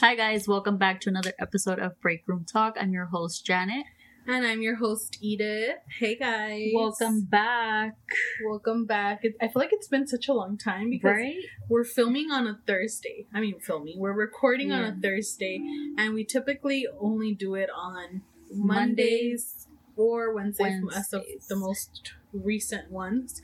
Hi, 0.00 0.14
guys. 0.14 0.46
Welcome 0.48 0.76
back 0.76 1.00
to 1.02 1.08
another 1.08 1.32
episode 1.38 1.78
of 1.78 2.00
Break 2.00 2.24
Room 2.26 2.44
Talk. 2.44 2.76
I'm 2.80 2.92
your 2.92 3.06
host, 3.06 3.46
Janet. 3.46 3.84
And 4.26 4.46
I'm 4.46 4.62
your 4.62 4.76
host, 4.76 5.18
Edith. 5.20 5.76
Hey, 5.98 6.16
guys. 6.16 6.70
Welcome 6.74 7.22
back. 7.24 7.96
Welcome 8.44 8.86
back. 8.86 9.20
It, 9.22 9.34
I 9.40 9.46
feel 9.48 9.60
like 9.60 9.72
it's 9.72 9.88
been 9.88 10.06
such 10.06 10.28
a 10.28 10.32
long 10.32 10.56
time 10.58 10.90
because 10.90 11.10
Right? 11.16 11.36
we're 11.68 11.84
filming 11.84 12.30
on 12.30 12.46
a 12.46 12.58
Thursday. 12.66 13.26
I 13.32 13.40
mean, 13.40 13.60
filming. 13.60 13.98
We're 13.98 14.12
recording 14.14 14.72
on 14.72 14.82
a 14.84 14.96
Thursday, 15.00 15.60
and 15.98 16.14
we 16.14 16.24
typically 16.24 16.86
only 17.00 17.34
do 17.34 17.54
it 17.54 17.68
on 17.74 18.22
Mondays. 18.50 18.56
Mondays 18.56 19.68
or 19.96 20.34
Wednesdays, 20.34 20.82
Wednesdays. 20.82 21.46
the 21.48 21.56
most 21.56 22.12
recent 22.32 22.90
ones. 22.90 23.40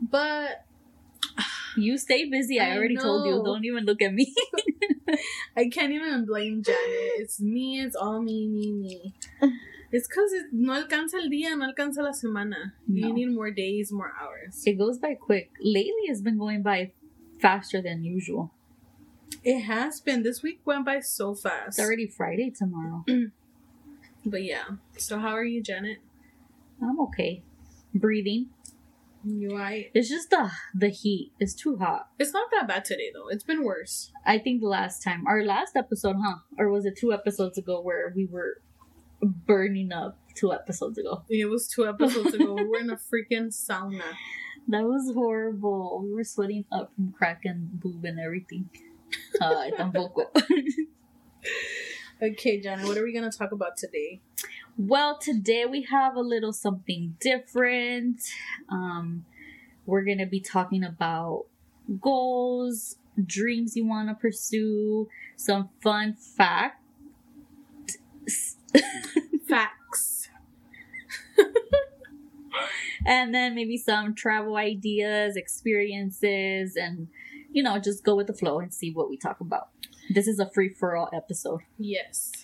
But 0.00 0.64
You 1.78 1.98
stay 1.98 2.28
busy. 2.28 2.58
I, 2.60 2.72
I 2.72 2.76
already 2.76 2.96
told 2.96 3.26
you. 3.26 3.42
Don't 3.44 3.64
even 3.64 3.84
look 3.84 4.02
at 4.02 4.12
me. 4.12 4.34
I 5.56 5.68
can't 5.68 5.92
even 5.92 6.26
blame 6.26 6.62
Janet. 6.62 6.78
It's 7.18 7.40
me. 7.40 7.80
It's 7.80 7.96
all 7.96 8.20
me, 8.22 8.46
me, 8.48 8.72
me. 8.72 9.14
It's 9.90 10.06
because 10.06 10.32
it 10.32 10.46
no 10.52 10.72
alcanza 10.74 11.14
el 11.14 11.30
día, 11.30 11.56
no 11.56 11.66
alcanza 11.72 12.02
la 12.02 12.12
semana. 12.12 12.72
No. 12.86 13.08
You 13.08 13.14
need 13.14 13.30
more 13.34 13.50
days, 13.50 13.90
more 13.90 14.12
hours. 14.20 14.62
it 14.66 14.74
goes 14.78 14.98
by 14.98 15.14
quick. 15.14 15.50
Lately, 15.62 16.04
it's 16.08 16.20
been 16.20 16.36
going 16.38 16.62
by 16.62 16.92
faster 17.40 17.80
than 17.80 18.04
usual. 18.04 18.52
It 19.44 19.60
has 19.60 20.00
been. 20.00 20.22
This 20.22 20.42
week 20.42 20.60
went 20.66 20.84
by 20.84 21.00
so 21.00 21.34
fast. 21.34 21.68
It's 21.68 21.80
already 21.80 22.06
Friday 22.06 22.50
tomorrow. 22.50 23.04
But 24.24 24.42
yeah. 24.44 24.64
So 24.98 25.18
how 25.18 25.30
are 25.30 25.44
you, 25.44 25.62
Janet? 25.62 25.98
I'm 26.82 27.00
okay. 27.00 27.42
Breathing. 27.94 28.48
I 29.24 29.90
It's 29.94 30.08
just 30.08 30.30
the 30.30 30.50
the 30.74 30.88
heat. 30.88 31.32
It's 31.38 31.54
too 31.54 31.76
hot. 31.76 32.08
It's 32.18 32.32
not 32.32 32.48
that 32.52 32.68
bad 32.68 32.84
today 32.84 33.10
though. 33.12 33.28
It's 33.28 33.44
been 33.44 33.64
worse. 33.64 34.12
I 34.24 34.38
think 34.38 34.60
the 34.60 34.68
last 34.68 35.02
time, 35.02 35.26
our 35.26 35.44
last 35.44 35.76
episode, 35.76 36.16
huh? 36.22 36.38
Or 36.58 36.70
was 36.70 36.84
it 36.86 36.96
two 36.96 37.12
episodes 37.12 37.58
ago 37.58 37.80
where 37.80 38.12
we 38.14 38.26
were 38.26 38.60
burning 39.20 39.92
up 39.92 40.18
two 40.34 40.52
episodes 40.52 40.98
ago? 40.98 41.24
It 41.28 41.46
was 41.46 41.68
two 41.68 41.86
episodes 41.86 42.34
ago. 42.34 42.54
we 42.54 42.64
were 42.64 42.78
in 42.78 42.90
a 42.90 42.96
freaking 42.96 43.48
sauna. 43.48 44.02
That 44.70 44.84
was 44.84 45.14
horrible. 45.14 46.02
We 46.04 46.12
were 46.12 46.24
sweating 46.24 46.66
up 46.70 46.92
from 46.94 47.12
crack 47.12 47.40
and 47.46 47.80
boob 47.80 48.04
and 48.04 48.20
everything. 48.20 48.68
Uh, 49.40 49.46
Ay, 49.46 49.70
tampoco. 49.78 50.26
Okay, 52.20 52.60
Janet, 52.60 52.84
what 52.86 52.98
are 52.98 53.04
we 53.04 53.14
gonna 53.14 53.30
talk 53.30 53.52
about 53.52 53.76
today? 53.76 54.20
Well, 54.78 55.18
today 55.18 55.66
we 55.66 55.82
have 55.82 56.14
a 56.14 56.20
little 56.20 56.52
something 56.52 57.16
different. 57.20 58.22
Um, 58.68 59.24
we're 59.84 60.04
gonna 60.04 60.26
be 60.26 60.40
talking 60.40 60.84
about 60.84 61.46
goals, 62.00 62.96
dreams 63.26 63.76
you 63.76 63.84
want 63.84 64.08
to 64.08 64.14
pursue, 64.14 65.08
some 65.36 65.70
fun 65.82 66.14
facts. 66.14 66.76
Facts. 69.48 70.28
and 73.06 73.34
then 73.34 73.54
maybe 73.54 73.78
some 73.78 74.14
travel 74.14 74.56
ideas, 74.56 75.36
experiences, 75.36 76.76
and 76.76 77.08
you 77.50 77.62
know, 77.62 77.78
just 77.78 78.04
go 78.04 78.14
with 78.14 78.26
the 78.26 78.34
flow 78.34 78.60
and 78.60 78.72
see 78.72 78.92
what 78.92 79.08
we 79.08 79.16
talk 79.16 79.40
about. 79.40 79.70
This 80.10 80.28
is 80.28 80.38
a 80.38 80.48
free 80.50 80.68
for 80.68 80.94
all 80.94 81.08
episode. 81.12 81.62
Yes. 81.78 82.37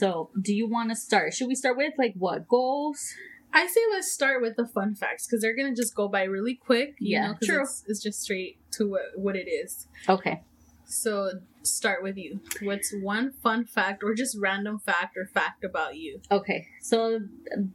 So, 0.00 0.30
do 0.40 0.54
you 0.54 0.66
want 0.66 0.88
to 0.88 0.96
start? 0.96 1.34
Should 1.34 1.48
we 1.48 1.54
start 1.54 1.76
with 1.76 1.92
like 1.98 2.14
what 2.16 2.48
goals? 2.48 3.12
I 3.52 3.66
say 3.66 3.80
let's 3.92 4.10
start 4.10 4.40
with 4.40 4.56
the 4.56 4.66
fun 4.66 4.94
facts 4.94 5.26
because 5.26 5.42
they're 5.42 5.54
gonna 5.54 5.74
just 5.74 5.94
go 5.94 6.08
by 6.08 6.22
really 6.22 6.54
quick. 6.54 6.94
You 6.98 7.18
Yeah, 7.18 7.26
know, 7.32 7.36
true. 7.42 7.60
It's, 7.62 7.84
it's 7.86 8.02
just 8.02 8.22
straight 8.22 8.56
to 8.72 8.88
what, 8.88 9.02
what 9.16 9.36
it 9.36 9.46
is. 9.46 9.88
Okay. 10.08 10.42
So 10.86 11.32
start 11.62 12.02
with 12.02 12.16
you. 12.16 12.40
What's 12.62 12.94
one 13.02 13.32
fun 13.42 13.66
fact 13.66 14.02
or 14.02 14.14
just 14.14 14.38
random 14.40 14.78
fact 14.78 15.18
or 15.18 15.26
fact 15.26 15.64
about 15.64 15.96
you? 15.96 16.20
Okay. 16.30 16.66
So, 16.80 17.20
um, 17.54 17.74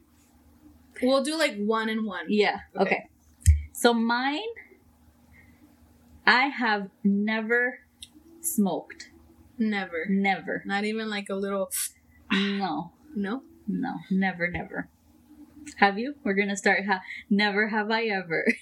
We'll 1.04 1.24
do 1.24 1.38
like 1.38 1.58
one 1.58 1.90
and 1.90 2.06
one. 2.08 2.26
yeah. 2.30 2.60
Okay. 2.76 2.84
Okay. 2.86 3.10
So, 3.74 3.94
mine, 3.94 4.40
I 6.26 6.48
have 6.48 6.90
never 7.04 7.80
smoked. 8.42 9.12
Never. 9.60 10.06
Never. 10.10 10.64
Not 10.66 10.86
even 10.86 11.10
like 11.10 11.28
a 11.30 11.36
little 11.36 11.70
No. 12.32 12.92
no. 13.16 13.44
No. 13.68 13.96
Never, 14.12 14.50
never. 14.50 14.90
Have 15.78 15.98
you? 15.98 16.16
We're 16.24 16.34
going 16.36 16.50
to 16.50 16.58
start. 16.58 16.86
Ha- 16.86 17.02
never 17.30 17.70
have 17.70 17.90
I 17.92 18.06
ever. 18.06 18.46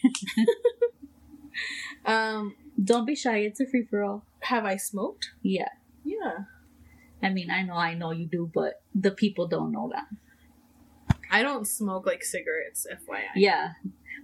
Um, 2.06 2.56
Don't 2.84 3.06
be 3.06 3.16
shy. 3.16 3.38
It's 3.40 3.60
a 3.60 3.66
free 3.66 3.84
for 3.90 4.04
all. 4.04 4.26
have 4.42 4.66
I 4.66 4.76
smoked? 4.76 5.32
Yeah. 5.42 5.70
Yeah. 6.04 6.40
I 7.22 7.30
mean, 7.30 7.50
I 7.50 7.62
know, 7.64 7.76
I 7.76 7.94
know 7.94 8.12
you 8.12 8.26
do, 8.26 8.52
but 8.54 8.82
the 8.94 9.12
people 9.12 9.48
don't 9.48 9.72
know 9.72 9.90
that. 9.94 10.08
I 11.32 11.42
don't 11.42 11.66
smoke 11.66 12.06
like 12.06 12.24
cigarettes, 12.24 12.86
FYI. 12.92 13.22
Yeah. 13.36 13.74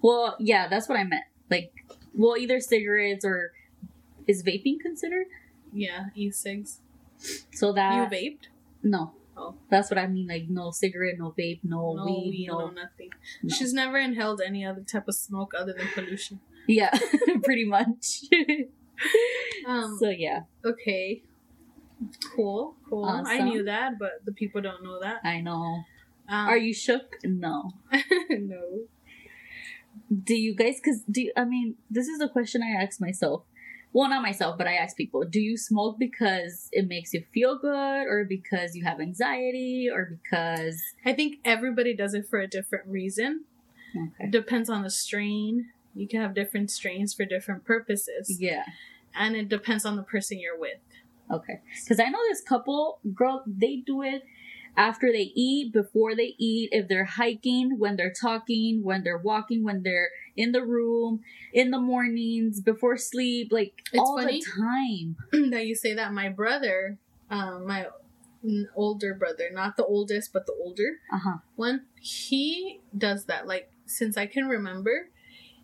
Well, 0.01 0.35
yeah, 0.39 0.67
that's 0.67 0.89
what 0.89 0.99
I 0.99 1.03
meant. 1.03 1.23
Like, 1.49 1.71
well, 2.13 2.35
either 2.35 2.59
cigarettes 2.59 3.23
or 3.23 3.53
is 4.27 4.43
vaping 4.43 4.79
considered? 4.81 5.27
Yeah, 5.71 6.07
e-cigs. 6.15 6.81
So 7.53 7.71
that 7.73 8.11
you 8.11 8.17
vaped? 8.17 8.47
no. 8.83 9.13
That's 9.69 9.89
what 9.89 9.97
I 9.97 10.07
mean. 10.07 10.27
Like, 10.27 10.45
no 10.49 10.71
cigarette, 10.71 11.15
no 11.17 11.33
vape, 11.37 11.61
no, 11.63 11.93
No 11.93 12.05
weed, 12.05 12.29
weed, 12.31 12.47
no. 12.47 12.59
no 12.59 12.67
nothing. 12.69 13.09
no. 13.43 13.55
She's 13.55 13.73
never 13.73 13.97
inhaled 13.97 14.41
any 14.45 14.65
other 14.65 14.81
type 14.81 15.07
of 15.07 15.15
smoke 15.15 15.53
other 15.57 15.73
than 15.73 15.87
pollution. 15.93 16.39
Yeah, 16.67 16.97
pretty 17.43 17.65
much. 17.65 18.23
Um, 19.65 19.97
so 19.99 20.09
yeah, 20.09 20.41
okay. 20.65 21.23
Cool, 22.35 22.75
cool. 22.89 23.05
I 23.05 23.39
knew 23.39 23.63
that, 23.63 23.99
but 23.99 24.25
the 24.25 24.31
people 24.31 24.61
don't 24.61 24.83
know 24.83 24.99
that. 25.01 25.19
I 25.23 25.41
know. 25.41 25.83
Um, 26.27 26.47
Are 26.47 26.57
you 26.57 26.73
shook? 26.73 27.15
No. 27.23 27.73
no. 28.29 28.61
Do 30.23 30.35
you 30.35 30.55
guys? 30.55 30.75
Because 30.83 31.01
do 31.09 31.21
you, 31.23 31.33
I 31.35 31.45
mean 31.45 31.75
this 31.89 32.07
is 32.07 32.21
a 32.21 32.29
question 32.29 32.61
I 32.63 32.81
ask 32.81 33.01
myself. 33.01 33.43
Well, 33.91 34.09
not 34.09 34.21
myself, 34.21 34.57
but 34.57 34.67
I 34.67 34.75
ask 34.75 34.95
people: 34.95 35.23
Do 35.25 35.39
you 35.39 35.57
smoke 35.57 35.97
because 35.99 36.69
it 36.71 36.87
makes 36.87 37.13
you 37.13 37.23
feel 37.33 37.57
good, 37.57 38.03
or 38.07 38.25
because 38.27 38.75
you 38.75 38.83
have 38.85 38.99
anxiety, 39.01 39.89
or 39.91 40.05
because 40.21 40.81
I 41.05 41.13
think 41.13 41.37
everybody 41.43 41.95
does 41.95 42.13
it 42.13 42.27
for 42.29 42.39
a 42.39 42.47
different 42.47 42.87
reason. 42.87 43.45
okay, 43.95 44.29
Depends 44.29 44.69
on 44.69 44.83
the 44.83 44.89
strain. 44.91 45.69
You 45.95 46.07
can 46.07 46.21
have 46.21 46.35
different 46.35 46.69
strains 46.71 47.13
for 47.13 47.25
different 47.25 47.65
purposes. 47.65 48.37
yeah, 48.39 48.63
And 49.15 49.35
it 49.35 49.49
depends 49.49 49.85
on 49.85 49.95
the 49.95 50.03
person 50.03 50.39
you're 50.39 50.57
with. 50.59 50.77
okay? 51.31 51.61
Because 51.83 51.99
I 51.99 52.09
know 52.09 52.19
this 52.29 52.41
couple, 52.41 52.99
girl, 53.15 53.43
they 53.47 53.77
do 53.77 54.03
it 54.03 54.21
after 54.79 55.11
they 55.11 55.31
eat, 55.35 55.73
before 55.73 56.15
they 56.15 56.33
eat, 56.39 56.69
if 56.71 56.87
they're 56.87 57.03
hiking, 57.05 57.77
when 57.77 57.97
they're 57.97 58.13
talking, 58.13 58.81
when 58.81 59.03
they're 59.03 59.17
walking, 59.31 59.61
when 59.63 59.83
they're 59.83 60.09
in 60.37 60.53
the 60.53 60.65
room, 60.65 61.19
in 61.53 61.69
the 61.71 61.79
mornings, 61.79 62.61
before 62.61 62.95
sleep, 62.95 63.49
like 63.51 63.73
It's 63.91 63.99
all 63.99 64.15
funny. 64.17 64.39
the 64.39 64.45
time. 64.49 65.49
that 65.51 65.65
you 65.67 65.75
say 65.75 65.93
that 65.95 66.13
my 66.13 66.29
brother, 66.29 66.97
um, 67.29 67.67
my 67.67 67.87
older 68.73 69.13
brother, 69.13 69.49
not 69.51 69.75
the 69.75 69.85
oldest, 69.85 70.31
but 70.31 70.45
the 70.45 70.53
older 70.53 70.99
Uh 71.11 71.19
huh. 71.19 71.37
one, 71.57 71.85
he 71.99 72.79
does 72.97 73.25
that. 73.25 73.45
Like, 73.47 73.69
since 73.85 74.15
I 74.17 74.27
can 74.27 74.47
remember, 74.47 75.09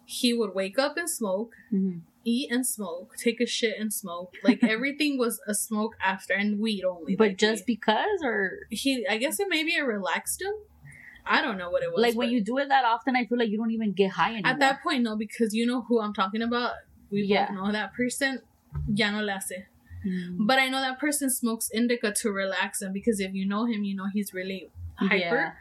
he 0.03 0.33
would 0.33 0.53
wake 0.53 0.77
up 0.77 0.97
and 0.97 1.09
smoke, 1.09 1.53
hmm 1.71 1.99
eat 2.25 2.51
and 2.51 2.65
smoke, 2.67 3.15
take 3.17 3.39
a 3.39 3.45
shit 3.45 3.75
and 3.79 3.93
smoke. 3.93 4.33
Like, 4.43 4.63
everything 4.75 5.17
was 5.17 5.39
a 5.47 5.53
smoke 5.53 5.95
after, 6.03 6.33
and 6.33 6.59
weed 6.59 6.83
only. 6.83 7.15
But 7.15 7.27
like, 7.29 7.37
just 7.37 7.65
because, 7.65 8.21
or 8.23 8.67
he, 8.69 9.05
I 9.07 9.17
guess 9.17 9.39
it 9.39 9.47
maybe 9.49 9.75
it 9.75 9.81
relaxed 9.81 10.41
him. 10.41 10.53
I 11.25 11.41
don't 11.41 11.57
know 11.57 11.69
what 11.71 11.81
it 11.81 11.91
was. 11.91 12.01
like 12.01 12.15
when 12.15 12.29
you 12.29 12.41
do 12.43 12.57
it 12.59 12.67
that 12.69 12.85
often, 12.85 13.15
I 13.15 13.25
feel 13.25 13.39
like 13.39 13.49
you 13.49 13.57
don't 13.57 13.71
even 13.71 13.93
get 13.93 14.11
high 14.11 14.33
anymore. 14.33 14.51
At 14.51 14.59
that 14.59 14.83
point, 14.83 15.01
no, 15.03 15.15
because 15.15 15.53
you 15.55 15.65
know 15.65 15.81
who 15.87 16.01
I'm 16.01 16.13
talking 16.13 16.41
about. 16.41 16.73
We 17.09 17.23
Yeah. 17.23 17.47
both 17.47 17.55
know 17.55 17.71
that 17.71 17.93
person. 17.93 18.41
Ya 18.93 19.09
no 19.11 19.21
le 19.23 19.31
hace. 19.31 19.63
Mm. 20.05 20.45
But 20.45 20.59
I 20.59 20.67
know 20.67 20.81
that 20.81 20.99
person 20.99 21.29
smokes 21.31 21.69
indica 21.73 22.11
to 22.11 22.31
relax 22.31 22.81
him 22.81 22.93
because 22.93 23.19
if 23.19 23.33
you 23.33 23.47
know 23.47 23.65
him, 23.65 23.83
you 23.83 23.95
know 23.95 24.05
he's 24.13 24.33
really 24.33 24.69
hyper. 24.97 25.15
Yeah. 25.17 25.51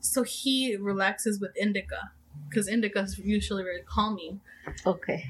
So 0.00 0.24
he 0.24 0.74
relaxes 0.76 1.38
with 1.40 1.52
indica 1.56 2.10
because 2.48 2.66
indica 2.66 3.00
is 3.02 3.18
usually 3.18 3.62
very 3.62 3.82
calming. 3.86 4.40
Okay. 4.84 5.28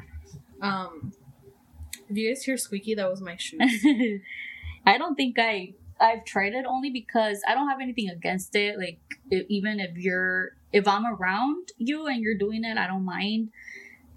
Um, 0.62 1.12
if 2.08 2.16
you 2.16 2.30
guys 2.30 2.44
hear 2.44 2.56
squeaky, 2.56 2.94
that 2.94 3.10
was 3.10 3.20
my 3.20 3.36
shoes. 3.36 3.60
I 4.86 4.98
don't 4.98 5.14
think 5.14 5.38
I 5.38 5.74
I've 6.00 6.24
tried 6.24 6.54
it 6.54 6.64
only 6.66 6.90
because 6.90 7.42
I 7.46 7.54
don't 7.54 7.68
have 7.68 7.80
anything 7.80 8.10
against 8.10 8.54
it. 8.56 8.78
Like 8.78 8.98
if, 9.30 9.46
even 9.48 9.80
if 9.80 9.96
you're 9.96 10.56
if 10.72 10.88
I'm 10.88 11.06
around 11.06 11.68
you 11.78 12.06
and 12.06 12.20
you're 12.22 12.38
doing 12.38 12.64
it, 12.64 12.78
I 12.78 12.86
don't 12.86 13.04
mind. 13.04 13.50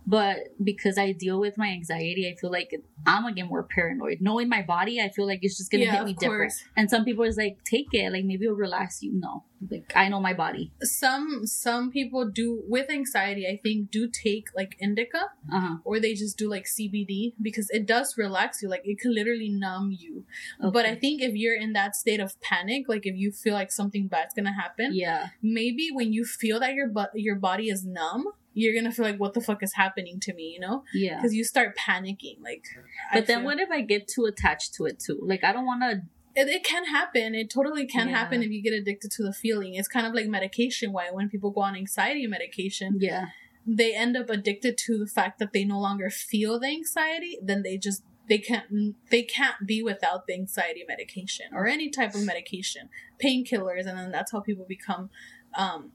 But 0.07 0.37
because 0.63 0.97
I 0.97 1.11
deal 1.13 1.39
with 1.39 1.57
my 1.57 1.67
anxiety, 1.69 2.27
I 2.31 2.35
feel 2.39 2.51
like 2.51 2.71
I'm 3.07 3.23
gonna 3.23 3.35
get 3.35 3.47
more 3.47 3.63
paranoid. 3.63 4.19
Knowing 4.21 4.49
my 4.49 4.61
body, 4.61 5.01
I 5.01 5.09
feel 5.09 5.25
like 5.25 5.39
it's 5.41 5.57
just 5.57 5.71
gonna 5.71 5.85
Yeah, 5.85 5.97
hit 5.97 6.05
me 6.05 6.13
different. 6.13 6.53
And 6.77 6.89
some 6.89 7.03
people 7.05 7.23
is 7.23 7.37
like, 7.37 7.57
take 7.63 7.87
it, 7.93 8.11
like 8.11 8.25
maybe 8.25 8.45
it'll 8.45 8.55
relax 8.57 9.01
you. 9.01 9.11
No, 9.13 9.43
like 9.71 9.91
I 9.95 10.09
know 10.09 10.19
my 10.19 10.33
body. 10.33 10.71
Some 10.81 11.45
some 11.47 11.89
people 11.91 12.29
do 12.29 12.61
with 12.67 12.89
anxiety. 12.89 13.47
I 13.47 13.57
think 13.61 13.89
do 13.91 14.07
take 14.07 14.45
like 14.55 14.75
indica 14.79 15.21
Uh 15.51 15.59
huh. 15.59 15.75
or 15.83 15.99
they 15.99 16.13
just 16.13 16.37
do 16.37 16.49
like 16.49 16.65
CBD 16.65 17.33
because 17.41 17.69
it 17.71 17.85
does 17.87 18.15
relax 18.17 18.61
you. 18.61 18.69
Like 18.69 18.81
it 18.85 18.99
can 18.99 19.13
literally 19.13 19.49
numb 19.49 19.91
you. 19.91 20.25
But 20.61 20.85
I 20.85 20.95
think 20.95 21.21
if 21.21 21.33
you're 21.35 21.59
in 21.59 21.73
that 21.73 21.95
state 21.95 22.19
of 22.19 22.39
panic, 22.41 22.87
like 22.87 23.05
if 23.05 23.15
you 23.15 23.31
feel 23.31 23.53
like 23.53 23.71
something 23.71 24.07
bad's 24.07 24.33
gonna 24.35 24.53
happen, 24.53 24.91
yeah, 24.93 25.27
maybe 25.41 25.89
when 25.91 26.13
you 26.13 26.25
feel 26.25 26.59
that 26.59 26.73
your 26.73 26.87
bu- 26.87 27.15
your 27.15 27.35
body 27.35 27.69
is 27.69 27.85
numb, 27.85 28.25
you're 28.57 28.73
gonna 28.73 28.91
feel 28.91 29.05
like 29.05 29.19
what 29.19 29.33
the 29.35 29.41
fuck 29.41 29.61
is 29.61 29.73
happening 29.73 30.19
to 30.21 30.33
me, 30.33 30.45
you 30.55 30.59
know? 30.59 30.83
yeah. 30.93 31.17
Because 31.17 31.33
you 31.35 31.43
start 31.43 31.77
panicking. 31.77 32.37
Like, 32.41 32.63
I 33.11 33.15
But 33.19 33.27
then 33.27 33.39
feel- 33.39 33.45
what 33.45 33.59
if 33.59 33.69
I 33.69 33.81
get 33.81 34.07
too 34.07 34.25
attached 34.25 34.73
to 34.75 34.85
it 34.85 34.97
too? 34.99 35.19
Like 35.21 35.43
I 35.43 35.51
don't 35.53 35.65
want 35.65 35.81
to. 35.83 36.01
it, 36.41 36.47
it 36.49 36.63
can 36.63 36.85
happen. 36.85 37.35
It 37.35 37.49
totally 37.49 37.85
can 37.85 38.07
Yeah. 38.09 38.15
happen 38.19 38.41
if 38.41 38.49
you 38.49 38.61
get 38.63 38.73
addicted 38.73 39.11
to 39.11 39.23
the 39.23 39.33
feeling. 39.33 39.73
It's 39.75 39.87
kind 39.87 40.07
of 40.07 40.13
like 40.13 40.27
medication. 40.27 40.91
Why 40.93 41.05
when 41.11 41.29
people 41.29 41.51
go 41.51 41.61
on 41.61 41.75
anxiety 41.75 42.25
medication, 42.27 42.97
Yeah, 42.99 43.25
they 43.67 43.93
end 43.95 44.15
up 44.17 44.29
addicted 44.29 44.77
to 44.85 44.97
the 44.97 45.07
fact 45.07 45.37
that 45.39 45.51
they 45.53 45.63
no 45.65 45.79
longer 45.79 46.09
feel 46.09 46.59
the 46.59 46.67
anxiety. 46.67 47.37
Then 47.41 47.61
they 47.63 47.77
just 47.77 48.03
they 48.27 48.37
can't 48.39 48.95
they 49.11 49.21
can't 49.37 49.59
be 49.67 49.83
without 49.83 50.27
the 50.27 50.33
anxiety 50.33 50.83
medication 50.87 51.47
or 51.53 51.67
any 51.67 51.89
type 51.89 52.13
of 52.15 52.23
medication, 52.25 52.89
painkillers, 53.23 53.85
and 53.85 53.97
then 53.99 54.11
that's 54.11 54.31
how 54.31 54.39
people 54.39 54.65
become, 54.67 55.09
um, 55.55 55.91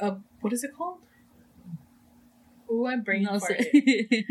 a 0.00 0.16
what 0.40 0.52
is 0.52 0.64
it 0.64 0.72
called? 0.76 0.98
Ooh, 2.72 2.86
I 2.86 2.96
brain 2.96 3.24
no, 3.24 3.32
farted. 3.32 4.24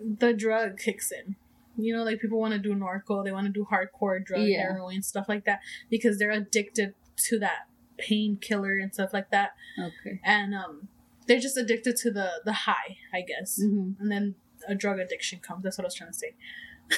the 0.18 0.32
drug 0.32 0.78
kicks 0.78 1.10
in. 1.10 1.36
You 1.76 1.96
know, 1.96 2.04
like 2.04 2.20
people 2.20 2.38
want 2.38 2.52
to 2.52 2.58
do 2.58 2.74
narco, 2.74 3.24
they 3.24 3.32
want 3.32 3.46
to 3.46 3.52
do 3.52 3.66
hardcore 3.70 4.22
drug, 4.22 4.42
Yeah. 4.42 4.60
heroin, 4.62 5.02
stuff 5.02 5.26
like 5.28 5.44
that, 5.46 5.60
because 5.90 6.18
they're 6.18 6.30
addicted 6.30 6.94
to 7.28 7.38
that 7.38 7.68
painkiller 7.98 8.76
and 8.78 8.92
stuff 8.92 9.12
like 9.12 9.30
that, 9.30 9.52
okay. 9.78 10.20
and 10.24 10.54
um, 10.54 10.88
they're 11.26 11.38
just 11.40 11.56
addicted 11.56 11.96
to 11.96 12.10
the 12.10 12.42
the 12.44 12.52
high, 12.52 12.98
I 13.12 13.22
guess. 13.22 13.58
hmm 13.60 13.92
And 13.98 14.10
then 14.12 14.34
a 14.68 14.74
drug 14.74 14.98
addiction 14.98 15.38
comes. 15.40 15.62
That's 15.62 15.78
what 15.78 15.84
I 15.84 15.86
was 15.86 15.94
trying 15.94 16.10
to 16.12 16.18
say. 16.18 16.34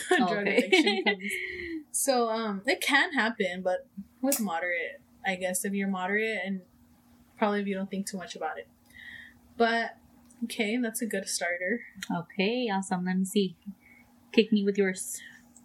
drug 0.16 0.32
Okay. 0.48 0.56
addiction 0.58 1.02
comes. 1.06 1.22
So 1.92 2.28
um, 2.30 2.62
it 2.66 2.80
can 2.80 3.12
happen, 3.12 3.62
but 3.62 3.86
with 4.22 4.40
moderate, 4.40 5.00
I 5.24 5.36
guess, 5.36 5.64
if 5.64 5.72
you're 5.72 5.88
moderate 5.88 6.38
and 6.44 6.62
probably 7.38 7.60
if 7.60 7.66
you 7.68 7.74
don't 7.76 7.90
think 7.90 8.06
too 8.08 8.16
much 8.18 8.34
about 8.34 8.58
it. 8.58 8.66
But 9.56 9.96
okay, 10.44 10.76
that's 10.82 11.00
a 11.02 11.06
good 11.06 11.28
starter. 11.28 11.80
okay, 12.14 12.68
awesome. 12.72 13.04
Let 13.04 13.18
me 13.18 13.24
see. 13.24 13.56
Kick 14.32 14.52
me 14.52 14.64
with 14.64 14.76
yours. 14.76 15.20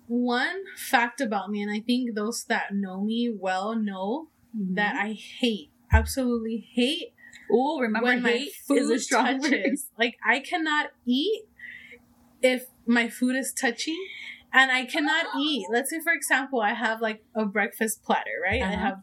One 0.08 0.64
fact 0.76 1.22
about 1.22 1.50
me, 1.50 1.62
and 1.62 1.72
I 1.72 1.80
think 1.80 2.16
those 2.16 2.44
that 2.46 2.74
know 2.74 3.02
me 3.04 3.34
well 3.36 3.76
know 3.76 4.28
that 4.54 4.96
I 4.96 5.14
hate, 5.14 5.72
absolutely 5.92 6.68
hate 6.74 7.14
Oh, 7.52 7.80
remember 7.80 8.08
when 8.08 8.22
my 8.22 8.32
hate 8.32 8.52
food 8.68 8.78
is 8.78 8.90
a 8.90 9.00
strong 9.00 9.40
word. 9.40 9.52
touches. 9.52 9.90
Like 9.98 10.16
I 10.26 10.40
cannot 10.40 10.88
eat 11.06 11.44
if 12.42 12.66
my 12.86 13.10
food 13.10 13.36
is 13.36 13.54
touching, 13.54 14.00
and 14.54 14.72
I 14.72 14.86
cannot 14.86 15.26
eat. 15.38 15.68
Let's 15.72 15.90
say, 15.90 16.00
for 16.00 16.14
example, 16.14 16.62
I 16.62 16.74
have 16.74 17.02
like 17.02 17.24
a 17.36 17.46
breakfast 17.46 18.04
platter, 18.04 18.38
right? 18.44 18.62
I 18.62 18.66
Uh-huh. 18.66 18.78
have 18.78 18.98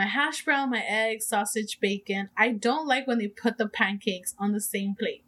my 0.00 0.06
hash 0.06 0.46
brown, 0.46 0.70
my 0.70 0.82
eggs, 0.82 1.26
sausage, 1.26 1.78
bacon. 1.78 2.30
I 2.34 2.52
don't 2.52 2.86
like 2.86 3.06
when 3.06 3.18
they 3.18 3.28
put 3.28 3.58
the 3.58 3.68
pancakes 3.68 4.34
on 4.38 4.52
the 4.52 4.60
same 4.60 4.94
plate. 4.98 5.22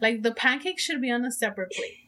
Like 0.00 0.22
the 0.22 0.30
pancakes 0.30 0.84
should 0.84 1.02
be 1.02 1.10
on 1.10 1.24
a 1.24 1.32
separate 1.32 1.72
plate. 1.72 1.98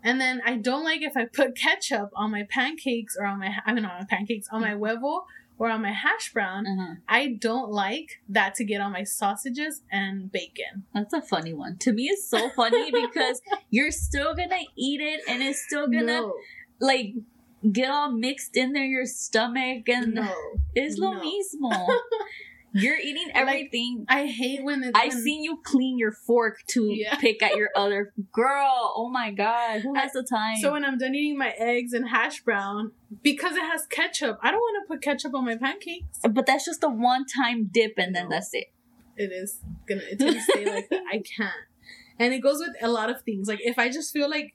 And 0.00 0.20
then 0.20 0.40
I 0.46 0.58
don't 0.58 0.84
like 0.84 1.02
if 1.02 1.16
I 1.16 1.24
put 1.24 1.56
ketchup 1.64 2.10
on 2.14 2.30
my 2.30 2.46
pancakes 2.48 3.16
or 3.18 3.26
on 3.26 3.40
my 3.40 3.56
I 3.66 3.72
mean 3.72 3.84
on 3.84 3.98
my 3.98 4.06
pancakes 4.08 4.46
on 4.52 4.60
my 4.60 4.74
huevo 4.74 5.24
or 5.58 5.70
on 5.70 5.82
my 5.82 5.90
hash 5.90 6.32
brown. 6.32 6.68
Uh-huh. 6.68 6.94
I 7.08 7.36
don't 7.40 7.72
like 7.72 8.20
that 8.28 8.54
to 8.56 8.64
get 8.64 8.80
on 8.80 8.92
my 8.92 9.02
sausages 9.02 9.82
and 9.90 10.30
bacon. 10.30 10.84
That's 10.94 11.14
a 11.14 11.20
funny 11.20 11.52
one. 11.52 11.78
To 11.78 11.92
me, 11.92 12.04
it's 12.04 12.30
so 12.30 12.48
funny 12.50 12.92
because 13.08 13.42
you're 13.70 13.90
still 13.90 14.36
gonna 14.36 14.62
eat 14.76 15.00
it, 15.00 15.20
and 15.26 15.42
it's 15.42 15.64
still 15.64 15.88
gonna 15.88 16.20
no, 16.20 16.34
like 16.78 17.14
get 17.72 17.90
all 17.90 18.10
mixed 18.12 18.56
in 18.56 18.72
there, 18.72 18.84
your 18.84 19.06
stomach, 19.06 19.88
and 19.88 20.14
no. 20.14 20.34
it's 20.74 20.98
lo 20.98 21.12
no. 21.14 21.20
mismo. 21.22 21.96
You're 22.76 22.98
eating 22.98 23.28
Like, 23.28 23.36
everything. 23.36 24.04
I 24.08 24.26
hate 24.26 24.64
when 24.64 24.82
it, 24.82 24.96
I've 24.96 25.12
when- 25.12 25.22
seen 25.22 25.44
you 25.44 25.60
clean 25.64 25.96
your 25.96 26.10
fork 26.10 26.58
to 26.70 26.86
Yeah. 26.92 27.14
pick 27.18 27.40
at 27.40 27.54
your 27.56 27.68
other 27.76 28.12
girl. 28.32 28.92
Oh 28.96 29.08
my 29.08 29.30
god, 29.30 29.82
who 29.82 29.94
has 29.94 30.10
the 30.10 30.24
time? 30.24 30.56
So 30.60 30.72
when 30.72 30.84
I'm 30.84 30.98
done 30.98 31.14
eating 31.14 31.38
my 31.38 31.50
eggs 31.56 31.92
and 31.92 32.08
hash 32.08 32.42
brown, 32.42 32.90
because 33.22 33.54
it 33.54 33.62
has 33.62 33.86
ketchup, 33.86 34.40
I 34.42 34.50
don't 34.50 34.58
want 34.58 34.84
to 34.84 34.92
put 34.92 35.02
ketchup 35.02 35.34
on 35.36 35.44
my 35.44 35.56
pancakes. 35.56 36.18
but 36.28 36.46
that's 36.46 36.64
just 36.64 36.82
a 36.82 36.88
one-time 36.88 37.70
dip, 37.72 37.92
and 37.96 38.12
then 38.12 38.24
No. 38.24 38.30
that's 38.30 38.52
it. 38.52 38.72
It 39.16 39.30
is 39.30 39.60
gonna 39.88 40.02
it's 40.10 40.24
gonna 40.24 40.40
stay 40.40 40.64
like 40.68 40.88
that. 40.90 41.02
I 41.12 41.22
can't. 41.36 41.54
And 42.18 42.34
it 42.34 42.40
goes 42.40 42.58
with 42.58 42.74
a 42.82 42.88
lot 42.88 43.08
of 43.08 43.22
things. 43.22 43.46
Like 43.46 43.60
if 43.62 43.78
I 43.78 43.88
just 43.88 44.12
feel 44.12 44.28
like 44.28 44.54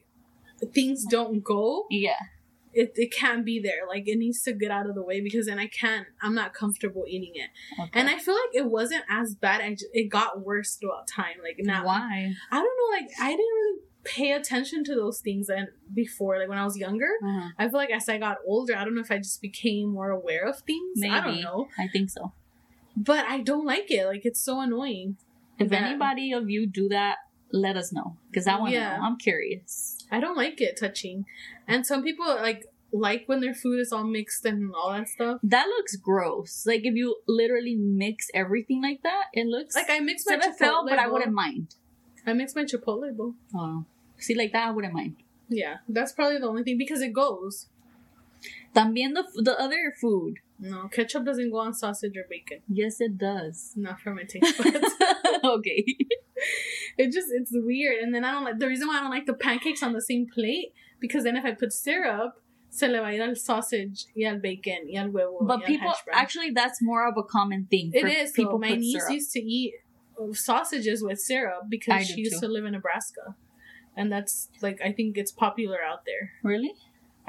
things 0.73 1.05
don't 1.09 1.41
go, 1.41 1.85
Yeah, 1.89 2.17
it, 2.81 2.91
it 2.95 3.11
can't 3.21 3.43
be 3.45 3.59
there. 3.59 3.81
Like 3.87 4.07
it 4.07 4.17
needs 4.17 4.41
to 4.43 4.53
get 4.53 4.71
out 4.71 4.87
of 4.89 4.95
the 4.95 5.01
way 5.09 5.19
because 5.21 5.45
then 5.47 5.59
I 5.59 5.67
can't. 5.67 6.07
I'm 6.21 6.35
not 6.41 6.53
comfortable 6.53 7.03
eating 7.07 7.33
it. 7.35 7.49
okay. 7.81 7.99
And 7.99 8.09
I 8.09 8.17
feel 8.17 8.35
like 8.35 8.53
it 8.61 8.65
wasn't 8.77 9.03
as 9.09 9.35
bad. 9.35 9.61
I 9.61 9.71
just, 9.71 9.87
it 9.93 10.09
got 10.09 10.41
worse 10.45 10.75
throughout 10.75 11.07
time. 11.07 11.37
Like 11.43 11.57
now, 11.59 11.85
why? 11.85 12.33
I 12.51 12.55
don't 12.63 12.77
know. 12.79 12.97
Like 12.97 13.09
I 13.21 13.29
didn't 13.31 13.55
really 13.61 13.79
pay 14.05 14.31
attention 14.31 14.83
to 14.85 14.95
those 14.95 15.19
things 15.19 15.49
and 15.49 15.67
before. 15.93 16.39
Like 16.39 16.47
when 16.49 16.57
I 16.57 16.63
was 16.63 16.77
younger, 16.77 17.09
Uh-huh. 17.21 17.49
I 17.59 17.63
feel 17.67 17.77
like 17.77 17.91
as 17.91 18.07
I 18.07 18.17
got 18.17 18.37
older, 18.47 18.75
I 18.77 18.83
don't 18.85 18.95
know 18.95 19.01
if 19.01 19.11
I 19.11 19.17
just 19.17 19.41
became 19.41 19.89
more 19.89 20.09
aware 20.09 20.45
of 20.47 20.59
things. 20.61 20.93
Maybe. 20.95 21.13
I 21.13 21.21
don't 21.21 21.41
know, 21.41 21.67
I 21.77 21.87
think 21.89 22.09
so. 22.09 22.31
but 22.95 23.25
I 23.25 23.41
don't 23.41 23.65
like 23.65 23.91
it. 23.91 24.05
Like 24.05 24.21
it's 24.25 24.41
so 24.41 24.61
annoying. 24.61 25.17
If 25.59 25.69
that- 25.69 25.83
anybody 25.83 26.31
of 26.31 26.49
you 26.49 26.65
do 26.65 26.87
that, 26.89 27.17
let 27.51 27.75
us 27.75 27.91
know 27.91 28.15
because 28.31 28.47
I 28.47 28.55
want 28.57 28.69
to 28.71 28.75
Yeah. 28.77 28.95
know. 28.97 29.03
I'm 29.03 29.17
curious. 29.17 29.98
I 30.11 30.19
don't 30.19 30.37
like 30.37 30.59
it 30.61 30.77
touching. 30.79 31.25
And 31.67 31.85
some 31.85 32.03
people 32.03 32.25
like 32.25 32.65
like 32.91 33.23
when 33.27 33.39
their 33.39 33.53
food 33.53 33.79
is 33.79 33.91
all 33.91 34.03
mixed 34.03 34.45
and 34.45 34.73
all 34.75 34.91
that 34.91 35.07
stuff. 35.07 35.39
That 35.43 35.67
looks 35.67 35.95
gross. 35.95 36.65
Like 36.65 36.81
if 36.83 36.95
you 36.95 37.17
literally 37.27 37.75
mix 37.75 38.27
everything 38.33 38.81
like 38.81 39.03
that, 39.03 39.25
it 39.33 39.45
looks 39.45 39.75
Like 39.75 39.89
I 39.89 39.99
mix 39.99 40.23
my 40.25 40.39
seven 40.39 40.53
fell, 40.53 40.83
chipotle, 40.83 40.89
but 40.89 40.99
I 40.99 41.07
wouldn't 41.07 41.33
mind. 41.33 41.75
I 42.25 42.33
mix 42.33 42.55
my 42.55 42.63
chipotle 42.63 43.15
bowl. 43.15 43.35
Oh, 43.55 43.85
see, 44.17 44.35
like 44.35 44.51
that, 44.53 44.67
I 44.67 44.71
wouldn't 44.71 44.93
mind. 44.93 45.17
Yeah, 45.47 45.77
that's 45.87 46.11
probably 46.11 46.37
the 46.37 46.47
only 46.47 46.63
thing 46.63 46.77
because 46.77 47.01
it 47.01 47.13
goes. 47.13 47.67
También 48.75 49.13
the 49.13 49.25
the 49.41 49.59
other 49.59 49.93
food. 49.99 50.39
No, 50.59 50.87
ketchup 50.89 51.25
doesn't 51.25 51.51
go 51.51 51.59
on 51.59 51.73
sausage 51.73 52.17
or 52.17 52.25
bacon. 52.29 52.59
Yes, 52.67 52.99
it 52.99 53.17
does. 53.17 53.73
Not 53.75 53.99
for 54.01 54.13
my 54.13 54.23
taste 54.23 54.57
buds. 54.63 54.93
okay. 55.43 55.85
it 56.97 57.11
just 57.11 57.29
it's 57.31 57.51
weird. 57.53 58.03
And 58.03 58.13
then 58.13 58.23
I 58.23 58.31
don't 58.31 58.43
like 58.43 58.59
the 58.59 58.67
reason 58.67 58.87
why 58.87 58.97
I 58.97 59.01
don't 59.01 59.09
like 59.09 59.25
the 59.25 59.33
pancakes 59.33 59.81
on 59.81 59.93
the 59.93 60.01
same 60.01 60.27
plate 60.27 60.73
because 60.99 61.23
then 61.23 61.37
if 61.37 61.45
I 61.45 61.51
put 61.51 61.71
syrup, 61.71 62.33
se 62.69 62.87
le 62.87 62.99
va 62.99 63.07
a 63.07 63.13
ir 63.13 63.21
al 63.21 63.35
sausage 63.35 64.05
y 64.15 64.25
al 64.27 64.39
bacon 64.39 64.87
y 64.87 64.99
al 64.99 65.09
huevo. 65.09 65.47
But 65.47 65.65
people 65.65 65.89
hash 65.89 66.03
brown. 66.03 66.19
actually, 66.19 66.51
that's 66.51 66.81
more 66.81 67.07
of 67.07 67.15
a 67.17 67.23
common 67.23 67.67
thing. 67.69 67.91
It 67.93 68.01
for 68.01 68.07
is. 68.07 68.31
People 68.31 68.59
People, 68.59 68.59
my 68.59 68.75
niece 68.75 68.97
syrup. 68.99 69.13
used 69.13 69.31
to 69.31 69.39
eat 69.39 69.73
sausages 70.33 71.01
with 71.01 71.19
syrup 71.19 71.63
because 71.69 72.01
I 72.01 72.03
she 72.03 72.21
used 72.21 72.41
too. 72.41 72.47
to 72.47 72.53
live 72.53 72.65
in 72.65 72.73
Nebraska, 72.73 73.35
and 73.95 74.11
that's 74.11 74.49
like 74.61 74.81
I 74.83 74.91
think 74.91 75.17
it's 75.17 75.31
popular 75.31 75.77
out 75.81 76.05
there. 76.05 76.33
Really 76.43 76.73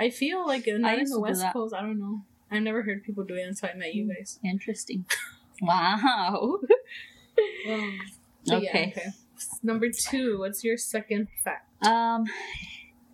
I 0.01 0.09
feel 0.09 0.47
like 0.47 0.65
not 0.67 0.99
in 0.99 1.05
the 1.05 1.21
West. 1.21 1.45
Coast. 1.53 1.75
I 1.75 1.83
don't 1.83 1.99
know. 1.99 2.25
I've 2.51 2.63
never 2.63 2.83
heard 2.83 3.05
people 3.05 3.25
do 3.25 3.35
it 3.35 3.47
until 3.47 3.69
I 3.73 3.75
met 3.77 3.95
you 3.95 4.09
guys. 4.13 4.39
interesting. 4.45 5.05
wow. 5.63 6.59
Um, 7.71 7.99
yeah, 8.45 8.57
Okay. 8.57 8.93
okay. 8.95 9.07
Number 9.63 9.89
two. 9.89 10.39
What's 10.41 10.63
your 10.63 10.77
second 10.77 11.29
fact? 11.43 11.71
Um, 11.87 12.25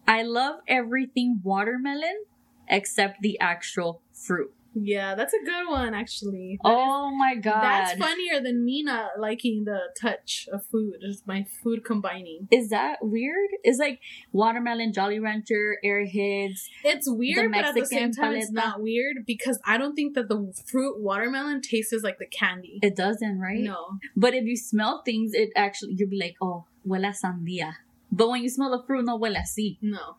I 0.09 0.23
love 0.23 0.61
everything 0.67 1.41
watermelon 1.45 2.25
except 2.69 3.23
the 3.23 3.39
actual 3.39 4.03
fruit. 4.13 4.53
Yeah, 4.79 5.15
that's 5.15 5.33
a 5.33 5.43
good 5.43 5.69
one 5.69 5.95
actually. 5.95 6.59
That 6.63 6.69
is- 6.71 6.75
Oh 6.79 7.11
my 7.17 7.35
god. 7.37 7.63
That's 7.63 7.99
funnier 7.99 8.41
than 8.43 8.63
me 8.63 8.83
not 8.83 9.19
liking 9.19 9.65
the 9.65 9.79
touch 9.99 10.47
of 10.53 10.67
food. 10.67 10.97
It's 11.01 11.23
my 11.27 11.45
food 11.63 11.83
combining. 11.83 12.47
Is 12.51 12.69
that 12.69 12.99
weird? 13.01 13.49
It's 13.65 13.79
like 13.79 14.01
watermelon, 14.33 14.93
Jolly 14.93 15.19
Rancher, 15.19 15.79
Airheads. 15.83 16.61
It's 16.85 17.09
weird, 17.11 17.51
but 17.53 17.65
at 17.65 17.75
the 17.75 17.87
same 17.87 18.13
time, 18.13 18.35
it's 18.35 18.51
not 18.51 18.83
weird 18.83 19.25
because 19.27 19.59
I 19.65 19.79
don't 19.79 19.95
think 19.95 20.15
that 20.15 20.29
the 20.29 20.53
fruit 20.71 21.01
watermelon 21.01 21.63
tastes 21.63 22.03
like 22.03 22.19
the 22.19 22.27
candy. 22.27 22.79
It 22.83 22.95
doesn't, 22.97 23.39
right? 23.41 23.61
No, 23.61 23.99
But 24.15 24.35
if 24.35 24.45
you 24.45 24.57
smell 24.59 25.01
things, 25.07 25.33
it 25.33 25.51
actually 25.57 25.95
you'll 25.97 26.11
be 26.11 26.19
like, 26.21 26.37
oh, 26.43 26.67
huele 26.87 27.15
sandía. 27.17 27.73
But 28.13 28.29
when 28.29 28.43
you 28.43 28.51
smell 28.51 28.71
the 28.71 28.85
fruit, 28.87 29.07
no 29.07 29.19
huele 29.19 29.37
así. 29.39 29.79
no, 29.81 30.17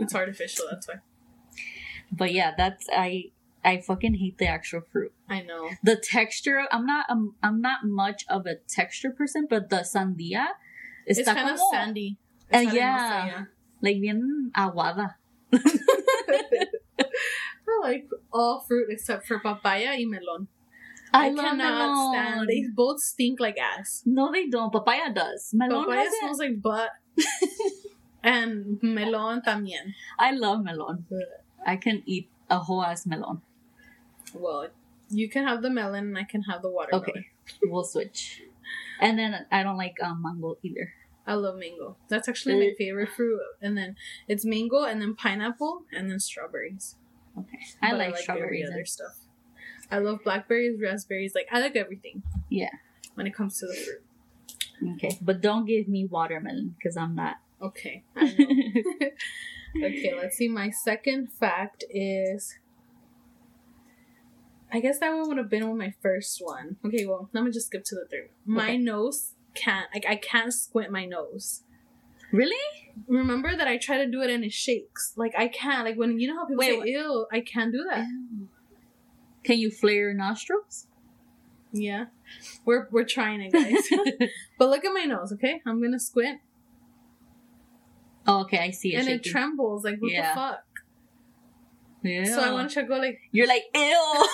it's 0.00 0.14
artificial. 0.14 0.66
That's 0.70 0.86
why 0.86 0.96
But 2.12 2.32
yeah, 2.32 2.52
that's 2.56 2.86
I 2.92 3.30
I 3.64 3.80
fucking 3.80 4.14
hate 4.14 4.38
the 4.38 4.46
actual 4.46 4.80
fruit. 4.80 5.12
I 5.28 5.42
know. 5.42 5.70
The 5.82 5.96
texture, 5.96 6.66
I'm 6.70 6.86
not 6.86 7.06
um, 7.10 7.34
I'm 7.42 7.60
not 7.60 7.84
much 7.84 8.24
of 8.28 8.46
a 8.46 8.56
texture 8.68 9.10
person, 9.10 9.46
but 9.48 9.70
the 9.70 9.78
sandia 9.78 10.46
is 11.06 11.20
kind 11.24 11.50
of 11.50 11.58
sandy. 11.72 12.18
Uh, 12.52 12.58
yeah. 12.58 13.44
Like 13.82 14.00
bien 14.00 14.50
aguada. 14.56 15.14
I 17.68 17.80
like 17.82 18.08
all 18.32 18.60
fruit 18.60 18.88
except 18.90 19.26
for 19.26 19.38
papaya 19.40 19.92
and 19.92 20.10
melon. 20.10 20.48
I, 21.12 21.28
I, 21.28 21.34
cannot 21.34 21.56
melon. 21.56 22.12
stand. 22.12 22.48
They 22.48 22.64
both 22.74 23.00
stink 23.00 23.40
like 23.40 23.56
ass. 23.58 24.02
No, 24.04 24.30
they 24.32 24.46
don't. 24.48 24.72
Papaya 24.72 25.12
does. 25.12 25.50
Melon 25.52 25.84
papaya 25.84 26.08
smells 26.20 26.38
like 26.38 26.60
butt. 26.60 26.90
and 28.22 28.78
melon 28.82 29.42
también. 29.42 29.94
I 30.18 30.32
love 30.32 30.64
melon. 30.64 31.04
I 31.66 31.76
can 31.76 32.02
eat 32.06 32.28
a 32.50 32.58
whole 32.58 32.82
ass 32.82 33.06
melon. 33.06 33.42
Well, 34.34 34.68
you 35.10 35.28
can 35.28 35.44
have 35.46 35.62
the 35.62 35.70
melon 35.70 36.08
and 36.08 36.18
I 36.18 36.24
can 36.24 36.42
have 36.42 36.62
the 36.62 36.70
watermelon. 36.70 37.08
Okay, 37.10 37.26
we'll 37.64 37.84
switch. 37.84 38.42
And 39.00 39.18
then 39.18 39.46
I 39.50 39.62
don't 39.62 39.76
like 39.76 39.96
um, 40.02 40.22
mango 40.22 40.58
either. 40.62 40.92
I 41.26 41.34
love 41.34 41.56
mango. 41.58 41.96
That's 42.08 42.28
actually 42.28 42.58
my 42.58 42.72
Uh, 42.72 42.76
favorite 42.78 43.10
fruit. 43.10 43.40
And 43.60 43.76
then 43.76 43.96
it's 44.28 44.44
mango 44.44 44.84
and 44.84 45.00
then 45.00 45.14
pineapple 45.14 45.82
and 45.92 46.10
then 46.10 46.20
strawberries. 46.20 46.96
Okay, 47.38 47.58
I 47.82 47.92
like, 47.92 48.08
every 48.08 48.22
strawberries. 48.22 48.70
other 48.70 48.84
stuff. 48.84 49.18
I 49.90 49.98
love 49.98 50.20
blackberries, 50.24 50.80
raspberries. 50.80 51.34
Like 51.34 51.48
I 51.52 51.60
like 51.60 51.76
everything. 51.76 52.22
Yeah. 52.50 52.70
When 53.14 53.26
it 53.26 53.34
comes 53.34 53.58
to 53.60 53.66
the 53.66 53.74
fruit. 53.74 54.94
Okay, 54.94 55.18
but 55.20 55.40
don't 55.40 55.64
give 55.66 55.88
me 55.88 56.06
watermelon 56.06 56.74
because 56.78 56.96
I'm 56.96 57.14
not. 57.14 57.36
Okay. 57.60 58.04
I 58.16 58.24
know. 58.38 59.08
okay, 59.86 60.14
let's 60.16 60.36
see. 60.36 60.48
My 60.48 60.70
second 60.70 61.30
fact 61.32 61.84
is. 61.90 62.58
I 64.70 64.80
guess 64.80 64.98
that 64.98 65.14
one 65.14 65.28
would 65.28 65.38
have 65.38 65.48
been 65.48 65.62
on 65.62 65.78
my 65.78 65.94
first 66.02 66.38
one. 66.44 66.76
Okay, 66.84 67.06
well, 67.06 67.30
let 67.32 67.42
me 67.44 67.50
just 67.50 67.66
skip 67.68 67.84
to 67.84 67.94
the 67.94 68.06
third. 68.10 68.28
My 68.44 68.64
Okay. 68.70 68.78
nose 68.78 69.32
can't, 69.54 69.86
like, 69.94 70.04
I 70.06 70.16
can't 70.16 70.52
squint 70.52 70.90
my 70.90 71.04
nose. 71.06 71.62
really? 72.32 72.56
Remember 73.06 73.56
that 73.56 73.66
I 73.66 73.78
try 73.78 73.96
to 74.04 74.06
do 74.10 74.20
it 74.20 74.28
and 74.28 74.44
it 74.44 74.52
shakes. 74.52 75.14
Like, 75.16 75.32
I 75.38 75.48
can't. 75.48 75.84
Like, 75.86 75.96
when 75.96 76.18
you 76.20 76.28
know 76.28 76.36
how 76.36 76.44
people 76.46 76.58
Wait, 76.58 76.82
say, 76.82 76.88
ew, 76.90 77.26
I 77.32 77.40
can't 77.40 77.72
do 77.72 77.84
that. 77.88 78.04
Can 79.44 79.56
you 79.58 79.70
flare 79.70 79.94
your 79.94 80.14
nostrils? 80.14 80.86
Yeah. 81.72 82.06
We're, 82.66 82.88
we're 82.90 83.04
trying 83.04 83.40
it, 83.40 83.52
guys. 83.52 83.82
but 84.58 84.68
look 84.68 84.84
at 84.84 84.92
my 84.92 85.04
nose, 85.04 85.32
okay? 85.32 85.62
I'm 85.64 85.80
gonna 85.82 85.98
squint. 86.00 86.40
oh, 88.26 88.40
okay, 88.42 88.58
I 88.58 88.70
see 88.72 88.94
it. 88.94 88.98
and 88.98 89.08
it 89.08 89.24
trembles. 89.24 89.84
Like, 89.84 89.98
what 90.00 90.10
Yeah. 90.12 90.34
the 90.34 90.40
fuck? 90.40 90.64
Yeah. 92.02 92.24
So 92.24 92.40
I 92.40 92.52
want 92.52 92.68
to 92.70 92.74
try 92.74 92.82
to 92.82 92.88
go, 92.88 92.96
like, 92.96 93.20
You're 93.32 93.46
like 93.48 93.64
ew. 93.74 93.80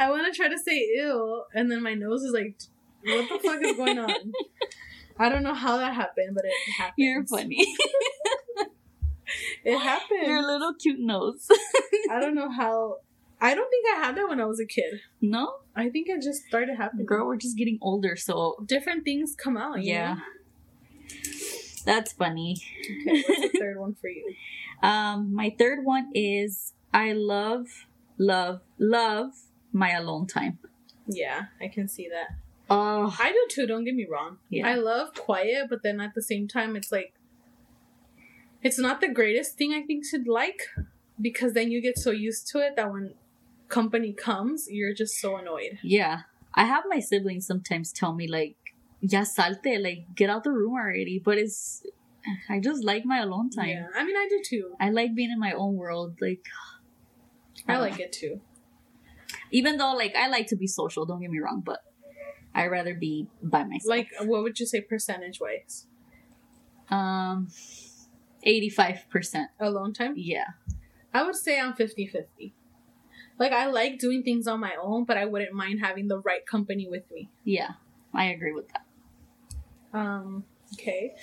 I 0.00 0.10
want 0.10 0.32
to 0.32 0.36
try 0.36 0.48
to 0.48 0.58
say 0.58 0.78
ew, 0.94 1.44
and 1.54 1.70
then 1.70 1.82
my 1.82 1.94
nose 1.94 2.22
is 2.22 2.32
like, 2.32 2.58
what 3.04 3.28
the 3.28 3.38
fuck 3.38 3.62
is 3.62 3.76
going 3.76 3.98
on? 3.98 4.32
I 5.18 5.28
don't 5.28 5.42
know 5.42 5.54
how 5.54 5.76
that 5.78 5.94
happened, 5.94 6.34
but 6.34 6.44
it 6.44 6.52
happened. 6.78 6.94
You're 6.96 7.24
funny. 7.26 7.66
It 9.64 9.78
happened. 9.78 10.26
Your 10.26 10.42
little 10.44 10.74
cute 10.74 10.98
nose. 10.98 11.46
I 12.10 12.18
don't 12.18 12.34
know 12.34 12.50
how. 12.50 12.96
I 13.40 13.54
don't 13.54 13.70
think 13.70 13.86
I 13.94 14.04
had 14.04 14.16
that 14.16 14.28
when 14.28 14.40
I 14.40 14.44
was 14.44 14.58
a 14.60 14.66
kid. 14.66 15.00
no, 15.20 15.52
I 15.76 15.88
think 15.88 16.08
it 16.08 16.20
just 16.22 16.42
started 16.44 16.76
happening. 16.76 17.06
girl, 17.06 17.26
we're 17.26 17.36
just 17.36 17.56
getting 17.56 17.78
older, 17.80 18.16
so 18.16 18.56
Different 18.66 19.04
things 19.04 19.36
come 19.36 19.56
out. 19.56 19.82
you 19.82 19.92
yeah. 19.92 20.14
know? 20.14 20.20
That's 21.86 22.12
funny. 22.12 22.56
Okay, 22.80 23.22
what's 23.26 23.52
the 23.52 23.58
third 23.58 23.78
one 23.78 23.94
for 24.00 24.08
you? 24.08 24.34
Um, 24.82 25.34
my 25.34 25.54
third 25.58 25.84
one 25.84 26.10
is 26.14 26.72
I 26.92 27.12
love, 27.12 27.86
love, 28.18 28.60
love 28.78 29.32
my 29.72 29.90
alone 29.92 30.26
time. 30.26 30.58
Yeah, 31.06 31.46
I 31.60 31.68
can 31.68 31.88
see 31.88 32.08
that. 32.08 32.36
Oh, 32.68 33.16
I 33.18 33.32
do 33.32 33.46
too. 33.50 33.66
Don't 33.66 33.84
get 33.84 33.94
me 33.94 34.06
wrong. 34.10 34.38
Yeah. 34.48 34.68
I 34.68 34.74
love 34.74 35.14
quiet, 35.14 35.66
but 35.68 35.82
then 35.82 36.00
at 36.00 36.14
the 36.14 36.22
same 36.22 36.46
time, 36.46 36.76
it's 36.76 36.92
like 36.92 37.14
it's 38.62 38.78
not 38.78 39.00
the 39.00 39.08
greatest 39.08 39.56
thing 39.56 39.72
I 39.72 39.82
think 39.82 40.04
to 40.10 40.22
like 40.30 40.60
because 41.20 41.52
then 41.54 41.70
you 41.70 41.80
get 41.82 41.98
so 41.98 42.10
used 42.10 42.46
to 42.48 42.58
it 42.58 42.76
that 42.76 42.92
when 42.92 43.14
company 43.68 44.12
comes, 44.12 44.66
you're 44.70 44.94
just 44.94 45.14
so 45.20 45.36
annoyed. 45.36 45.78
yeah. 45.82 46.20
I 46.52 46.64
have 46.64 46.82
my 46.88 46.98
siblings 46.98 47.46
sometimes 47.46 47.92
tell 47.92 48.12
me 48.12 48.26
like, 48.26 48.56
"Ya 49.00 49.22
salte, 49.22 49.78
like 49.80 50.16
get 50.16 50.28
out 50.30 50.42
the 50.42 50.50
room 50.50 50.72
already." 50.74 51.20
But 51.24 51.38
it's, 51.38 51.86
I 52.48 52.60
just 52.60 52.84
like 52.84 53.04
my 53.04 53.18
alone 53.20 53.50
time. 53.50 53.68
Yeah, 53.68 53.86
I 53.94 54.04
mean, 54.04 54.16
I 54.16 54.26
do 54.28 54.40
too. 54.44 54.74
I 54.80 54.90
like 54.90 55.14
being 55.14 55.30
in 55.30 55.38
my 55.38 55.52
own 55.52 55.74
world. 55.76 56.18
Like, 56.20 56.44
I 57.66 57.72
don't 57.74 57.82
like 57.82 57.98
know. 57.98 58.04
it 58.04 58.12
too. 58.12 58.40
even 59.50 59.76
though 59.78 59.94
like 59.94 60.14
I 60.16 60.28
like 60.28 60.46
to 60.48 60.56
be 60.56 60.66
social. 60.66 61.06
Don't 61.06 61.20
get 61.20 61.30
me 61.30 61.38
wrong, 61.38 61.62
but 61.64 61.80
I 62.54 62.66
rather 62.66 62.94
be 62.94 63.28
by 63.42 63.64
myself. 63.64 63.88
Like, 63.88 64.08
what 64.22 64.42
would 64.42 64.58
you 64.60 64.66
say 64.66 64.80
percentage 64.80 65.40
wise? 65.40 65.86
um, 66.90 67.48
eighty-five 68.42 69.06
percent. 69.10 69.50
Alone 69.60 69.92
time? 69.92 70.14
Yeah. 70.16 70.46
I 71.12 71.22
would 71.24 71.36
say 71.36 71.58
I'm 71.58 71.74
50 71.74 72.06
50. 72.06 72.54
Like, 73.38 73.52
I 73.52 73.66
like 73.66 73.98
doing 73.98 74.22
things 74.22 74.46
on 74.46 74.60
my 74.60 74.74
own, 74.80 75.04
but 75.04 75.16
I 75.16 75.24
wouldn't 75.24 75.52
mind 75.52 75.80
having 75.80 76.06
the 76.08 76.18
right 76.20 76.44
company 76.46 76.86
with 76.88 77.10
me. 77.10 77.30
Yeah, 77.44 77.70
I 78.14 78.26
agree 78.26 78.52
with 78.52 78.66
that. 78.68 79.98
Um, 79.98 80.44
okay. 80.74 81.14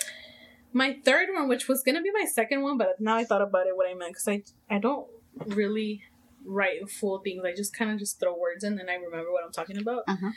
My 0.74 0.98
third 1.04 1.30
one, 1.34 1.48
which 1.48 1.68
was 1.68 1.84
gonna 1.84 2.02
be 2.02 2.12
my 2.12 2.26
second 2.26 2.62
one, 2.62 2.78
but 2.78 3.00
now 3.00 3.16
I 3.16 3.24
thought 3.24 3.42
about 3.42 3.68
it 3.68 3.76
what 3.76 3.90
I 3.90 3.94
meant 3.94 4.12
because 4.14 4.28
I 4.28 4.44
I 4.70 4.80
don't 4.80 5.08
really 5.46 6.02
write 6.46 6.90
full 6.90 7.20
things. 7.20 7.44
I 7.46 7.54
just 7.54 7.76
kind 7.76 7.92
of 7.92 8.00
just 8.00 8.20
throw 8.20 8.38
words 8.38 8.64
in 8.64 8.80
and 8.80 8.90
I 8.90 8.96
remember 8.96 9.32
what 9.32 9.44
I'm 9.44 9.52
talking 9.52 9.78
about. 9.78 10.04
Uh-huh. 10.08 10.32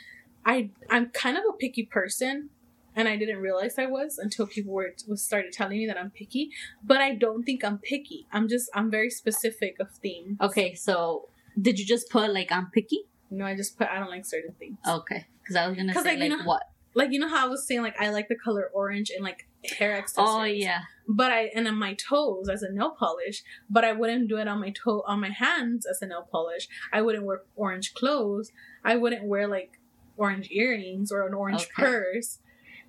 I 0.45 0.69
I'm 0.89 1.09
kind 1.09 1.37
of 1.37 1.43
a 1.49 1.53
picky 1.53 1.83
person, 1.85 2.49
and 2.95 3.07
I 3.07 3.15
didn't 3.15 3.37
realize 3.39 3.77
I 3.77 3.85
was 3.85 4.17
until 4.17 4.47
people 4.47 4.73
were 4.73 4.93
was 5.07 5.23
started 5.23 5.51
telling 5.53 5.77
me 5.77 5.87
that 5.87 5.97
I'm 5.97 6.09
picky. 6.11 6.49
But 6.83 6.97
I 6.97 7.13
don't 7.15 7.43
think 7.43 7.63
I'm 7.63 7.77
picky. 7.77 8.27
I'm 8.31 8.47
just 8.47 8.69
I'm 8.73 8.89
very 8.89 9.09
specific 9.09 9.79
of 9.79 9.91
themes. 9.91 10.37
Okay, 10.41 10.73
so 10.73 11.29
did 11.59 11.77
you 11.79 11.85
just 11.85 12.09
put 12.09 12.33
like 12.33 12.51
I'm 12.51 12.71
picky? 12.71 13.03
No, 13.29 13.45
I 13.45 13.55
just 13.55 13.77
put 13.77 13.87
I 13.87 13.99
don't 13.99 14.09
like 14.09 14.25
certain 14.25 14.53
things. 14.59 14.77
Okay, 14.87 15.27
because 15.41 15.55
I 15.55 15.67
was 15.67 15.77
gonna 15.77 15.93
say 15.93 16.17
like, 16.17 16.19
you 16.19 16.37
know- 16.37 16.43
what? 16.43 16.63
Like 16.93 17.11
you 17.11 17.19
know 17.19 17.29
how 17.29 17.45
I 17.45 17.49
was 17.49 17.65
saying 17.65 17.81
like 17.81 17.99
I 17.99 18.09
like 18.09 18.27
the 18.27 18.35
color 18.35 18.69
orange 18.73 19.09
and 19.15 19.23
like 19.23 19.47
hair 19.77 19.95
accessories. 19.97 20.27
Oh 20.27 20.43
yeah, 20.43 20.79
but 21.07 21.31
I 21.31 21.45
and 21.55 21.67
on 21.67 21.75
my 21.77 21.93
toes 21.93 22.49
as 22.49 22.63
a 22.63 22.71
nail 22.71 22.95
polish, 22.97 23.43
but 23.69 23.85
I 23.85 23.93
wouldn't 23.93 24.27
do 24.27 24.37
it 24.37 24.47
on 24.47 24.59
my 24.59 24.71
toe 24.71 25.03
on 25.07 25.21
my 25.21 25.29
hands 25.29 25.85
as 25.85 26.01
a 26.01 26.05
nail 26.07 26.27
polish. 26.31 26.67
I 26.91 27.01
wouldn't 27.01 27.23
wear 27.25 27.41
orange 27.55 27.93
clothes. 27.93 28.51
I 28.83 28.95
wouldn't 28.97 29.23
wear 29.25 29.47
like 29.47 29.79
orange 30.17 30.49
earrings 30.51 31.11
or 31.11 31.25
an 31.25 31.33
orange 31.33 31.63
Okay. 31.63 31.71
purse. 31.83 32.39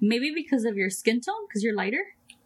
maybe 0.00 0.32
because 0.34 0.64
of 0.64 0.76
your 0.76 0.90
skin 0.90 1.20
tone, 1.20 1.46
because 1.48 1.62
you're 1.62 1.74
lighter. 1.76 2.02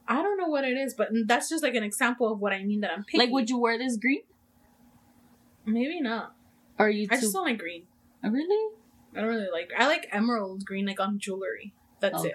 I 0.07 0.23
don't 0.23 0.37
know 0.37 0.47
what 0.49 0.65
it 0.65 0.77
is, 0.77 0.93
but 0.95 1.09
that's 1.27 1.49
just 1.49 1.63
like 1.63 1.75
an 1.75 1.83
example 1.83 2.31
of 2.31 2.39
what 2.39 2.53
I 2.53 2.63
mean 2.63 2.81
that 2.83 2.91
I'm 2.93 3.03
picky. 3.03 3.19
Like, 3.19 3.31
would 3.31 3.49
you 3.49 3.59
wear 3.59 3.79
this 3.79 3.97
green? 3.97 4.21
Maybe 5.65 6.01
not. 6.01 6.35
Or 6.79 6.87
are 6.87 6.91
you 6.91 7.09
I 7.11 7.15
too? 7.17 7.23
just 7.23 7.33
don't 7.33 7.45
like 7.45 7.59
green. 7.59 7.85
Oh, 8.23 8.29
really? 8.31 8.75
I 9.17 9.21
don't 9.21 9.29
really 9.29 9.49
like. 9.51 9.71
I 9.77 9.87
like 9.87 10.09
emerald 10.13 10.65
green 10.65 10.87
like 10.87 11.01
on 11.01 11.19
jewelry. 11.19 11.75
That's 12.01 12.25
it. 12.25 12.35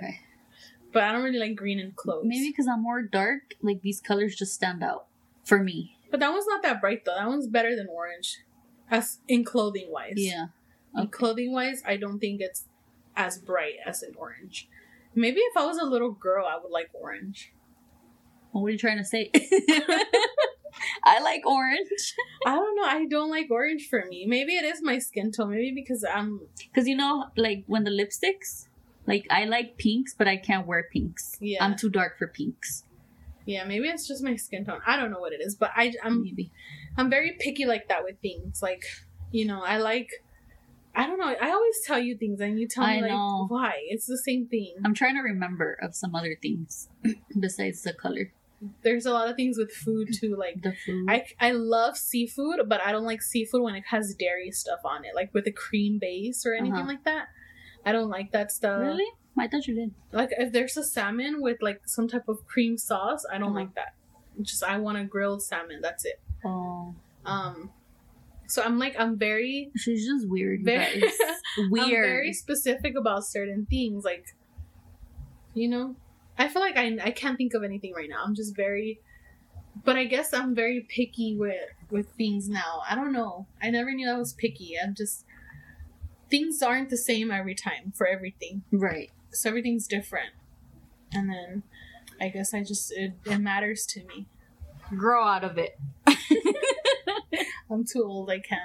But 0.91 1.03
I 1.03 1.11
don't 1.11 1.23
really 1.23 1.39
like 1.39 1.55
green 1.55 1.79
in 1.79 1.91
clothes. 1.91 2.25
Maybe 2.25 2.49
because 2.49 2.67
I'm 2.67 2.81
more 2.81 3.01
dark, 3.01 3.53
like 3.61 3.81
these 3.81 4.01
colors 4.01 4.35
just 4.35 4.53
stand 4.53 4.83
out 4.83 5.05
for 5.43 5.63
me. 5.63 5.97
But 6.09 6.19
that 6.19 6.31
one's 6.31 6.47
not 6.47 6.63
that 6.63 6.81
bright 6.81 7.05
though. 7.05 7.15
That 7.15 7.27
one's 7.27 7.47
better 7.47 7.75
than 7.75 7.87
orange, 7.87 8.39
as 8.89 9.19
in 9.27 9.45
clothing 9.45 9.87
wise. 9.89 10.15
Yeah. 10.17 10.47
In 10.97 11.07
clothing 11.07 11.53
wise, 11.53 11.81
I 11.85 11.95
don't 11.95 12.19
think 12.19 12.41
it's 12.41 12.65
as 13.15 13.37
bright 13.37 13.75
as 13.85 14.03
an 14.03 14.13
orange. 14.17 14.67
Maybe 15.15 15.39
if 15.39 15.55
I 15.55 15.65
was 15.65 15.77
a 15.77 15.85
little 15.85 16.11
girl, 16.11 16.45
I 16.45 16.57
would 16.61 16.71
like 16.71 16.89
orange. 16.93 17.53
What 18.51 18.65
are 18.65 18.69
you 18.69 18.77
trying 18.77 18.97
to 18.97 19.05
say? 19.05 19.31
I 21.03 21.19
like 21.21 21.45
orange 21.45 22.15
I 22.45 22.55
don't 22.55 22.75
know. 22.75 22.83
I 22.83 23.05
don't 23.05 23.29
like 23.29 23.49
orange 23.51 23.87
for 23.89 24.03
me. 24.09 24.25
Maybe 24.27 24.53
it 24.53 24.65
is 24.65 24.81
my 24.81 24.97
skin 24.99 25.31
tone. 25.31 25.51
Maybe 25.51 25.71
because 25.73 26.03
I'm 26.03 26.41
because 26.57 26.87
you 26.87 26.95
know, 26.95 27.25
like 27.37 27.63
when 27.67 27.83
the 27.83 27.91
lipsticks, 27.91 28.67
like 29.07 29.25
I 29.29 29.45
like 29.45 29.77
pinks, 29.77 30.13
but 30.17 30.27
I 30.27 30.37
can't 30.37 30.67
wear 30.67 30.87
pinks. 30.91 31.37
Yeah. 31.39 31.63
I'm 31.63 31.75
too 31.75 31.89
dark 31.89 32.17
for 32.17 32.27
pinks. 32.27 32.83
yeah. 33.45 33.63
Maybe 33.65 33.87
it's 33.87 34.07
just 34.07 34.23
my 34.23 34.35
skin 34.35 34.65
tone. 34.65 34.81
I 34.85 34.95
don't 34.97 35.11
know 35.11 35.19
what 35.19 35.33
it 35.33 35.41
is, 35.41 35.55
but 35.55 35.71
I 35.75 35.93
I'm 36.03 36.23
Maybe. 36.23 36.51
I'm 36.97 37.09
very 37.09 37.37
picky 37.39 37.65
like 37.65 37.87
that 37.89 38.03
with 38.03 38.19
things. 38.21 38.61
Like 38.61 38.83
you 39.31 39.45
know, 39.45 39.61
I 39.63 39.77
like. 39.77 40.09
I 40.93 41.07
don't 41.07 41.17
know. 41.19 41.33
I 41.41 41.51
always 41.51 41.77
tell 41.87 41.99
you 41.99 42.17
things, 42.17 42.41
and 42.41 42.59
you 42.59 42.67
tell 42.67 42.85
me 42.85 42.97
I 42.97 42.99
like 42.99 43.11
know. 43.11 43.45
why. 43.47 43.75
It's 43.87 44.07
the 44.07 44.17
same 44.17 44.47
thing. 44.47 44.75
I'm 44.83 44.93
trying 44.93 45.15
to 45.15 45.21
remember 45.21 45.77
of 45.81 45.95
some 45.95 46.13
other 46.15 46.35
things 46.41 46.89
besides 47.39 47.81
the 47.83 47.93
color. 47.93 48.33
There's 48.83 49.05
a 49.07 49.11
lot 49.11 49.27
of 49.27 49.35
things 49.35 49.57
with 49.57 49.71
food 49.71 50.09
too. 50.13 50.35
Like 50.37 50.61
The 50.61 50.73
food. 50.85 51.05
I 51.09 51.25
I 51.39 51.51
love 51.51 51.97
seafood, 51.97 52.59
but 52.67 52.79
I 52.81 52.91
don't 52.91 53.05
like 53.05 53.21
seafood 53.21 53.61
when 53.63 53.75
it 53.75 53.83
has 53.87 54.13
dairy 54.15 54.51
stuff 54.51 54.79
on 54.85 55.03
it, 55.05 55.15
like 55.15 55.33
with 55.33 55.47
a 55.47 55.51
cream 55.51 55.97
base 55.99 56.45
or 56.45 56.53
anything 56.53 56.73
Uh-huh. 56.79 56.87
like 56.87 57.03
that. 57.05 57.27
I 57.85 57.91
don't 57.91 58.09
like 58.09 58.31
that 58.33 58.51
stuff. 58.51 58.79
really? 58.81 59.07
I 59.39 59.47
thought 59.47 59.65
you 59.67 59.73
did. 59.75 59.93
Like 60.11 60.29
if 60.37 60.51
there's 60.53 60.77
a 60.77 60.83
salmon 60.83 61.41
with 61.41 61.61
like 61.61 61.81
some 61.87 62.07
type 62.07 62.27
of 62.27 62.45
cream 62.45 62.77
sauce, 62.77 63.25
I 63.31 63.37
don't 63.39 63.49
Uh-huh. 63.49 63.59
like 63.61 63.75
that. 63.75 63.95
Just 64.41 64.63
I 64.63 64.77
want 64.77 64.97
a 64.99 65.03
grilled 65.05 65.41
salmon. 65.41 65.79
That's 65.81 66.05
it. 66.05 66.19
Oh, 66.45 66.93
Um, 67.25 67.71
so 68.47 68.61
I'm 68.61 68.77
like 68.77 68.95
I'm 68.99 69.17
very 69.17 69.71
she's 69.75 70.05
just 70.05 70.27
weird. 70.29 70.63
Very- 70.63 70.99
guys. 71.01 71.13
I'm 71.57 71.69
Weird. 71.71 72.05
very 72.05 72.33
specific 72.33 72.95
about 72.97 73.25
certain 73.25 73.65
things. 73.65 74.03
Like 74.05 74.25
You 75.53 75.67
know, 75.69 75.95
I 76.37 76.47
feel 76.47 76.61
like 76.61 76.77
I 76.77 76.97
I 77.03 77.11
can't 77.11 77.37
think 77.37 77.53
of 77.53 77.63
anything 77.63 77.93
right 77.93 78.09
now. 78.09 78.23
I'm 78.23 78.35
just 78.35 78.55
very, 78.55 78.99
but 79.83 79.95
I 79.95 80.05
guess 80.05 80.33
I'm 80.33 80.55
very 80.55 80.81
picky 80.81 81.35
with 81.35 81.69
with 81.89 82.09
things 82.11 82.49
now. 82.49 82.81
I 82.89 82.95
don't 82.95 83.13
know. 83.13 83.47
I 83.61 83.69
never 83.69 83.91
knew 83.93 84.09
I 84.09 84.17
was 84.17 84.33
picky. 84.33 84.75
I'm 84.81 84.95
just 84.95 85.25
things 86.29 86.61
aren't 86.61 86.89
the 86.89 86.97
same 86.97 87.29
every 87.29 87.55
time 87.55 87.93
for 87.95 88.07
everything. 88.07 88.63
Right. 88.71 89.11
So 89.31 89.49
everything's 89.49 89.87
different, 89.87 90.31
and 91.13 91.29
then 91.29 91.63
I 92.19 92.29
guess 92.29 92.53
I 92.53 92.63
just 92.63 92.91
it, 92.91 93.13
it 93.25 93.39
matters 93.39 93.85
to 93.87 94.03
me. 94.05 94.27
Grow 94.95 95.25
out 95.25 95.43
of 95.43 95.57
it. 95.57 95.79
I'm 97.69 97.85
too 97.85 98.03
old. 98.03 98.29
I 98.29 98.39
can't. 98.39 98.61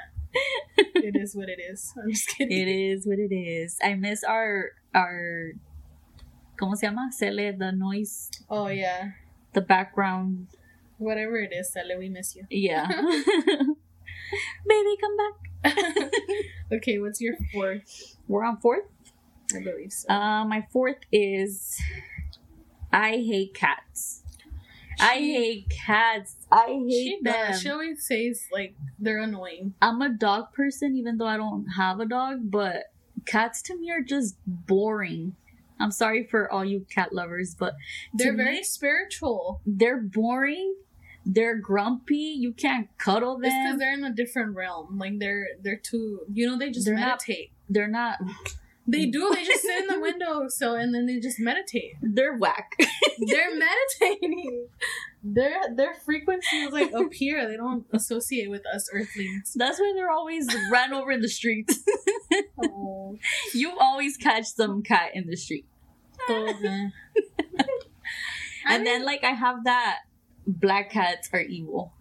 it 0.77 1.17
is 1.17 1.35
what 1.35 1.49
it 1.49 1.61
is. 1.61 1.93
I'm 2.03 2.11
just 2.11 2.29
kidding. 2.29 2.57
It 2.57 2.69
is 2.69 3.07
what 3.07 3.19
it 3.19 3.35
is. 3.35 3.79
I 3.83 3.95
miss 3.95 4.25
our 4.25 4.73
our 4.95 5.53
¿Cómo 6.59 6.77
se 6.77 6.87
llama? 6.87 7.11
Cele, 7.13 7.53
the 7.59 7.73
noise, 7.73 8.31
Oh 8.49 8.69
yeah, 8.69 9.11
the 9.53 9.61
background. 9.61 10.49
whatever 10.99 11.37
it 11.37 11.53
is, 11.53 11.73
Sally, 11.73 11.97
we 11.99 12.09
miss 12.09 12.35
you. 12.37 12.45
Yeah. 12.51 12.87
Baby, 14.67 14.97
come 15.01 15.17
back. 15.17 15.73
okay, 16.73 16.99
what's 16.99 17.21
your 17.21 17.35
fourth? 17.53 18.17
We're 18.29 18.45
on 18.45 18.57
fourth. 18.59 18.85
I 19.55 19.61
believe 19.63 19.93
so. 19.93 20.09
Uh, 20.13 20.45
my 20.45 20.67
fourth 20.73 20.97
is 21.13 21.79
I 22.93 23.11
hate 23.13 23.55
cats. 23.55 24.23
I 24.99 25.17
hate 25.19 25.69
cats. 25.69 26.37
I 26.51 26.67
hate 26.89 26.91
She 26.91 27.19
them. 27.23 27.33
does. 27.33 27.61
She 27.61 27.71
always 27.71 28.07
says 28.07 28.47
like 28.51 28.75
they're 28.99 29.21
annoying. 29.21 29.75
I'm 29.83 30.01
a 30.03 30.09
dog 30.09 30.53
person, 30.55 30.97
even 30.97 31.19
though 31.19 31.27
I 31.27 31.37
don't 31.37 31.67
have 31.77 32.01
a 32.01 32.07
dog, 32.07 32.51
but 32.51 32.85
cats 33.27 33.61
to 33.63 33.77
me 33.79 33.91
are 33.91 34.01
just 34.03 34.37
boring. 34.47 35.37
I'm 35.79 35.91
sorry 35.91 36.25
for 36.25 36.51
all 36.51 36.65
you 36.65 36.87
cat 36.91 37.13
lovers, 37.13 37.55
but 37.59 37.75
They're 38.15 38.35
very 38.37 38.59
me, 38.59 38.63
spiritual. 38.65 39.61
they're 39.67 40.01
boring. 40.01 40.75
They're 41.25 41.59
grumpy. 41.59 42.37
You 42.39 42.53
can't 42.53 42.89
cuddle 42.99 43.35
It's 43.43 43.53
because 43.53 43.79
they're 43.79 43.95
in 43.95 44.05
a 44.05 44.13
different 44.13 44.55
realm. 44.55 44.97
Like 44.99 45.19
they're 45.19 45.49
they're 45.61 45.77
too. 45.83 46.21
You 46.33 46.49
know, 46.49 46.57
they 46.59 46.71
just 46.71 46.87
They're 46.87 46.95
not- 46.95 47.01
meditate. 47.29 47.51
They're 47.69 47.89
not. 47.89 48.19
They 48.89 49.07
do. 49.07 49.33
They 49.35 49.43
just 49.45 49.63
sit 49.63 49.81
in 49.83 49.87
the 49.89 49.99
window, 50.01 50.47
so 50.47 50.77
and 50.77 50.95
then 50.95 51.07
they 51.07 51.19
just 51.19 51.41
meditate. 51.41 51.95
They're 52.01 52.37
whack. 52.37 52.71
They're 53.19 53.51
meditating. 53.57 54.69
Their 55.25 55.59
their 55.75 55.95
frequency 55.95 56.59
is 56.59 56.73
like 56.73 56.95
up 56.95 57.13
here. 57.13 57.49
They 57.49 57.57
don't 57.57 57.85
associate 57.93 58.49
with 58.49 58.63
us 58.73 58.89
Earthlings. 58.93 59.53
That's 59.57 59.81
why 59.81 59.93
they're 59.97 60.11
always 60.13 60.47
ran 60.71 60.93
over 60.93 61.11
in 61.11 61.21
the 61.21 61.29
streets. 61.29 61.81
Oh, 62.63 63.17
you 63.55 63.77
always 63.79 64.17
catch 64.17 64.47
some 64.47 64.83
cat 64.83 65.11
in 65.15 65.27
the 65.27 65.37
street. 65.37 65.67
And 68.69 68.83
mean, 68.83 68.85
then 68.85 69.05
like 69.05 69.23
I 69.23 69.31
have 69.31 69.65
that 69.65 70.01
black 70.47 70.91
cats 70.91 71.29
are 71.33 71.41
evil. 71.41 71.93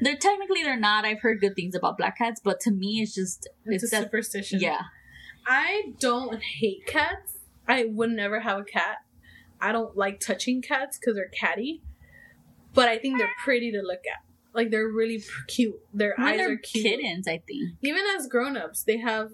They're 0.00 0.16
technically 0.16 0.62
they're 0.62 0.78
not. 0.78 1.04
I've 1.04 1.20
heard 1.20 1.40
good 1.40 1.56
things 1.56 1.74
about 1.74 1.96
black 1.98 2.18
cats, 2.18 2.40
but 2.42 2.60
to 2.60 2.70
me 2.70 3.00
it's 3.00 3.14
just 3.14 3.48
it's, 3.64 3.82
it's, 3.82 3.92
a 3.92 3.96
that 3.96 4.04
superstition. 4.04 4.60
yeah. 4.60 4.82
I 5.46 5.92
don't 5.98 6.42
hate 6.42 6.86
cats. 6.86 7.38
I 7.68 7.86
would 7.88 8.10
never 8.10 8.40
have 8.40 8.60
a 8.60 8.64
cat. 8.64 8.98
I 9.60 9.72
don't 9.72 9.96
like 9.96 10.20
touching 10.20 10.60
cats 10.62 10.98
because 10.98 11.14
they're 11.16 11.28
catty, 11.28 11.82
but 12.74 12.88
I 12.88 12.98
think 12.98 13.18
they're 13.18 13.30
pretty 13.42 13.72
to 13.72 13.80
look 13.80 14.00
at. 14.06 14.22
Like 14.54 14.70
they're 14.70 14.88
really 14.88 15.22
cute. 15.48 15.80
Their 15.92 16.14
When 16.16 16.26
eyes 16.28 16.38
they're 16.38 16.52
are 16.52 16.56
cute. 16.56 16.84
kittens, 16.84 17.26
I 17.28 17.38
think 17.46 17.74
Even 17.82 18.02
as 18.16 18.26
grown-ups, 18.28 18.84
they 18.84 18.98
have. 18.98 19.30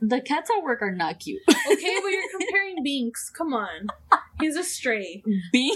The 0.00 0.20
cats 0.20 0.50
at 0.56 0.62
work 0.62 0.82
are 0.82 0.90
not 0.94 1.20
cute. 1.20 1.42
Okay, 1.48 1.96
but 2.02 2.08
you're 2.08 2.30
comparing 2.38 2.82
Binks. 2.82 3.30
Come 3.30 3.52
on, 3.54 3.88
he's 4.40 4.56
a 4.56 4.64
stray. 4.64 5.22
Bing, 5.52 5.74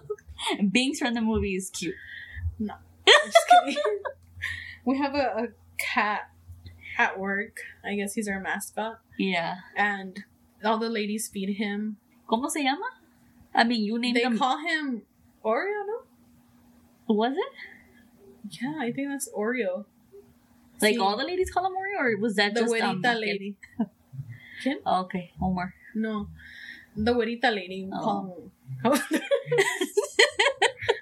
Binks 0.70 0.98
from 0.98 1.14
the 1.14 1.20
movie 1.20 1.54
is 1.56 1.70
cute. 1.70 1.94
I'm 2.60 2.70
just 3.06 3.38
kidding. 3.64 3.76
we 4.84 4.98
have 4.98 5.14
a, 5.14 5.18
a 5.18 5.48
cat 5.78 6.30
at 6.98 7.18
work. 7.18 7.58
I 7.84 7.94
guess 7.96 8.14
he's 8.14 8.28
our 8.28 8.40
mascot, 8.40 9.00
Yeah. 9.18 9.56
and 9.76 10.24
all 10.64 10.78
the 10.78 10.88
ladies 10.88 11.28
feed 11.28 11.56
him. 11.56 11.96
¿Cómo 12.28 12.48
se 12.50 12.62
llama? 12.62 12.86
I 13.54 13.64
mean, 13.64 13.82
you 13.84 13.98
named 13.98 14.16
They 14.16 14.22
him. 14.22 14.38
call 14.38 14.58
him 14.58 15.02
Oreo. 15.44 15.86
No, 15.86 17.14
was 17.14 17.32
it 17.36 17.52
yeah, 18.62 18.74
I 18.80 18.90
think 18.90 19.08
that's 19.08 19.28
Oreo. 19.36 19.84
Like 20.82 20.96
Sí. 20.96 21.00
all 21.00 21.16
the 21.16 21.24
ladies 21.24 21.50
call 21.50 21.66
him 21.66 21.72
Oreo, 21.72 22.00
or 22.00 22.16
was 22.18 22.34
that 22.36 22.54
the 22.54 22.60
just 22.60 22.72
güerita 22.74 23.14
um, 23.14 23.20
lady. 23.20 23.56
Oh, 24.84 25.00
okay, 25.02 25.32
Omar. 25.40 25.74
No, 25.94 26.28
the 26.96 27.12
güerita 27.14 27.54
lady. 27.54 27.88
Oh. 27.92 28.00
Call 28.02 28.22
him. 28.26 28.50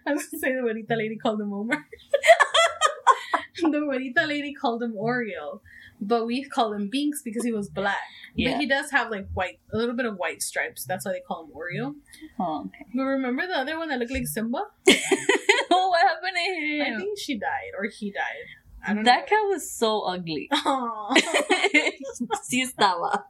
I 0.06 0.12
was 0.14 0.26
gonna 0.26 0.40
say 0.40 0.54
the 0.54 0.62
güerita 0.62 0.96
lady 0.96 1.16
called 1.16 1.40
him 1.40 1.52
Omar. 1.52 1.86
the 3.56 3.78
güerita 3.78 4.26
lady 4.26 4.54
called 4.54 4.82
him 4.82 4.94
Oreo, 4.94 5.60
but 6.00 6.26
we 6.26 6.44
call 6.44 6.72
him 6.72 6.88
Binks 6.88 7.22
because 7.22 7.44
he 7.44 7.52
was 7.52 7.68
black. 7.68 7.96
Yeah. 8.34 8.52
But 8.52 8.60
he 8.60 8.66
does 8.66 8.90
have 8.92 9.10
like 9.10 9.26
white, 9.34 9.58
a 9.72 9.76
little 9.76 9.96
bit 9.96 10.06
of 10.06 10.16
white 10.16 10.42
stripes. 10.42 10.84
That's 10.84 11.04
why 11.04 11.12
they 11.12 11.20
call 11.20 11.44
him 11.44 11.50
Oreo. 11.50 11.94
Oh, 12.38 12.66
okay. 12.66 12.86
But 12.94 13.02
remember 13.02 13.46
the 13.46 13.58
other 13.58 13.76
one 13.78 13.88
that 13.88 13.98
looked 13.98 14.12
like 14.12 14.26
Simba? 14.26 14.58
oh, 14.88 15.88
what 15.90 16.00
happened 16.00 16.36
to 16.36 16.82
I 16.82 16.96
think 16.96 17.18
she 17.18 17.36
died 17.36 17.72
or 17.76 17.86
he 17.86 18.10
died. 18.12 18.46
I 18.86 18.94
don't 18.94 19.04
that 19.04 19.20
know. 19.20 19.26
cat 19.26 19.42
was 19.48 19.70
so 19.70 20.02
ugly. 20.02 20.48
Sí 22.42 22.62
estaba. 22.62 23.24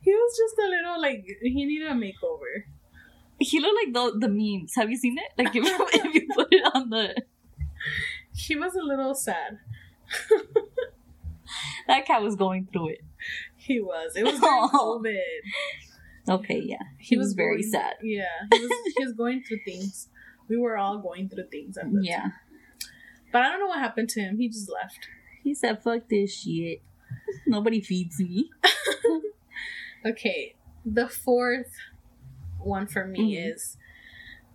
he 0.00 0.12
was 0.12 0.36
just 0.36 0.58
a 0.58 0.68
little 0.68 1.00
like 1.00 1.24
he 1.42 1.64
needed 1.64 1.88
a 1.88 1.94
makeover. 1.94 2.64
He 3.38 3.60
looked 3.60 3.76
like 3.84 3.92
the 3.94 4.18
the 4.18 4.28
memes. 4.28 4.74
Have 4.76 4.90
you 4.90 4.96
seen 4.96 5.16
it? 5.18 5.32
Like 5.42 5.54
if, 5.56 5.64
if 5.94 6.14
you 6.14 6.26
put 6.34 6.48
it 6.50 6.64
on 6.74 6.90
the 6.90 7.14
He 8.34 8.56
was 8.56 8.74
a 8.74 8.82
little 8.82 9.14
sad. 9.14 9.58
that 11.88 12.06
cat 12.06 12.22
was 12.22 12.36
going 12.36 12.68
through 12.72 12.88
it. 12.90 13.00
He 13.56 13.80
was. 13.80 14.12
It 14.16 14.24
was 14.24 14.38
during 14.40 14.68
oh. 14.72 15.00
COVID. 15.02 16.32
Okay, 16.38 16.60
yeah. 16.64 16.82
He, 16.98 17.16
was, 17.16 17.32
very 17.32 17.62
going- 17.62 17.70
sad. 17.70 17.94
Yeah, 18.02 18.24
he 18.52 18.60
was. 18.60 18.70
he 18.96 19.04
was 19.04 19.12
going 19.14 19.42
through 19.42 19.58
things. 19.64 20.08
We 20.48 20.56
were 20.56 20.76
all 20.76 20.98
going 20.98 21.28
through 21.28 21.48
things 21.50 21.76
at 21.76 21.90
the 21.92 22.00
Yeah. 22.02 22.20
time. 22.20 22.32
But 23.32 23.42
I 23.42 23.48
don't 23.48 23.60
know 23.60 23.66
what 23.66 23.78
happened 23.80 24.10
to 24.10 24.20
him. 24.20 24.36
He 24.38 24.48
just 24.48 24.70
left. 24.70 25.08
He 25.42 25.54
said, 25.54 25.82
"Fuck 25.82 26.08
this 26.08 26.34
shit. 26.34 26.82
Nobody 27.46 27.80
feeds 27.80 28.20
me." 28.20 28.50
Okay, 30.04 30.56
the 30.84 31.08
fourth 31.08 31.72
one 32.58 32.88
for 32.88 33.06
me 33.06 33.36
Mhm. 33.36 33.54
is 33.54 33.76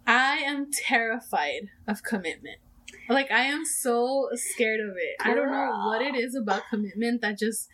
I 0.05 0.39
am 0.39 0.69
terrified 0.71 1.69
of 1.87 2.03
commitment. 2.03 2.57
Like 3.07 3.31
I 3.31 3.43
am 3.45 3.63
so 3.63 4.29
scared 4.33 4.81
of 4.81 4.95
it. 4.97 5.15
I 5.21 5.33
don't 5.33 5.49
know 5.49 5.85
what 5.87 6.01
it 6.01 6.15
is 6.15 6.35
about 6.35 6.63
commitment 6.69 7.21
that 7.21 7.37
just 7.39 7.69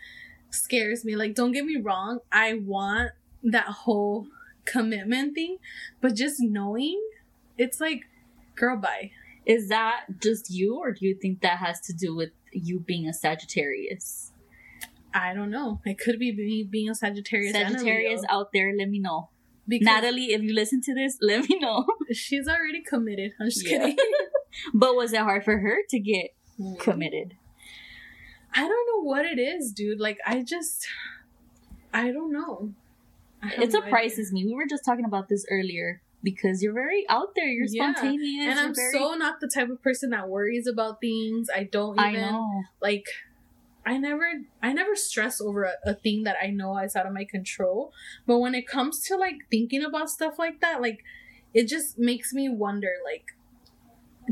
scares 0.51 1.03
me. 1.03 1.15
Like 1.15 1.33
don't 1.33 1.51
get 1.51 1.65
me 1.65 1.77
wrong, 1.77 2.19
I 2.31 2.53
want 2.53 3.11
that 3.43 3.65
whole 3.65 4.27
commitment 4.65 5.33
thing, 5.33 5.57
but 5.99 6.13
just 6.15 6.39
knowing 6.39 7.01
it's 7.57 7.81
like 7.81 8.03
girl 8.55 8.77
bye. 8.77 9.11
Is 9.45 9.69
that 9.69 10.05
just 10.21 10.49
you, 10.49 10.77
or 10.77 10.91
do 10.91 11.05
you 11.05 11.15
think 11.21 11.41
that 11.41 11.57
has 11.57 11.79
to 11.81 11.93
do 11.93 12.15
with 12.15 12.29
you 12.51 12.79
being 12.79 13.07
a 13.07 13.13
Sagittarius? 13.13 14.31
I 15.13 15.33
don't 15.33 15.51
know. 15.51 15.79
It 15.85 15.97
could 15.99 16.17
be 16.17 16.33
me 16.35 16.63
being 16.69 16.89
a 16.89 16.95
Sagittarius. 16.95 17.53
Sagittarius 17.53 18.23
out 18.29 18.49
there, 18.53 18.71
let 18.77 18.89
me 18.89 18.99
know. 18.99 19.29
because 19.67 19.85
Natalie, 19.85 20.31
if 20.33 20.41
you 20.41 20.53
listen 20.53 20.81
to 20.81 20.93
this, 20.93 21.17
let 21.21 21.47
me 21.49 21.59
know. 21.59 21.85
she's 22.11 22.47
already 22.47 22.81
committed. 22.81 23.31
I'm 23.39 23.47
just 23.47 23.65
Yeah. 23.65 23.79
kidding. 23.79 23.97
But 24.73 24.95
was 24.95 25.13
it 25.13 25.19
hard 25.19 25.43
for 25.43 25.57
her 25.59 25.77
to 25.89 25.99
get 25.99 26.27
committed? 26.79 27.33
I 28.55 28.61
don't 28.61 28.87
know 28.91 29.01
what 29.03 29.25
it 29.25 29.39
is, 29.39 29.71
dude. 29.71 29.99
Like 29.99 30.19
I 30.27 30.43
just 30.43 30.85
I 31.93 32.11
don't 32.11 32.31
know. 32.31 32.73
I 33.41 33.63
It 33.63 33.71
surprises 33.71 34.31
me. 34.31 34.45
We 34.45 34.53
were 34.53 34.67
just 34.69 34.85
talking 34.85 35.05
about 35.05 35.27
this 35.27 35.43
earlier 35.49 36.01
because 36.23 36.63
you're 36.63 36.73
very 36.73 37.05
out 37.09 37.35
there. 37.35 37.47
You're 37.47 37.67
Yeah. 37.69 37.93
spontaneous. 37.93 38.49
And 38.51 38.59
I'm 38.59 38.73
very- 38.75 38.93
so 38.93 39.13
not 39.15 39.39
the 39.41 39.47
type 39.47 39.69
of 39.69 39.81
person 39.81 40.11
that 40.11 40.29
worries 40.29 40.67
about 40.67 41.01
things. 41.01 41.49
I 41.53 41.63
don't 41.65 41.99
I 41.99 42.11
even 42.11 42.21
know. 42.21 42.63
like 42.81 43.05
I 43.85 43.97
never 43.97 44.25
I 44.61 44.71
never 44.71 44.95
stress 44.95 45.41
over 45.41 45.63
a, 45.63 45.73
a 45.85 45.93
thing 45.93 46.23
that 46.23 46.37
I 46.41 46.47
know 46.47 46.77
is 46.77 46.95
out 46.95 47.05
of 47.05 47.13
my 47.13 47.25
control. 47.25 47.91
But 48.25 48.39
when 48.39 48.55
it 48.55 48.65
comes 48.67 49.01
to 49.07 49.17
like 49.17 49.35
thinking 49.51 49.83
about 49.83 50.09
stuff 50.09 50.39
like 50.39 50.61
that, 50.61 50.81
like 50.81 51.03
it 51.53 51.67
just 51.67 51.99
makes 51.99 52.33
me 52.33 52.47
wonder 52.49 52.93
like 53.03 53.25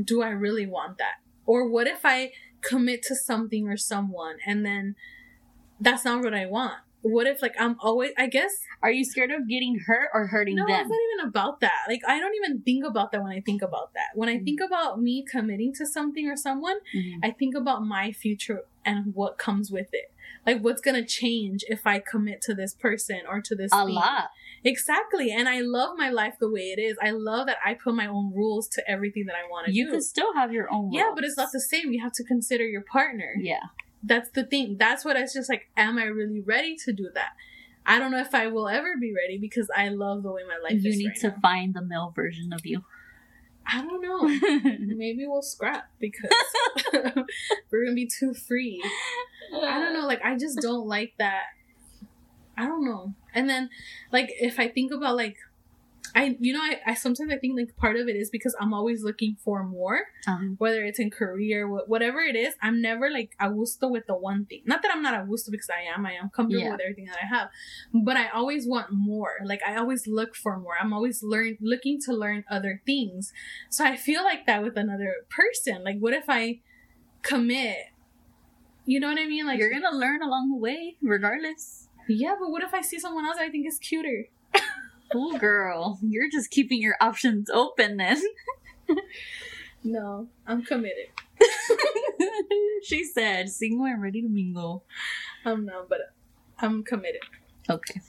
do 0.01 0.21
I 0.21 0.29
really 0.29 0.65
want 0.65 0.97
that? 0.99 1.15
Or 1.45 1.67
what 1.69 1.85
if 1.87 2.05
I 2.05 2.31
commit 2.61 3.01
to 3.03 3.15
something 3.15 3.67
or 3.67 3.75
someone 3.75 4.37
and 4.45 4.65
then 4.65 4.95
that's 5.81 6.05
not 6.05 6.23
what 6.23 6.33
I 6.33 6.45
want? 6.45 6.79
What 7.03 7.25
if 7.27 7.41
like 7.41 7.55
I'm 7.59 7.75
always 7.79 8.11
I 8.17 8.27
guess 8.27 8.51
Are 8.83 8.91
you 8.91 9.03
scared 9.03 9.31
of 9.31 9.47
getting 9.47 9.79
hurt 9.87 10.09
or 10.13 10.27
hurting 10.27 10.55
no, 10.55 10.65
them? 10.67 10.79
it's 10.81 10.89
not 10.89 10.99
even 11.13 11.29
about 11.29 11.59
that. 11.61 11.85
Like 11.87 12.01
I 12.07 12.19
don't 12.19 12.35
even 12.35 12.61
think 12.61 12.85
about 12.85 13.11
that 13.11 13.23
when 13.23 13.31
I 13.31 13.41
think 13.41 13.61
about 13.61 13.93
that. 13.93 14.09
When 14.15 14.29
I 14.29 14.37
Mm. 14.37 14.45
think 14.45 14.61
about 14.61 15.01
me 15.01 15.23
committing 15.29 15.73
to 15.75 15.85
something 15.85 16.27
or 16.27 16.35
someone, 16.35 16.77
Mhm. 16.95 17.19
I 17.23 17.31
think 17.31 17.55
about 17.55 17.83
my 17.83 18.11
future 18.11 18.63
and 18.85 19.13
what 19.15 19.37
comes 19.37 19.71
with 19.71 19.89
it. 19.93 20.11
Like 20.45 20.61
what's 20.61 20.81
gonna 20.81 21.05
change 21.05 21.63
if 21.67 21.85
I 21.85 21.99
commit 21.99 22.41
to 22.43 22.53
this 22.55 22.73
person 22.73 23.21
or 23.27 23.41
to 23.41 23.55
this 23.55 23.71
A 23.73 23.85
thing. 23.85 23.95
lot. 23.95 24.29
Exactly. 24.63 25.31
And 25.31 25.49
I 25.49 25.59
love 25.61 25.97
my 25.97 26.09
life 26.09 26.35
the 26.39 26.49
way 26.49 26.71
it 26.75 26.79
is. 26.79 26.97
I 27.01 27.11
love 27.11 27.47
that 27.47 27.57
I 27.65 27.73
put 27.73 27.95
my 27.95 28.05
own 28.07 28.31
rules 28.33 28.67
to 28.69 28.83
everything 28.89 29.25
that 29.25 29.35
I 29.35 29.47
want 29.49 29.65
to 29.65 29.71
do. 29.71 29.77
You 29.77 29.87
can 29.89 30.01
still 30.01 30.33
have 30.35 30.51
your 30.53 30.71
own. 30.71 30.91
yeah, 30.91 31.11
but 31.15 31.23
it's 31.23 31.37
not 31.37 31.49
the 31.51 31.59
same. 31.61 31.91
You 31.93 32.01
have 32.03 32.11
to 32.13 32.23
consider 32.23 32.63
your 32.65 32.81
partner. 32.81 33.33
Yeah. 33.39 33.63
That's 34.03 34.29
the 34.31 34.43
thing. 34.43 34.77
That's 34.77 35.05
what 35.05 35.15
it's 35.15 35.33
just 35.33 35.49
like, 35.49 35.69
am 35.77 35.97
I 35.97 36.05
really 36.05 36.41
ready 36.41 36.75
to 36.85 36.93
do 36.93 37.09
that? 37.13 37.31
I 37.85 37.99
don't 37.99 38.11
know 38.11 38.19
if 38.19 38.33
I 38.35 38.47
will 38.47 38.67
ever 38.67 38.95
be 38.99 39.13
ready 39.13 39.37
because 39.37 39.69
I 39.75 39.89
love 39.89 40.23
the 40.23 40.31
way 40.31 40.41
my 40.47 40.57
life 40.57 40.83
You 40.83 40.95
need 40.95 41.07
right 41.07 41.15
to 41.17 41.27
now. 41.29 41.35
find 41.41 41.73
the 41.73 41.81
male 41.81 42.11
version 42.15 42.53
of 42.53 42.65
you. 42.65 42.83
I 43.71 43.81
don't 43.81 44.01
know. 44.01 44.27
Maybe 44.79 45.25
we'll 45.27 45.41
scrap 45.41 45.89
because 45.99 46.29
we're 46.93 47.83
gonna 47.85 47.95
be 47.95 48.07
too 48.07 48.33
free. 48.33 48.83
I 49.53 49.79
don't 49.79 49.93
know. 49.93 50.05
Like 50.07 50.21
I 50.23 50.35
just 50.35 50.59
don't 50.61 50.87
like 50.87 51.13
that. 51.19 51.43
I 52.57 52.65
don't 52.65 52.83
know. 52.85 53.13
And 53.33 53.49
then, 53.49 53.69
like 54.11 54.29
if 54.39 54.59
I 54.59 54.67
think 54.67 54.91
about 54.91 55.15
like, 55.15 55.37
I 56.13 56.35
you 56.39 56.51
know 56.53 56.59
I, 56.61 56.79
I 56.85 56.93
sometimes 56.93 57.31
I 57.31 57.37
think 57.37 57.57
like 57.57 57.75
part 57.77 57.95
of 57.95 58.07
it 58.09 58.15
is 58.15 58.29
because 58.29 58.55
I'm 58.59 58.73
always 58.73 59.03
looking 59.03 59.37
for 59.43 59.63
more. 59.63 59.99
Um, 60.27 60.55
Whether 60.57 60.83
it's 60.83 60.99
in 60.99 61.09
career, 61.09 61.67
wh- 61.67 61.87
whatever 61.89 62.19
it 62.19 62.35
is, 62.35 62.53
I'm 62.61 62.81
never 62.81 63.09
like 63.09 63.31
a 63.39 63.49
gusto 63.49 63.87
with 63.87 64.07
the 64.07 64.15
one 64.15 64.45
thing. 64.45 64.61
Not 64.65 64.81
that 64.81 64.91
I'm 64.93 65.01
not 65.01 65.13
a 65.21 65.25
gusto 65.25 65.51
because 65.51 65.69
I 65.69 65.83
am. 65.93 66.05
I 66.05 66.13
am 66.13 66.29
comfortable 66.29 66.63
Yeah. 66.65 66.71
with 66.71 66.81
everything 66.81 67.05
that 67.05 67.17
I 67.21 67.25
have, 67.27 67.49
but 67.93 68.17
I 68.17 68.27
always 68.29 68.67
want 68.67 68.87
more. 68.91 69.35
Like 69.45 69.61
I 69.65 69.75
always 69.77 70.05
look 70.07 70.35
for 70.35 70.57
more. 70.59 70.73
I'm 70.81 70.91
always 70.93 71.23
learn 71.23 71.57
looking 71.61 71.99
to 72.01 72.13
learn 72.13 72.43
other 72.49 72.81
things. 72.85 73.31
So 73.69 73.85
I 73.85 73.95
feel 73.95 74.23
like 74.23 74.45
that 74.47 74.63
with 74.63 74.75
another 74.77 75.15
person. 75.29 75.83
Like 75.83 75.99
what 75.99 76.13
if 76.13 76.25
I 76.27 76.59
commit? 77.21 77.77
You 78.85 78.99
know 78.99 79.07
what 79.09 79.19
I 79.19 79.27
mean? 79.27 79.45
Like 79.45 79.59
you're 79.59 79.71
gonna 79.71 79.95
learn 79.95 80.21
along 80.21 80.49
the 80.49 80.57
way, 80.57 80.97
regardless. 81.01 81.87
yeah, 82.09 82.35
but 82.39 82.49
what 82.49 82.63
if 82.63 82.73
I 82.73 82.81
see 82.81 82.99
someone 82.99 83.25
else 83.25 83.37
that 83.37 83.43
I 83.45 83.49
think 83.49 83.67
is 83.67 83.77
cuter? 83.79 84.25
Cool 85.11 85.37
girl, 85.37 85.99
you're 86.01 86.29
just 86.29 86.51
keeping 86.51 86.81
your 86.81 86.95
options 87.01 87.49
open 87.49 87.97
then. 87.97 88.21
No, 89.83 90.27
I'm 90.45 90.63
committed. 90.63 91.07
she 92.83 93.03
said, 93.03 93.49
"Single 93.49 93.85
and 93.85 94.01
ready 94.01 94.21
to 94.21 94.29
mingle." 94.29 94.85
Um, 95.45 95.51
I'm 95.51 95.65
not, 95.65 95.89
but 95.89 95.99
I'm 96.59 96.83
committed. 96.83 97.21
Okay, 97.69 98.01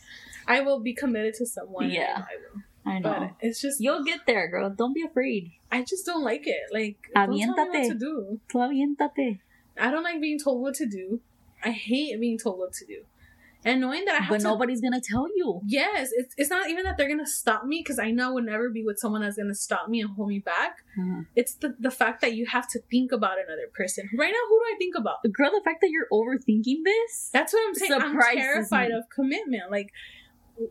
I 0.47 0.61
will 0.61 0.81
be 0.81 0.93
committed 0.93 1.35
to 1.35 1.47
someone. 1.47 1.91
Yeah. 1.91 2.25
I 2.29 2.37
will. 2.37 2.62
I 2.85 2.99
know. 2.99 3.19
But 3.19 3.47
it's 3.47 3.61
just 3.61 3.81
You'll 3.81 4.05
get 4.05 4.27
there, 4.27 4.49
girl. 4.49 4.69
Don't 4.69 4.93
be 4.93 5.03
afraid. 5.03 5.53
I 5.71 5.83
just 5.83 6.05
don't 6.05 6.25
like 6.25 6.47
it. 6.47 6.62
Like 6.73 6.97
don't 7.15 7.38
tell 7.38 7.69
me 7.69 7.79
what 7.79 7.88
to 7.88 7.95
do. 7.95 8.41
Tú 8.49 8.59
aviéntate. 8.59 9.38
I 9.79 9.91
don't 9.91 10.03
like 10.03 10.21
being 10.21 10.38
told 10.38 10.61
what 10.61 10.75
to 10.75 10.87
do. 10.87 11.21
I 11.65 11.71
hate 11.71 12.21
being 12.21 12.38
told 12.38 12.59
what 12.59 12.73
to 12.75 12.87
do. 12.87 13.05
And 13.64 13.81
knowing 13.81 14.05
that 14.07 14.14
I 14.14 14.18
have 14.25 14.29
But 14.29 14.38
to 14.38 14.44
nobody's 14.44 14.81
gonna 14.81 15.01
tell 15.01 15.29
you. 15.37 15.61
Yes, 15.66 16.11
it's, 16.12 16.35
it's 16.37 16.51
not 16.51 16.68
even 16.68 16.85
that 16.85 16.96
they're 16.96 17.09
gonna 17.09 17.27
stop 17.27 17.64
me 17.64 17.81
because 17.81 17.98
I 17.98 18.11
know 18.11 18.31
I 18.31 18.33
would 18.33 18.44
never 18.44 18.70
be 18.70 18.83
with 18.83 18.98
someone 18.98 19.22
that's 19.22 19.37
gonna 19.37 19.55
stop 19.55 19.88
me 19.88 20.01
and 20.01 20.11
hold 20.11 20.29
me 20.29 20.40
back. 20.40 20.79
Uh-huh. 20.98 21.22
It's 21.37 21.55
the, 21.55 21.77
the 21.79 21.90
fact 21.90 22.20
that 22.22 22.35
you 22.35 22.46
have 22.46 22.68
to 22.70 22.81
think 22.90 23.12
about 23.12 23.38
another 23.38 23.68
person. 23.72 24.09
Right 24.18 24.33
now, 24.33 24.48
who 24.48 24.59
do 24.59 24.75
I 24.75 24.77
think 24.79 24.94
about? 24.96 25.22
Girl, 25.33 25.51
the 25.51 25.62
fact 25.64 25.81
that 25.83 25.90
you're 25.90 26.09
overthinking 26.12 26.85
this. 26.85 27.31
That's 27.33 27.53
what 27.53 27.62
I'm 27.66 27.75
saying. 27.75 27.92
I'm 27.92 28.18
terrified 28.20 28.88
me. 28.90 28.96
of 28.96 29.05
commitment. 29.09 29.70
Like, 29.70 29.92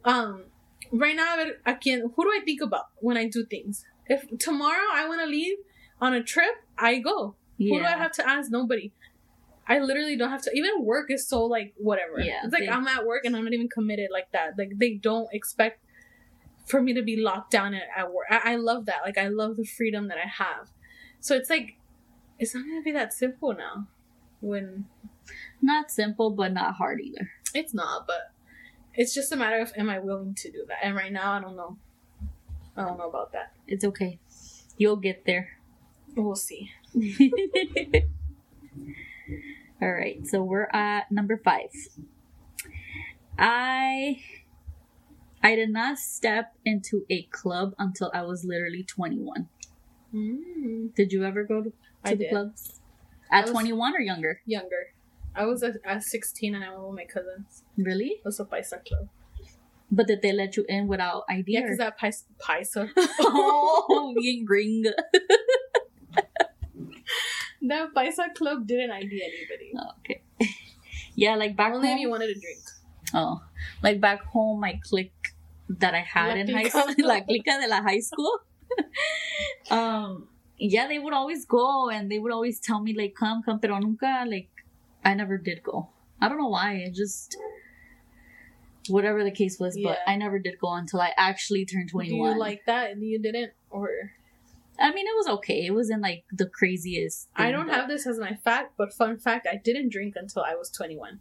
um, 0.04 0.43
right 0.91 1.15
now, 1.15 1.38
again, 1.65 2.12
who 2.15 2.23
do 2.23 2.30
I 2.30 2.41
think 2.43 2.62
about 2.62 2.88
when 2.97 3.15
I 3.15 3.27
do 3.27 3.45
things? 3.45 3.86
If 4.08 4.25
tomorrow 4.39 4.88
I 4.93 5.08
want 5.08 5.21
to 5.21 5.27
leave 5.27 5.58
on 6.01 6.13
a 6.13 6.21
trip, 6.21 6.56
I 6.77 6.99
go. 6.99 7.36
Who 7.58 7.80
do 7.80 7.86
I 7.86 7.91
have 7.91 8.12
to 8.13 8.27
ask? 8.27 8.51
Nobody. 8.51 8.91
I 9.67 9.80
literally 9.80 10.17
don't 10.17 10.30
have 10.30 10.41
to. 10.43 10.52
Even 10.54 10.84
work 10.84 11.10
is 11.12 11.28
so 11.28 11.43
like 11.45 11.74
whatever. 11.78 12.19
Yeah, 12.19 12.41
it's 12.43 12.54
like 12.54 12.63
they- 12.63 12.69
I'm 12.69 12.88
at 12.88 13.06
work 13.06 13.26
and 13.26 13.36
I'm 13.36 13.43
not 13.43 13.54
even 13.54 13.69
committed 13.69 14.10
like 14.12 14.32
that. 14.32 14.58
Like 14.58 14.71
they 14.78 14.95
don't 14.95 15.28
expect 15.34 15.84
for 16.65 16.82
me 16.82 16.93
to 16.93 17.02
be 17.02 17.17
locked 17.17 17.52
down 17.52 17.74
at, 17.74 17.84
at 17.95 18.12
work. 18.12 18.26
I, 18.30 18.54
I 18.54 18.56
love 18.56 18.86
that. 18.88 19.02
Like 19.04 19.17
I 19.17 19.28
love 19.28 19.58
the 19.58 19.65
freedom 19.65 20.08
that 20.10 20.17
I 20.17 20.28
have. 20.28 20.69
So 21.19 21.36
it's 21.36 21.50
like 21.50 21.78
it's 22.39 22.54
not 22.56 22.65
gonna 22.65 22.82
be 22.82 22.91
that 22.91 23.13
simple 23.13 23.54
now. 23.56 23.88
When 24.41 24.86
Not 25.62 25.91
simple, 25.91 26.32
but 26.32 26.52
not 26.54 26.76
hard 26.76 27.00
either. 27.00 27.30
it's 27.54 27.74
not, 27.74 28.08
but 28.08 28.32
it's 28.95 29.13
just 29.13 29.32
a 29.32 29.36
matter 29.36 29.60
of 29.60 29.71
am 29.78 29.89
I 29.89 30.00
willing 30.00 30.34
to 30.36 30.52
do 30.52 30.65
that? 30.67 30.78
And 30.84 30.95
right 30.95 31.12
now 31.12 31.34
I 31.34 31.39
don't 31.39 31.56
know. 31.56 31.78
I 32.76 32.84
don't 32.86 32.97
know 32.97 33.08
about 33.10 33.32
that. 33.34 33.54
It's 33.67 33.86
okay. 33.86 34.17
You'll 34.78 34.95
get 34.97 35.26
there. 35.26 35.60
We'll 36.15 36.36
see. 36.36 36.71
All 39.82 39.91
right, 39.91 40.26
so 40.28 40.44
we're 40.44 40.70
at 40.72 41.12
number 41.12 41.38
five. 41.44 41.72
I 43.38 44.22
I 45.44 45.56
did 45.56 45.72
not 45.72 45.98
step 45.98 46.54
into 46.63 47.06
a 47.10 47.24
club 47.24 47.74
until 47.80 48.12
I 48.13 48.22
was 48.22 48.46
literally 48.46 48.84
21. 48.84 49.50
Mm, 50.13 50.94
Did 50.94 51.12
you 51.12 51.24
ever 51.24 51.44
go 51.44 51.63
to, 51.63 51.70
to 51.70 51.76
the 52.04 52.15
did. 52.15 52.30
clubs? 52.30 52.80
At 53.32 53.48
21 53.48 53.96
or 53.96 54.02
younger? 54.02 54.41
Younger. 54.46 54.94
I 55.34 55.46
was 55.46 55.63
at, 55.63 55.78
at 55.86 56.04
16 56.04 56.54
and 56.54 56.63
I 56.63 56.70
went 56.70 56.84
with 56.84 56.96
my 56.96 57.06
cousins. 57.06 57.63
Really? 57.78 58.08
It 58.08 58.26
was 58.26 58.39
a 58.39 58.46
paisa 58.46 58.86
club. 58.86 59.08
But 59.89 60.08
did 60.08 60.22
they 60.22 60.32
let 60.32 60.58
you 60.58 60.65
in 60.70 60.88
without 60.88 61.24
ID? 61.30 61.46
Yeah, 61.48 61.62
because 61.62 61.78
that 61.78 62.00
paisa, 62.00 62.24
paisa 62.39 62.89
oh, 62.98 64.13
being 64.22 64.46
gringa. 64.46 64.94
that 67.62 67.93
paisa 67.93 68.34
club 68.36 68.67
didn't 68.67 68.91
ID 68.91 69.21
anybody. 69.24 69.74
Oh, 69.78 69.91
okay. 70.00 70.21
Yeah, 71.15 71.36
like 71.36 71.56
back 71.56 71.74
Only 71.74 71.89
home. 71.89 71.97
if 71.97 72.02
you 72.02 72.10
wanted 72.10 72.28
to 72.28 72.39
drink. 72.39 72.60
Oh, 73.13 73.41
like 73.84 74.00
back 74.00 74.24
home, 74.24 74.62
my 74.62 74.80
clique 74.84 75.34
that 75.67 75.93
I 75.93 76.00
had 76.00 76.30
La 76.30 76.34
in 76.36 76.54
high 76.54 76.69
school, 76.69 76.86
la 77.00 77.19
clica 77.19 77.60
de 77.60 77.67
la 77.67 77.82
high 77.82 78.00
school. 78.00 78.39
um, 79.69 80.30
yeah, 80.58 80.88
they 80.88 81.00
would 81.00 81.13
always 81.13 81.45
go 81.45 81.89
and 81.89 82.10
they 82.10 82.19
would 82.19 82.32
always 82.32 82.60
tell 82.60 82.80
me 82.80 82.95
like, 82.97 83.13
"Come, 83.15 83.43
come," 83.43 83.60
pero 83.60 83.78
nunca 83.80 84.26
like, 84.28 84.50
I 85.04 85.13
never 85.13 85.38
did 85.38 85.63
go. 85.63 85.89
I 86.21 86.30
don't 86.30 86.38
know 86.38 86.47
why. 86.47 86.76
It 86.76 86.93
just 86.93 87.36
whatever 88.88 89.24
the 89.24 89.32
case 89.32 89.60
was, 89.60 89.78
but 89.84 90.00
I 90.08 90.15
never 90.15 90.39
did 90.39 90.60
go 90.60 90.74
until 90.74 91.02
I 91.02 91.12
actually 91.17 91.65
turned 91.65 91.89
twenty 91.89 92.10
Do 92.10 92.15
you 92.15 92.38
like 92.38 92.62
that 92.67 92.91
and 92.91 93.04
you 93.04 93.19
didn't? 93.19 93.52
Or 93.69 93.89
I 94.82 94.91
mean, 94.94 95.06
it 95.08 95.15
was 95.15 95.28
okay. 95.38 95.65
It 95.65 95.72
wasn't 95.74 96.02
like 96.02 96.24
the 96.32 96.48
craziest. 96.48 97.30
I 97.36 97.52
don't 97.52 97.67
but- 97.67 97.76
have 97.76 97.88
this 97.88 98.08
as 98.08 98.17
my 98.20 98.34
fact, 98.44 98.74
but 98.78 98.94
fun 98.94 99.17
fact, 99.17 99.48
I 99.52 99.58
didn't 99.58 99.89
drink 99.89 100.15
until 100.17 100.44
I 100.44 100.56
was 100.56 100.70
21. 100.72 101.20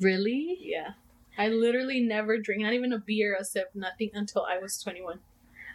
really. 0.00 0.58
Yeah. 0.60 0.90
I 1.38 1.48
literally 1.48 2.00
never 2.00 2.36
drink, 2.38 2.62
not 2.62 2.74
even 2.74 2.92
a 2.92 2.98
beer, 2.98 3.36
a 3.40 3.44
sip, 3.44 3.70
nothing 3.74 4.10
until 4.12 4.44
I 4.44 4.58
was 4.58 4.78
21. 4.82 5.20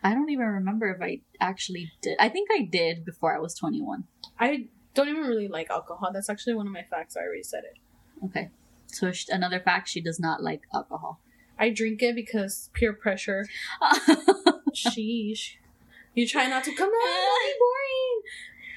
I 0.03 0.13
don't 0.13 0.29
even 0.29 0.45
remember 0.45 0.87
if 0.91 1.01
I 1.01 1.21
actually 1.41 1.91
did. 2.01 2.15
I 2.19 2.29
think 2.29 2.49
I 2.51 2.61
did 2.61 3.03
before 3.03 3.35
I 3.35 3.39
was 3.39 3.55
twenty 3.55 3.81
one. 3.81 4.03
I 4.39 4.67
don't 4.93 5.09
even 5.09 5.23
really 5.23 5.47
like 5.47 5.71
alcohol. 5.71 6.11
That's 6.13 6.29
actually 6.29 6.53
one 6.53 6.67
of 6.67 6.73
my 6.73 6.83
facts. 6.83 7.17
I 7.17 7.21
already 7.21 7.41
said 7.41 7.63
it. 7.63 7.79
Okay. 8.25 8.51
So 8.85 9.11
sh- 9.11 9.25
another 9.29 9.59
fact: 9.59 9.89
she 9.89 9.99
does 9.99 10.19
not 10.19 10.43
like 10.43 10.61
alcohol. 10.71 11.19
I 11.57 11.71
drink 11.71 12.03
it 12.03 12.13
because 12.13 12.69
peer 12.73 12.93
pressure. 12.93 13.47
Sheesh. 14.75 15.55
You 16.17 16.27
try 16.27 16.47
not 16.47 16.63
to 16.63 16.73
come 16.73 16.89
on, 16.89 17.15
don't 17.27 17.45
be 17.45 17.53
boring. 17.59 18.21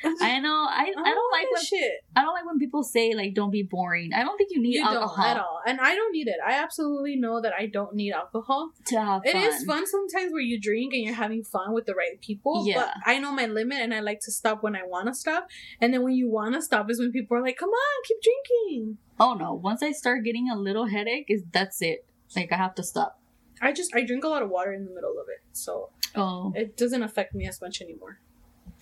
I 0.20 0.38
know. 0.40 0.66
I, 0.68 0.92
I 0.96 1.11
don't 1.14 1.33
like 1.33 1.46
when 1.53 1.62
shit. 1.62 1.92
I 2.16 2.22
don't 2.22 2.33
like 2.35 2.46
when 2.46 2.59
people 2.59 2.83
say 2.83 3.14
like 3.14 3.35
don't 3.35 3.50
be 3.50 3.62
boring. 3.62 4.12
I 4.14 4.22
don't 4.24 4.37
think 4.38 4.50
you 4.53 4.61
need 4.61 4.74
You 4.74 4.85
alcohol 4.85 5.24
at 5.24 5.37
all, 5.38 5.61
and 5.66 5.81
I 5.81 5.94
don't 5.94 6.12
need 6.12 6.26
it. 6.29 6.37
I 6.46 6.53
absolutely 6.55 7.16
know 7.16 7.40
that 7.40 7.53
I 7.59 7.66
don't 7.66 7.94
need 7.94 8.12
alcohol. 8.12 8.72
to 8.87 9.00
have 9.00 9.22
It 9.24 9.33
fun. 9.33 9.42
is 9.42 9.64
fun 9.64 9.87
sometimes 9.87 10.33
where 10.33 10.40
you 10.40 10.61
drink 10.61 10.94
and 10.94 11.03
you're 11.03 11.14
having 11.14 11.42
fun 11.44 11.72
with 11.72 11.87
the 11.87 11.94
right 11.94 12.20
people. 12.20 12.64
Yeah. 12.66 12.76
But 12.81 12.94
I 13.07 13.18
know 13.18 13.33
my 13.33 13.46
limit, 13.46 13.79
and 13.81 13.92
I 13.94 14.00
like 14.00 14.20
to 14.22 14.31
stop 14.33 14.62
when 14.62 14.74
I 14.76 14.83
want 14.85 15.09
to 15.09 15.14
stop. 15.14 15.48
And 15.81 15.92
then 15.92 16.03
when 16.03 16.14
you 16.14 16.31
want 16.31 16.55
to 16.55 16.62
stop 16.62 16.90
is 16.90 16.98
when 16.98 17.12
people 17.12 17.37
are 17.37 17.42
like, 17.42 17.59
"Come 17.59 17.70
on, 17.70 18.03
keep 18.07 18.18
drinking." 18.22 18.98
Oh 19.18 19.35
no! 19.35 19.53
Once 19.55 19.83
I 19.83 19.92
start 19.92 20.24
getting 20.24 20.48
a 20.50 20.57
little 20.57 20.87
headache, 20.87 21.26
is 21.29 21.42
that's 21.53 21.83
it. 21.83 22.07
Like 22.37 22.53
I 22.53 22.57
have 22.57 22.74
to 22.76 22.83
stop. 22.83 23.18
I 23.62 23.72
just 23.72 23.94
I 23.94 24.03
drink 24.03 24.24
a 24.24 24.29
lot 24.29 24.42
of 24.42 24.48
water 24.48 24.72
in 24.72 24.85
the 24.87 24.90
middle 24.94 25.18
of 25.20 25.26
it, 25.29 25.42
so 25.53 25.90
Oh, 26.14 26.53
it 26.57 26.77
doesn't 26.77 27.03
affect 27.03 27.35
me 27.35 27.46
as 27.46 27.61
much 27.61 27.81
anymore. 27.81 28.20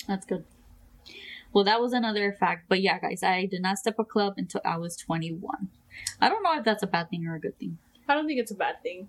that's 0.06 0.26
good. 0.26 0.44
Well, 1.52 1.64
that 1.64 1.80
was 1.80 1.92
another 1.92 2.32
fact. 2.32 2.66
But 2.68 2.82
yeah, 2.82 2.98
guys, 2.98 3.22
I 3.22 3.46
did 3.46 3.62
not 3.62 3.78
step 3.78 3.98
a 3.98 4.04
club 4.04 4.34
until 4.36 4.60
I 4.64 4.76
was 4.76 4.96
21. 4.96 5.68
I 6.20 6.28
don't 6.28 6.42
know 6.42 6.56
if 6.58 6.64
that's 6.64 6.82
a 6.82 6.86
bad 6.86 7.10
thing 7.10 7.26
or 7.26 7.34
a 7.34 7.40
good 7.40 7.58
thing. 7.58 7.78
I 8.08 8.14
don't 8.14 8.26
think 8.26 8.40
it's 8.40 8.50
a 8.50 8.54
bad 8.54 8.82
thing. 8.82 9.08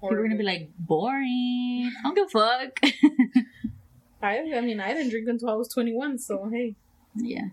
People 0.00 0.16
are 0.16 0.22
gonna 0.22 0.36
be 0.36 0.44
like 0.44 0.70
boring. 0.78 1.90
I 1.98 2.02
don't 2.02 2.14
give 2.14 2.26
a 2.26 2.28
fuck. 2.28 2.80
I, 4.22 4.56
I 4.56 4.60
mean, 4.60 4.80
I 4.80 4.92
didn't 4.94 5.10
drink 5.10 5.28
until 5.28 5.50
I 5.50 5.54
was 5.54 5.68
21, 5.68 6.18
so 6.18 6.48
hey. 6.52 6.76
yeah. 7.16 7.48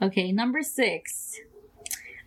Okay, 0.00 0.30
number 0.32 0.62
six. 0.62 1.40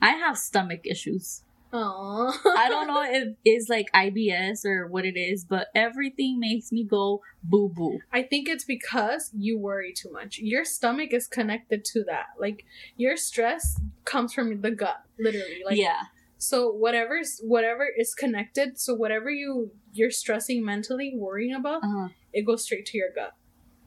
I 0.02 0.12
have 0.12 0.38
stomach 0.38 0.82
issues. 0.86 1.44
Aww. 1.72 2.34
I 2.58 2.68
don't 2.70 2.88
know 2.88 3.04
if 3.08 3.36
it's 3.46 3.70
like 3.70 3.92
IBS 3.94 4.66
or 4.66 4.88
what 4.88 5.06
it 5.06 5.18
is, 5.18 5.46
but 5.46 5.68
everything 5.76 6.40
makes 6.40 6.72
me 6.72 6.84
go 6.84 7.22
boo 7.44 7.70
boo. 7.70 8.00
I 8.12 8.24
think 8.24 8.50
it's 8.50 8.64
because 8.66 9.30
you 9.38 9.60
worry 9.60 9.94
too 9.94 10.12
much. 10.12 10.40
Your 10.40 10.66
stomach 10.66 11.14
is 11.14 11.28
connected 11.28 11.86
to 11.94 12.04
that. 12.06 12.28
Like, 12.40 12.66
your 12.98 13.18
stress 13.18 13.80
comes 14.06 14.34
from 14.34 14.62
the 14.62 14.72
gut, 14.72 15.04
literally. 15.20 15.62
Like, 15.66 15.78
yeah. 15.78 16.02
So 16.38 16.72
whatever's 16.72 17.40
whatever 17.44 17.86
is 17.98 18.16
connected, 18.16 18.80
so 18.80 18.96
whatever 18.96 19.30
you 19.30 19.72
you're 19.94 20.10
stressing 20.12 20.64
mentally, 20.66 21.14
worrying 21.16 21.54
about, 21.54 21.84
Uh-huh. 21.84 22.08
it 22.34 22.46
goes 22.46 22.64
straight 22.64 22.86
to 22.88 22.98
your 22.98 23.10
gut. 23.14 23.34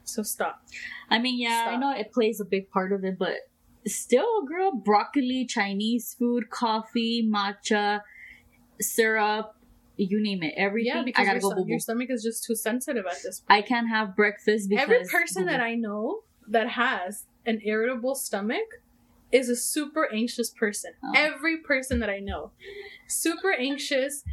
So 0.05 0.21
stop. 0.21 0.61
I 1.09 1.17
mean, 1.19 1.39
yeah, 1.39 1.67
I 1.69 1.77
know 1.77 1.91
it 1.91 2.11
plays 2.13 2.39
a 2.39 2.45
big 2.45 2.69
part 2.69 2.91
of 2.93 3.03
it, 3.03 3.17
but 3.17 3.37
still, 3.87 4.43
girl, 4.45 4.71
broccoli, 4.71 5.45
Chinese 5.45 6.15
food, 6.17 6.49
coffee, 6.49 7.29
matcha, 7.29 8.01
syrup, 8.81 9.55
you 9.97 10.21
name 10.21 10.43
it, 10.43 10.53
everything. 10.57 10.93
Yeah, 10.93 11.01
I 11.01 11.03
because 11.03 11.27
gotta 11.27 11.39
your, 11.39 11.49
go 11.51 11.63
boo. 11.63 11.69
your 11.69 11.79
stomach 11.79 12.09
is 12.09 12.23
just 12.23 12.43
too 12.43 12.55
sensitive 12.55 13.05
at 13.05 13.17
this 13.23 13.41
point. 13.41 13.59
I 13.59 13.61
can't 13.61 13.89
have 13.89 14.15
breakfast 14.15 14.69
because 14.69 14.83
Every 14.83 15.05
person 15.05 15.45
that 15.45 15.59
boo-boo. 15.59 15.63
I 15.63 15.75
know 15.75 16.21
that 16.47 16.69
has 16.69 17.25
an 17.45 17.61
irritable 17.63 18.15
stomach 18.15 18.81
is 19.31 19.49
a 19.49 19.55
super 19.55 20.09
anxious 20.13 20.49
person. 20.49 20.93
Oh. 21.03 21.11
Every 21.15 21.57
person 21.57 21.99
that 21.99 22.09
I 22.09 22.19
know, 22.19 22.51
super 23.07 23.51
anxious, 23.51 24.23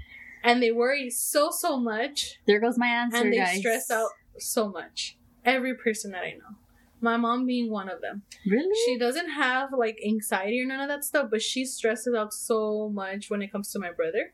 and 0.42 0.62
they 0.62 0.70
worry 0.70 1.10
so 1.10 1.50
so 1.50 1.78
much, 1.78 2.40
there 2.46 2.60
goes 2.60 2.78
my 2.78 2.86
answer, 2.88 3.18
and 3.18 3.32
they 3.32 3.38
guys. 3.38 3.58
stress 3.58 3.90
out 3.90 4.10
so 4.38 4.68
much. 4.68 5.16
Every 5.44 5.74
person 5.74 6.10
that 6.12 6.22
I 6.22 6.32
know, 6.32 6.56
my 7.00 7.16
mom 7.16 7.46
being 7.46 7.70
one 7.70 7.88
of 7.88 8.00
them. 8.00 8.22
Really? 8.46 8.74
She 8.86 8.98
doesn't 8.98 9.30
have 9.30 9.70
like 9.72 9.98
anxiety 10.06 10.60
or 10.60 10.66
none 10.66 10.80
of 10.80 10.88
that 10.88 11.04
stuff, 11.04 11.28
but 11.30 11.42
she 11.42 11.64
stresses 11.64 12.14
out 12.14 12.32
so 12.32 12.88
much 12.88 13.30
when 13.30 13.42
it 13.42 13.50
comes 13.50 13.70
to 13.72 13.78
my 13.78 13.90
brother. 13.90 14.32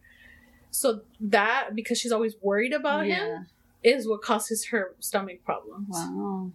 So 0.70 1.02
that 1.20 1.70
because 1.74 1.98
she's 1.98 2.12
always 2.12 2.34
worried 2.42 2.72
about 2.72 3.06
him 3.06 3.46
is 3.82 4.08
what 4.08 4.20
causes 4.22 4.66
her 4.66 4.94
stomach 4.98 5.44
problems. 5.44 5.88
Wow. 5.90 6.50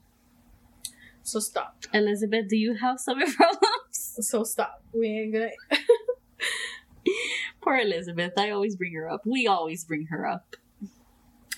So 1.23 1.39
stop. 1.39 1.77
Elizabeth, 1.93 2.47
do 2.49 2.57
you 2.57 2.75
have 2.75 2.99
stomach 2.99 3.29
problems? 3.35 4.17
So 4.19 4.43
stop. 4.43 4.83
We 4.93 5.07
ain't 5.07 5.33
gonna. 5.33 5.49
Poor 7.61 7.77
Elizabeth. 7.77 8.33
I 8.37 8.51
always 8.51 8.75
bring 8.75 8.93
her 8.93 9.09
up. 9.09 9.21
We 9.25 9.47
always 9.47 9.85
bring 9.85 10.07
her 10.07 10.27
up. 10.27 10.55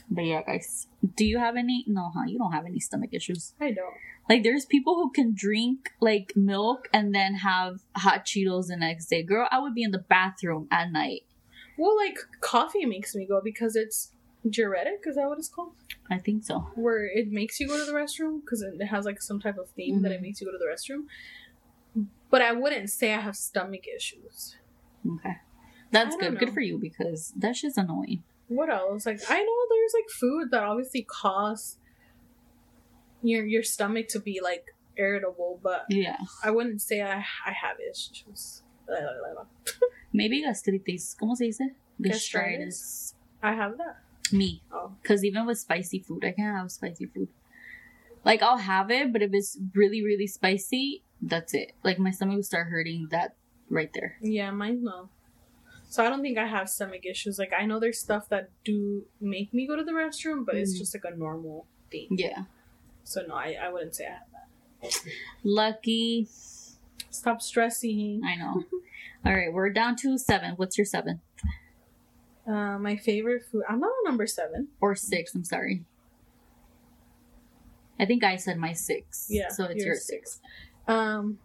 But 0.10 0.26
yeah, 0.26 0.42
guys. 0.44 0.88
Do 1.16 1.26
you 1.26 1.40
have 1.40 1.56
any? 1.56 1.86
No, 1.88 2.12
huh? 2.14 2.24
You 2.28 2.38
don't 2.38 2.52
have 2.52 2.66
any 2.66 2.80
stomach 2.80 3.10
issues. 3.14 3.54
I 3.60 3.72
don't. 3.72 3.94
Like, 4.30 4.44
there's 4.44 4.66
people 4.66 4.96
who 4.96 5.12
can 5.12 5.34
drink 5.36 5.92
like 6.00 6.34
milk 6.36 6.88
and 6.94 7.14
then 7.14 7.36
have 7.36 7.82
hot 7.96 8.26
Cheetos 8.26 8.68
the 8.68 8.78
next 8.78 9.08
day. 9.08 9.24
Girl, 9.24 9.48
I 9.52 9.60
would 9.60 9.74
be 9.76 9.84
in 9.84 9.92
the 9.92 10.00
bathroom 10.00 10.68
at 10.72 10.92
night. 10.92 11.24
Well, 11.78 11.96
like 11.98 12.18
coffee 12.40 12.86
makes 12.86 13.16
me 13.16 13.26
go 13.26 13.42
because 13.44 13.76
it's 13.76 14.12
diuretic. 14.50 15.02
Is 15.06 15.16
that 15.16 15.28
what 15.28 15.40
it's 15.40 15.50
called? 15.50 15.74
I 16.12 16.20
think 16.20 16.44
so. 16.44 16.60
Where 16.76 17.06
it 17.06 17.32
makes 17.32 17.60
you 17.60 17.68
go 17.68 17.78
to 17.78 17.86
the 17.86 17.98
restroom 17.98 18.42
because 18.42 18.62
it 18.62 18.86
has 18.86 19.06
like 19.06 19.22
some 19.22 19.40
type 19.40 19.58
of 19.58 19.70
theme 19.72 20.02
that 20.04 20.12
it 20.12 20.20
Mhm. 20.20 20.24
makes 20.24 20.42
you 20.42 20.48
go 20.48 20.52
to 20.52 20.58
the 20.58 20.66
restroom. 20.66 21.08
But 22.30 22.42
I 22.42 22.52
wouldn't 22.52 22.90
say 22.90 23.14
I 23.14 23.20
have 23.20 23.36
stomach 23.36 23.86
issues. 23.88 24.56
Okay. 25.16 25.38
That's 25.92 26.16
good. 26.16 26.26
don't 26.32 26.40
Good 26.40 26.54
for 26.54 26.62
you 26.62 26.78
because 26.80 27.32
that 27.38 27.56
shit's 27.56 27.78
annoying. 27.78 28.24
What 28.48 28.70
else? 28.70 29.06
Like 29.06 29.22
I 29.30 29.42
know 29.42 29.58
there's 29.70 29.94
like 29.94 30.10
food 30.10 30.52
that 30.52 30.64
obviously 30.64 31.06
cause 31.10 31.78
your 33.22 33.46
your 33.46 33.64
stomach 33.64 34.08
to 34.10 34.20
be 34.20 34.40
like 34.42 34.66
irritable, 34.98 35.60
but 35.64 35.86
Yeah. 35.90 36.18
I 36.44 36.52
wouldn't 36.52 36.82
say 36.82 37.02
I 37.02 37.26
I 37.46 37.52
have 37.52 37.78
issues. 37.80 38.64
Maybe 40.14 40.42
gastritis. 40.42 41.16
¿Cómo 41.20 41.36
se 41.36 41.46
dice? 41.46 41.72
Gastritis? 42.02 43.14
I 43.42 43.54
have 43.54 43.78
that. 43.78 43.98
Me. 44.32 44.62
Oh. 44.72 44.92
Because 45.02 45.24
even 45.24 45.46
with 45.46 45.58
spicy 45.60 46.00
food, 46.00 46.24
I 46.26 46.32
can't 46.32 46.56
have 46.56 46.72
spicy 46.72 47.06
food. 47.08 47.30
Like, 48.26 48.42
I'll 48.42 48.58
have 48.58 48.90
it, 48.90 49.12
but 49.12 49.22
if 49.22 49.32
it's 49.34 49.60
really, 49.76 50.04
really 50.04 50.28
spicy, 50.28 51.04
that's 51.22 51.54
it. 51.54 51.74
Like, 51.84 52.00
my 52.00 52.12
stomach 52.12 52.36
will 52.38 52.44
start 52.44 52.68
hurting 52.68 53.10
that 53.12 53.36
right 53.70 53.90
there. 53.94 54.18
Yeah, 54.22 54.52
mine 54.52 54.84
no. 54.84 55.10
So 55.94 56.04
I 56.04 56.10
don't 56.10 56.24
think 56.24 56.40
I 56.40 56.48
have 56.48 56.70
stomach 56.70 57.06
issues. 57.06 57.38
Like 57.38 57.54
I 57.56 57.68
know 57.68 57.80
there's 57.80 58.00
stuff 58.00 58.28
that 58.30 58.50
do 58.66 59.06
make 59.22 59.54
me 59.54 59.68
go 59.68 59.76
to 59.76 59.84
the 59.84 59.92
restroom, 59.92 60.44
but 60.44 60.56
it's 60.56 60.74
Mhm. 60.74 60.80
just 60.80 60.96
like 60.96 61.04
a 61.06 61.16
normal 61.16 61.68
thing. 61.92 62.08
Yeah. 62.10 62.46
So 63.04 63.22
no, 63.28 63.36
I, 63.36 63.56
I 63.62 63.70
wouldn't 63.70 63.94
say 63.94 64.08
I 64.08 64.14
have 64.14 64.28
that. 64.32 65.12
Lucky. 65.44 66.28
Stop 67.12 67.44
stressing. 67.44 68.22
I 68.26 68.36
know. 68.38 68.64
All 69.24 69.36
right, 69.36 69.54
we're 69.54 69.70
down 69.70 69.96
to 69.98 70.18
seven. 70.18 70.56
What's 70.56 70.80
your 70.80 70.86
seven? 70.86 71.22
Uh, 72.48 72.80
my 72.80 72.96
favorite 72.96 73.44
food. 73.46 73.62
I'm 73.70 73.80
not 73.80 73.90
on 73.92 74.04
number 74.06 74.26
seven. 74.26 74.70
Or 74.82 74.96
six, 74.96 75.36
I'm 75.36 75.44
sorry. 75.44 75.86
I 78.00 78.06
think 78.08 78.24
I 78.24 78.38
said 78.38 78.58
my 78.58 78.74
six. 78.74 79.28
Yeah, 79.30 79.50
So 79.50 79.66
it's 79.66 79.86
your 79.86 79.96
six. 79.96 80.42
Um, 80.88 81.38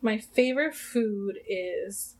my 0.00 0.16
favorite 0.16 0.74
food 0.74 1.40
is. 1.46 2.16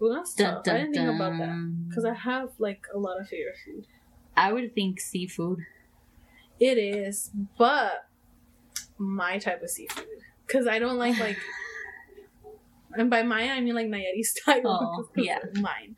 Well, 0.00 0.14
that's 0.14 0.34
Dun, 0.34 0.54
tough. 0.54 0.74
I 0.74 0.78
didn't 0.78 0.94
think 0.94 1.14
about 1.14 1.38
that 1.38 1.86
because 1.88 2.04
I 2.04 2.14
have 2.14 2.50
like 2.58 2.86
a 2.92 2.98
lot 2.98 3.20
of 3.20 3.28
favorite 3.28 3.56
food. 3.64 3.86
I 4.36 4.52
would 4.52 4.74
think 4.74 4.98
seafood. 5.00 5.60
It 6.58 6.78
is, 6.78 7.30
but 7.58 8.06
my 8.98 9.38
type 9.38 9.62
of 9.62 9.70
seafood 9.70 10.06
because 10.46 10.66
I 10.66 10.78
don't 10.78 10.98
like 10.98 11.18
like. 11.18 11.36
And 12.92 13.08
by 13.08 13.22
mine, 13.22 13.50
I 13.50 13.60
mean 13.60 13.76
like 13.76 13.86
Nayarit 13.86 14.24
style. 14.24 14.62
Oh, 14.66 15.08
yeah. 15.16 15.38
Mine. 15.54 15.94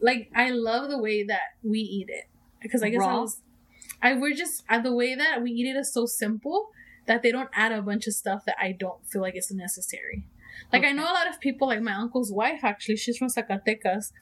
Like, 0.00 0.30
I 0.34 0.50
love 0.50 0.88
the 0.88 0.98
way 0.98 1.24
that 1.24 1.56
we 1.64 1.80
eat 1.80 2.08
it. 2.08 2.26
Because 2.60 2.80
I 2.82 2.90
guess 2.90 3.02
I 3.02 3.06
Raw? 3.06 3.20
was. 3.22 3.40
I 4.00 4.14
we're 4.14 4.32
just. 4.32 4.62
Uh, 4.68 4.78
the 4.80 4.94
way 4.94 5.16
that 5.16 5.42
we 5.42 5.50
eat 5.50 5.66
it 5.66 5.76
is 5.76 5.92
so 5.92 6.06
simple 6.06 6.70
that 7.06 7.22
they 7.22 7.32
don't 7.32 7.50
add 7.54 7.72
a 7.72 7.82
bunch 7.82 8.06
of 8.06 8.14
stuff 8.14 8.44
that 8.44 8.56
I 8.60 8.70
don't 8.70 9.04
feel 9.04 9.20
like 9.20 9.34
it's 9.34 9.52
necessary. 9.52 10.24
Like, 10.72 10.84
I 10.84 10.92
know 10.92 11.04
a 11.04 11.12
lot 11.12 11.28
of 11.28 11.40
people, 11.40 11.68
like 11.68 11.80
my 11.82 11.92
uncle's 11.94 12.32
wife, 12.32 12.60
actually, 12.62 12.96
she's 12.96 13.18
from 13.18 13.28
Zacatecas, 13.28 14.12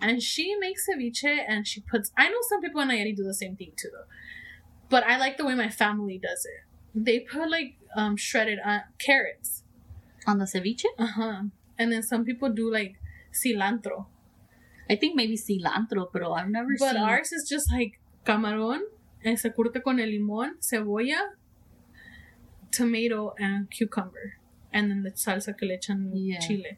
and 0.00 0.22
she 0.22 0.54
makes 0.56 0.86
ceviche 0.88 1.38
and 1.48 1.66
she 1.66 1.80
puts. 1.80 2.12
I 2.16 2.28
know 2.28 2.38
some 2.48 2.60
people 2.60 2.80
in 2.80 2.88
Nayarit 2.88 3.16
do 3.16 3.24
the 3.24 3.34
same 3.34 3.56
thing 3.56 3.72
too, 3.76 3.88
though. 3.92 4.08
But 4.88 5.04
I 5.04 5.16
like 5.18 5.36
the 5.36 5.44
way 5.44 5.54
my 5.54 5.68
family 5.68 6.18
does 6.22 6.44
it. 6.44 6.62
They 6.94 7.20
put 7.20 7.50
like 7.50 7.76
um 7.96 8.16
shredded 8.16 8.58
uh, 8.64 8.80
carrots. 8.98 9.64
On 10.26 10.38
the 10.38 10.44
ceviche? 10.44 10.84
Uh 10.98 11.06
huh. 11.06 11.42
And 11.78 11.92
then 11.92 12.02
some 12.02 12.24
people 12.24 12.48
do 12.50 12.70
like 12.72 12.94
cilantro. 13.32 14.06
I 14.88 14.94
think 14.96 15.16
maybe 15.16 15.36
cilantro, 15.36 16.06
but 16.12 16.22
I've 16.22 16.48
never 16.48 16.70
But 16.78 16.92
seen. 16.92 17.02
ours 17.02 17.32
is 17.32 17.48
just 17.48 17.70
like 17.72 17.98
camarón, 18.24 18.80
and 19.24 19.38
se 19.38 19.50
curte 19.50 19.82
con 19.82 19.98
el 20.00 20.08
limón, 20.08 20.50
cebolla, 20.60 21.18
tomato, 22.70 23.34
and 23.38 23.70
cucumber. 23.70 24.38
And 24.76 24.90
then 24.90 25.02
the 25.06 25.12
salsa 25.24 25.52
que 25.58 25.66
le 25.68 25.74
echan 25.78 26.00
Yeah. 26.12 26.40
chile. 26.46 26.72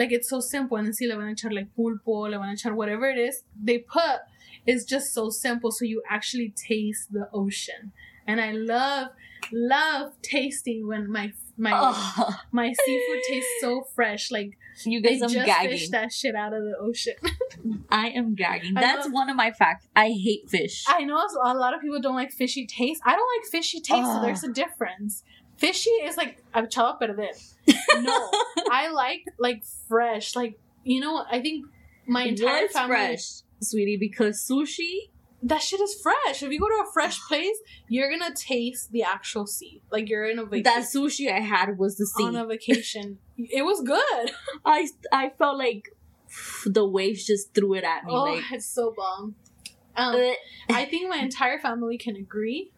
Like 0.00 0.12
it's 0.12 0.28
so 0.34 0.40
simple. 0.40 0.76
And 0.78 0.86
then 0.86 0.94
si 0.98 1.06
le 1.10 1.16
van 1.16 1.28
a 1.28 1.34
echar 1.34 1.52
like 1.58 1.68
pulpo, 1.76 2.16
le 2.30 2.38
van 2.38 2.50
a 2.50 2.56
echar 2.58 2.74
whatever 2.80 3.06
it 3.14 3.18
is, 3.28 3.42
they 3.68 3.78
put 3.78 4.20
It's 4.66 4.84
just 4.84 5.14
so 5.14 5.30
simple 5.30 5.70
so 5.70 5.84
you 5.84 6.02
actually 6.10 6.52
taste 6.68 7.12
the 7.12 7.28
ocean. 7.42 7.92
And 8.26 8.40
I 8.40 8.50
love, 8.50 9.08
love 9.52 10.06
tasting 10.22 10.88
when 10.88 11.10
my 11.10 11.32
my 11.56 11.72
Oh, 11.74 12.36
my 12.52 12.72
seafood 12.84 13.22
tastes 13.28 13.50
so 13.60 13.84
fresh. 13.94 14.30
Like 14.30 14.58
you 14.84 15.00
guys, 15.00 15.22
I'm 15.22 15.30
just 15.30 15.46
gagging. 15.46 15.70
fished 15.70 15.92
that 15.92 16.12
shit 16.12 16.34
out 16.34 16.52
of 16.52 16.62
the 16.62 16.74
ocean. 16.80 17.14
I 17.90 18.08
am 18.08 18.34
gagging. 18.34 18.74
That's 18.74 19.06
love- 19.06 19.12
one 19.12 19.30
of 19.30 19.36
my 19.36 19.52
facts. 19.52 19.86
I 19.94 20.08
hate 20.10 20.50
fish. 20.50 20.84
I 20.86 21.04
know 21.04 21.16
a 21.44 21.54
lot 21.54 21.74
of 21.74 21.80
people 21.80 22.00
don't 22.00 22.16
like 22.16 22.32
fishy 22.32 22.66
taste. 22.66 23.00
I 23.06 23.14
don't 23.16 23.30
like 23.38 23.46
fishy 23.50 23.80
taste, 23.80 24.06
so 24.06 24.18
ah. 24.18 24.22
there's 24.22 24.44
a 24.44 24.52
difference. 24.52 25.22
Fishy 25.56 25.90
is 25.90 26.16
like 26.16 26.42
a 26.54 26.62
chava 26.62 26.98
perder. 26.98 27.28
No, 28.02 28.30
I 28.70 28.90
like 28.90 29.24
like 29.38 29.64
fresh. 29.88 30.36
Like 30.36 30.58
you 30.84 31.00
know, 31.00 31.24
I 31.30 31.40
think 31.40 31.66
my 32.06 32.24
entire 32.24 32.68
family. 32.68 32.94
fresh, 32.94 33.42
sweetie? 33.60 33.96
Because 33.96 34.38
sushi. 34.38 35.10
That 35.42 35.62
shit 35.62 35.80
is 35.80 36.00
fresh. 36.02 36.42
If 36.42 36.50
you 36.50 36.58
go 36.58 36.66
to 36.66 36.88
a 36.88 36.92
fresh 36.92 37.20
place, 37.28 37.56
you're 37.88 38.10
gonna 38.10 38.34
taste 38.34 38.90
the 38.90 39.02
actual 39.02 39.46
sea. 39.46 39.82
Like 39.90 40.08
you're 40.08 40.26
in 40.26 40.38
a 40.38 40.44
vacation. 40.44 40.64
That 40.64 40.84
sushi 40.84 41.32
I 41.32 41.40
had 41.40 41.78
was 41.78 41.96
the 41.96 42.06
sea. 42.06 42.24
on 42.24 42.36
a 42.36 42.46
vacation. 42.46 43.18
it 43.38 43.64
was 43.64 43.80
good. 43.82 44.30
I 44.64 44.88
I 45.12 45.30
felt 45.38 45.58
like 45.58 45.94
the 46.64 46.86
waves 46.86 47.26
just 47.26 47.54
threw 47.54 47.74
it 47.74 47.84
at 47.84 48.04
me. 48.04 48.12
Oh, 48.12 48.24
like, 48.24 48.44
it's 48.50 48.66
so 48.66 48.92
bomb. 48.96 49.36
Um, 49.96 50.14
uh, 50.14 50.32
I 50.74 50.84
think 50.84 51.08
my 51.08 51.18
entire 51.18 51.58
family 51.58 51.96
can 51.96 52.16
agree. 52.16 52.72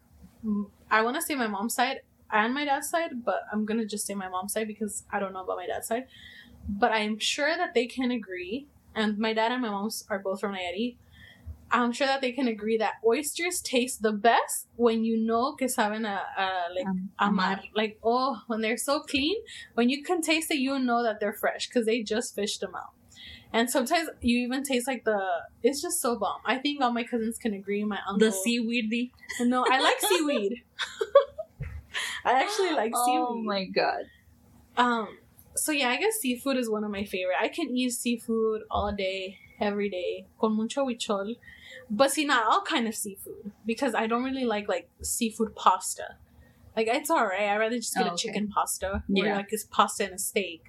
I 0.89 1.01
want 1.01 1.15
to 1.15 1.21
say 1.21 1.35
my 1.35 1.47
mom's 1.47 1.75
side 1.75 2.01
and 2.31 2.53
my 2.53 2.65
dad's 2.65 2.89
side, 2.89 3.23
but 3.23 3.43
I'm 3.51 3.65
gonna 3.65 3.85
just 3.85 4.05
say 4.05 4.13
my 4.13 4.29
mom's 4.29 4.53
side 4.53 4.67
because 4.67 5.03
I 5.11 5.19
don't 5.19 5.33
know 5.33 5.43
about 5.43 5.57
my 5.57 5.67
dad's 5.67 5.87
side. 5.87 6.05
But 6.67 6.91
I'm 6.91 7.17
sure 7.17 7.55
that 7.57 7.73
they 7.73 7.87
can 7.87 8.11
agree, 8.11 8.67
and 8.95 9.17
my 9.17 9.33
dad 9.33 9.51
and 9.51 9.61
my 9.61 9.69
mom 9.69 9.89
are 10.09 10.19
both 10.19 10.41
from 10.41 10.53
Nayarit. 10.53 10.97
I'm 11.71 11.91
sure 11.91 12.07
that 12.07 12.21
they 12.21 12.31
can 12.31 12.47
agree 12.47 12.77
that 12.77 12.93
oysters 13.05 13.61
taste 13.61 14.01
the 14.01 14.11
best 14.11 14.67
when 14.75 15.03
you 15.03 15.17
know 15.17 15.53
que 15.53 15.67
saben 15.67 16.03
a, 16.03 16.21
a 16.41 16.73
like 16.75 16.87
um, 16.87 17.09
amar. 17.19 17.61
Like 17.75 17.99
oh, 18.03 18.41
when 18.47 18.61
they're 18.61 18.77
so 18.77 19.01
clean, 19.01 19.35
when 19.75 19.89
you 19.89 20.03
can 20.03 20.21
taste 20.21 20.51
it, 20.51 20.57
you 20.57 20.77
know 20.79 21.03
that 21.03 21.19
they're 21.19 21.33
fresh 21.33 21.67
because 21.67 21.85
they 21.85 22.01
just 22.01 22.35
fished 22.35 22.61
them 22.61 22.75
out. 22.75 22.93
And 23.51 23.69
sometimes 23.69 24.09
you 24.21 24.39
even 24.39 24.63
taste 24.63 24.87
like 24.87 25.05
the. 25.05 25.19
It's 25.63 25.81
just 25.81 26.01
so 26.01 26.17
bomb. 26.17 26.39
I 26.45 26.57
think 26.57 26.81
all 26.81 26.91
my 26.91 27.03
cousins 27.03 27.37
can 27.39 27.53
agree. 27.53 27.83
My 27.83 27.99
uncle. 28.07 28.27
the 28.27 28.31
seaweedy. 28.31 29.11
No, 29.41 29.65
I 29.67 29.79
like 29.79 29.99
seaweed. 29.99 30.63
I 32.25 32.33
actually 32.43 32.71
like 32.71 32.91
seafood. 32.95 32.95
Oh 32.95 33.33
seaweed. 33.35 33.45
my 33.45 33.65
god. 33.65 34.03
Um, 34.77 35.17
so 35.55 35.71
yeah, 35.71 35.89
I 35.89 35.97
guess 35.97 36.15
seafood 36.19 36.57
is 36.57 36.69
one 36.69 36.83
of 36.83 36.91
my 36.91 37.03
favorite. 37.03 37.35
I 37.39 37.47
can 37.49 37.69
eat 37.75 37.91
seafood 37.91 38.61
all 38.71 38.93
day, 38.93 39.37
every 39.59 39.89
day, 39.89 40.25
con 40.39 40.55
mucho 40.55 40.85
huichol. 40.85 41.35
But 41.89 42.11
see, 42.11 42.25
not 42.25 42.45
all 42.45 42.61
kind 42.61 42.87
of 42.87 42.95
seafood 42.95 43.51
because 43.65 43.93
I 43.95 44.07
don't 44.07 44.23
really 44.23 44.45
like 44.45 44.67
like 44.67 44.89
seafood 45.01 45.55
pasta. 45.55 46.15
Like 46.75 46.87
it's 46.87 47.09
all 47.09 47.25
right. 47.25 47.49
I 47.49 47.57
rather 47.57 47.75
just 47.77 47.93
get 47.95 48.05
Oh, 48.05 48.09
a 48.09 48.13
okay. 48.13 48.27
chicken 48.27 48.47
pasta 48.47 49.03
where 49.07 49.27
Yeah. 49.27 49.35
like 49.37 49.47
it's 49.51 49.65
pasta 49.65 50.05
and 50.05 50.13
a 50.13 50.19
steak. 50.19 50.63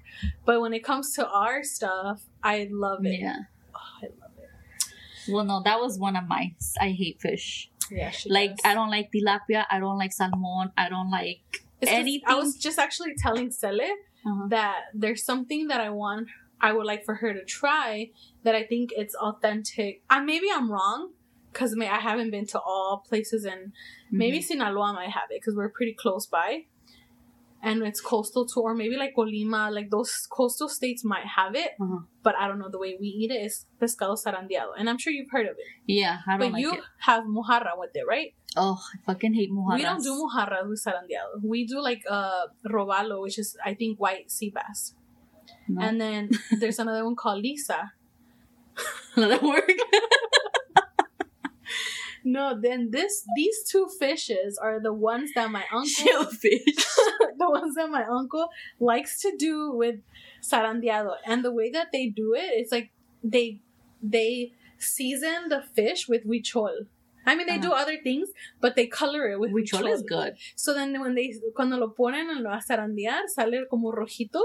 But 0.44 0.60
when 0.60 0.72
it 0.72 0.82
comes 0.82 1.12
to 1.14 1.28
our 1.28 1.62
stuff, 1.62 2.22
I 2.42 2.68
love 2.70 3.04
it. 3.04 3.20
Yeah. 3.20 3.36
Oh, 3.74 3.78
I 4.02 4.06
love 4.20 4.32
it. 4.38 5.30
Well, 5.32 5.44
no, 5.44 5.62
that 5.62 5.78
was 5.78 5.98
one 5.98 6.16
of 6.16 6.26
mine. 6.26 6.56
I 6.80 6.90
hate 6.90 7.20
fish. 7.20 7.69
Yeah, 7.90 8.12
Like 8.28 8.50
does. 8.50 8.60
I 8.64 8.74
don't 8.74 8.90
like 8.90 9.10
tilapia. 9.12 9.64
I 9.70 9.78
don't 9.80 9.98
like 9.98 10.12
salmon. 10.12 10.72
I 10.76 10.88
don't 10.88 11.10
like. 11.10 11.40
It's 11.80 11.90
just- 11.90 11.92
anything- 11.92 12.28
I 12.28 12.34
was 12.34 12.56
just 12.56 12.78
actually 12.78 13.14
telling 13.16 13.50
Cele 13.50 13.80
Uh-huh. 14.26 14.46
that 14.48 14.84
there's 14.94 15.24
something 15.24 15.68
that 15.68 15.80
I 15.80 15.90
want 15.90 16.28
I 16.62 16.72
would 16.72 16.84
like 16.84 17.06
for 17.06 17.14
her 17.16 17.32
to 17.32 17.42
try 17.42 18.10
that 18.42 18.54
I 18.54 18.64
think 18.64 18.90
it's 18.94 19.14
authentic. 19.14 20.02
I 20.10 20.20
maybe 20.20 20.48
I'm 20.54 20.70
wrong 20.70 21.12
because 21.50 21.74
I 21.80 21.84
haven't 21.98 22.30
been 22.30 22.46
to 22.48 22.60
all 22.60 23.02
places 23.08 23.46
and 23.46 23.72
maybe 24.10 24.40
Mhm. 24.40 24.44
Sinaloa 24.44 24.92
might 24.92 25.08
have 25.10 25.30
it 25.30 25.40
because 25.40 25.56
we're 25.56 25.70
pretty 25.70 25.94
close 25.94 26.26
by, 26.26 26.66
and 27.62 27.82
it's 27.82 28.00
coastal 28.00 28.46
too, 28.46 28.60
or 28.60 28.74
maybe 28.74 28.96
like 28.96 29.14
Colima, 29.16 29.70
like 29.72 29.90
those 29.90 30.26
coastal 30.30 30.68
states 30.68 31.04
might 31.04 31.26
have 31.26 31.54
it. 31.54 31.72
Uh-huh. 31.80 31.98
But 32.22 32.34
I 32.36 32.48
don't 32.48 32.58
know 32.58 32.70
the 32.70 32.78
way 32.78 32.96
we 33.00 33.08
eat 33.08 33.30
it 33.30 33.42
is 33.44 33.66
pescado 33.80 34.16
zarandeado, 34.16 34.72
and 34.78 34.88
I'm 34.88 34.98
sure 34.98 35.12
you've 35.12 35.30
heard 35.30 35.46
of 35.46 35.56
it. 35.58 35.64
Yeah, 35.86 36.18
I 36.26 36.32
don't 36.32 36.40
But 36.40 36.52
like 36.52 36.62
you 36.62 36.72
it. 36.72 36.80
have 37.00 37.24
mojarra 37.24 37.76
with 37.78 37.90
it, 37.94 38.04
right? 38.08 38.34
Oh, 38.56 38.78
I 38.94 38.98
fucking 39.06 39.34
hate 39.34 39.50
mojarras. 39.50 39.76
We 39.76 39.82
don't 39.82 40.02
do 40.02 40.14
mojarra 40.28 40.68
with 40.68 40.82
zarandeado. 40.84 41.42
We 41.42 41.66
do 41.66 41.80
like 41.80 42.02
uh 42.08 42.46
robalo, 42.66 43.22
which 43.22 43.38
is 43.38 43.56
I 43.64 43.74
think 43.74 44.00
white 44.00 44.30
sea 44.30 44.50
bass. 44.54 44.94
No. 45.68 45.82
And 45.86 46.00
then 46.00 46.30
there's 46.60 46.78
another 46.78 47.04
one 47.04 47.14
called 47.16 47.42
Lisa. 47.42 47.92
that 49.16 49.42
work. 49.42 49.68
No, 52.24 52.58
then 52.60 52.90
this 52.90 53.24
these 53.36 53.64
two 53.64 53.88
fishes 53.98 54.58
are 54.58 54.80
the 54.80 54.92
ones 54.92 55.30
that 55.34 55.50
my 55.50 55.64
uncle 55.72 55.88
Shellfish. 55.88 56.64
the 57.38 57.50
ones 57.50 57.74
that 57.76 57.90
my 57.90 58.04
uncle 58.04 58.48
likes 58.78 59.20
to 59.22 59.34
do 59.38 59.72
with 59.72 59.96
zarandeado. 60.42 61.14
And 61.26 61.44
the 61.44 61.52
way 61.52 61.70
that 61.70 61.88
they 61.92 62.08
do 62.08 62.34
it, 62.34 62.50
it's 62.54 62.72
like 62.72 62.90
they 63.24 63.60
they 64.02 64.52
season 64.78 65.48
the 65.48 65.62
fish 65.62 66.08
with 66.08 66.26
huichol. 66.26 66.86
I 67.26 67.36
mean, 67.36 67.46
they 67.46 67.58
do 67.58 67.70
uh-huh. 67.70 67.82
other 67.82 67.98
things, 68.02 68.30
but 68.60 68.76
they 68.76 68.86
color 68.86 69.30
it 69.30 69.38
with 69.38 69.52
Huichol 69.52 69.82
huichol. 69.82 69.92
is 69.92 70.02
good. 70.02 70.34
So 70.56 70.72
then 70.72 70.98
when 71.00 71.14
they 71.14 71.34
cuando 71.54 71.76
lo 71.76 71.94
ponen 71.96 72.30
en 72.30 72.42
lo 72.42 72.50
a 72.50 72.60
zarandear, 72.60 73.28
sale 73.28 73.66
como 73.68 73.92
rojito, 73.92 74.40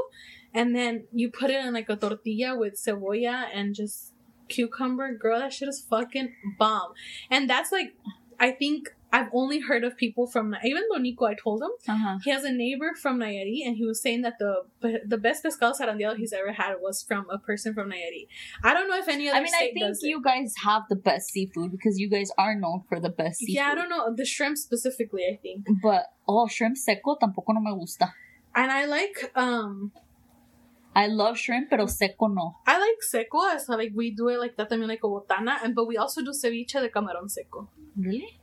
and 0.53 0.75
then 0.75 1.05
you 1.13 1.31
put 1.31 1.49
it 1.49 1.65
in 1.65 1.73
like 1.73 1.89
a 1.89 1.95
tortilla 1.95 2.57
with 2.57 2.75
cebolla 2.75 3.45
and 3.53 3.73
just 3.73 4.11
cucumber. 4.49 5.13
Girl, 5.15 5.39
that 5.39 5.53
shit 5.53 5.69
is 5.69 5.85
fucking 5.89 6.33
bomb. 6.59 6.93
And 7.29 7.49
that's 7.49 7.71
like, 7.71 7.93
I 8.39 8.51
think 8.51 8.89
I've 9.13 9.29
only 9.31 9.59
heard 9.61 9.85
of 9.85 9.95
people 9.95 10.27
from 10.27 10.53
even 10.61 10.83
though 10.91 10.97
Nico, 10.99 11.23
I 11.25 11.35
told 11.35 11.61
him 11.63 11.69
Uh-huh. 11.87 12.17
he 12.25 12.31
has 12.31 12.43
a 12.43 12.51
neighbor 12.51 12.91
from 13.01 13.19
Nayarit, 13.19 13.65
and 13.65 13.77
he 13.77 13.85
was 13.85 14.01
saying 14.01 14.23
that 14.23 14.33
the 14.39 14.63
the 15.05 15.17
best 15.17 15.41
pescado 15.45 15.71
zarandeado 15.79 16.17
he's 16.17 16.33
ever 16.33 16.51
had 16.51 16.75
was 16.81 17.01
from 17.01 17.25
a 17.29 17.37
person 17.37 17.73
from 17.73 17.91
Nayarit. 17.91 18.27
I 18.61 18.73
don't 18.73 18.89
know 18.89 18.97
if 18.97 19.07
any 19.07 19.29
other 19.29 19.37
I 19.39 19.43
mean, 19.43 19.53
I 19.55 19.71
think 19.71 19.79
does 19.79 20.03
it. 20.03 20.07
you 20.09 20.21
guys 20.21 20.53
have 20.65 20.83
the 20.89 20.97
best 20.97 21.29
seafood 21.29 21.71
because 21.71 21.97
you 21.97 22.09
guys 22.09 22.29
are 22.37 22.55
known 22.55 22.83
for 22.89 22.99
the 22.99 23.09
best 23.09 23.39
seafood. 23.39 23.55
Yeah, 23.55 23.69
I 23.71 23.75
don't 23.75 23.87
know 23.89 24.13
the 24.13 24.25
shrimp 24.25 24.57
specifically. 24.57 25.23
I 25.31 25.37
think. 25.41 25.65
But 25.81 26.07
oh, 26.27 26.47
shrimp 26.49 26.75
seco 26.75 27.15
tampoco 27.15 27.53
no 27.53 27.61
me 27.61 27.71
gusta. 27.79 28.11
And 28.53 28.69
I 28.69 28.83
like 28.85 29.31
um 29.35 29.93
I 30.95 31.07
love 31.07 31.37
shrimp, 31.37 31.69
pero 31.69 31.87
seco 31.87 32.27
no. 32.27 32.55
I 32.65 32.79
like 32.79 33.01
seco, 33.03 33.39
so 33.57 33.75
like 33.75 33.91
we 33.93 34.11
do 34.11 34.29
it 34.29 34.39
like 34.39 34.55
that 34.55 34.69
también 34.69 34.87
like 34.87 35.03
a 35.03 35.07
botana, 35.07 35.57
and 35.63 35.75
but 35.75 35.85
we 35.87 35.97
also 35.97 36.21
do 36.21 36.31
ceviche 36.31 36.79
de 36.81 36.89
camarón 36.89 37.29
seco. 37.29 37.69
Really? 37.97 38.39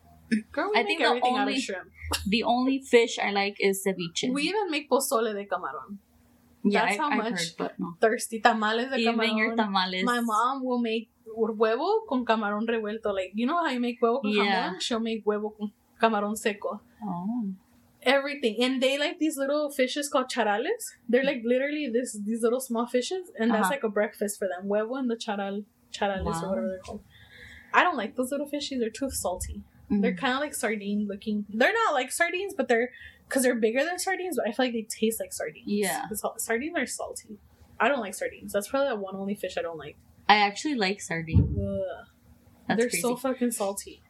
Girl, 0.52 0.70
we 0.72 0.78
I 0.78 0.82
make 0.82 0.86
think 0.86 1.00
the 1.00 1.06
everything 1.06 1.34
out 1.36 1.40
only- 1.40 1.56
of 1.56 1.60
shrimp. 1.62 1.88
The 2.26 2.42
only 2.44 2.80
fish 2.80 3.18
I 3.18 3.30
like 3.32 3.56
is 3.58 3.82
ceviche. 3.86 4.30
We 4.32 4.42
even 4.42 4.70
make 4.70 4.88
pozole 4.90 5.32
de 5.34 5.46
camarón. 5.46 5.98
yeah, 6.64 6.84
that's 6.84 6.98
I, 6.98 7.02
how 7.02 7.10
I've 7.10 7.18
much 7.18 7.32
heard, 7.32 7.54
but 7.58 7.72
no. 7.78 7.96
Thirsty 8.00 8.40
tamales 8.40 8.90
de 8.90 8.98
Even 8.98 9.36
your 9.36 9.56
tamales. 9.56 10.04
My 10.04 10.20
mom 10.20 10.62
will 10.64 10.78
make 10.78 11.08
huevo 11.26 12.06
con 12.08 12.24
camarón 12.26 12.66
revuelto. 12.68 13.12
Like 13.14 13.32
you 13.34 13.46
know 13.46 13.56
how 13.64 13.70
you 13.70 13.80
make 13.80 13.98
huevo 14.00 14.20
con 14.20 14.30
Yeah. 14.30 14.70
jamón? 14.72 14.80
She'll 14.80 15.00
make 15.00 15.24
huevo 15.24 15.56
con 15.56 15.72
camarón 16.00 16.36
seco. 16.36 16.80
Oh. 17.02 17.44
Everything, 18.04 18.56
and 18.62 18.82
they 18.82 18.98
like 18.98 19.18
these 19.20 19.36
little 19.36 19.70
fishes 19.70 20.08
called 20.08 20.28
charales. 20.28 20.84
They're 21.08 21.24
like 21.24 21.42
literally 21.44 21.88
this 21.88 22.18
these 22.24 22.42
little 22.42 22.60
small 22.60 22.86
fishes, 22.86 23.30
and 23.38 23.50
that's 23.50 23.62
Uh-huh. 23.62 23.70
like 23.70 23.84
a 23.84 23.88
breakfast 23.88 24.38
for 24.38 24.48
them. 24.48 24.68
Huevo 24.68 24.98
and 24.98 25.08
the 25.10 25.16
charal 25.16 25.64
charales 25.92 26.24
Wow. 26.24 26.42
or 26.44 26.48
whatever 26.48 26.68
they're 26.68 26.78
called. 26.80 27.02
I 27.72 27.84
don't 27.84 27.96
like 27.96 28.16
those 28.16 28.30
little 28.32 28.48
fishies. 28.50 28.78
They're 28.80 28.90
too 28.90 29.10
salty. 29.10 29.62
Mm. 29.90 30.02
They're 30.02 30.14
kind 30.16 30.34
of 30.34 30.40
like 30.40 30.54
sardine 30.54 31.06
looking. 31.06 31.46
They're 31.48 31.72
not 31.72 31.94
like 31.94 32.10
sardines, 32.10 32.54
but 32.54 32.66
they're 32.68 32.90
because 33.28 33.44
they're 33.44 33.54
bigger 33.54 33.84
than 33.84 33.98
sardines. 33.98 34.36
But 34.36 34.48
I 34.48 34.52
feel 34.52 34.66
like 34.66 34.72
they 34.74 34.82
taste 34.82 35.20
like 35.20 35.32
sardines. 35.32 35.64
Yeah. 35.66 36.06
sardines 36.38 36.76
are 36.76 36.86
salty. 36.86 37.38
I 37.78 37.88
don't 37.88 38.00
like 38.00 38.14
sardines. 38.14 38.52
That's 38.52 38.68
probably 38.68 38.88
the 38.90 38.96
one 38.96 39.14
only 39.16 39.34
fish 39.34 39.56
I 39.56 39.62
don't 39.62 39.78
like. 39.78 39.96
I 40.28 40.36
actually 40.36 40.74
like 40.74 41.00
sardines. 41.00 41.56
They're 42.68 42.76
crazy. 42.88 43.00
so 43.00 43.16
fucking 43.16 43.50
salty. 43.52 44.02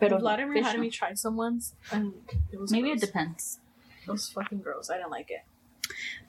Pero 0.00 0.18
Vladimir 0.18 0.54
fish 0.54 0.64
had 0.64 0.80
me 0.80 0.90
try 0.90 1.14
some 1.14 1.36
ones, 1.36 1.74
and 1.92 2.14
it 2.52 2.58
was 2.58 2.72
Maybe 2.72 2.90
it 2.90 3.00
depends. 3.00 3.60
It 4.06 4.10
was 4.10 4.28
fucking 4.30 4.58
gross. 4.60 4.90
I 4.90 4.96
didn't 4.96 5.10
like 5.10 5.30
it. 5.30 5.44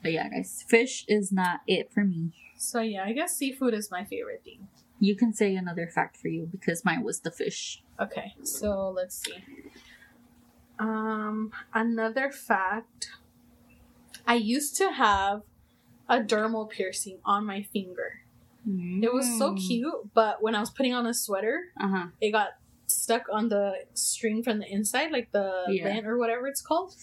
But 0.03 0.11
yeah, 0.11 0.27
guys, 0.29 0.63
fish 0.67 1.05
is 1.07 1.31
not 1.31 1.61
it 1.67 1.91
for 1.93 2.03
me. 2.03 2.31
So 2.57 2.81
yeah, 2.81 3.03
I 3.05 3.13
guess 3.13 3.35
seafood 3.35 3.73
is 3.73 3.89
my 3.89 4.03
favorite 4.03 4.41
thing. 4.43 4.67
You 4.99 5.15
can 5.15 5.33
say 5.33 5.55
another 5.55 5.87
fact 5.87 6.17
for 6.17 6.27
you 6.27 6.47
because 6.51 6.85
mine 6.85 7.03
was 7.03 7.21
the 7.21 7.31
fish. 7.31 7.81
Okay, 7.99 8.33
so 8.43 8.89
let's 8.95 9.17
see. 9.17 9.43
Um, 10.79 11.51
another 11.73 12.31
fact. 12.31 13.09
I 14.27 14.35
used 14.35 14.75
to 14.77 14.91
have 14.91 15.41
a 16.07 16.19
dermal 16.19 16.69
piercing 16.69 17.17
on 17.25 17.45
my 17.45 17.63
finger. 17.63 18.21
It 18.67 19.11
was 19.11 19.39
so 19.39 19.55
cute, 19.55 20.13
but 20.13 20.43
when 20.43 20.53
I 20.53 20.59
was 20.59 20.69
putting 20.69 20.93
on 20.93 21.07
a 21.07 21.13
sweater, 21.15 21.71
Uh 21.79 21.87
huh. 21.87 22.07
it 22.21 22.29
got 22.31 22.49
stuck 22.95 23.23
on 23.31 23.49
the 23.49 23.85
string 23.93 24.43
from 24.43 24.59
the 24.59 24.67
inside, 24.71 25.11
like 25.11 25.31
the 25.31 25.65
Yeah. 25.69 25.85
band 25.85 26.07
or 26.07 26.17
whatever 26.17 26.47
it's 26.47 26.61
called, 26.61 26.95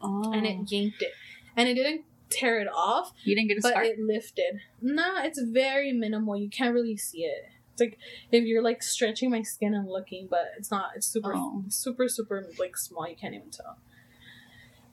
Oh. 0.00 0.32
and 0.32 0.46
it 0.46 0.56
oh. 0.60 0.64
yanked 0.68 1.02
it. 1.02 1.12
And 1.56 1.68
it 1.68 1.74
didn't 1.74 2.04
tear 2.30 2.60
it 2.60 2.68
off, 2.68 3.12
you 3.24 3.34
didn't 3.34 3.48
get 3.48 3.58
a 3.58 3.60
but 3.60 3.72
scar. 3.72 3.84
it 3.84 3.98
lifted. 3.98 4.60
Nah, 4.80 5.22
it's 5.22 5.40
very 5.40 5.92
minimal. 5.92 6.36
You 6.36 6.48
can't 6.48 6.74
really 6.74 6.96
see 6.96 7.24
it. 7.24 7.44
It's 7.72 7.80
like 7.80 7.98
if 8.30 8.44
you're 8.44 8.62
like 8.62 8.82
stretching 8.82 9.30
my 9.30 9.42
skin 9.42 9.74
and 9.74 9.88
looking, 9.88 10.28
but 10.30 10.52
it's 10.58 10.70
not. 10.70 10.90
It's 10.96 11.06
super, 11.06 11.34
Oh. 11.34 11.64
super, 11.68 12.08
super 12.08 12.46
like 12.58 12.76
small. 12.76 13.06
You 13.08 13.16
can't 13.16 13.34
even 13.34 13.50
tell. 13.50 13.78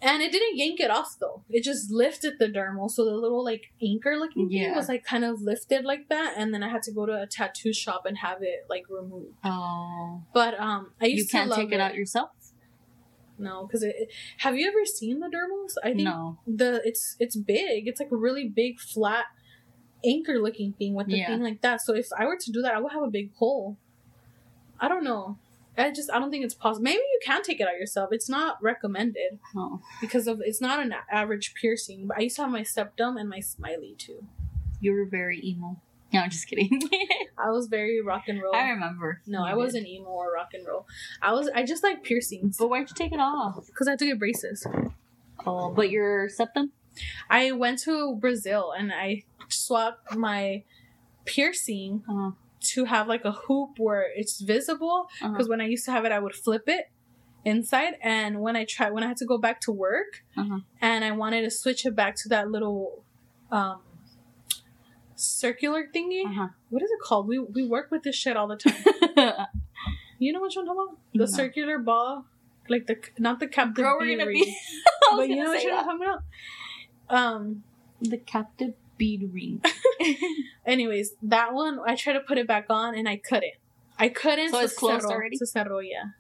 And 0.02 0.22
it 0.22 0.32
didn't 0.32 0.56
yank 0.58 0.80
it 0.80 0.90
off 0.90 1.18
though. 1.20 1.44
It 1.50 1.64
just 1.64 1.92
lifted 1.92 2.40
the 2.40 2.48
dermal, 2.48 2.90
so 2.90 3.04
the 3.04 3.12
little 3.12 3.44
like 3.44 3.74
anchor 3.82 4.16
looking 4.18 4.48
thing 4.50 4.74
was 4.74 4.88
like 4.88 5.04
kind 5.04 5.26
of 5.26 5.42
lifted 5.42 5.84
like 5.84 6.08
that. 6.10 6.36
And 6.38 6.54
then 6.54 6.64
I 6.64 6.70
had 6.70 6.84
to 6.84 6.92
go 6.94 7.06
to 7.06 7.22
a 7.22 7.28
tattoo 7.28 7.74
shop 7.74 8.06
and 8.06 8.18
have 8.20 8.38
it 8.42 8.66
like 8.70 8.86
removed. 8.90 9.36
oh. 9.44 10.24
But 10.34 10.58
um, 10.60 10.92
I 11.02 11.08
used 11.08 11.26
You 11.34 11.40
can't 11.40 11.50
to 11.52 11.56
take 11.58 11.72
it 11.74 11.82
out 11.82 11.96
yourself? 11.96 12.30
No, 13.38 13.66
because 13.66 13.84
it, 13.84 13.96
it- 13.98 14.10
Have 14.40 14.56
you 14.58 14.68
ever 14.68 14.86
seen 14.86 15.20
the 15.20 15.28
dermals? 15.28 15.74
I 15.84 15.88
think 15.94 16.04
No. 16.04 16.40
the 16.48 16.82
it's 16.86 17.16
it's 17.20 17.36
big. 17.38 17.88
It's 17.88 18.00
like 18.00 18.12
a 18.12 18.18
really 18.18 18.48
big 18.48 18.80
flat 18.80 19.26
anchor 20.06 20.40
looking 20.40 20.74
thing 20.74 20.94
with 20.94 21.08
the 21.08 21.18
Yeah. 21.18 21.28
thing 21.28 21.42
like 21.44 21.62
that. 21.62 21.82
So 21.82 21.94
if 21.94 22.08
I 22.18 22.26
were 22.26 22.38
to 22.40 22.52
do 22.52 22.62
that, 22.62 22.74
I 22.74 22.80
would 22.80 22.92
have 22.94 23.04
a 23.04 23.10
big 23.10 23.34
hole. 23.36 23.78
I 24.80 24.88
don't 24.88 25.04
know. 25.04 25.38
I 25.80 25.92
just 25.92 26.12
I 26.12 26.20
don't 26.20 26.30
think 26.32 26.44
it's 26.46 26.54
possible. 26.54 26.84
Maybe 26.84 26.98
you 26.98 27.20
can 27.24 27.42
take 27.44 27.60
it 27.60 27.68
out 27.68 27.74
yourself. 27.80 28.10
It's 28.12 28.30
not 28.30 28.62
recommended 28.62 29.40
Oh. 29.56 29.82
because 30.02 30.28
of 30.28 30.42
it's 30.44 30.62
not 30.62 30.80
an 30.82 30.94
average 31.12 31.54
piercing. 31.54 32.08
But 32.08 32.18
I 32.18 32.22
used 32.22 32.36
to 32.38 32.44
have 32.44 32.52
my 32.52 32.64
septum 32.64 33.18
and 33.18 33.30
my 33.30 33.40
smiley 33.40 33.96
too. 33.98 34.26
You 34.82 34.94
were 34.94 35.06
very 35.06 35.40
emo. 35.46 35.80
No, 36.12 36.22
I'm 36.22 36.30
just 36.32 36.48
kidding. 36.48 36.82
I 37.38 37.52
was 37.52 37.68
very 37.68 38.02
rock 38.02 38.24
and 38.28 38.42
roll. 38.42 38.56
I 38.56 38.70
remember. 38.70 39.22
no, 39.28 39.44
I 39.44 39.50
did. 39.50 39.58
wasn't 39.58 39.88
emo 39.88 40.08
or 40.08 40.34
rock 40.34 40.50
and 40.56 40.66
roll. 40.68 40.88
I 41.22 41.34
was 41.34 41.50
I 41.54 41.64
just 41.64 41.84
like 41.84 42.04
piercings 42.04 42.58
But 42.58 42.70
why'd 42.70 42.90
you 42.90 42.96
take 42.96 43.12
it 43.12 43.20
off? 43.20 43.66
because 43.68 43.88
I 43.88 43.92
had 43.92 44.00
to 44.00 44.06
get 44.08 44.20
braces. 44.20 44.66
Oh, 45.46 45.72
but 45.72 45.90
your 45.92 46.28
septum? 46.30 46.72
I 47.30 47.52
went 47.52 47.80
to 47.80 48.16
Brazil 48.16 48.74
and 48.78 48.92
I 48.92 49.24
swapped 49.50 50.16
my 50.16 50.64
piercing 51.26 52.04
Uh, 52.10 52.32
to 52.74 52.86
have 52.86 53.08
like 53.08 53.26
a 53.26 53.32
hoop 53.32 53.72
where 53.78 54.06
it's 54.16 54.40
visible 54.42 55.08
because 55.22 55.48
when 55.50 55.62
I 55.62 55.68
used 55.68 55.86
to 55.86 55.92
have 55.92 56.06
it, 56.06 56.12
I 56.12 56.20
would 56.20 56.36
flip 56.36 56.64
it 56.68 56.86
inside, 57.46 57.94
and 58.04 58.40
when 58.42 58.56
I 58.56 58.66
tried, 58.66 58.92
when 58.94 59.04
I 59.04 59.08
had 59.08 59.18
to 59.18 59.26
go 59.26 59.38
back 59.38 59.62
to 59.62 59.72
work, 59.72 60.12
Uh-huh. 60.38 60.60
and 60.82 61.06
I 61.06 61.12
wanted 61.12 61.42
to 61.44 61.52
switch 61.52 61.86
it 61.86 61.96
back 61.96 62.16
to 62.24 62.30
that 62.30 62.50
little 62.52 63.04
um 63.52 63.82
circular 65.16 65.86
thingy. 65.94 66.26
uh-huh. 66.26 66.48
What 66.70 66.82
is 66.84 66.90
it 66.92 67.00
called? 67.02 67.28
We 67.28 67.40
we 67.40 67.64
work 67.68 67.92
with 67.92 68.04
this 68.04 68.16
shit 68.16 68.38
all 68.38 68.48
the 68.48 68.56
time. 68.58 68.76
you 70.20 70.32
know 70.34 70.40
what 70.42 70.52
I'm 70.58 70.66
talking 70.66 70.72
about? 70.72 70.98
The 71.14 71.20
No. 71.20 71.26
circular 71.26 71.78
ball, 71.80 72.26
like 72.70 72.86
the 72.88 72.98
not 73.18 73.40
the 73.40 73.48
Captain 73.48 73.74
Girl, 73.84 73.98
we're 74.00 74.16
gonna 74.18 74.30
be. 74.32 74.56
But 75.18 75.28
you 75.30 75.38
know 75.44 75.50
what 75.50 75.64
you're 75.64 75.74
talking 75.74 76.00
about? 76.04 76.22
Um, 77.10 77.64
The 78.02 78.18
captive 78.18 78.74
bead 79.00 79.28
ring. 79.34 79.64
Anyways, 80.66 81.14
that 81.24 81.54
one 81.54 81.80
I 81.88 81.96
tried 81.96 82.14
to 82.14 82.20
put 82.20 82.38
it 82.38 82.48
back 82.48 82.66
on 82.70 82.96
and 82.96 83.10
I 83.10 83.16
couldn't. 83.18 83.54
I 83.98 84.10
couldn't. 84.10 84.52
So 84.52 84.60
it's 84.60 84.74
se 84.74 84.78
closed 84.80 85.06
cerró- 85.06 85.12
already? 85.12 85.38
Se 85.38 85.46
cerró, 85.46 85.82
yeah. 85.84 86.12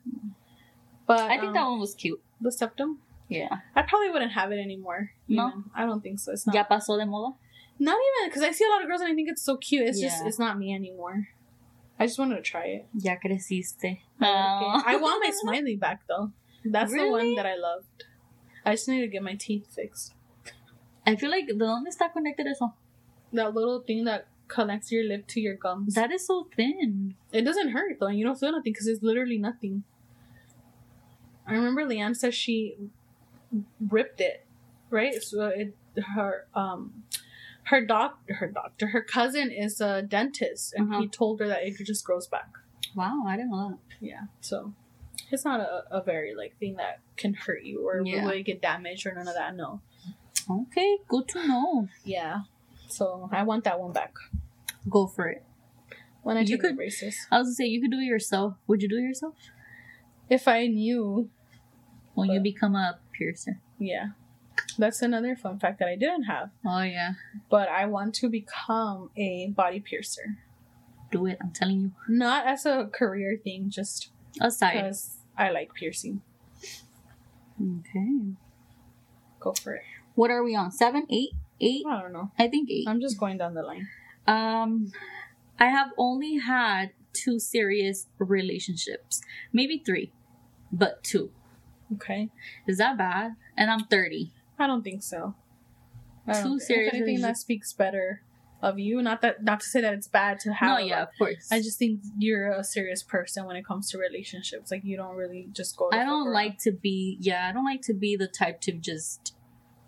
But 1.06 1.20
I 1.20 1.38
think 1.38 1.50
um, 1.50 1.54
that 1.54 1.64
one 1.66 1.80
was 1.80 1.94
cute. 1.94 2.20
the 2.42 2.52
septum. 2.52 3.00
Yeah. 3.28 3.60
I 3.76 3.84
probably 3.84 4.10
wouldn't 4.10 4.32
have 4.32 4.52
it 4.52 4.60
anymore. 4.60 5.12
No? 5.28 5.64
I 5.76 5.86
don't 5.86 6.02
think 6.02 6.20
so. 6.20 6.32
It's 6.32 6.48
not. 6.48 6.56
Ya 6.56 6.64
pasó 6.64 6.98
de 6.98 7.06
moda. 7.06 7.36
Not 7.78 7.96
even 7.96 8.30
because 8.30 8.44
I 8.44 8.52
see 8.52 8.66
a 8.66 8.70
lot 8.70 8.82
of 8.82 8.88
girls 8.88 9.02
and 9.02 9.12
I 9.12 9.16
think 9.16 9.30
it's 9.30 9.44
so 9.44 9.56
cute. 9.56 9.88
It's 9.88 10.02
just 10.02 10.26
it's 10.26 10.40
not 10.40 10.58
me 10.58 10.74
anymore. 10.74 11.30
I 12.00 12.06
just 12.08 12.18
wanted 12.18 12.36
to 12.36 12.42
try 12.42 12.66
it. 12.66 12.88
Ya 12.94 13.16
creciste. 13.16 13.84
Okay. 13.84 14.00
I 14.22 14.98
want 15.00 15.24
my 15.24 15.32
smiley 15.34 15.76
back 15.76 16.02
though. 16.08 16.32
That's 16.66 16.92
the 16.92 17.10
one 17.10 17.36
that 17.36 17.46
I 17.46 17.56
loved. 17.56 18.04
I 18.66 18.74
just 18.74 18.88
need 18.88 19.02
to 19.02 19.08
get 19.08 19.24
my 19.24 19.36
teeth 19.36 19.68
fixed. 19.74 20.14
I 21.10 21.16
feel 21.16 21.30
like, 21.32 21.48
the 21.48 21.66
only 21.66 21.92
está 21.92 22.12
conected 22.12 22.48
eso? 22.48 22.74
That 23.34 23.54
little 23.54 23.82
thing 23.82 24.06
that 24.06 24.28
connects 24.48 24.92
your 24.92 25.04
lip 25.04 25.28
to 25.28 25.40
your 25.40 25.56
gums. 25.56 25.94
That 25.96 26.12
is 26.12 26.26
so 26.26 26.48
thin. 26.56 27.16
it 27.32 27.44
doesn't 27.44 27.70
hurt 27.70 27.98
though, 28.00 28.08
and 28.08 28.18
you 28.18 28.26
don't 28.26 28.40
feel 28.40 28.52
nothing 28.52 28.74
because 28.74 28.88
it's 28.88 29.04
literally 29.04 29.38
nothing. 29.38 29.84
I 31.48 31.54
remember 31.54 31.84
Leanne 31.86 32.16
says 32.16 32.36
she 32.36 32.76
ripped 33.90 34.22
it, 34.22 34.46
right? 34.90 35.22
So 35.22 35.48
it 35.48 35.76
her 36.16 36.46
um 36.54 37.04
her 37.66 37.86
doc 37.86 38.20
her 38.30 38.48
doctor 38.48 38.88
her 38.88 39.02
cousin 39.02 39.52
is 39.52 39.82
a 39.82 40.02
dentist, 40.02 40.74
and 40.76 40.92
Uh-huh. 40.92 41.02
he 41.02 41.08
told 41.08 41.40
her 41.40 41.48
that 41.48 41.64
it 41.64 41.78
just 41.86 42.04
grows 42.06 42.28
back. 42.28 42.50
Wow, 42.96 43.24
I 43.28 43.36
didn't 43.36 43.52
know 43.52 43.70
that. 43.70 43.80
Yeah, 44.00 44.24
so 44.42 44.74
it's 45.32 45.46
not 45.46 45.60
a, 45.60 45.84
a 45.92 46.02
very 46.04 46.34
like 46.36 46.58
thing 46.60 46.76
that 46.78 47.00
can 47.18 47.34
hurt 47.34 47.64
you 47.64 47.86
or 47.88 48.02
Yeah. 48.06 48.32
you 48.32 48.44
get 48.44 48.62
damaged 48.62 49.06
or 49.06 49.14
none 49.14 49.28
of 49.28 49.36
that. 49.36 49.56
No. 49.56 49.82
Okay, 50.50 50.98
good 51.08 51.28
to 51.30 51.48
know. 51.48 51.88
Yeah. 52.04 52.42
So 52.88 53.30
I 53.32 53.44
want 53.44 53.64
that 53.66 53.80
one 53.80 53.92
back 53.92 54.14
Go 54.90 55.06
for 55.08 55.28
it. 55.28 55.44
when 56.24 56.38
I 56.38 56.42
You 56.42 56.46
take 56.48 56.62
the 56.62 56.68
could- 56.70 56.78
braces. 56.78 57.16
I 57.32 57.38
was 57.40 57.48
gonna 57.48 57.56
say 57.56 57.66
you 57.66 57.82
could 57.82 57.92
do 57.92 58.00
it 58.00 58.06
yourself. 58.06 58.56
Would 58.68 58.82
you 58.82 58.90
do 58.90 58.98
it 58.98 59.02
yourself 59.04 59.36
If 60.30 60.48
I 60.48 60.68
knew, 60.68 61.30
when 62.14 62.30
you 62.30 62.40
become 62.40 62.76
a 62.76 63.00
piercer? 63.12 63.60
yeah. 63.80 64.10
That's 64.78 65.02
another 65.02 65.36
fun 65.36 65.58
fact 65.60 65.80
that 65.80 65.88
I 65.88 65.96
didn't 65.96 66.24
have. 66.24 66.52
Oh 66.66 66.82
yeah, 66.82 67.14
But 67.50 67.70
I 67.70 67.86
want 67.86 68.14
to 68.16 68.30
become 68.30 69.10
a 69.18 69.48
body 69.50 69.80
piercer. 69.80 70.38
do 71.12 71.26
it. 71.26 71.38
I'm 71.42 71.52
telling 71.52 71.80
you. 71.82 71.92
Not 72.08 72.46
as 72.46 72.66
a 72.66 72.88
career 72.92 73.38
thing, 73.44 73.70
just 73.70 74.12
Aside. 74.40 74.74
because 74.74 75.18
I 75.38 75.50
like 75.52 75.74
piercing. 75.74 76.22
Okay. 77.60 78.34
Go 79.40 79.54
for 79.54 79.74
it. 79.76 79.84
What 80.20 80.32
are 80.32 80.44
we 80.44 80.54
on? 80.54 80.70
Seven, 80.70 81.08
eight, 81.10 81.30
eight? 81.62 81.86
I 81.88 82.02
don't 82.02 82.12
know. 82.12 82.30
I 82.38 82.50
think 82.50 82.70
eight. 82.70 82.90
I'm 82.90 83.00
just 83.00 83.18
going 83.18 83.38
down 83.38 83.54
the 83.54 83.64
line. 83.64 83.88
Um, 84.28 84.92
I 85.58 85.68
have 85.68 85.92
only 85.98 86.40
had 86.40 86.92
two 87.14 87.40
serious 87.40 88.08
relationships, 88.18 89.22
maybe 89.54 89.82
three, 89.86 90.12
but 90.74 91.06
two. 91.06 91.32
Okay. 91.94 92.32
Is 92.68 92.80
that 92.80 92.98
bad? 92.98 93.38
And 93.56 93.72
I'm 93.72 93.86
30. 93.86 94.34
I 94.60 94.68
don't 94.68 94.84
think 94.84 95.04
so. 95.04 95.36
I 96.28 96.34
think- 96.34 96.64
serious 96.64 96.90
If 96.94 96.96
anything, 96.96 97.22
that 97.22 97.38
speaks 97.38 97.72
better 97.72 98.22
of 98.62 98.78
you. 98.78 99.02
Not 99.02 99.22
that, 99.22 99.42
not 99.46 99.62
to 99.62 99.68
say 99.68 99.80
that 99.80 99.94
it's 99.94 100.10
bad 100.10 100.42
to 100.42 100.52
have. 100.52 100.80
No, 100.80 100.86
yeah, 100.86 101.04
of 101.04 101.10
course. 101.18 101.48
I 101.50 101.62
just 101.62 101.80
think 101.80 102.02
you're 102.18 102.52
a 102.52 102.66
serious 102.66 103.04
person 103.04 103.46
when 103.46 103.56
it 103.56 103.66
comes 103.66 103.90
to 103.92 103.98
relationships. 103.98 104.70
Like 104.70 104.84
you 104.84 104.98
don't 104.98 105.16
really 105.16 105.48
just 105.54 105.78
go. 105.78 105.90
I 105.94 106.04
don't 106.04 106.28
around. 106.28 106.34
like 106.34 106.60
to 106.64 106.74
be, 106.74 107.18
yeah, 107.22 107.48
I 107.48 107.54
don't 107.54 107.64
like 107.64 107.84
to 107.84 107.94
be 107.94 108.18
the 108.18 108.28
type 108.28 108.60
to 108.64 108.74
just, 108.74 109.34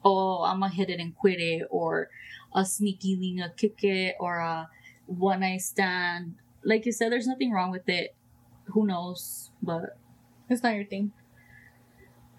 oh, 0.03 0.43
I'm 0.43 0.59
gonna 0.59 0.73
hit 0.73 0.89
it 0.89 0.99
and 0.99 1.15
quit 1.15 1.39
it, 1.39 1.67
or 1.69 2.09
a 2.53 2.65
sneaky 2.65 3.39
a 3.41 3.49
kick 3.49 3.83
it, 3.83 4.15
or 4.19 4.37
a 4.37 4.69
one 5.05 5.41
night 5.41 5.61
stand. 5.61 6.35
Like 6.63 6.85
you 6.85 6.91
said, 6.91 7.11
there's 7.11 7.27
nothing 7.27 7.51
wrong 7.51 7.71
with 7.71 7.87
it. 7.89 8.15
Who 8.65 8.85
knows? 8.85 9.51
But 9.61 9.97
It's 10.49 10.63
not 10.63 10.75
your 10.75 10.85
thing. 10.85 11.13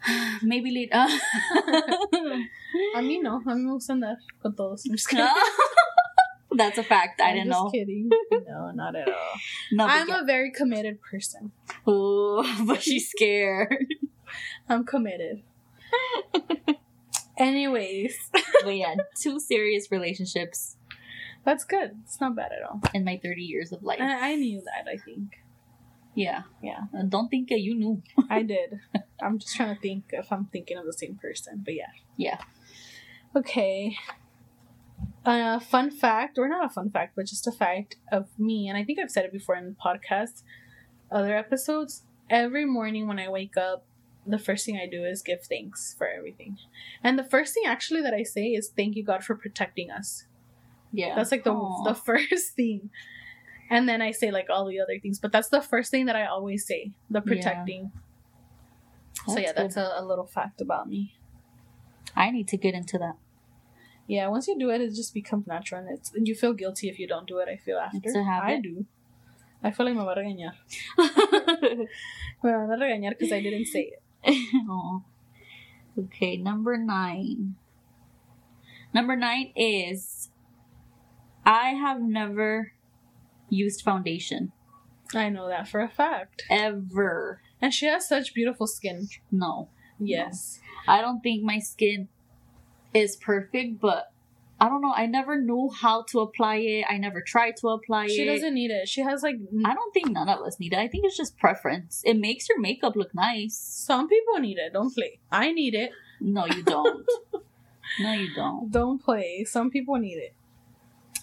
maybe 0.42 0.70
later. 0.70 0.90
Uh, 0.92 1.18
a 2.96 3.00
mí 3.00 3.22
no. 3.22 3.40
A 3.46 3.54
mí 3.54 3.64
me 3.64 3.70
gusta 3.72 3.92
andar 3.94 4.16
con 4.42 4.54
todos. 4.54 4.84
I'm 4.86 4.92
just 4.92 5.08
kidding. 5.10 5.26
That's 6.54 6.76
a 6.76 6.82
fact. 6.82 7.20
I 7.20 7.30
I'm 7.30 7.34
didn't 7.36 7.48
just 7.52 7.64
know. 7.64 7.70
kidding. 7.70 8.10
No, 8.46 8.70
not 8.72 8.94
at 8.94 9.08
all. 9.08 9.14
No, 9.72 9.86
I'm 9.86 10.08
yeah. 10.08 10.20
a 10.20 10.24
very 10.24 10.50
committed 10.50 11.00
person. 11.00 11.52
Oh, 11.86 12.44
but 12.66 12.82
she's 12.82 13.08
scared. 13.08 13.86
I'm 14.68 14.84
committed. 14.84 15.42
Anyways, 17.43 18.14
but 18.64 18.76
yeah, 18.76 18.95
two 19.20 19.40
serious 19.40 19.90
relationships 19.90 20.76
that's 21.45 21.64
good. 21.64 21.90
It's 22.05 22.20
not 22.20 22.36
bad 22.36 22.53
at 22.53 22.62
all. 22.62 22.80
in 22.95 23.05
my 23.05 23.18
30 23.22 23.43
years 23.43 23.72
of 23.72 23.82
life. 23.82 23.99
I, 24.01 24.32
I 24.32 24.34
knew 24.36 24.61
that. 24.61 24.88
I 24.88 24.97
think 24.97 25.43
yeah. 26.14 26.43
Yeah. 26.62 26.82
Uh, 26.97 27.03
Don't 27.09 27.28
think 27.28 27.49
that 27.49 27.61
you 27.61 27.74
knew. 27.74 28.03
I 28.30 28.43
did. 28.43 28.80
I'm 29.22 29.38
just 29.38 29.57
trying 29.57 29.74
to 29.74 29.80
think 29.80 30.05
if 30.11 30.30
I'm 30.32 30.47
thinking 30.47 30.76
of 30.76 30.84
the 30.84 30.93
same 30.93 31.16
person. 31.20 31.62
But 31.64 31.74
yeah. 31.74 31.90
Yeah. 32.16 32.38
Okay. 33.34 33.97
A 35.24 35.61
fun 35.61 35.90
fact, 35.90 36.36
or 36.36 36.49
not 36.49 36.66
a 36.66 36.68
fun 36.68 36.90
fact, 36.90 37.14
but 37.16 37.26
just 37.26 37.47
a 37.47 37.53
fact 37.53 37.97
of 38.11 38.28
me, 38.38 38.68
and 38.68 38.76
I 38.76 38.82
think 38.82 38.99
I've 38.99 39.11
said 39.11 39.24
it 39.24 39.32
before 39.32 39.55
in 39.55 39.66
the 39.66 39.76
podcast, 39.76 40.43
other 41.12 41.36
episodes. 41.36 42.03
Every 42.28 42.64
morning 42.64 43.07
when 43.07 43.20
I 43.20 43.28
wake 43.28 43.57
up, 43.57 43.86
the 44.26 44.38
first 44.38 44.64
thing 44.64 44.76
I 44.76 44.86
do 44.88 45.04
is 45.04 45.22
give 45.22 45.42
thanks 45.42 45.94
for 45.96 46.06
everything. 46.06 46.58
And 47.02 47.18
the 47.18 47.24
first 47.24 47.54
thing 47.54 47.64
actually 47.66 48.02
that 48.02 48.14
I 48.14 48.22
say 48.22 48.48
is 48.48 48.68
thank 48.68 48.96
you 48.96 49.04
God 49.04 49.24
for 49.24 49.34
protecting 49.34 49.90
us. 49.90 50.26
Yeah. 50.92 51.14
That's 51.14 51.32
like 51.32 51.44
the 51.44 51.52
Aw. 51.52 51.84
the 51.84 51.94
first 52.08 52.54
thing. 52.54 52.90
And 53.70 53.88
then 53.88 54.02
I 54.02 54.10
say 54.10 54.30
like 54.30 54.48
all 54.50 54.66
the 54.66 54.80
other 54.80 54.98
things, 55.00 55.18
but 55.18 55.32
that's 55.32 55.48
the 55.48 55.62
first 55.62 55.90
thing 55.90 56.06
that 56.06 56.16
I 56.16 56.26
always 56.26 56.66
say, 56.66 56.92
the 57.10 57.20
protecting. 57.20 57.90
so 59.26 59.38
yeah, 59.38 59.52
that's 59.52 59.76
a, 59.76 59.94
a 59.96 60.04
little 60.04 60.26
fact 60.26 60.60
about 60.60 60.88
me. 60.88 61.14
I 62.14 62.30
need 62.30 62.48
to 62.48 62.56
get 62.56 62.74
into 62.74 62.98
that. 62.98 63.16
Yeah, 64.06 64.28
once 64.28 64.46
you 64.46 64.58
do 64.58 64.68
it, 64.70 64.80
it 64.80 64.94
just 64.94 65.14
becomes 65.14 65.46
natural, 65.46 65.80
and 65.80 65.98
it's 65.98 66.12
and 66.12 66.28
you 66.28 66.34
feel 66.34 66.52
guilty 66.52 66.88
if 66.90 66.98
you 66.98 67.06
don't 67.06 67.26
do 67.26 67.38
it. 67.38 67.48
I 67.48 67.56
feel 67.56 67.78
after. 67.78 67.98
It's 68.02 68.14
a 68.14 68.22
habit. 68.22 68.46
I 68.46 68.60
do. 68.60 68.84
I 69.62 69.70
feel 69.70 69.86
like 69.86 69.94
me 69.94 70.02
va 70.02 70.10
a 70.10 70.16
regañar. 70.16 70.52
Me 72.42 72.50
van 72.50 72.70
a 72.70 72.76
regañar 72.76 73.10
because 73.10 73.32
I 73.32 73.40
didn't 73.40 73.66
say 73.66 73.92
it. 73.92 74.01
Okay, 75.98 76.38
number 76.38 76.78
nine. 76.78 77.56
Number 78.94 79.16
nine 79.16 79.52
is 79.54 80.30
I 81.44 81.70
have 81.70 82.00
never 82.00 82.72
used 83.48 83.82
foundation. 83.82 84.52
I 85.14 85.28
know 85.28 85.48
that 85.48 85.68
for 85.68 85.80
a 85.80 85.88
fact. 85.88 86.44
Ever. 86.48 87.42
And 87.60 87.74
she 87.74 87.86
has 87.86 88.08
such 88.08 88.34
beautiful 88.34 88.66
skin. 88.66 89.08
No. 89.30 89.68
Yes. 89.98 90.60
I 90.88 91.00
don't 91.00 91.20
think 91.20 91.42
my 91.42 91.58
skin 91.58 92.08
is 92.94 93.16
perfect, 93.16 93.80
but 93.80 94.11
I 94.62 94.68
don't 94.68 94.80
know. 94.80 94.92
I 94.94 95.06
never 95.06 95.40
knew 95.40 95.70
how 95.74 96.04
to 96.10 96.20
apply 96.20 96.58
it. 96.58 96.84
I 96.88 96.96
never 96.96 97.20
tried 97.20 97.56
to 97.56 97.70
apply 97.70 98.06
She 98.06 98.12
it. 98.12 98.16
She 98.16 98.24
doesn't 98.26 98.54
need 98.54 98.70
it. 98.70 98.88
She 98.88 99.00
has 99.00 99.20
like 99.20 99.34
I 99.64 99.74
don't 99.74 99.92
think 99.92 100.10
none 100.10 100.28
of 100.28 100.38
us 100.40 100.60
need 100.60 100.72
it. 100.72 100.78
I 100.78 100.86
think 100.86 101.04
it's 101.04 101.16
just 101.16 101.36
preference. 101.36 102.00
It 102.04 102.14
makes 102.14 102.48
your 102.48 102.60
makeup 102.60 102.94
look 102.94 103.12
nice. 103.12 103.56
some 103.56 104.08
people 104.08 104.38
need 104.38 104.58
it. 104.58 104.72
Don't 104.72 104.94
play. 104.94 105.18
I 105.32 105.50
need 105.50 105.74
it. 105.74 105.90
No, 106.20 106.46
you 106.46 106.62
don't. 106.62 107.04
no, 107.98 108.12
you 108.12 108.32
don't. 108.36 108.70
Don't 108.78 109.02
play. 109.02 109.42
Some 109.42 109.68
people 109.68 109.96
need 109.96 110.18
it. 110.18 110.34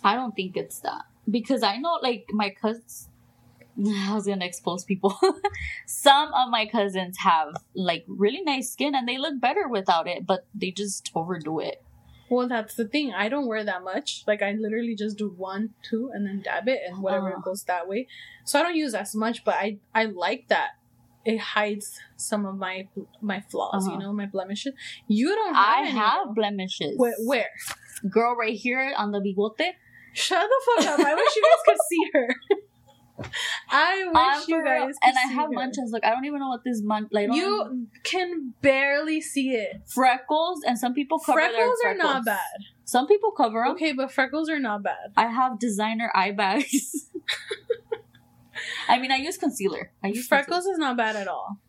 I 0.04 0.16
don't 0.16 0.36
think 0.36 0.58
it's 0.58 0.82
that. 0.82 1.04
Because 1.30 1.64
I 1.64 1.78
know, 1.78 1.98
like, 2.02 2.26
my 2.32 2.50
cousins. 2.50 3.08
I 3.88 4.14
was 4.14 4.28
gonna 4.28 4.44
expose 4.44 4.84
people. 4.84 5.18
Some 5.86 6.34
of 6.34 6.50
my 6.50 6.66
cousins 6.66 7.18
have, 7.20 7.56
like, 7.74 8.04
really 8.08 8.42
nice 8.42 8.70
skin 8.74 8.94
and 8.94 9.08
they 9.08 9.18
look 9.18 9.40
better 9.40 9.70
without 9.70 10.08
it, 10.08 10.26
but 10.26 10.46
they 10.54 10.72
just 10.72 11.10
overdo 11.16 11.60
it. 11.60 11.82
Well, 12.30 12.48
that's 12.48 12.76
the 12.76 12.88
thing. 12.88 13.14
I 13.14 13.30
don't 13.30 13.48
wear 13.48 13.64
that 13.64 13.84
much. 13.84 14.24
Like 14.28 14.42
I 14.42 14.52
literally 14.52 14.96
just 14.96 15.18
do 15.18 15.30
one, 15.30 15.74
two, 15.84 16.12
and 16.14 16.26
then 16.26 16.42
dab 16.42 16.68
it, 16.68 16.80
and 16.88 17.02
whatever 17.02 17.34
Oh. 17.38 17.42
goes 17.42 17.64
that 17.66 17.88
way. 17.88 18.08
So 18.46 18.60
I 18.60 18.64
don't 18.64 18.76
use 18.76 18.94
as 18.94 19.16
much, 19.16 19.44
but 19.44 19.56
I 19.56 19.80
I 19.94 20.06
like 20.06 20.48
that. 20.50 20.72
It 21.26 21.40
hides 21.40 22.00
some 22.18 22.46
of 22.46 22.58
my 22.58 22.88
my 23.22 23.42
flaws, 23.42 23.86
you 23.86 23.94
Uh-huh. 23.94 24.02
know, 24.02 24.14
my 24.14 24.26
blemishes. 24.26 24.74
You 25.08 25.36
don't 25.36 25.54
have 25.56 25.78
I 25.78 25.82
any, 25.82 25.92
have 25.92 26.34
blemishes. 26.36 26.94
Where, 26.98 27.16
where? 27.26 27.50
Girl, 28.10 28.36
right 28.36 28.56
here 28.58 28.94
on 28.96 29.12
the 29.12 29.20
bigote. 29.20 29.74
Shut 30.14 30.48
the 30.50 30.84
fuck 30.84 31.00
up! 31.00 31.06
I 31.06 31.14
wish 31.14 31.36
you 31.36 31.44
guys 31.44 31.64
could 31.66 31.78
see 31.90 32.10
her. 32.14 32.36
I 33.70 34.06
wish 34.06 34.16
I'm 34.16 34.44
you 34.48 34.64
guys 34.64 34.96
and 35.04 35.16
I 35.18 35.32
have 35.34 35.48
her. 35.48 35.54
munches. 35.54 35.92
Like 35.92 36.06
I 36.06 36.12
don't 36.12 36.26
even 36.26 36.40
know 36.40 36.50
what 36.50 36.64
this 36.64 36.82
mun 36.82 37.08
like. 37.12 37.26
I 37.26 37.28
don't 37.28 37.38
know. 37.38 37.74
You 37.74 37.88
can 38.04 38.54
barely 38.62 39.22
see 39.22 39.52
it. 39.52 39.82
freckles, 39.88 40.62
and 40.64 40.78
some 40.78 40.94
people 40.94 41.20
cover 41.20 41.40
their 41.40 41.52
Freckles 41.52 41.80
are 41.86 41.96
not 41.96 42.26
bad. 42.26 42.40
Some 42.86 43.08
people 43.08 43.32
cover 43.32 43.64
them. 43.64 43.74
Okay, 43.74 43.94
but 43.94 44.12
freckles 44.12 44.50
are 44.50 44.60
not 44.60 44.84
bad. 44.84 45.14
I 45.16 45.28
have 45.28 45.60
designer 45.60 46.12
eye 46.16 46.32
bags. 46.32 47.10
I 48.90 48.98
mean, 49.00 49.12
I 49.12 49.18
use 49.18 49.38
concealer. 49.38 49.92
I 50.04 50.08
use 50.08 50.28
Freckles 50.28 50.66
is 50.66 50.78
not 50.78 50.98
bad 50.98 51.16
at 51.16 51.28
all. 51.28 51.60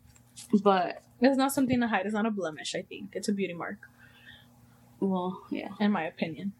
but 0.63 1.03
It's 1.21 1.37
not 1.37 1.53
something 1.53 1.81
to 1.81 1.89
hide. 1.89 2.07
It's 2.07 2.15
not 2.15 2.27
a 2.27 2.31
blemish. 2.31 2.75
I 2.75 2.83
think 2.83 3.11
it's 3.13 3.29
a 3.29 3.33
beauty 3.33 3.55
mark. 3.55 3.79
Well, 4.99 5.43
yeah. 5.51 5.69
in 5.79 5.93
my 5.93 6.05
opinion. 6.05 6.53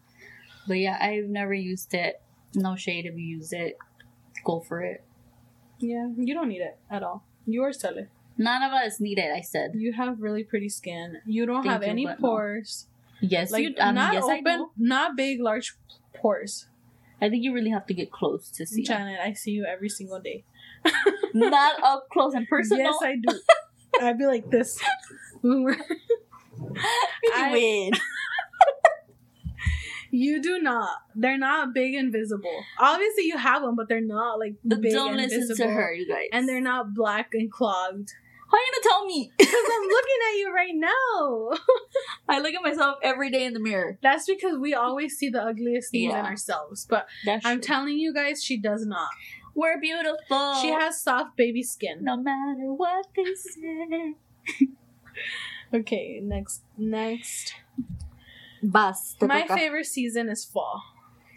But 0.69 0.79
yeah, 0.79 0.99
I've 1.01 1.29
never 1.29 1.55
used 1.55 1.95
it. 1.95 2.21
No 2.55 2.77
shade 2.77 3.07
if 3.07 3.17
you 3.17 3.25
use 3.25 3.53
it. 3.53 3.79
Go 4.45 4.61
for 4.61 4.83
it. 4.83 5.03
Yeah, 5.79 6.09
you 6.17 6.35
don't 6.35 6.49
need 6.49 6.61
it 6.61 6.79
at 6.91 7.03
all. 7.03 7.25
You 7.47 7.63
are 7.63 7.73
Sele. 7.73 8.07
None 8.37 8.63
of 8.63 8.73
us 8.73 9.01
need 9.01 9.19
it, 9.19 9.31
I 9.35 9.41
said. 9.41 9.73
You 9.75 9.93
have 9.95 10.21
really 10.21 10.45
pretty 10.45 10.69
skin. 10.69 11.19
You 11.27 11.47
don't 11.47 11.63
Thank 11.63 11.73
have 11.73 11.83
you, 11.83 11.89
any 11.89 12.07
but 12.07 12.21
no. 12.21 12.29
pores. 12.29 12.87
Yes, 13.21 13.51
Like 13.51 13.63
you 13.63 13.69
mean, 13.71 13.95
not 13.95 14.15
yes, 14.15 14.25
open, 14.25 14.69
not 14.79 15.15
big, 15.17 15.41
large 15.41 15.75
pores. 16.15 16.67
I 17.21 17.29
think 17.29 17.45
you 17.45 17.53
really 17.53 17.69
have 17.71 17.87
to 17.87 17.95
get 17.95 18.11
close 18.11 18.49
to 18.53 18.65
see. 18.67 18.83
Janet, 18.83 19.21
I 19.21 19.35
see 19.35 19.51
you 19.51 19.67
every 19.67 19.91
single 19.91 20.21
day. 20.21 20.45
Not 21.35 21.75
up 21.85 22.09
close 22.11 22.33
and 22.33 22.49
personal. 22.49 22.85
Yes, 22.85 22.97
I 23.03 23.17
do. 23.17 23.41
I'd 24.01 24.17
be 24.17 24.25
like 24.25 24.51
this. 24.51 24.81
we're- 25.43 25.77
I- 27.35 27.53
win. 27.53 27.93
You 30.11 30.43
do 30.43 30.59
not. 30.61 30.97
They're 31.15 31.39
not 31.39 31.73
big 31.75 31.95
and 31.95 32.13
visible. 32.13 32.65
Obviously, 32.79 33.25
you 33.25 33.39
have 33.39 33.63
them, 33.63 33.77
but 33.77 33.89
they're 33.89 34.01
not 34.01 34.39
like 34.39 34.55
big 34.67 34.93
Don't 34.93 35.15
and 35.19 35.23
listen 35.23 35.41
visible. 35.49 35.69
to 35.69 35.73
her, 35.73 35.93
you 35.93 36.09
guys. 36.09 36.27
And 36.33 36.49
they're 36.49 36.61
not 36.61 36.95
black 36.95 37.31
and 37.33 37.51
clogged. 37.51 38.13
How 38.51 38.57
are 38.57 38.61
you 38.61 38.73
gonna 38.73 38.83
tell 38.95 39.07
me? 39.07 39.33
Because 39.39 39.65
I'm 39.73 39.89
looking 39.89 40.19
at 40.33 40.37
you 40.39 40.53
right 40.55 40.75
now. 40.75 41.51
I 42.29 42.41
look 42.41 42.55
at 42.55 42.63
myself 42.63 42.97
every 43.03 43.31
day 43.31 43.45
in 43.45 43.53
the 43.53 43.61
mirror. 43.61 43.99
That's 44.03 44.27
because 44.27 44.59
we 44.59 44.75
always 44.75 45.17
see 45.17 45.29
the 45.29 45.43
ugliest 45.43 45.91
things 45.93 46.13
in 46.13 46.19
ourselves. 46.19 46.87
But 46.89 47.07
That's 47.25 47.45
I'm 47.47 47.59
true. 47.59 47.63
telling 47.67 47.99
you 47.99 48.13
guys, 48.15 48.43
she 48.43 48.57
does 48.57 48.85
not. 48.87 49.09
We're 49.55 49.81
beautiful. 49.81 50.55
She 50.61 50.69
has 50.71 51.01
soft 51.03 51.37
baby 51.37 51.63
skin. 51.63 51.99
no 52.03 52.17
matter 52.17 52.73
what 52.73 53.07
they 53.17 53.35
say. 53.35 54.15
Okay, 55.73 56.19
next, 56.21 56.63
next. 56.77 57.55
Te 58.61 59.27
My 59.27 59.43
toca. 59.43 59.55
favorite 59.55 59.87
season 59.87 60.29
is 60.29 60.45
fall. 60.45 60.83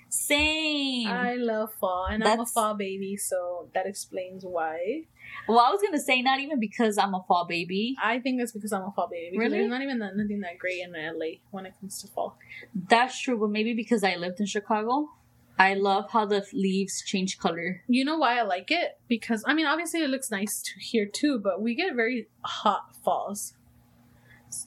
Same. 0.09 1.07
I 1.07 1.34
love 1.36 1.74
fall, 1.74 2.05
and 2.05 2.24
I'm 2.24 2.39
a 2.39 2.45
fall 2.45 2.76
baby, 2.76 3.17
so 3.17 3.67
that 3.74 3.88
explains 3.88 4.45
why. 4.45 5.05
well, 5.47 5.59
I 5.59 5.71
was 5.71 5.82
gonna 5.82 5.99
say 5.99 6.21
not 6.21 6.39
even 6.39 6.59
because 6.59 6.99
I'm 6.99 7.15
a 7.15 7.24
fall 7.28 7.45
baby. 7.45 7.95
I 8.01 8.19
think 8.19 8.39
it's 8.39 8.51
because 8.51 8.71
I'm 8.71 8.84
a 8.84 8.91
fall 8.91 9.07
baby. 9.07 9.36
Really? 9.38 9.57
there's 9.57 9.69
not 9.69 9.82
even 9.82 9.97
that, 9.99 10.15
nothing 10.15 10.41
that 10.41 10.59
great 10.59 10.82
in 10.82 10.93
LA 10.93 11.38
when 11.49 11.65
it 11.65 11.74
comes 11.80 11.99
to 12.03 12.07
fall. 12.07 12.38
That's 12.76 13.19
true, 13.19 13.39
but 13.39 13.49
maybe 13.49 13.74
because 13.74 14.03
I 14.03 14.15
lived 14.15 14.39
in 14.39 14.45
Chicago. 14.45 15.09
I 15.57 15.74
love 15.76 16.11
how 16.11 16.26
the 16.26 16.45
leaves 16.53 17.01
change 17.03 17.39
color. 17.39 17.82
You 17.88 18.05
know 18.05 18.17
why 18.17 18.38
I 18.38 18.43
like 18.43 18.69
it? 18.69 18.99
Because 19.07 19.43
I 19.47 19.53
mean, 19.53 19.65
obviously 19.65 20.01
it 20.01 20.09
looks 20.09 20.30
nice 20.30 20.61
to 20.61 20.80
here 20.80 21.05
too, 21.07 21.39
but 21.39 21.59
we 21.61 21.74
get 21.74 21.95
very 21.95 22.28
hot 22.41 22.95
falls. 23.03 23.53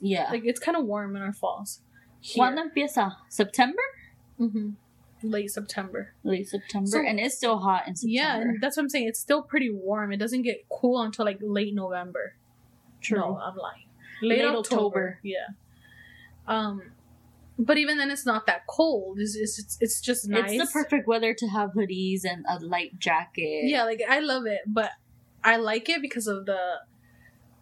Yeah. 0.00 0.28
Like 0.30 0.44
it's 0.44 0.60
kind 0.60 0.76
of 0.76 0.84
warm 0.86 1.14
in 1.14 1.22
our 1.22 1.32
falls. 1.32 1.80
¿Cuándo 2.36 2.60
empieza? 2.62 3.16
September? 3.28 3.82
hmm 4.38 4.70
Late 5.22 5.48
September. 5.50 6.12
Late 6.24 6.46
September. 6.46 6.86
So- 6.88 7.00
and 7.00 7.18
it's 7.18 7.36
still 7.36 7.58
hot 7.58 7.88
in 7.88 7.96
September. 7.96 8.12
Yeah, 8.12 8.36
and 8.40 8.60
that's 8.60 8.76
what 8.76 8.82
I'm 8.84 8.88
saying. 8.90 9.08
It's 9.08 9.18
still 9.18 9.42
pretty 9.42 9.70
warm. 9.70 10.12
It 10.12 10.18
doesn't 10.18 10.42
get 10.42 10.68
cool 10.68 11.00
until 11.00 11.24
like 11.24 11.38
late 11.40 11.74
November. 11.74 12.34
True. 13.00 13.20
No, 13.20 13.38
I'm 13.38 13.56
lying. 13.56 13.86
Late, 14.22 14.38
Late 14.40 14.44
October. 14.44 14.58
October. 14.58 15.18
Yeah. 15.22 15.46
Um, 16.46 16.82
but 17.58 17.78
even 17.78 17.96
then, 17.96 18.10
it's 18.10 18.26
not 18.26 18.46
that 18.46 18.66
cold. 18.66 19.18
It's 19.18 19.34
it's, 19.36 19.78
it's 19.80 20.00
just 20.00 20.28
nice. 20.28 20.52
It's 20.52 20.72
the 20.72 20.78
perfect 20.82 21.08
weather 21.08 21.32
to 21.34 21.46
have 21.48 21.70
hoodies 21.72 22.20
and 22.24 22.44
a 22.48 22.58
light 22.64 22.98
jacket. 22.98 23.62
Yeah, 23.64 23.84
like 23.84 24.02
I 24.08 24.20
love 24.20 24.44
it, 24.46 24.60
but 24.66 24.90
I 25.42 25.56
like 25.56 25.88
it 25.88 26.02
because 26.02 26.26
of 26.26 26.44
the 26.46 26.58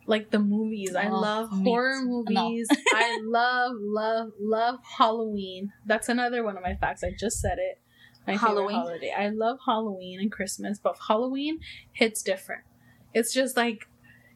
like 0.07 0.30
the 0.30 0.38
movies. 0.38 0.94
I 0.94 1.09
Oh, 1.09 1.20
love 1.20 1.50
horror 1.50 2.00
too. 2.02 2.24
No. 2.28 2.42
movies. 2.44 2.68
I 2.94 3.18
love 3.22 3.72
love 3.78 4.32
love 4.40 4.78
Halloween. 4.98 5.72
That's 5.86 6.09
another 6.09 6.42
one 6.44 6.57
of 6.57 6.62
my 6.62 6.74
facts. 6.74 7.02
I 7.05 7.12
just 7.18 7.40
said 7.40 7.59
it. 7.59 7.80
My 8.26 8.36
Halloween? 8.36 8.76
holiday. 8.76 9.12
I 9.16 9.28
love 9.28 9.59
Halloween 9.66 10.18
and 10.20 10.32
Christmas, 10.32 10.78
but 10.82 10.96
Halloween 11.09 11.61
hits 11.92 12.22
different. 12.22 12.62
It's 13.12 13.32
just 13.34 13.57
like 13.57 13.86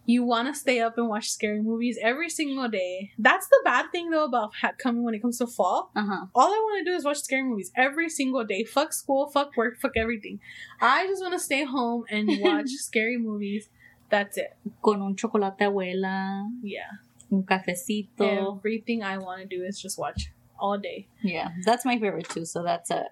you 0.04 0.22
want 0.24 0.48
to 0.48 0.58
stay 0.58 0.80
up 0.80 0.96
and 0.96 1.06
watch 1.08 1.28
scary 1.30 1.60
movies 1.62 1.98
every 2.02 2.30
single 2.30 2.68
day. 2.68 3.10
That's 3.18 3.46
the 3.48 3.60
bad 3.64 3.90
thing 3.92 4.10
though 4.10 4.24
about 4.24 4.52
coming 4.78 5.04
when 5.04 5.14
it 5.14 5.20
comes 5.20 5.38
to 5.38 5.46
fall 5.46 5.90
Uh 5.96 6.04
huh. 6.06 6.26
all 6.34 6.46
I 6.48 6.58
want 6.58 6.84
to 6.86 6.90
do 6.90 6.96
is 6.96 7.04
watch 7.04 7.18
scary 7.18 7.42
movies 7.44 7.70
every 7.76 8.08
single 8.08 8.44
day. 8.44 8.64
Fuck 8.64 8.92
school, 8.94 9.26
fuck 9.30 9.56
work, 9.56 9.78
fuck 9.80 9.92
everything. 9.96 10.40
I 10.80 11.06
just 11.06 11.20
want 11.22 11.34
to 11.34 11.38
stay 11.38 11.64
home 11.64 12.04
and 12.10 12.28
watch 12.40 12.70
scary 12.70 13.18
movies. 13.18 13.68
That's 14.10 14.36
it. 14.38 14.56
Con 14.82 15.02
un 15.02 15.14
chocolate 15.16 15.58
abuela, 15.60 16.48
Yeah. 16.62 16.90
un 17.30 17.42
cafecito. 17.42 18.56
Everything 18.56 19.02
I 19.02 19.18
want 19.18 19.42
to 19.42 19.46
do 19.46 19.62
is 19.64 19.80
just 19.80 19.98
watch 19.98 20.32
all 20.58 20.78
day. 20.78 21.08
Yeah, 21.22 21.50
that's 21.64 21.84
my 21.84 21.98
favorite 21.98 22.28
too. 22.28 22.44
So 22.44 22.62
that's 22.62 22.90
a 22.90 23.06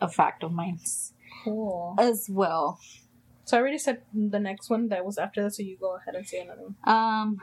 a 0.00 0.08
fact 0.08 0.42
of 0.44 0.52
mine 0.52 0.78
Cool. 1.42 1.94
as 1.98 2.28
well. 2.30 2.78
So 3.44 3.56
I 3.56 3.60
already 3.60 3.78
said 3.78 4.02
the 4.12 4.38
next 4.40 4.68
one 4.68 4.88
that 4.88 5.04
was 5.06 5.16
after 5.18 5.42
that, 5.42 5.54
so 5.54 5.62
you 5.62 5.78
go 5.78 5.96
ahead 5.96 6.14
and 6.14 6.26
say 6.26 6.40
another 6.40 6.62
one. 6.64 6.74
Um, 6.84 7.40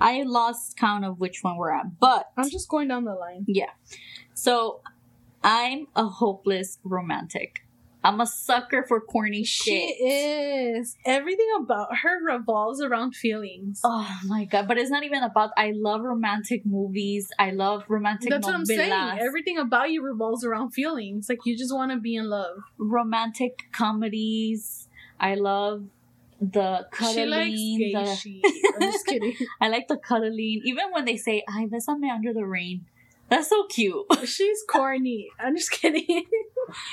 I 0.00 0.22
lost 0.22 0.76
count 0.78 1.04
of 1.04 1.20
which 1.20 1.42
one 1.42 1.56
we're 1.58 1.72
at, 1.72 1.98
but 2.00 2.30
I'm 2.36 2.48
just 2.48 2.68
going 2.68 2.88
down 2.88 3.04
the 3.04 3.14
line. 3.14 3.44
yeah. 3.48 3.70
So 4.32 4.80
I'm 5.44 5.88
a 5.94 6.06
hopeless 6.06 6.78
romantic. 6.84 7.65
I'm 8.06 8.20
a 8.20 8.26
sucker 8.26 8.84
for 8.88 9.00
corny 9.00 9.42
shit. 9.44 9.64
She 9.64 10.04
is. 10.04 10.96
Everything 11.04 11.50
about 11.60 11.88
her 12.02 12.16
revolves 12.24 12.80
around 12.80 13.16
feelings. 13.16 13.80
Oh 13.82 14.08
my 14.26 14.44
god! 14.44 14.68
But 14.68 14.78
it's 14.78 14.90
not 14.90 15.02
even 15.08 15.22
about. 15.30 15.50
I 15.56 15.72
love 15.74 16.02
romantic 16.02 16.64
movies. 16.64 17.28
I 17.38 17.50
love 17.50 17.84
romantic. 17.88 18.30
That's 18.30 18.46
what 18.46 18.54
I'm 18.54 18.64
saying. 18.64 19.18
Everything 19.20 19.58
about 19.58 19.90
you 19.90 20.02
revolves 20.02 20.44
around 20.44 20.70
feelings. 20.70 21.28
Like 21.28 21.40
you 21.44 21.56
just 21.58 21.74
want 21.74 21.90
to 21.92 21.98
be 21.98 22.14
in 22.14 22.26
love. 22.30 22.56
romantic 22.78 23.54
comedies. 23.72 24.88
I 25.18 25.34
love 25.34 25.84
the 26.40 26.86
cuddling. 26.92 27.56
She 27.56 27.92
likes 27.94 28.22
the- 28.22 28.42
I'm 28.76 28.92
just 28.92 29.06
kidding. 29.06 29.34
I 29.60 29.68
like 29.68 29.88
the 29.88 29.96
cuddling. 29.96 30.60
Even 30.64 30.86
when 30.92 31.04
they 31.06 31.16
say, 31.16 31.42
"Ay, 31.48 31.66
bésame 31.66 32.10
under 32.14 32.32
the 32.32 32.44
rain," 32.46 32.84
that's 33.28 33.48
so 33.48 33.66
cute. 33.66 34.04
She's 34.24 34.58
corny. 34.68 35.28
I'm 35.38 35.56
just 35.56 35.70
kidding. 35.70 36.04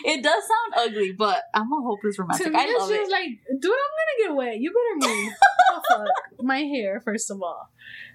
it 0.05 0.23
does 0.23 0.43
sound 0.43 0.87
ugly, 0.87 1.11
but 1.11 1.43
I'm 1.53 1.71
a 1.71 1.81
hopeless 1.81 2.17
romantic. 2.17 2.47
to 2.47 2.51
me, 2.51 2.59
I 2.59 2.77
love 2.77 2.89
just 2.89 3.09
it. 3.09 3.11
like, 3.11 3.29
dude, 3.59 3.71
I'm 3.71 4.25
gonna 4.25 4.27
get 4.27 4.35
wet. 4.35 4.59
You 4.59 4.73
better 4.73 5.13
move. 5.13 5.33
oh, 5.71 5.81
fuck. 5.89 6.43
My 6.43 6.59
hair, 6.59 7.01
first 7.01 7.29
of 7.29 7.41
all. 7.41 7.69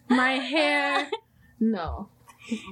My 0.09 0.33
hair, 0.33 1.09
no. 1.61 2.09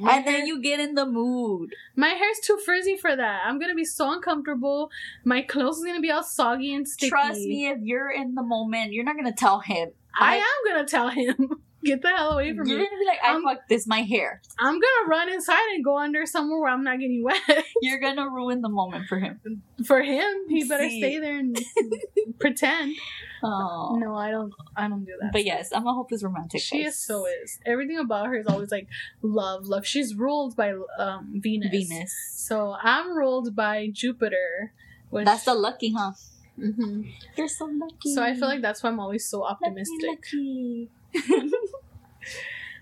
My, 0.01 0.17
and 0.17 0.25
hair, 0.25 0.39
then 0.39 0.47
you 0.47 0.63
get 0.63 0.81
in 0.81 0.95
the 0.95 1.05
mood. 1.05 1.75
my 1.97 2.09
hair's 2.09 2.39
too 2.43 2.59
frizzy 2.65 2.97
for 2.97 3.15
that. 3.15 3.43
I'm 3.45 3.59
gonna 3.59 3.75
be 3.75 3.85
so 3.85 4.11
uncomfortable. 4.13 4.91
My 5.25 5.43
clothes 5.43 5.79
is 5.79 5.85
gonna 5.85 6.01
be 6.01 6.11
all 6.11 6.23
soggy 6.23 6.75
and 6.75 6.89
sticky. 6.89 7.11
Trust 7.11 7.41
me, 7.41 7.69
if 7.69 7.79
you're 7.83 8.11
in 8.11 8.35
the 8.35 8.43
moment, 8.43 8.93
you're 8.93 9.05
not 9.05 9.17
gonna 9.17 9.35
tell 9.35 9.61
him. 9.61 9.91
I 10.19 10.37
am 10.37 10.73
gonna 10.73 10.87
tell 10.87 11.11
him. 11.11 11.51
Get 11.87 12.03
the 12.03 12.09
hell 12.09 12.33
away 12.33 12.55
from 12.57 12.67
You're 12.69 12.79
me. 12.81 12.85
gonna 12.85 12.99
be 12.99 13.07
like, 13.07 13.19
"I 13.25 13.33
I'm- 13.33 13.43
fucked 13.45 13.69
this. 13.69 13.87
My 13.87 14.03
hair." 14.03 14.41
I'm 14.59 14.75
gonna 14.75 15.05
run 15.09 15.29
inside 15.33 15.67
and 15.75 15.85
go 15.85 15.97
under 15.99 16.27
somewhere 16.27 16.59
where 16.61 16.71
I'm 16.71 16.83
not 16.85 16.99
getting 16.99 17.23
wet. 17.25 17.41
You're 17.81 18.01
gonna 18.01 18.29
ruin 18.29 18.61
the 18.61 18.69
moment 18.69 19.07
for 19.09 19.19
him. 19.19 19.41
for 19.87 20.03
him, 20.03 20.33
he 20.49 20.65
better 20.65 20.89
See. 20.89 21.01
stay 21.01 21.19
there 21.19 21.39
and 21.39 21.57
pretend. 22.39 22.95
Oh. 23.43 23.97
No, 24.01 24.17
I 24.17 24.31
don't. 24.31 24.53
I 24.77 24.89
don't 24.89 25.05
do 25.05 25.13
that. 25.21 25.33
But 25.33 25.45
yes, 25.45 25.71
I'm 25.73 25.87
a 25.87 25.93
hopeless 25.95 26.23
romantic. 26.25 26.61
She 26.61 26.83
guys. 26.83 26.95
is 26.95 27.01
so 27.01 27.27
is. 27.27 27.59
Everything 27.65 27.99
about 27.99 28.27
her 28.27 28.35
is 28.37 28.47
always 28.47 28.71
like 28.73 28.89
love, 29.23 29.67
love. 29.67 29.87
She's 29.87 30.15
ruled 30.15 30.57
by 30.57 30.73
um 30.99 31.35
Venus. 31.37 31.71
Venus. 31.71 32.13
So 32.35 32.77
I'm 32.83 33.17
ruled 33.17 33.55
by 33.55 33.89
Jupiter. 33.93 34.73
Which, 35.11 35.25
That's 35.25 35.45
the 35.45 35.55
lucky, 35.55 35.93
huh? 35.97 36.13
Mhm. 36.59 37.07
You're 37.37 37.49
so 37.49 37.67
lucky. 37.67 38.15
So 38.15 38.23
I 38.23 38.35
feel 38.35 38.49
like 38.49 38.63
that's 38.63 38.83
why 38.83 38.89
I'm 38.91 38.99
always 38.99 39.29
so 39.29 39.41
Lucky, 39.41 39.55
optimistic. 39.67 40.09
lucky. 40.09 40.91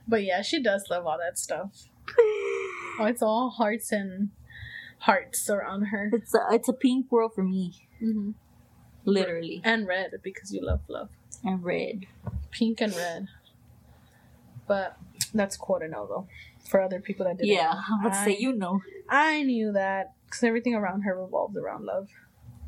But 0.06 0.22
yeah, 0.24 0.42
she 0.42 0.62
does 0.62 0.84
love 0.90 1.06
all 1.06 1.18
that 1.18 1.38
stuff. 1.38 1.88
Oh, 2.96 3.06
it's 3.06 3.22
all 3.22 3.50
hearts 3.50 3.90
and 3.90 4.30
hearts 5.00 5.50
around 5.50 5.86
her. 5.86 6.10
It's 6.12 6.32
a 6.32 6.46
it's 6.52 6.68
a 6.68 6.72
pink 6.72 7.10
world 7.10 7.32
for 7.34 7.42
me, 7.42 7.72
hmm 7.98 8.30
literally, 9.04 9.60
And 9.64 9.88
red 9.88 10.12
because 10.22 10.52
you 10.52 10.60
love 10.64 10.82
love. 10.86 11.08
and 11.42 11.64
red. 11.64 12.06
Pink 12.52 12.80
and 12.80 12.94
red. 12.94 13.26
But 14.68 14.96
that's 15.32 15.56
cool 15.56 15.80
to 15.80 15.88
know 15.88 16.06
though. 16.06 16.28
For 16.68 16.80
other 16.80 17.00
people 17.00 17.26
that 17.26 17.38
didn't. 17.38 17.48
Yeah, 17.50 17.80
about 18.00 18.14
say 18.24 18.36
you 18.38 18.52
know, 18.52 18.80
I 19.10 19.42
knew 19.42 19.72
that 19.72 20.12
because 20.26 20.44
everything 20.44 20.76
around 20.76 21.00
her 21.02 21.20
revolves 21.20 21.56
around 21.56 21.84
love. 21.84 22.08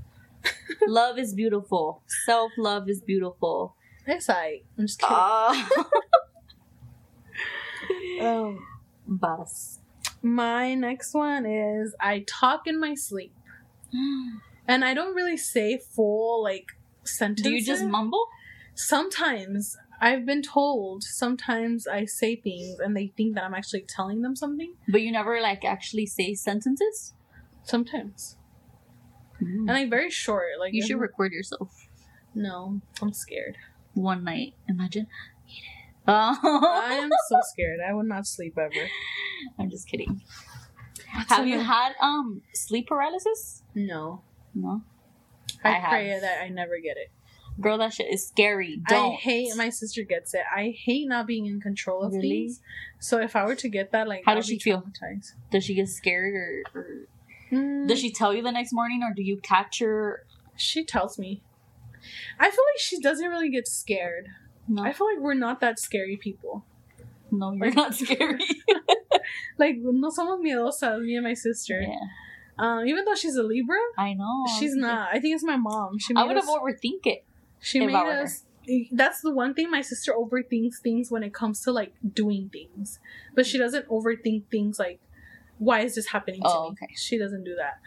love 0.88 1.20
is 1.20 1.34
beautiful. 1.34 2.02
Self 2.24 2.50
love 2.58 2.88
is 2.88 3.00
beautiful. 3.00 3.76
Like 4.06 4.64
I'm 4.78 4.86
just 4.86 5.00
kidding. 5.00 5.16
Ah, 5.16 5.68
um, 8.20 8.66
bus. 9.06 9.80
my 10.22 10.74
next 10.74 11.14
one 11.14 11.44
is 11.46 11.94
I 12.00 12.24
talk 12.26 12.66
in 12.66 12.78
my 12.80 12.94
sleep, 12.94 13.34
and 14.68 14.84
I 14.84 14.94
don't 14.94 15.14
really 15.14 15.36
say 15.36 15.78
full 15.78 16.42
like 16.42 16.76
sentences. 17.04 17.44
Do 17.44 17.50
you 17.50 17.64
just 17.64 17.84
mumble? 17.84 18.26
Sometimes 18.74 19.76
I've 20.00 20.26
been 20.26 20.42
told 20.42 21.02
sometimes 21.02 21.86
I 21.86 22.04
say 22.04 22.36
things 22.36 22.78
and 22.78 22.94
they 22.96 23.12
think 23.16 23.34
that 23.34 23.44
I'm 23.44 23.54
actually 23.54 23.86
telling 23.88 24.22
them 24.22 24.36
something. 24.36 24.74
But 24.88 25.00
you 25.02 25.10
never 25.12 25.40
like 25.40 25.64
actually 25.64 26.06
say 26.06 26.34
sentences. 26.34 27.14
Sometimes. 27.62 28.36
And 29.40 29.66
like 29.66 29.90
very 29.90 30.10
short. 30.10 30.58
Like 30.60 30.72
you 30.74 30.82
should 30.82 30.92
I'm- 30.92 31.00
record 31.00 31.32
yourself 31.32 31.88
No, 32.34 32.80
I'm 33.00 33.12
scared. 33.12 33.56
One 33.96 34.24
night. 34.24 34.54
Imagine. 34.68 35.06
Oh, 36.08 36.38
I 36.82 36.94
am 36.94 37.10
so 37.28 37.40
scared. 37.52 37.78
I 37.88 37.92
would 37.92 38.06
not 38.06 38.26
sleep 38.26 38.56
ever. 38.58 38.88
I'm 39.58 39.70
just 39.70 39.88
kidding. 39.88 40.20
What's 41.14 41.28
Have 41.32 41.46
you 41.46 41.60
had 41.60 41.92
um 42.00 42.42
sleep 42.54 42.86
paralysis? 42.88 43.62
No. 43.74 44.22
No, 44.54 44.82
I, 45.64 45.68
I 45.68 45.72
have. 45.72 45.90
pray 45.90 46.18
that 46.20 46.42
I 46.42 46.48
never 46.48 46.78
get 46.82 46.96
it. 46.96 47.10
girl, 47.60 47.76
that 47.78 47.92
shit 47.92 48.12
is 48.12 48.26
scary. 48.26 48.80
Don't. 48.88 49.12
I 49.12 49.16
hate 49.16 49.54
my 49.56 49.68
sister 49.68 50.02
gets 50.02 50.32
it. 50.32 50.42
I 50.54 50.74
hate 50.84 51.06
not 51.08 51.26
being 51.26 51.44
in 51.46 51.60
control 51.60 52.04
of 52.04 52.12
Really? 52.14 52.44
things. 52.46 52.60
So 53.00 53.20
if 53.20 53.36
I 53.36 53.44
were 53.44 53.54
to 53.56 53.68
get 53.68 53.92
that, 53.92 54.08
like, 54.08 54.22
How 54.24 54.34
does 54.34 54.46
she 54.46 54.58
feel? 54.58 54.82
Does 55.50 55.64
she 55.64 55.74
get 55.74 55.88
scared 55.88 56.34
or, 56.34 56.62
or 56.80 56.86
Mm, 57.52 57.86
does 57.86 58.00
she 58.00 58.10
tell 58.12 58.34
you 58.34 58.42
the 58.42 58.50
next 58.50 58.72
morning 58.72 59.02
or 59.04 59.14
do 59.14 59.22
you 59.22 59.38
catch 59.42 59.78
her? 59.80 60.20
she 60.56 60.84
tells 60.84 61.18
me. 61.18 61.42
I 62.38 62.50
feel 62.50 62.64
like 62.74 62.80
she 62.80 63.00
doesn't 63.00 63.28
really 63.28 63.50
get 63.50 63.66
scared. 63.68 64.28
No, 64.68 64.82
I 64.82 64.92
feel 64.92 65.06
like 65.06 65.18
we're 65.20 65.34
not 65.34 65.60
that 65.60 65.78
scary 65.78 66.16
people. 66.16 66.64
no, 67.30 67.52
you're 67.52 67.72
not 67.72 67.94
scary. 68.02 68.40
Like 69.58 69.76
no, 69.78 70.10
somos 70.10 70.40
miedosas, 70.40 71.02
me 71.02 71.16
and 71.16 71.24
my 71.24 71.34
sister. 71.34 71.80
yeah, 71.80 71.94
Um, 72.58 72.86
even 72.86 73.04
though 73.04 73.14
she's 73.14 73.36
a 73.36 73.42
Libra, 73.42 73.78
I 73.98 74.14
know. 74.14 74.44
she's 74.58 74.74
not. 74.76 75.08
I 75.12 75.18
think 75.18 75.34
it's 75.34 75.42
my 75.44 75.56
mom. 75.56 75.98
She 75.98 76.12
made 76.14 76.20
I 76.20 76.24
would 76.24 76.36
have 76.36 76.44
overthink 76.46 77.06
it. 77.06 77.24
she 77.60 77.80
made 77.84 77.94
us. 77.94 78.44
That's 78.92 79.20
the 79.20 79.32
one 79.32 79.54
thing 79.54 79.70
my 79.70 79.80
sister 79.80 80.12
overthinks 80.12 80.76
things 80.82 81.10
when 81.10 81.22
it 81.22 81.32
comes 81.34 81.60
to 81.62 81.72
like 81.72 81.94
doing 82.14 82.50
things, 82.52 82.98
but 83.34 83.46
she 83.46 83.58
doesn't 83.58 83.88
overthink 83.88 84.44
things 84.50 84.78
like, 84.78 85.00
why 85.58 85.80
is 85.80 85.94
this 85.94 86.08
happening 86.08 86.42
to 86.42 86.48
Oh, 86.48 86.64
me? 86.64 86.76
okay. 86.82 86.92
She 86.96 87.16
doesn't 87.18 87.44
do 87.44 87.54
that. 87.56 87.78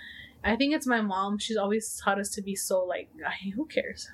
I 0.44 0.56
think 0.56 0.74
it's 0.74 0.88
my 0.88 1.02
mom. 1.02 1.38
She's 1.38 1.58
always 1.58 2.00
taught 2.04 2.20
us 2.20 2.30
to 2.32 2.42
be 2.42 2.56
so 2.56 2.84
like, 2.84 3.10
"Ay, 3.26 3.52
who 3.56 3.66
cares? 3.66 4.10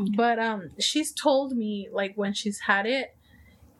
Okay. 0.00 0.12
But 0.16 0.38
um, 0.38 0.70
she's 0.78 1.12
told 1.12 1.56
me 1.56 1.88
like 1.92 2.12
when 2.16 2.32
she's 2.32 2.60
had 2.66 2.86
it, 2.86 3.16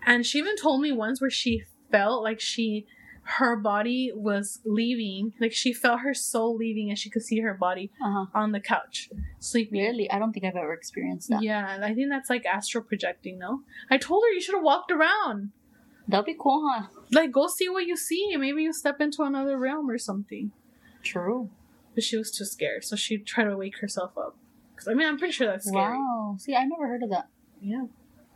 and 0.07 0.25
she 0.27 0.39
even 0.39 0.57
told 0.57 0.81
me 0.81 0.91
once 0.93 1.21
where 1.21 1.31
she 1.31 1.63
felt 1.91 2.23
like 2.23 2.41
she, 2.41 2.87
her 3.23 3.57
body 3.57 4.11
was 4.15 4.61
leaving, 4.65 5.33
like 5.41 5.53
she 5.53 5.73
felt 5.73 6.01
her 6.01 6.15
soul 6.15 6.57
leaving, 6.57 6.89
and 6.89 6.99
she 6.99 7.11
could 7.11 7.23
see 7.23 7.41
her 7.41 7.55
body 7.55 7.91
Uh-huh. 8.03 8.27
on 8.35 8.53
the 8.53 8.61
couch 8.61 9.11
sleeping. 9.39 9.81
Really, 9.81 10.11
I 10.11 10.19
don't 10.19 10.33
think 10.33 10.47
I've 10.47 10.57
ever 10.57 10.73
experienced 10.73 11.29
that. 11.31 11.43
Yeah, 11.43 11.79
I 11.83 11.95
think 11.95 12.09
that's 12.11 12.31
like 12.31 12.45
astral 12.47 12.85
projecting. 12.85 13.39
No, 13.39 13.63
I 13.91 13.99
told 13.99 14.25
her 14.25 14.33
you 14.33 14.41
should 14.41 14.55
have 14.55 14.65
walked 14.65 14.91
around. 14.91 15.51
That'd 16.09 16.25
be 16.27 16.37
cool, 16.41 16.67
huh? 16.73 16.87
Like, 17.13 17.31
go 17.33 17.49
see 17.49 17.69
what 17.69 17.85
you 17.87 17.97
see. 17.97 18.35
Maybe 18.39 18.63
you 18.63 18.73
step 18.73 18.99
into 19.01 19.23
another 19.25 19.59
realm 19.59 19.91
or 19.91 19.99
something. 19.99 20.53
True. 21.03 21.51
But 21.99 22.05
she 22.05 22.17
was 22.17 22.31
too 22.31 22.45
scared, 22.45 22.85
so 22.85 22.95
she 22.95 23.19
tried 23.19 23.47
to 23.47 23.57
wake 23.57 23.79
herself 23.79 24.17
up. 24.17 24.37
Because 24.71 24.87
I 24.87 24.95
mean, 24.95 25.09
I'm 25.09 25.19
pretty 25.19 25.33
sure 25.33 25.49
that's 25.49 25.67
scary. 25.67 25.99
Wow. 25.99 26.37
See, 26.39 26.55
I 26.55 26.65
never 26.65 26.87
heard 26.87 27.03
of 27.03 27.11
that. 27.11 27.27
Yeah, 27.61 27.87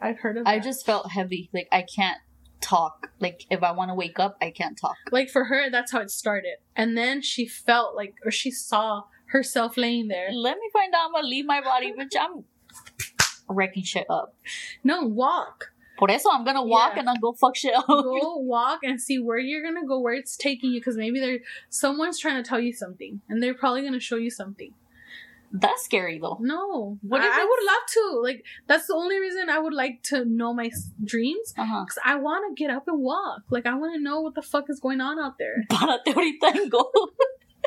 I've 0.00 0.18
heard 0.18 0.36
of. 0.36 0.48
I 0.48 0.58
that. 0.58 0.64
just 0.64 0.84
felt 0.84 1.12
heavy. 1.12 1.48
Like 1.54 1.68
I 1.70 1.82
can't 1.82 2.18
talk. 2.60 3.12
Like 3.20 3.46
if 3.50 3.62
I 3.62 3.70
want 3.70 3.90
to 3.90 3.94
wake 3.94 4.18
up, 4.18 4.36
I 4.42 4.50
can't 4.50 4.76
talk. 4.76 4.96
like 5.12 5.30
for 5.30 5.44
her, 5.44 5.70
that's 5.70 5.92
how 5.92 6.00
it 6.00 6.10
started, 6.10 6.56
and 6.74 6.98
then 6.98 7.22
she 7.22 7.46
felt 7.46 7.94
like, 7.94 8.16
or 8.24 8.32
she 8.32 8.50
saw 8.50 9.04
herself 9.26 9.76
laying 9.76 10.08
there. 10.08 10.32
Let 10.32 10.56
me 10.56 10.68
find 10.72 10.92
out. 10.92 11.06
I'm 11.06 11.12
gonna 11.12 11.28
leave 11.28 11.46
my 11.46 11.60
body, 11.60 11.92
bitch. 11.92 12.16
I'm 12.18 12.42
wrecking 13.48 13.84
shit 13.84 14.06
up. 14.10 14.34
No, 14.82 15.02
walk. 15.02 15.71
Por 16.02 16.10
eso 16.10 16.30
I'm 16.32 16.44
gonna 16.44 16.64
walk 16.64 16.94
Yeah. 16.94 17.00
and 17.00 17.10
I'll 17.10 17.22
go 17.22 17.32
fuck 17.32 17.54
shit 17.54 17.76
up. 17.76 17.86
Go 17.86 18.38
walk 18.38 18.80
and 18.82 19.00
see 19.00 19.20
where 19.20 19.38
you're 19.38 19.62
gonna 19.62 19.86
go, 19.86 20.00
where 20.00 20.14
it's 20.14 20.36
taking 20.36 20.72
you, 20.72 20.80
because 20.80 20.96
maybe 20.96 21.20
there 21.20 21.38
someone's 21.68 22.18
trying 22.18 22.42
to 22.42 22.48
tell 22.48 22.58
you 22.58 22.72
something, 22.72 23.20
and 23.28 23.40
they're 23.40 23.54
probably 23.54 23.82
gonna 23.82 24.00
show 24.00 24.16
you 24.16 24.28
something. 24.28 24.74
That's 25.52 25.84
scary 25.84 26.18
though. 26.18 26.38
No, 26.40 26.98
What 27.02 27.20
I, 27.20 27.26
if 27.28 27.32
I 27.32 27.44
would 27.44 27.64
love 27.72 27.84
to. 27.92 28.20
Like 28.20 28.44
that's 28.66 28.88
the 28.88 28.94
only 28.94 29.20
reason 29.20 29.48
I 29.48 29.60
would 29.60 29.74
like 29.74 30.02
to 30.10 30.24
know 30.24 30.52
my 30.52 30.72
dreams, 31.04 31.54
uh-huh. 31.56 31.84
because 31.84 32.00
I 32.04 32.16
want 32.16 32.42
to 32.48 32.60
get 32.60 32.74
up 32.74 32.88
and 32.88 33.00
walk. 33.00 33.42
Like 33.50 33.66
I 33.66 33.74
want 33.76 33.94
to 33.94 34.02
know 34.02 34.22
what 34.22 34.34
the 34.34 34.42
fuck 34.42 34.68
is 34.70 34.80
going 34.80 35.00
on 35.00 35.20
out 35.20 35.38
there. 35.38 35.62
Párate 35.70 36.06
ahorita 36.06 36.48
and 36.56 36.68
go. 36.68 36.90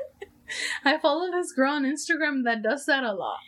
I 0.84 0.98
follow 0.98 1.32
this 1.32 1.54
girl 1.54 1.72
on 1.72 1.86
Instagram 1.86 2.44
that 2.44 2.62
does 2.62 2.86
that 2.88 3.06
a 3.06 3.14
lot. 3.14 3.40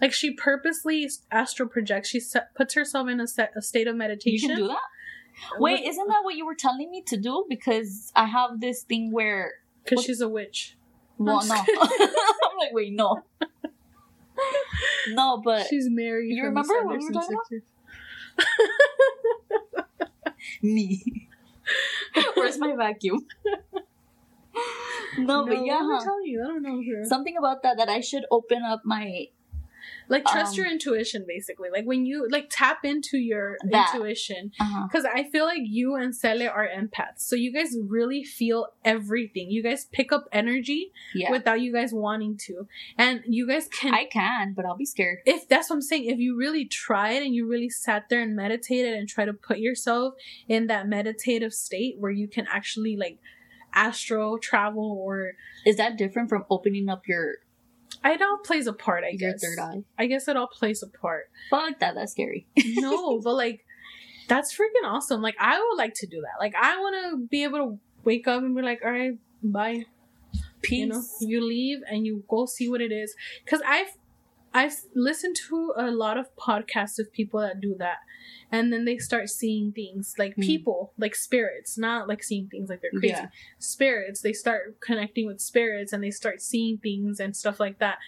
Like 0.00 0.12
she 0.12 0.32
purposely 0.32 1.08
astral 1.30 1.68
projects. 1.68 2.08
She 2.08 2.20
set, 2.20 2.54
puts 2.54 2.74
herself 2.74 3.08
in 3.08 3.20
a, 3.20 3.26
set, 3.26 3.52
a 3.56 3.62
state 3.62 3.86
of 3.86 3.96
meditation. 3.96 4.50
You 4.50 4.56
can 4.56 4.64
do 4.64 4.68
that. 4.68 5.58
Wait, 5.58 5.84
isn't 5.84 6.08
that 6.08 6.20
what 6.22 6.36
you 6.36 6.46
were 6.46 6.54
telling 6.54 6.90
me 6.90 7.02
to 7.08 7.16
do? 7.16 7.44
Because 7.48 8.12
I 8.14 8.26
have 8.26 8.60
this 8.60 8.82
thing 8.82 9.12
where. 9.12 9.52
because 9.84 10.04
she's 10.04 10.20
a 10.20 10.28
witch. 10.28 10.76
Well, 11.18 11.40
I'm 11.40 11.48
no. 11.48 11.54
I'm 11.80 12.58
like, 12.58 12.72
wait, 12.72 12.92
no. 12.92 13.22
No, 15.10 15.40
but 15.44 15.66
she's 15.68 15.88
married. 15.88 16.34
you 16.34 16.44
remember 16.44 16.84
what 16.84 16.98
we 16.98 17.04
were 17.04 17.12
talking 17.12 17.38
sisters. 17.50 17.62
me. 20.62 21.28
Where's 22.34 22.58
my 22.58 22.74
vacuum? 22.76 23.26
no, 25.18 25.46
but 25.46 25.64
yeah, 25.64 25.82
what 25.82 25.84
am 25.84 26.00
I 26.00 26.04
telling 26.04 26.26
you? 26.26 26.42
I 26.42 26.46
don't 26.48 26.62
know. 26.62 26.82
Her. 26.82 27.04
something 27.04 27.36
about 27.36 27.62
that 27.62 27.76
that 27.76 27.88
I 27.88 28.00
should 28.00 28.24
open 28.30 28.62
up 28.62 28.82
my 28.84 29.26
like 30.08 30.24
trust 30.24 30.52
um, 30.52 30.58
your 30.58 30.70
intuition, 30.70 31.24
basically. 31.26 31.68
Like 31.72 31.84
when 31.84 32.06
you 32.06 32.28
like 32.28 32.48
tap 32.50 32.84
into 32.84 33.18
your 33.18 33.56
That. 33.70 33.94
intuition, 33.94 34.52
because 34.88 35.04
I 35.04 35.24
feel 35.24 35.44
like 35.44 35.62
you 35.62 35.94
and 35.94 36.14
Cele 36.14 36.48
are 36.48 36.68
empaths, 36.68 37.20
so 37.20 37.36
you 37.36 37.52
guys 37.52 37.76
really 37.80 38.24
feel 38.24 38.68
everything. 38.84 39.50
You 39.50 39.62
guys 39.62 39.86
pick 39.92 40.12
up 40.12 40.26
energy 40.32 40.92
yeah. 41.14 41.30
without 41.30 41.60
you 41.60 41.72
guys 41.72 41.92
wanting 41.92 42.36
to, 42.46 42.66
and 42.98 43.22
you 43.26 43.46
guys 43.46 43.68
can 43.68 43.94
I 43.94 44.04
can, 44.06 44.52
but 44.54 44.64
I'll 44.64 44.76
be 44.76 44.84
scared. 44.86 45.18
if 45.26 45.48
that's 45.48 45.70
what 45.70 45.76
I'm 45.76 45.82
saying, 45.82 46.06
if 46.06 46.18
you 46.18 46.36
really 46.36 46.64
tried 46.64 47.22
and 47.22 47.34
you 47.34 47.48
really 47.48 47.70
sat 47.70 48.08
there 48.08 48.20
and 48.20 48.36
meditated 48.36 48.94
and 48.94 49.08
try 49.08 49.24
to 49.24 49.32
put 49.32 49.58
yourself 49.58 50.14
in 50.48 50.66
that 50.68 50.88
meditative 50.88 51.52
state 51.52 51.96
where 51.98 52.10
you 52.10 52.28
can 52.28 52.46
actually 52.50 52.96
like 52.96 53.18
astro 53.74 54.36
travel 54.38 54.98
or 55.00 55.32
Is 55.66 55.76
that 55.76 55.96
different 55.96 56.28
from 56.28 56.44
opening 56.48 56.88
up 56.88 57.08
your 57.08 57.36
it 58.04 58.22
all 58.22 58.38
plays 58.38 58.66
a 58.66 58.72
part, 58.72 59.04
I 59.04 59.08
your 59.10 59.32
guess. 59.32 59.42
third 59.42 59.58
eye? 59.58 59.82
I 59.98 60.06
guess 60.06 60.28
it 60.28 60.36
all 60.36 60.46
plays 60.48 60.82
a 60.82 60.88
part. 60.88 61.30
Fuck 61.50 61.78
that, 61.80 61.94
that's 61.94 62.12
scary. 62.12 62.46
No, 62.76 63.20
but 63.20 63.34
like 63.34 63.64
that's 64.28 64.56
freaking 64.56 64.86
awesome. 64.86 65.20
Like 65.22 65.36
I 65.38 65.58
would 65.58 65.76
like 65.78 65.94
to 65.96 66.06
do 66.06 66.20
that. 66.22 66.38
Like 66.40 66.54
I 66.60 66.78
want 66.78 66.96
to 67.10 67.26
be 67.28 67.44
able 67.44 67.58
to 67.58 67.78
wake 68.04 68.26
up 68.26 68.42
and 68.42 68.54
be 68.56 68.62
like, 68.62 68.80
all 68.84 68.90
right, 68.90 69.18
bye. 69.42 69.84
Peace. 70.62 70.78
you 70.80 70.86
know 70.86 71.02
you 71.20 71.46
leave 71.46 71.80
and 71.90 72.06
you 72.06 72.24
go 72.26 72.46
see 72.46 72.70
what 72.70 72.80
it 72.80 72.90
is 72.90 73.14
because 73.44 73.60
i've 73.68 73.88
i've 74.54 74.76
listened 74.94 75.36
to 75.48 75.72
a 75.76 75.90
lot 75.90 76.16
of 76.16 76.26
podcasts 76.36 76.98
of 76.98 77.12
people 77.12 77.40
that 77.40 77.60
do 77.60 77.74
that 77.78 77.98
and 78.52 78.72
then 78.72 78.84
they 78.84 78.96
start 78.98 79.28
seeing 79.28 79.72
things 79.72 80.14
like 80.18 80.34
Mm. 80.36 80.46
people 80.46 80.92
like 80.96 81.14
spirits 81.14 81.76
not 81.76 82.08
like 82.08 82.22
seeing 82.22 82.48
things 82.48 82.68
like 82.70 82.80
they're 82.80 82.98
crazy 83.00 83.14
Yeah. 83.16 83.28
spirits 83.58 84.20
they 84.22 84.32
start 84.32 84.80
connecting 84.80 85.26
with 85.26 85.40
spirits 85.40 85.92
and 85.92 86.02
they 86.02 86.10
start 86.10 86.40
seeing 86.40 86.78
things 86.78 87.20
and 87.20 87.36
stuff 87.36 87.58
like 87.60 87.78
that 87.80 87.98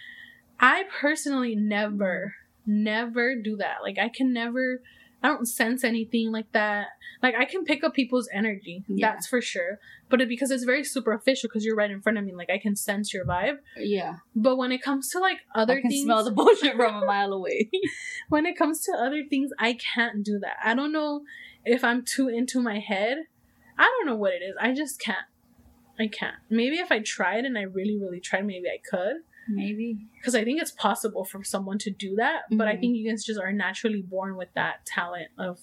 i 0.59 0.83
personally 1.01 1.55
never 1.55 2.35
never 2.65 3.35
do 3.35 3.55
that 3.57 3.77
like 3.83 3.97
i 3.99 4.09
can 4.09 4.33
never 4.33 4.81
i 5.23 5.27
don't 5.27 5.47
sense 5.47 5.83
anything 5.83 6.31
like 6.31 6.51
that. 6.53 6.87
Like 7.23 7.35
i 7.35 7.45
can 7.45 7.63
pick 7.65 7.83
up 7.83 7.93
people's 7.93 8.29
energy 8.33 8.83
Yeah. 8.87 9.11
that's 9.11 9.27
for 9.27 9.41
sure. 9.41 9.79
But 10.09 10.21
it, 10.21 10.29
because 10.29 10.51
it's 10.51 10.63
very 10.63 10.83
superficial 10.83 11.49
because 11.49 11.65
you're 11.65 11.75
right 11.75 11.91
in 11.91 12.01
front 12.01 12.17
of 12.17 12.23
me 12.23 12.33
like 12.35 12.49
i 12.49 12.57
can 12.59 12.75
sense 12.75 13.13
your 13.13 13.25
vibe. 13.25 13.57
Yeah. 13.77 14.17
but 14.35 14.57
when 14.57 14.71
it 14.71 14.81
comes 14.81 15.09
to 15.11 15.19
like 15.19 15.39
other 15.55 15.77
I 15.77 15.81
can 15.81 15.89
things 15.91 16.03
smell 16.05 16.23
the 16.23 16.31
bullshit 16.39 16.75
from 16.75 17.03
a 17.03 17.05
mile 17.05 17.33
away. 17.33 17.69
when 18.29 18.45
it 18.45 18.57
comes 18.57 18.81
to 18.85 18.91
other 18.93 19.23
things 19.29 19.51
i 19.59 19.73
can't 19.73 20.23
do 20.23 20.39
that. 20.39 20.57
I 20.63 20.73
don't 20.75 20.91
know 20.91 21.21
if 21.65 21.83
i'm 21.83 22.03
too 22.05 22.27
into 22.29 22.61
my 22.61 22.79
head. 22.79 23.17
I 23.79 23.83
don't 23.83 24.05
know 24.07 24.15
what 24.15 24.33
it 24.33 24.41
is. 24.43 24.55
I 24.59 24.73
just 24.73 24.99
can't. 24.99 25.27
I 25.99 26.07
can't. 26.07 26.35
Maybe 26.49 26.77
if 26.77 26.91
i 26.91 26.99
tried 26.99 27.43
and 27.45 27.57
i 27.57 27.61
really 27.63 27.97
really 27.97 28.19
tried 28.19 28.45
maybe 28.45 28.67
i 28.69 28.79
could 28.89 29.17
Maybe. 29.49 29.97
because 30.19 30.35
i 30.35 30.43
think 30.43 30.61
it's 30.61 30.71
possible 30.71 31.23
for 31.25 31.43
someone 31.43 31.77
to 31.79 31.89
do 31.91 32.15
that 32.15 32.41
but 32.51 32.67
i 32.67 32.75
Mhm. 32.75 32.79
think 32.79 32.95
you 32.97 33.09
guys 33.09 33.23
just 33.23 33.39
are 33.39 33.51
naturally 33.53 34.01
born 34.01 34.35
with 34.35 34.49
that 34.55 34.85
talent 34.85 35.29
of 35.37 35.59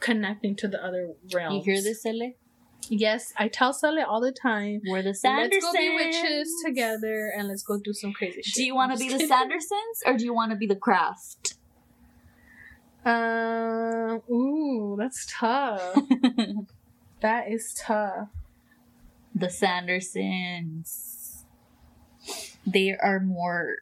connecting 0.00 0.56
to 0.56 0.66
the 0.68 0.82
other 0.84 1.14
realms 1.34 1.66
You 1.66 1.72
hear 1.74 1.82
this, 1.82 2.02
Sele? 2.02 2.32
yes 2.88 3.32
i 3.36 3.46
tell 3.48 3.72
Sally 3.72 4.00
all 4.02 4.20
the 4.20 4.32
time 4.32 4.80
We're 4.86 5.02
the 5.02 5.10
Sandersons. 5.10 5.50
let's 5.52 5.64
go 5.66 5.72
be 5.72 5.94
witches 5.94 6.52
together 6.64 7.30
and 7.36 7.46
let's 7.48 7.62
go 7.62 7.78
do 7.78 7.92
some 7.92 8.12
crazy 8.12 8.42
shit 8.42 8.54
Do 8.54 8.64
you 8.64 8.74
want 8.74 8.92
to 8.92 8.98
be 8.98 9.08
the. 9.08 9.22
Sandersons 9.24 9.96
or 10.06 10.16
do 10.16 10.24
you 10.24 10.34
want 10.34 10.50
to 10.52 10.56
be 10.56 10.66
the 10.66 10.76
Craft? 10.76 11.54
Uh, 13.04 14.18
ooh, 14.30 14.96
that's 14.98 15.26
tough. 15.30 15.80
that 17.20 17.50
is 17.50 17.74
tough. 17.78 18.28
the 19.34 19.46
Sandersons. 19.46 21.19
They 22.66 22.94
are 23.00 23.20
more 23.20 23.76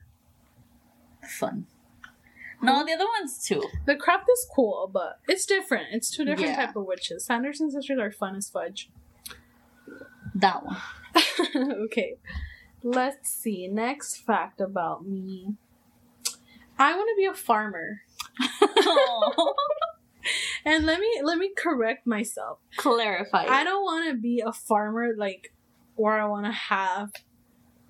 fun. 1.28 1.66
No, 2.60 2.84
the 2.84 2.92
other 2.92 3.06
one's 3.20 3.42
too. 3.42 3.62
The 3.86 3.94
craft 3.94 4.28
is 4.32 4.46
cool, 4.54 4.90
but 4.92 5.20
it's 5.28 5.46
different. 5.46 5.88
It's 5.92 6.10
two 6.10 6.24
different 6.24 6.50
Yeah. 6.50 6.66
type 6.66 6.76
of 6.76 6.86
witches. 6.86 7.24
Sanderson 7.24 7.70
sisters 7.70 7.98
are 8.00 8.10
fun 8.10 8.34
as 8.36 8.50
fudge. 8.50 8.90
That 10.34 10.64
one. 10.64 10.76
okay. 11.84 12.14
Let's 12.82 13.30
see. 13.30 13.68
Next 13.68 14.16
fact 14.16 14.60
about 14.60 15.06
me. 15.06 15.54
I 16.78 16.94
want 16.96 17.08
to 17.10 17.16
be 17.16 17.26
a 17.26 17.34
farmer. 17.34 18.02
And 20.64 20.84
let 20.84 21.00
me 21.00 21.08
let 21.22 21.38
me 21.38 21.50
correct 21.56 22.06
myself. 22.06 22.58
Clarify. 22.76 23.46
I 23.48 23.64
don't 23.64 23.82
want 23.82 24.08
to 24.10 24.14
be 24.20 24.42
a 24.44 24.52
farmer 24.52 25.14
like 25.16 25.52
where 25.94 26.20
I 26.20 26.26
want 26.26 26.44
to 26.46 26.52
have 26.52 27.10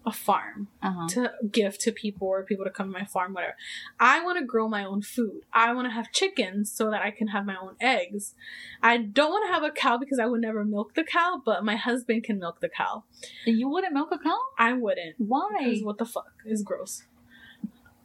a 0.08 0.12
farm 0.26 0.68
Uh-huh. 0.88 1.06
to 1.14 1.20
give 1.58 1.74
to 1.84 1.90
people 1.92 2.26
or 2.28 2.42
people 2.50 2.64
to 2.64 2.70
come 2.78 2.88
to 2.92 2.98
my 3.00 3.04
farm 3.14 3.30
whatever. 3.34 3.56
I 4.00 4.16
want 4.24 4.38
to 4.38 4.44
grow 4.52 4.66
my 4.68 4.84
own 4.84 5.02
food. 5.02 5.40
I 5.52 5.72
want 5.74 5.86
to 5.88 5.92
have 5.98 6.10
chickens 6.18 6.64
so 6.78 6.90
that 6.92 7.02
I 7.08 7.10
can 7.18 7.28
have 7.34 7.44
my 7.52 7.56
own 7.64 7.74
eggs. 7.80 8.34
I 8.82 8.94
don't 8.98 9.32
want 9.34 9.44
to 9.48 9.52
have 9.54 9.64
a 9.70 9.70
cow 9.84 9.94
because 9.98 10.18
I 10.18 10.26
would 10.30 10.40
never 10.40 10.64
milk 10.64 10.94
the 10.94 11.04
cow, 11.04 11.30
but 11.44 11.64
my 11.70 11.76
husband 11.76 12.24
can 12.24 12.38
milk 12.38 12.60
the 12.60 12.68
cow. 12.68 13.04
You 13.44 13.68
wouldn't 13.68 13.92
milk 13.98 14.10
a 14.12 14.18
cow? 14.18 14.38
I 14.58 14.72
wouldn't. 14.72 15.14
Why? 15.18 15.48
Because 15.58 15.82
what 15.84 15.98
the 15.98 16.06
fuck 16.06 16.32
is 16.44 16.62
gross. 16.62 17.04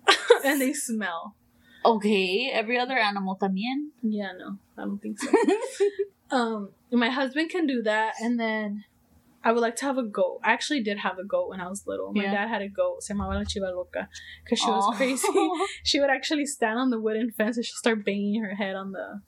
and 0.45 0.59
they 0.61 0.73
smell. 0.73 1.35
Okay, 1.85 2.49
every 2.53 2.77
other 2.79 2.97
animal 2.97 3.37
también. 3.41 3.91
Yeah, 4.01 4.31
no, 4.37 4.57
I 4.77 4.81
don't 4.85 5.01
think 5.01 5.19
so. 5.19 5.29
um, 6.35 6.69
my 6.91 7.09
husband 7.09 7.49
can 7.49 7.67
do 7.67 7.81
that, 7.83 8.13
and 8.21 8.39
then 8.39 8.85
I 9.45 9.51
would 9.51 9.59
like 9.61 9.75
to 9.77 9.85
have 9.85 9.97
a 9.97 10.03
goat. 10.03 10.39
I 10.43 10.53
actually 10.53 10.81
did 10.83 10.97
have 10.99 11.19
a 11.19 11.23
goat 11.25 11.49
when 11.49 11.59
I 11.59 11.67
was 11.67 11.83
little. 11.85 12.13
My 12.13 12.23
Yeah. 12.23 12.31
dad 12.33 12.47
had 12.47 12.61
a 12.61 12.69
goat, 12.69 13.03
se 13.03 13.13
llamaba 13.13 13.35
la 13.35 13.41
chiva 13.43 13.75
loca, 13.75 14.07
because 14.43 14.59
she 14.59 14.69
was 14.69 14.95
crazy. 14.95 15.27
she 15.83 15.99
would 15.99 16.09
actually 16.09 16.45
stand 16.45 16.79
on 16.79 16.89
the 16.91 16.99
wooden 16.99 17.31
fence 17.31 17.57
and 17.57 17.65
she'll 17.65 17.75
start 17.75 18.05
banging 18.05 18.41
her 18.41 18.55
head 18.55 18.75
on 18.75 18.91
the. 18.93 19.21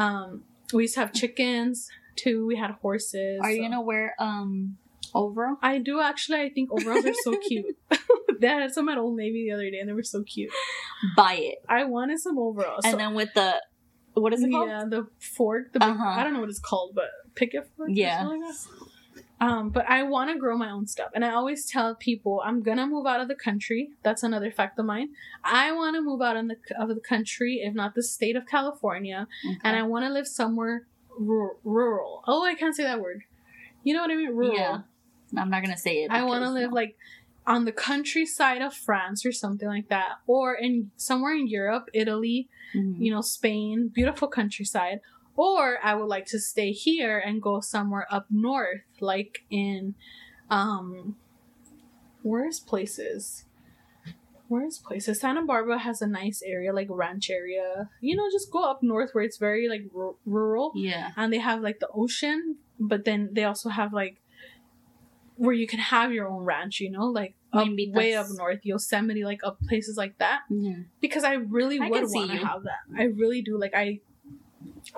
Um, 0.00 0.44
we 0.72 0.84
used 0.84 0.94
to 0.94 1.00
have 1.00 1.12
chickens 1.12 1.88
too. 2.16 2.46
We 2.46 2.56
had 2.56 2.70
horses. 2.82 3.40
Are 3.42 3.50
you 3.50 3.62
so- 3.62 3.68
gonna 3.68 3.82
wear 3.82 4.14
um 4.18 4.76
overall? 5.14 5.56
I 5.62 5.78
do 5.78 6.00
actually. 6.00 6.40
I 6.40 6.50
think 6.50 6.70
overalls 6.72 7.04
are 7.04 7.12
so 7.24 7.36
cute. 7.48 7.76
they 8.40 8.46
had 8.48 8.72
some 8.72 8.88
at 8.88 8.96
Old 8.98 9.16
Navy 9.16 9.46
the 9.48 9.54
other 9.54 9.70
day, 9.70 9.78
and 9.80 9.88
they 9.88 9.92
were 9.92 10.02
so 10.02 10.22
cute. 10.22 10.50
Buy 11.16 11.34
it. 11.34 11.58
I 11.68 11.84
wanted 11.84 12.20
some 12.20 12.38
overalls. 12.38 12.84
And 12.84 12.92
so- 12.92 12.98
then 12.98 13.14
with 13.14 13.34
the 13.34 13.60
what 14.14 14.32
is 14.34 14.42
it 14.42 14.50
called? 14.50 14.68
Yeah, 14.68 14.84
the 14.88 15.06
fork. 15.18 15.72
The 15.72 15.78
big, 15.80 15.88
Uh-huh. 15.88 16.04
I 16.06 16.22
don't 16.22 16.34
know 16.34 16.40
what 16.40 16.50
it's 16.50 16.58
called, 16.60 16.92
but 16.94 17.06
picket 17.34 17.66
fork. 17.76 17.88
or 17.88 17.92
Yeah. 17.92 18.26
like. 18.26 18.40
Um, 19.42 19.70
but 19.70 19.84
I 19.88 20.04
want 20.04 20.30
to 20.30 20.38
grow 20.38 20.56
my 20.56 20.70
own 20.70 20.86
stuff, 20.86 21.10
and 21.16 21.24
I 21.24 21.34
always 21.34 21.66
tell 21.66 21.96
people 21.96 22.40
I'm 22.44 22.62
gonna 22.62 22.86
move 22.86 23.06
out 23.06 23.20
of 23.20 23.26
the 23.26 23.34
country. 23.34 23.90
That's 24.04 24.22
another 24.22 24.52
fact 24.52 24.78
of 24.78 24.86
mine. 24.86 25.08
I 25.42 25.72
want 25.72 25.96
to 25.96 26.00
move 26.02 26.22
out 26.22 26.36
in 26.36 26.46
the 26.46 26.56
of 26.78 26.88
the 26.90 27.00
country, 27.00 27.60
if 27.64 27.74
not 27.74 27.96
the 27.96 28.04
state 28.04 28.36
of 28.36 28.46
California, 28.46 29.26
and 29.64 29.76
I 29.76 29.82
want 29.82 30.04
to 30.04 30.12
live 30.12 30.28
somewhere 30.28 30.86
ru- 31.18 31.56
rural. 31.64 32.22
Oh, 32.28 32.44
I 32.44 32.54
can't 32.54 32.76
say 32.76 32.84
that 32.84 33.00
word. 33.00 33.22
You 33.82 33.94
know 33.94 34.02
what 34.02 34.12
I 34.12 34.16
mean? 34.16 34.30
Rural. 34.30 34.54
Yeah. 34.56 34.78
I'm 35.36 35.50
not 35.50 35.62
gonna 35.64 35.76
say 35.76 36.04
it. 36.04 36.10
I 36.12 36.22
want 36.22 36.44
to 36.44 36.50
live 36.50 36.70
no. 36.70 36.76
like 36.76 36.96
on 37.44 37.64
the 37.64 37.72
countryside 37.72 38.62
of 38.62 38.72
France 38.72 39.26
or 39.26 39.32
something 39.32 39.66
like 39.66 39.88
that, 39.88 40.18
or 40.28 40.54
in 40.54 40.92
somewhere 40.96 41.34
in 41.34 41.48
Europe, 41.48 41.88
Italy, 41.92 42.48
Mhm. 42.76 43.00
you 43.00 43.10
know, 43.12 43.22
Spain, 43.22 43.88
beautiful 43.88 44.28
countryside. 44.28 45.00
Or 45.36 45.78
I 45.82 45.94
would 45.94 46.06
like 46.08 46.26
to 46.26 46.38
stay 46.38 46.72
here 46.72 47.18
and 47.18 47.40
go 47.40 47.60
somewhere 47.60 48.06
up 48.10 48.26
north, 48.30 48.82
like 49.00 49.44
in, 49.50 49.94
um, 50.50 51.16
where's 52.22 52.60
places? 52.60 53.44
Where's 54.48 54.76
places? 54.78 55.20
Santa 55.20 55.42
Barbara 55.46 55.78
has 55.78 56.02
a 56.02 56.06
nice 56.06 56.42
area, 56.44 56.72
like 56.74 56.88
ranch 56.90 57.30
area. 57.30 57.88
You 58.02 58.16
know, 58.16 58.28
just 58.30 58.50
go 58.50 58.62
up 58.70 58.82
north 58.82 59.10
where 59.14 59.24
it's 59.24 59.38
very 59.38 59.66
like 59.68 59.82
ru- 59.94 60.16
rural, 60.26 60.72
Yeah. 60.74 61.12
and 61.16 61.32
they 61.32 61.38
have 61.38 61.62
like 61.62 61.80
the 61.80 61.88
ocean, 61.94 62.56
but 62.78 63.06
then 63.06 63.30
they 63.32 63.44
also 63.44 63.70
have 63.70 63.94
like 63.94 64.18
where 65.36 65.54
you 65.54 65.66
can 65.66 65.78
have 65.78 66.12
your 66.12 66.28
own 66.28 66.44
ranch. 66.44 66.80
You 66.80 66.90
know, 66.90 67.06
like 67.06 67.34
up, 67.54 67.66
way 67.94 68.14
up 68.14 68.26
north, 68.36 68.60
Yosemite, 68.64 69.24
like 69.24 69.40
up 69.42 69.58
places 69.66 69.96
like 69.96 70.18
that 70.18 70.40
Mhm. 70.50 70.84
because 71.00 71.24
I 71.24 71.34
really 71.34 71.80
I 71.80 71.88
would 71.88 72.02
want 72.10 72.30
to 72.30 72.36
have 72.36 72.64
that. 72.64 72.80
I 72.94 73.04
really 73.04 73.40
do. 73.40 73.58
Like 73.58 73.72
I, 73.74 74.00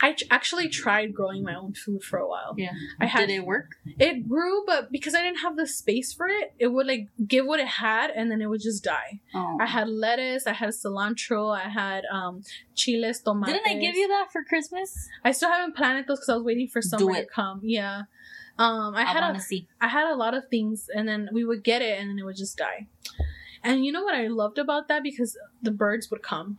I 0.00 0.12
ch- 0.12 0.24
actually 0.30 0.68
tried 0.68 1.14
growing 1.14 1.42
my 1.42 1.54
own 1.54 1.74
food 1.74 2.02
for 2.02 2.18
a 2.18 2.28
while. 2.28 2.54
Yeah. 2.56 2.72
I 3.00 3.06
had 3.06 3.28
Did 3.28 3.36
it 3.36 3.46
work? 3.46 3.76
it 3.98 4.28
grew, 4.28 4.64
but 4.66 4.90
because 4.90 5.14
I 5.14 5.22
didn't 5.22 5.38
have 5.38 5.56
the 5.56 5.66
space 5.66 6.12
for 6.12 6.26
it, 6.26 6.54
it 6.58 6.68
would 6.68 6.86
like 6.86 7.08
give 7.26 7.46
what 7.46 7.60
it 7.60 7.66
had, 7.66 8.10
and 8.10 8.30
then 8.30 8.40
it 8.40 8.48
would 8.48 8.60
just 8.62 8.82
die. 8.82 9.20
Oh. 9.34 9.58
I 9.60 9.66
had 9.66 9.88
lettuce, 9.88 10.46
I 10.46 10.52
had 10.52 10.70
cilantro, 10.70 11.54
I 11.54 11.68
had 11.68 12.04
um 12.10 12.42
chiles, 12.74 13.20
tomates. 13.20 13.52
Didn't 13.52 13.68
I 13.68 13.78
give 13.78 13.94
you 13.94 14.08
that 14.08 14.28
for 14.32 14.42
Christmas? 14.44 15.08
I 15.24 15.32
still 15.32 15.50
haven't 15.50 15.76
planted 15.76 16.06
those 16.06 16.18
because 16.18 16.28
I 16.30 16.34
was 16.36 16.44
waiting 16.44 16.68
for 16.68 16.80
summer 16.82 17.14
to 17.14 17.26
come. 17.26 17.60
Yeah. 17.62 18.02
Um, 18.58 18.94
I 18.94 19.02
I, 19.02 19.04
had 19.04 19.36
a, 19.36 19.40
see. 19.40 19.66
I 19.80 19.88
had 19.88 20.06
a 20.12 20.14
lot 20.14 20.34
of 20.34 20.44
things, 20.48 20.88
and 20.94 21.08
then 21.08 21.28
we 21.32 21.44
would 21.44 21.64
get 21.64 21.82
it, 21.82 21.98
and 21.98 22.10
then 22.10 22.18
it 22.18 22.24
would 22.24 22.36
just 22.36 22.56
die. 22.56 22.86
And 23.64 23.84
you 23.84 23.90
know 23.90 24.04
what 24.04 24.14
I 24.14 24.28
loved 24.28 24.58
about 24.58 24.88
that 24.88 25.02
because 25.02 25.36
the 25.62 25.70
birds 25.72 26.10
would 26.10 26.22
come. 26.22 26.58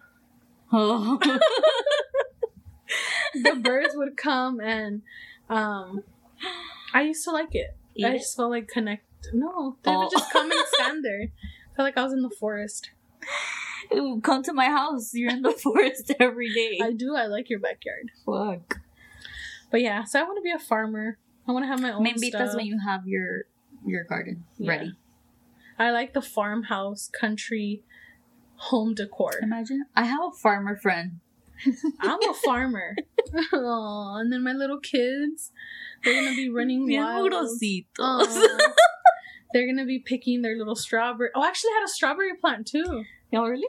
Oh. 0.74 1.20
the 3.44 3.56
birds 3.56 3.94
would 3.96 4.18
come 4.18 4.60
and 4.60 5.02
um 5.50 6.04
I 6.94 7.02
used 7.04 7.24
to 7.26 7.32
like 7.32 7.54
it. 7.56 7.76
Eat 7.96 8.06
I 8.06 8.10
it? 8.16 8.18
just 8.20 8.36
felt 8.36 8.52
like 8.52 8.68
connect 8.68 9.04
no, 9.34 9.78
they 9.84 9.92
Oh. 9.92 10.00
would 10.00 10.12
just 10.12 10.32
come 10.32 10.52
and 10.52 10.60
stand 10.74 11.04
there. 11.04 11.24
I 11.24 11.76
felt 11.76 11.86
like 11.88 11.98
I 11.98 12.04
was 12.04 12.14
in 12.14 12.22
the 12.22 12.30
forest. 12.30 12.92
Ooh, 13.94 14.20
Come 14.22 14.44
to 14.44 14.54
my 14.54 14.66
house. 14.66 15.14
You're 15.14 15.32
in 15.32 15.42
the 15.42 15.52
forest 15.64 16.12
every 16.20 16.54
day. 16.54 16.80
I 16.82 16.92
do, 16.92 17.16
I 17.16 17.26
like 17.26 17.50
your 17.50 17.60
backyard. 17.60 18.12
Fuck. 18.26 18.80
But 19.72 19.82
yeah, 19.82 20.04
so 20.04 20.20
I 20.20 20.24
want 20.24 20.38
to 20.38 20.42
be 20.42 20.52
a 20.52 20.60
farmer. 20.60 21.18
I 21.48 21.52
want 21.52 21.64
to 21.64 21.68
have 21.68 21.82
my 21.82 21.92
own 21.92 22.04
Maybe 22.04 22.30
stuff. 22.30 22.40
that's 22.40 22.56
when 22.56 22.66
you 22.66 22.80
have 22.86 23.08
your 23.08 23.44
your 23.86 24.04
garden 24.04 24.46
Yeah. 24.58 24.70
ready. 24.72 24.96
I 25.78 25.92
like 25.92 26.14
the 26.14 26.22
farmhouse, 26.22 27.10
country, 27.20 27.84
home 28.56 28.94
decor. 28.94 29.32
Imagine 29.42 29.86
I 29.96 30.06
have 30.06 30.22
a 30.22 30.32
farmer 30.32 30.76
friend. 30.76 31.20
I'm 32.02 32.20
a 32.30 32.34
farmer. 32.34 32.96
And 33.52 34.32
then 34.32 34.44
my 34.44 34.54
little 34.54 34.80
kids, 34.80 35.52
they're 36.04 36.14
gonna 36.14 36.36
be 36.36 36.50
running 36.50 36.86
wild. 37.06 37.32
They're 39.54 39.68
gonna 39.68 39.86
be 39.86 40.00
picking 40.00 40.42
their 40.42 40.58
little 40.58 40.76
strawberry. 40.76 41.30
Oh, 41.36 41.42
I 41.42 41.48
actually 41.48 41.72
had 41.74 41.84
a 41.86 41.88
strawberry 41.88 42.36
plant 42.40 42.68
too. 42.68 43.04
Oh, 43.34 43.48
really? 43.48 43.68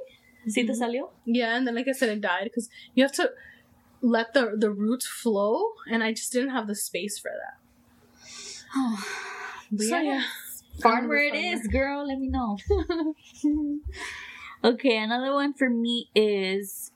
¿Sí 0.48 0.66
te 0.66 0.72
Mhm. 0.72 0.78
salió? 0.80 1.10
Yeah, 1.24 1.56
and 1.56 1.66
then 1.66 1.74
like 1.74 1.88
I 1.88 1.92
said, 1.92 2.08
it 2.10 2.20
died 2.20 2.44
because 2.44 2.68
you 2.94 3.02
have 3.02 3.12
to 3.12 3.30
let 4.00 4.32
the 4.34 4.54
the 4.56 4.70
roots 4.70 5.06
flow, 5.06 5.72
and 5.90 6.02
I 6.04 6.12
just 6.12 6.32
didn't 6.32 6.50
have 6.50 6.66
the 6.66 6.74
space 6.74 7.18
for 7.18 7.30
that. 7.42 7.56
But 9.72 9.86
So 9.86 9.98
yeah, 10.00 10.22
I'm 10.84 11.10
a 11.10 11.14
it 11.14 11.34
is, 11.34 11.60
farmer. 11.62 11.72
girl. 11.72 12.06
Let 12.06 12.18
me 12.18 12.28
know. 12.28 12.56
okay, 14.64 14.96
another 14.98 15.32
one 15.32 15.54
for 15.54 15.68
me 15.68 16.08
is 16.14 16.92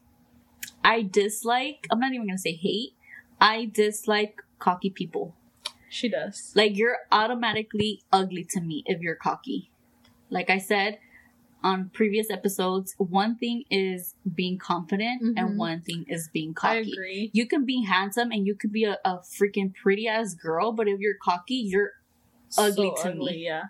I 0.84 1.02
dislike, 1.02 1.86
I'm 1.90 2.00
not 2.00 2.12
even 2.12 2.26
going 2.26 2.36
to 2.36 2.42
say 2.42 2.54
hate, 2.54 2.94
I 3.40 3.70
dislike 3.72 4.42
cocky 4.58 4.90
people. 4.90 5.34
she 5.92 6.08
does. 6.08 6.52
Like, 6.54 6.76
you're 6.78 6.98
automatically 7.10 8.02
ugly 8.12 8.44
to 8.50 8.60
me 8.60 8.84
if 8.86 9.00
you're 9.00 9.16
cocky. 9.16 9.70
Like 10.30 10.48
I 10.50 10.58
said 10.58 10.98
on 11.62 11.90
previous 11.92 12.30
episodes, 12.30 12.94
one 12.98 13.36
thing 13.36 13.64
is 13.70 14.14
being 14.34 14.56
confident 14.56 15.20
Mhm. 15.22 15.34
and 15.36 15.58
one 15.58 15.80
thing 15.82 16.04
is 16.08 16.28
being 16.32 16.50
I 16.50 16.78
cocky. 16.78 16.92
agree. 16.92 17.30
You 17.34 17.46
can 17.46 17.64
be 17.66 17.82
handsome 17.84 18.30
and 18.30 18.46
you 18.46 18.54
could 18.54 18.72
be 18.72 18.84
a, 18.84 18.98
a 19.04 19.18
freaking 19.18 19.74
pretty 19.74 20.06
ass 20.08 20.34
girl, 20.34 20.72
but 20.72 20.86
if 20.88 21.00
you're 21.00 21.18
cocky, 21.20 21.56
you're 21.56 21.92
ugly 22.56 22.92
So 22.96 23.02
to 23.02 23.08
ugly, 23.10 23.32
me. 23.32 23.44
Yeah, 23.44 23.64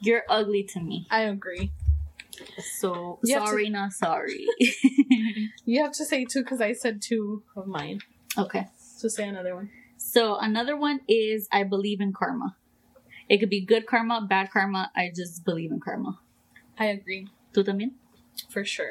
you're 0.00 0.24
ugly 0.28 0.64
to 0.64 0.80
me. 0.80 1.06
I 1.10 1.22
agree. 1.22 1.70
So 2.80 3.18
You 3.24 3.34
have 3.34 3.44
to- 3.44 3.48
sorry, 3.50 3.70
not 3.70 3.92
sorry. 3.92 4.46
You 5.64 5.82
have 5.82 5.92
to 5.92 6.04
say 6.04 6.24
two 6.24 6.42
because 6.42 6.60
I 6.60 6.72
said 6.72 7.00
two 7.02 7.42
of 7.56 7.66
mine. 7.66 8.00
okay. 8.38 8.66
So 8.78 9.08
say 9.08 9.26
another 9.28 9.54
one. 9.54 9.70
So 9.96 10.36
another 10.38 10.76
one 10.76 11.00
is 11.08 11.48
I 11.52 11.64
believe 11.64 12.00
in 12.00 12.12
karma. 12.12 12.56
It 13.28 13.38
could 13.38 13.50
be 13.50 13.64
good 13.64 13.86
karma, 13.86 14.26
bad 14.28 14.50
karma. 14.50 14.90
I 14.96 15.10
just 15.14 15.44
believe 15.44 15.70
in 15.70 15.80
karma. 15.80 16.18
I 16.78 16.86
agree 16.86 17.28
¿Tú 17.54 17.64
también? 17.64 17.92
for 18.48 18.64
sure. 18.64 18.90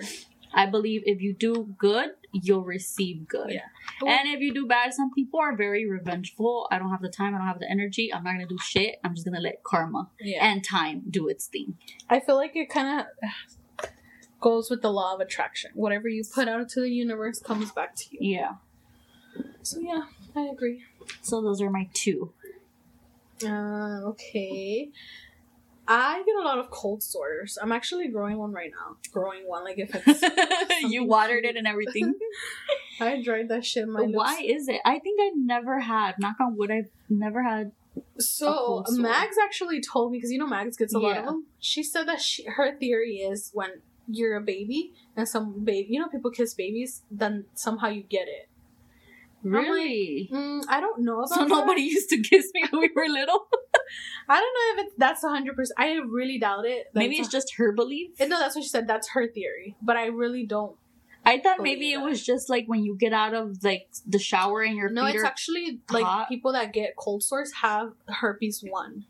I 0.53 0.65
believe 0.65 1.03
if 1.05 1.21
you 1.21 1.33
do 1.33 1.75
good, 1.77 2.11
you'll 2.31 2.63
receive 2.63 3.27
good. 3.27 3.51
Yeah. 3.51 4.07
And 4.07 4.29
if 4.29 4.39
you 4.39 4.53
do 4.53 4.67
bad, 4.67 4.93
some 4.93 5.11
people 5.13 5.39
are 5.39 5.55
very 5.55 5.89
revengeful. 5.89 6.67
I 6.71 6.79
don't 6.79 6.89
have 6.89 7.01
the 7.01 7.09
time. 7.09 7.35
I 7.35 7.39
don't 7.39 7.47
have 7.47 7.59
the 7.59 7.69
energy. 7.69 8.13
I'm 8.13 8.23
not 8.23 8.33
gonna 8.33 8.47
do 8.47 8.57
shit. 8.59 8.95
I'm 9.03 9.15
just 9.15 9.25
gonna 9.25 9.39
let 9.39 9.63
karma 9.63 10.09
Yeah, 10.19 10.45
and 10.45 10.63
time 10.63 11.03
do 11.09 11.27
its 11.27 11.47
thing. 11.47 11.77
I 12.09 12.19
feel 12.19 12.35
like 12.35 12.55
it 12.55 12.69
kind 12.69 13.01
of 13.01 13.89
goes 14.39 14.69
with 14.69 14.81
the 14.81 14.91
law 14.91 15.13
of 15.15 15.19
attraction. 15.19 15.71
Whatever 15.73 16.07
you 16.07 16.23
put 16.23 16.47
out 16.47 16.61
into 16.61 16.81
the 16.81 16.89
universe 16.89 17.39
comes 17.39 17.71
back 17.71 17.95
to 17.95 18.05
you. 18.11 18.19
Yeah. 18.21 18.55
So 19.61 19.79
yeah, 19.79 20.03
I 20.35 20.43
agree. 20.43 20.83
So 21.21 21.41
those 21.41 21.61
are 21.61 21.69
my 21.69 21.89
two. 21.93 22.31
Uh, 23.43 24.01
okay. 24.05 24.89
I 25.91 26.21
get 26.23 26.35
a 26.35 26.43
lot 26.43 26.59
of 26.59 26.69
cold 26.69 27.01
sores. 27.01 27.57
I'm 27.59 27.71
actually 27.71 28.09
growing 28.09 28.37
one 28.37 28.51
right 28.51 28.69
now. 28.71 28.97
Growing 29.11 29.47
one, 29.47 29.63
like 29.63 29.79
if 29.79 29.89
it's 29.93 30.21
you 30.91 31.03
watered 31.03 31.45
it 31.45 31.55
and 31.55 31.65
everything. 31.65 32.13
I 33.01 33.21
dried 33.23 33.49
that 33.49 33.65
shit 33.65 33.87
my 33.87 34.01
lips. 34.01 34.13
Why 34.13 34.39
is 34.45 34.67
it? 34.67 34.81
I 34.85 34.99
think 34.99 35.19
I 35.19 35.31
never 35.35 35.79
had. 35.79 36.15
Knock 36.19 36.35
on 36.39 36.55
wood. 36.55 36.69
I've 36.69 36.91
never 37.09 37.41
had. 37.41 37.71
So. 38.19 38.83
Mags 38.89 39.37
actually 39.43 39.81
told 39.81 40.11
me 40.11 40.19
because 40.19 40.31
you 40.31 40.37
know 40.37 40.47
Mags 40.47 40.77
gets 40.77 40.93
a 40.93 40.99
lot 40.99 41.17
of 41.17 41.25
them. 41.25 41.47
She 41.59 41.81
said 41.81 42.07
that 42.07 42.21
she, 42.21 42.43
her 42.45 42.75
theory 42.77 43.15
is 43.15 43.49
when 43.53 43.81
you're 44.07 44.35
a 44.35 44.41
baby 44.41 44.93
and 45.17 45.27
some 45.27 45.63
baby, 45.63 45.87
you 45.91 45.99
know, 45.99 46.07
people 46.07 46.29
kiss 46.29 46.53
babies, 46.53 47.01
then 47.09 47.45
somehow 47.55 47.87
you 47.87 48.03
get 48.03 48.27
it. 48.27 48.47
like, 49.43 49.63
Really? 49.63 50.29
Mm, 50.31 50.65
I 50.67 50.81
don't 50.81 51.01
know 51.01 51.19
about 51.19 51.29
so 51.29 51.39
that. 51.41 51.49
nobody 51.49 51.81
used 51.81 52.09
to 52.09 52.21
kiss 52.21 52.51
me 52.53 52.63
when 52.69 52.81
we 52.81 52.91
were 52.95 53.07
little. 53.07 53.47
I 54.31 54.39
don't 54.39 54.77
know 54.77 54.81
if 54.83 54.87
it's 54.87 54.95
that's 54.97 55.23
hundred 55.23 55.55
percent. 55.55 55.75
I 55.79 55.93
really 55.95 56.37
doubt 56.39 56.65
it. 56.65 56.87
Maybe 56.93 57.15
it's 57.17 57.27
a- 57.29 57.31
just 57.31 57.55
her 57.55 57.71
belief. 57.71 58.11
No, 58.19 58.39
that's 58.39 58.55
what 58.55 58.63
she 58.63 58.69
said. 58.69 58.87
That's 58.87 59.09
her 59.09 59.27
theory, 59.27 59.75
but 59.81 59.97
I 59.97 60.05
really 60.05 60.45
don't. 60.45 60.75
I 61.25 61.39
thought 61.39 61.59
maybe 61.61 61.91
it 61.93 61.97
that. 61.97 62.05
was 62.05 62.23
just 62.23 62.49
like 62.49 62.65
when 62.67 62.83
you 62.83 62.95
get 62.95 63.11
out 63.11 63.33
of 63.33 63.63
like 63.63 63.87
the 64.07 64.19
shower 64.19 64.61
and 64.61 64.75
your 64.75 64.89
No, 64.89 65.05
it's 65.05 65.23
actually 65.23 65.79
like 65.91 66.27
people 66.29 66.53
that 66.53 66.71
get 66.73 66.95
cold 66.95 67.23
sores 67.23 67.51
have 67.61 67.93
herpes 68.07 68.63
one, 68.67 69.05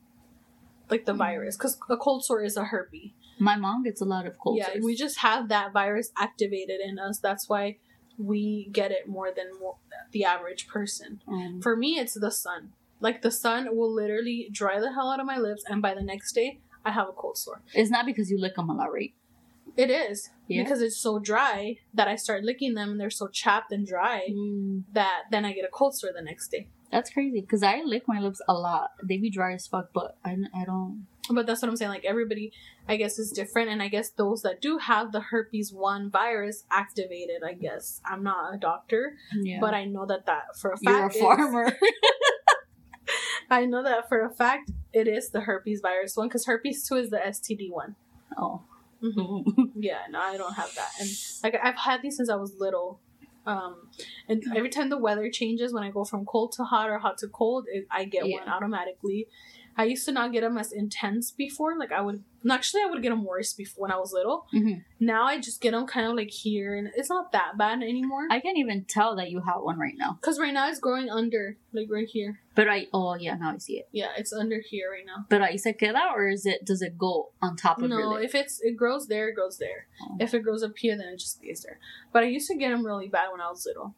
like 0.89 1.05
the 1.05 1.13
Mm. 1.13 1.17
virus, 1.17 1.55
because 1.57 1.77
a 1.89 1.97
cold 1.97 2.25
sore 2.25 2.41
is 2.43 2.57
a 2.57 2.63
herpes. 2.65 3.11
My 3.39 3.55
mom 3.55 3.83
gets 3.83 4.01
a 4.01 4.05
lot 4.05 4.25
of 4.25 4.37
cold 4.39 4.57
yeah, 4.57 4.71
sores. 4.71 4.83
we 4.83 4.95
just 4.95 5.19
have 5.19 5.47
that 5.49 5.71
virus 5.71 6.11
activated 6.17 6.81
in 6.81 6.97
us. 6.99 7.19
That's 7.19 7.47
why 7.47 7.77
we 8.17 8.67
get 8.73 8.91
it 8.91 9.07
more 9.07 9.31
than 9.33 9.45
the 10.11 10.25
average 10.25 10.67
person. 10.67 11.21
Um, 11.27 11.61
For 11.61 11.77
me, 11.77 11.99
it's 11.99 12.15
the 12.15 12.31
sun. 12.31 12.73
Like 12.99 13.21
the 13.21 13.31
sun 13.31 13.75
will 13.75 13.93
literally 13.93 14.49
dry 14.51 14.79
the 14.79 14.91
hell 14.93 15.09
out 15.11 15.19
of 15.19 15.25
my 15.25 15.37
lips, 15.37 15.63
and 15.67 15.81
by 15.81 15.93
the 15.93 16.01
next 16.03 16.33
day, 16.33 16.59
I 16.85 16.91
have 16.91 17.07
a 17.09 17.13
cold 17.13 17.37
sore. 17.37 17.61
it's 17.73 17.91
not 17.91 18.05
because 18.05 18.29
you 18.31 18.39
lick 18.39 18.55
them 18.55 18.69
a 18.69 18.73
lot, 18.73 18.91
right? 18.93 19.13
It 19.77 19.89
is 19.89 20.29
Yeah. 20.47 20.63
because 20.63 20.81
it's 20.81 20.97
so 20.97 21.19
dry 21.19 21.77
that 21.93 22.07
I 22.07 22.15
start 22.15 22.43
licking 22.43 22.73
them, 22.73 22.89
and 22.91 22.99
they're 22.99 23.09
so 23.09 23.27
chapped 23.27 23.71
and 23.71 23.85
dry 23.87 24.27
Mm, 24.29 24.83
that 24.93 25.23
then 25.31 25.45
I 25.45 25.53
get 25.53 25.63
a 25.65 25.69
cold 25.69 25.95
sore 25.95 26.11
the 26.13 26.21
next 26.21 26.49
day. 26.49 26.67
that's 26.91 27.11
crazy 27.11 27.39
because 27.41 27.61
I 27.63 27.81
lick 27.83 28.03
my 28.07 28.19
lips 28.19 28.41
a 28.47 28.53
lot. 28.53 28.89
They 29.03 29.17
be 29.17 29.29
dry 29.29 29.53
as 29.53 29.67
fuck, 29.67 29.89
but 29.93 30.17
I, 30.25 30.35
I 30.55 30.65
don't. 30.65 31.05
But 31.31 31.45
that's 31.45 31.61
what 31.61 31.69
I'm 31.69 31.77
saying. 31.77 31.91
Like 31.91 32.03
everybody, 32.05 32.51
I 32.87 32.95
guess, 32.97 33.19
is 33.19 33.31
different, 33.31 33.69
and 33.69 33.83
I 33.83 33.87
guess 33.89 34.09
those 34.09 34.41
that 34.41 34.59
do 34.59 34.79
have 34.79 35.11
the 35.11 35.19
herpes 35.19 35.71
one 35.71 36.09
virus 36.09 36.63
activated. 36.71 37.43
I 37.45 37.53
guess 37.53 38.01
I'm 38.03 38.23
not 38.23 38.55
a 38.55 38.57
doctor, 38.57 39.13
Yeah. 39.35 39.59
but 39.61 39.75
I 39.75 39.85
know 39.85 40.07
that 40.07 40.25
that 40.25 40.57
for 40.59 40.71
a 40.71 40.77
fact. 40.77 41.15
You're 41.15 41.31
a 41.31 41.35
farmer. 41.35 41.77
I 43.49 43.65
know 43.65 43.83
that 43.83 44.07
for 44.09 44.23
a 44.23 44.29
fact 44.29 44.71
it 44.93 45.07
is 45.07 45.29
the 45.29 45.41
herpes 45.41 45.81
virus 45.81 46.15
one 46.15 46.27
because 46.27 46.45
herpes 46.45 46.87
two 46.87 46.95
is 46.95 47.09
the 47.09 47.17
STD 47.17 47.71
one. 47.71 47.95
oh. 48.37 48.61
Yeah, 49.75 49.99
no, 50.09 50.19
I 50.19 50.35
don't 50.37 50.55
have 50.55 50.73
that, 50.75 50.89
and 50.99 51.09
like 51.43 51.55
I've 51.63 51.77
had 51.77 52.01
these 52.01 52.17
since 52.17 52.29
I 52.29 52.35
was 52.35 52.53
little. 52.59 52.99
Um, 53.45 53.89
and 54.27 54.43
every 54.55 54.69
time 54.69 54.89
the 54.89 54.97
weather 54.97 55.29
changes, 55.31 55.73
when 55.73 55.83
I 55.83 55.89
go 55.89 56.03
from 56.03 56.25
cold 56.25 56.51
to 56.57 56.63
hot 56.65 56.89
or 56.89 56.99
hot 56.99 57.17
to 57.19 57.27
cold, 57.29 57.65
it, 57.71 57.87
I 57.89 58.03
get 58.03 58.27
Yeah. 58.27 58.39
one 58.39 58.49
automatically. 58.49 59.27
I 59.79 59.85
used 59.85 60.03
to 60.07 60.11
not 60.11 60.33
get 60.33 60.41
them 60.41 60.57
as 60.57 60.73
intense 60.73 61.31
before. 61.31 61.79
Like 61.79 61.93
I 61.93 62.01
would, 62.01 62.21
actually, 62.51 62.81
I 62.81 62.87
would 62.87 63.01
get 63.01 63.11
them 63.11 63.23
worse 63.23 63.53
before 63.53 63.83
when 63.83 63.93
I 63.93 63.97
was 63.97 64.11
little. 64.11 64.45
Mhm. 64.53 64.83
Now 64.99 65.23
I 65.23 65.39
just 65.39 65.61
get 65.61 65.71
them 65.71 65.87
kind 65.87 66.05
of 66.05 66.17
like 66.17 66.31
here, 66.31 66.75
and 66.75 66.91
it's 66.97 67.07
not 67.09 67.31
that 67.31 67.57
bad 67.57 67.81
anymore. 67.81 68.27
I 68.29 68.41
can't 68.41 68.57
even 68.57 68.83
tell 68.83 69.15
that 69.15 69.31
you 69.31 69.39
have 69.39 69.61
one 69.61 69.79
right 69.79 69.95
now. 69.95 70.17
Because 70.19 70.37
right 70.37 70.53
now 70.53 70.67
it's 70.67 70.81
growing 70.81 71.09
under, 71.09 71.55
like 71.71 71.87
right 71.89 72.09
here. 72.09 72.41
But 72.55 72.67
I. 72.67 72.87
Oh 72.91 73.15
yeah, 73.15 73.35
now 73.35 73.53
I 73.53 73.57
see 73.59 73.77
it. 73.79 73.87
Yeah, 73.93 74.09
it's 74.17 74.33
under 74.33 74.59
here 74.59 74.91
right 74.91 75.05
now. 75.05 75.25
But 75.29 75.41
I 75.41 75.53
ahí 75.53 75.59
se 75.61 75.71
queda, 75.79 76.11
or 76.13 76.27
is 76.27 76.45
it? 76.45 76.65
Does 76.65 76.81
it 76.81 76.97
go 76.97 77.31
on 77.41 77.55
top 77.55 77.81
of 77.81 77.89
your 77.89 78.01
No, 78.01 78.15
if 78.15 78.35
it's 78.35 78.59
it 78.59 78.75
grows 78.75 79.07
there, 79.07 79.29
it 79.29 79.35
grows 79.35 79.59
there. 79.59 79.87
Oh. 80.03 80.17
If 80.19 80.33
it 80.33 80.43
grows 80.43 80.61
up 80.61 80.77
here, 80.77 80.97
then 80.97 81.07
it 81.13 81.19
just 81.19 81.37
stays 81.37 81.63
there. 81.63 81.79
But 82.11 82.23
I 82.23 82.25
used 82.27 82.49
to 82.49 82.55
get 82.57 82.71
them 82.71 82.85
really 82.85 83.07
bad 83.07 83.31
when 83.31 83.39
I 83.39 83.49
was 83.49 83.65
little. 83.65 83.95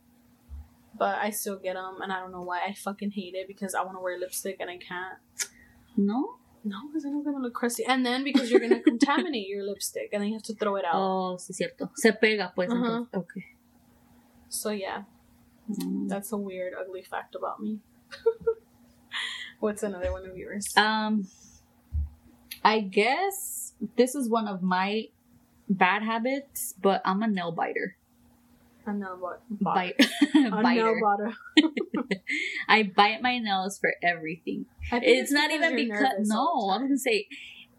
But 0.94 1.16
I 1.16 1.32
still 1.32 1.58
get 1.58 1.74
them, 1.74 2.02
and 2.04 2.14
I 2.14 2.20
don't 2.20 2.32
know 2.32 2.44
why. 2.44 2.60
I 2.68 2.74
fucking 2.74 3.12
hate 3.12 3.34
it 3.34 3.48
because 3.48 3.74
I 3.74 3.82
want 3.82 3.98
to 3.98 4.02
wear 4.04 4.20
lipstick 4.20 4.58
and 4.60 4.70
I 4.70 4.78
can't. 4.78 5.18
No. 5.98 6.38
No, 6.64 6.78
because 6.88 7.04
then 7.04 7.14
I'm 7.14 7.24
gonna 7.24 7.40
look 7.40 7.56
crusty, 7.56 7.84
and 7.86 8.06
then 8.06 8.24
because 8.24 8.52
you're 8.52 8.60
gonna 8.60 8.82
contaminate 8.82 9.48
your 9.48 9.64
lipstick, 9.64 10.10
and 10.14 10.22
then 10.22 10.30
you 10.30 10.36
have 10.36 10.44
to 10.44 10.54
throw 10.56 10.76
it 10.76 10.86
out. 10.86 10.94
Oh, 10.96 11.38
sí, 11.40 11.54
cierto. 11.56 11.90
Se 11.96 12.12
pega, 12.12 12.54
pues. 12.54 12.70
Uh-huh. 12.70 13.06
entonces. 13.06 13.14
Okay. 13.16 13.46
So 14.50 14.70
yeah, 14.70 15.04
Mm. 15.70 16.08
that's 16.10 16.32
a 16.34 16.38
weird, 16.38 16.74
ugly 16.80 17.02
fact 17.02 17.34
about 17.36 17.60
me. 17.62 17.80
What's 19.60 19.84
another 19.84 20.12
one 20.12 20.26
of 20.30 20.36
yours? 20.38 20.76
Um, 20.78 21.28
I 22.64 22.80
guess 22.82 23.74
this 23.96 24.14
is 24.16 24.30
one 24.30 24.48
of 24.48 24.62
my 24.62 25.08
bad 25.70 26.04
habits, 26.04 26.74
but 26.82 27.02
I'm 27.06 27.22
a 27.24 27.28
nail 27.28 27.52
biter. 27.52 27.96
A 28.86 28.94
nail 28.94 29.20
Bite, 29.50 29.96
A 30.00 30.94
butter. 31.02 31.34
I 32.68 32.84
bite 32.84 33.22
my 33.22 33.38
nails 33.40 33.78
for 33.80 33.94
everything. 34.04 34.66
It's 34.92 35.32
not 35.32 35.52
even 35.52 35.76
because 35.76 36.28
no. 36.28 36.36
I 36.36 36.44
was 36.44 36.78
time. 36.78 36.82
gonna 36.88 36.98
say 36.98 37.28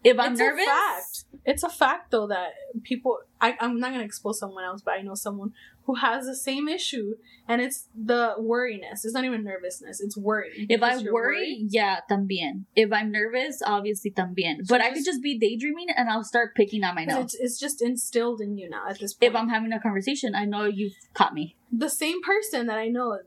if 0.03 0.19
I'm 0.19 0.31
it's 0.33 0.39
nervous. 0.39 0.63
a 0.63 0.65
fact. 0.65 1.23
It's 1.45 1.63
a 1.63 1.69
fact 1.69 2.11
though 2.11 2.27
that 2.27 2.53
people. 2.83 3.19
I, 3.41 3.57
I'm 3.59 3.79
not 3.79 3.91
gonna 3.91 4.03
expose 4.03 4.39
someone 4.39 4.63
else, 4.63 4.81
but 4.81 4.93
I 4.93 5.01
know 5.01 5.15
someone 5.15 5.53
who 5.85 5.95
has 5.95 6.25
the 6.25 6.35
same 6.35 6.69
issue, 6.69 7.15
and 7.47 7.61
it's 7.61 7.89
the 7.93 8.35
worriness. 8.39 9.03
It's 9.03 9.13
not 9.13 9.25
even 9.25 9.43
nervousness. 9.43 9.99
It's 9.99 10.15
worry. 10.17 10.65
If 10.69 10.81
I 10.81 10.95
worry, 10.97 11.11
worried. 11.11 11.67
yeah, 11.71 11.99
también. 12.09 12.65
If 12.75 12.91
I'm 12.93 13.11
nervous, 13.11 13.61
obviously 13.65 14.11
también. 14.11 14.65
But 14.67 14.79
I 14.81 14.89
could 14.89 14.95
just- 15.03 15.05
just 15.07 15.21
be 15.21 15.37
daydreaming 15.37 15.87
and 15.95 16.09
I'll 16.09 16.23
start 16.23 16.55
picking 16.55 16.83
at 16.83 16.95
my 16.95 17.03
nails. 17.05 17.25
it's, 17.25 17.35
it's 17.35 17.59
just 17.59 17.81
instilled 17.81 18.39
in 18.39 18.57
you 18.57 18.69
now 18.69 18.87
at 18.89 18.99
this 18.99 19.13
point. 19.13 19.29
If 19.31 19.35
I'm 19.35 19.49
having 19.49 19.73
a 19.73 19.79
conversation, 19.81 20.33
I 20.35 20.45
know 20.45 20.63
you've 20.65 20.95
caught 21.13 21.33
me. 21.33 21.55
the 21.71 21.89
same 21.89 22.21
person 22.23 22.67
that 22.67 22.77
I 22.77 22.87
know, 22.87 23.19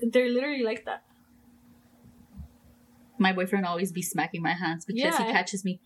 they're 0.00 0.28
literally 0.30 0.62
like 0.62 0.84
that. 0.84 1.02
My 3.18 3.32
boyfriend 3.32 3.66
always 3.66 3.90
be 3.90 4.02
smacking 4.02 4.42
my 4.42 4.52
hands 4.54 4.84
because 4.84 5.02
Yeah. 5.02 5.26
he 5.26 5.32
catches 5.32 5.64
me. 5.64 5.80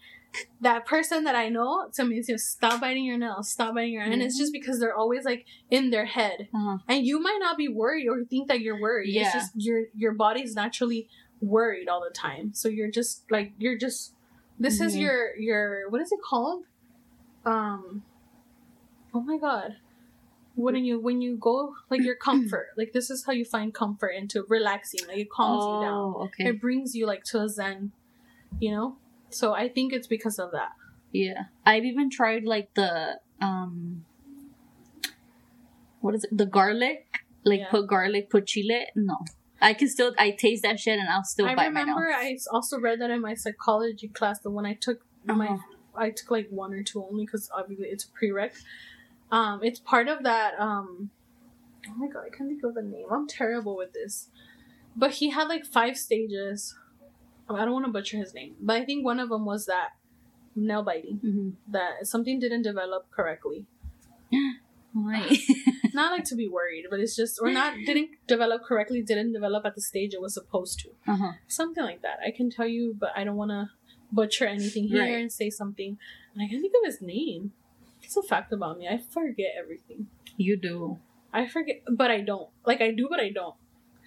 That 0.60 0.86
person 0.86 1.24
that 1.24 1.34
I 1.34 1.48
know, 1.48 1.88
to 1.94 2.04
me, 2.04 2.18
is 2.18 2.48
stop 2.48 2.80
biting 2.80 3.04
your 3.04 3.18
nails, 3.18 3.50
stop 3.50 3.74
biting 3.74 3.92
your, 3.94 4.02
and 4.02 4.22
it's 4.22 4.38
just 4.38 4.52
because 4.52 4.78
they're 4.80 4.94
always 4.96 5.24
like 5.24 5.44
in 5.70 5.90
their 5.90 6.06
head. 6.06 6.48
Uh-huh. 6.54 6.78
and 6.88 7.04
you 7.06 7.20
might 7.20 7.38
not 7.40 7.56
be 7.56 7.68
worried 7.68 8.08
or 8.08 8.24
think 8.24 8.48
that 8.48 8.60
you're 8.60 8.80
worried 8.80 9.10
Yeah. 9.12 9.22
it's 9.22 9.32
just 9.34 9.50
your 9.56 9.84
your 9.96 10.14
body's 10.14 10.54
naturally 10.54 11.08
worried 11.40 11.88
all 11.88 12.00
the 12.00 12.14
time 12.14 12.54
so 12.54 12.68
you're 12.68 12.90
just 12.90 13.30
like 13.30 13.52
you're 13.58 13.76
just 13.76 14.14
this 14.58 14.80
is 14.80 14.94
Mhm. 14.94 15.00
your 15.00 15.36
your 15.36 15.90
what 15.90 16.00
is 16.00 16.12
it 16.12 16.20
called 16.22 16.64
um 17.44 18.02
oh 19.14 19.20
my 19.20 19.38
god 19.38 19.76
when 20.54 20.76
you 20.84 21.00
when 21.00 21.20
you 21.22 21.36
go 21.36 21.74
like 21.90 22.02
your 22.02 22.16
comfort 22.28 22.68
like 22.76 22.92
this 22.92 23.10
is 23.10 23.24
how 23.26 23.32
you 23.32 23.44
find 23.44 23.74
comfort 23.74 24.08
into 24.10 24.44
relaxing 24.48 25.06
like 25.08 25.18
it 25.18 25.30
calms 25.30 25.64
you 25.66 25.80
down 25.80 25.98
Oh, 26.14 26.22
okay. 26.26 26.48
it 26.50 26.60
brings 26.60 26.94
you 26.94 27.06
like 27.06 27.24
to 27.24 27.40
a 27.40 27.48
zen 27.48 27.92
you 28.60 28.70
know 28.70 28.96
so 29.34 29.52
i 29.54 29.68
think 29.68 29.92
it's 29.92 30.06
because 30.06 30.38
of 30.38 30.50
that 30.52 30.72
Yeah. 31.14 31.42
I've 31.66 31.84
even 31.84 32.08
tried 32.08 32.44
like 32.44 32.68
the 32.74 33.20
um 33.46 34.04
what 36.00 36.14
is 36.14 36.24
it? 36.24 36.36
The 36.36 36.46
garlic. 36.46 37.06
Like 37.44 37.60
Yeah. 37.60 37.70
put 37.70 37.86
garlic, 37.86 38.30
put 38.30 38.46
chile. 38.46 38.86
No. 38.96 39.18
I 39.60 39.74
can 39.74 39.88
still 39.88 40.14
I 40.18 40.30
taste 40.30 40.62
that 40.62 40.80
shit 40.80 40.98
and 40.98 41.08
I'll 41.08 41.22
still 41.24 41.46
i 41.46 41.54
bite 41.54 41.66
remember 41.66 42.08
my 42.10 42.16
i 42.16 42.36
also 42.50 42.80
read 42.80 43.00
that 43.00 43.10
in 43.10 43.20
my 43.20 43.34
psychology 43.34 44.08
class 44.08 44.40
the 44.40 44.50
one 44.50 44.66
i 44.66 44.74
took 44.74 45.04
my 45.24 45.48
Uh-huh. 45.48 45.58
I 45.94 46.10
took 46.10 46.30
like 46.30 46.48
one 46.50 46.72
or 46.72 46.82
two 46.82 47.04
only 47.04 47.24
because 47.26 47.50
obviously 47.54 47.88
it's 47.88 48.04
a 48.08 48.12
prereq. 48.16 48.52
Um, 49.30 49.60
it's 49.62 49.78
part 49.78 50.08
of 50.08 50.22
that. 50.22 50.58
Um, 50.58 51.10
oh 51.86 51.94
my 51.96 52.08
god, 52.08 52.22
I 52.26 52.30
can't 52.34 52.48
think 52.48 52.64
of 52.64 52.74
the 52.74 52.82
name. 52.82 53.06
I'm 53.10 53.28
terrible 53.28 53.76
with 53.76 53.92
this. 53.92 54.14
But 54.96 55.10
he 55.20 55.28
had 55.36 55.48
like 55.48 55.64
five 55.66 55.98
stages. 55.98 56.74
I 57.50 57.64
don't 57.64 57.72
want 57.72 57.86
to 57.86 57.92
butcher 57.92 58.16
his 58.16 58.32
name, 58.34 58.54
but 58.60 58.76
I 58.80 58.84
think 58.84 59.04
one 59.04 59.20
of 59.20 59.28
them 59.28 59.44
was 59.44 59.66
that 59.66 59.90
nail 60.56 60.82
biting 60.82 61.18
Mhm. 61.24 61.52
that 61.68 62.06
something 62.06 62.38
didn't 62.38 62.62
develop 62.62 63.10
correctly. 63.10 63.66
Why? 64.92 65.36
Not 65.94 66.12
like 66.12 66.24
to 66.24 66.34
be 66.34 66.48
worried, 66.48 66.86
but 66.90 67.00
it's 67.00 67.16
just 67.16 67.38
or 67.40 67.50
not 67.50 67.74
didn't 67.86 68.10
develop 68.26 68.62
correctly. 68.62 69.02
Didn't 69.02 69.32
develop 69.32 69.64
at 69.64 69.74
the 69.74 69.80
stage 69.80 70.12
it 70.14 70.20
was 70.20 70.34
supposed 70.34 70.80
to. 70.80 70.90
uh-huh. 71.06 71.32
Something 71.48 71.84
like 71.84 72.02
that. 72.02 72.18
I 72.26 72.30
can 72.30 72.50
tell 72.50 72.66
you, 72.66 72.94
but 72.98 73.10
I 73.16 73.24
don't 73.24 73.36
want 73.36 73.50
to 73.50 73.70
butcher 74.10 74.46
anything 74.46 74.88
here 74.88 75.00
Right. 75.02 75.14
and 75.20 75.32
say 75.32 75.48
something. 75.50 75.98
And 76.34 76.42
I 76.42 76.48
can't 76.48 76.60
think 76.62 76.74
of 76.82 76.84
his 76.86 77.00
name. 77.00 77.52
It's 78.02 78.16
a 78.16 78.22
fact 78.22 78.52
about 78.52 78.78
me. 78.78 78.86
I 78.88 78.98
forget 78.98 79.52
everything. 79.58 80.08
You 80.36 80.56
do. 80.58 80.98
I 81.32 81.46
forget, 81.46 81.82
but 81.90 82.10
I 82.10 82.20
don't. 82.20 82.50
Like 82.66 82.80
I 82.82 82.90
do, 82.90 83.06
but 83.08 83.20
I 83.20 83.30
don't. 83.30 83.54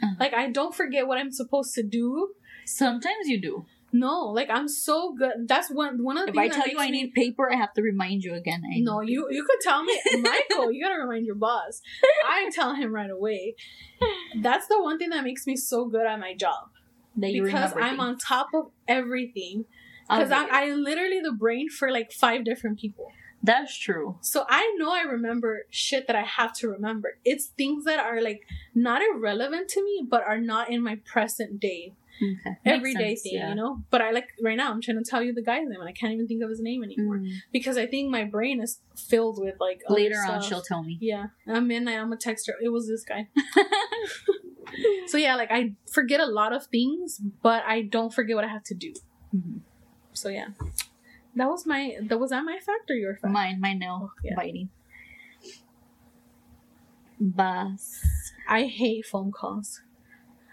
Uh-huh. 0.03 0.15
Like 0.19 0.33
I 0.33 0.49
don't 0.51 0.73
forget 0.75 1.07
what 1.07 1.17
I'm 1.17 1.31
supposed 1.31 1.73
to 1.75 1.83
do. 1.83 2.33
Sometimes 2.65 3.27
you 3.27 3.39
do. 3.41 3.65
No, 3.93 4.25
like 4.25 4.49
I'm 4.49 4.67
so 4.67 5.13
good. 5.13 5.47
That's 5.47 5.69
one 5.71 6.03
one 6.03 6.17
of 6.17 6.25
the 6.25 6.33
things. 6.33 6.47
If 6.47 6.51
I 6.51 6.55
tell 6.63 6.67
you 6.67 6.79
I 6.79 6.85
me- 6.87 7.03
need 7.03 7.13
paper, 7.13 7.49
I 7.51 7.55
have 7.55 7.73
to 7.75 7.81
remind 7.81 8.23
you 8.23 8.33
again. 8.33 8.61
I 8.65 8.79
No, 8.79 8.99
need 8.99 9.11
you 9.13 9.27
you 9.31 9.45
could 9.45 9.59
tell 9.61 9.83
me, 9.83 9.97
Michael. 10.21 10.71
You 10.71 10.83
gotta 10.83 10.99
remind 10.99 11.25
your 11.25 11.35
boss. 11.35 11.81
I 12.27 12.49
tell 12.53 12.75
him 12.75 12.93
right 12.93 13.09
away. 13.09 13.55
That's 14.41 14.67
the 14.67 14.81
one 14.81 14.97
thing 14.97 15.09
that 15.11 15.23
makes 15.23 15.47
me 15.47 15.55
so 15.55 15.85
good 15.85 16.05
at 16.05 16.19
my 16.19 16.33
job 16.35 16.69
that 17.15 17.31
you 17.31 17.43
because 17.43 17.73
I'm 17.79 17.99
on 18.01 18.17
top 18.17 18.47
of 18.53 18.65
everything. 18.87 19.65
Because 20.09 20.31
Okay. 20.31 20.47
I, 20.51 20.65
I 20.65 20.73
literally 20.73 21.19
the 21.21 21.31
brain 21.31 21.69
for 21.69 21.89
like 21.89 22.11
five 22.11 22.43
different 22.45 22.77
people. 22.79 23.11
That's 23.41 23.77
true. 23.77 24.17
So 24.21 24.45
I 24.49 24.75
know 24.77 24.91
I 24.91 25.01
remember 25.01 25.65
shit 25.69 26.07
that 26.07 26.15
I 26.15 26.23
have 26.23 26.53
to 26.57 26.67
remember. 26.67 27.17
It's 27.23 27.45
things 27.45 27.85
that 27.85 27.99
are 27.99 28.21
like 28.21 28.41
not 28.73 29.01
irrelevant 29.01 29.69
to 29.69 29.83
me, 29.83 30.05
but 30.07 30.23
are 30.23 30.39
not 30.39 30.69
in 30.69 30.83
my 30.83 30.95
present 31.05 31.59
day, 31.59 31.93
Okay. 32.21 32.55
everyday 32.65 33.15
thing, 33.15 33.33
yeah. 33.35 33.49
you 33.49 33.55
know? 33.55 33.83
But 33.89 34.01
I 34.01 34.11
like 34.11 34.29
right 34.41 34.55
now, 34.55 34.71
I'm 34.71 34.81
trying 34.81 35.03
to 35.03 35.09
tell 35.09 35.21
you 35.21 35.33
the 35.33 35.41
guy's 35.43 35.67
name 35.67 35.79
and 35.79 35.89
I 35.89 35.91
can't 35.91 36.13
even 36.13 36.27
think 36.27 36.41
of 36.43 36.49
his 36.49 36.61
name 36.61 36.83
anymore 36.83 37.17
Mm. 37.17 37.29
because 37.51 37.77
I 37.77 37.85
think 37.87 38.09
my 38.09 38.23
brain 38.23 38.61
is 38.61 38.79
filled 38.95 39.37
with 39.39 39.55
like 39.59 39.81
Later 39.89 40.19
on, 40.27 40.41
she'll 40.41 40.61
tell 40.61 40.83
me. 40.83 40.97
Yeah, 41.01 41.27
I'm 41.47 41.69
in. 41.71 41.87
I'm 41.87 42.05
gonna 42.05 42.17
text 42.17 42.47
her. 42.47 42.55
It 42.61 42.69
was 42.69 42.87
this 42.87 43.03
guy. 43.03 43.27
So 45.07 45.17
yeah, 45.17 45.35
like 45.35 45.51
I 45.51 45.73
forget 45.91 46.19
a 46.19 46.25
lot 46.25 46.51
of 46.51 46.65
things, 46.65 47.21
but 47.41 47.63
I 47.65 47.81
don't 47.83 48.13
forget 48.13 48.35
what 48.35 48.43
I 48.43 48.49
have 48.49 48.63
to 48.65 48.73
do. 48.75 48.93
Mhm. 49.33 49.59
So 50.13 50.27
yeah, 50.29 50.47
that 51.35 51.47
was 51.47 51.65
my 51.65 51.95
that 52.01 52.19
was 52.19 52.31
that 52.31 52.43
my 52.43 52.57
fact 52.59 52.89
or 52.89 52.95
your 52.95 53.15
fact? 53.15 53.31
Mine, 53.31 53.61
my 53.61 53.73
nail 53.73 53.99
Oh, 54.09 54.11
yeah. 54.23 54.35
biting. 54.35 54.69
Bus. 57.19 58.01
I 58.47 58.63
hate 58.63 59.05
phone 59.05 59.31
calls. 59.31 59.81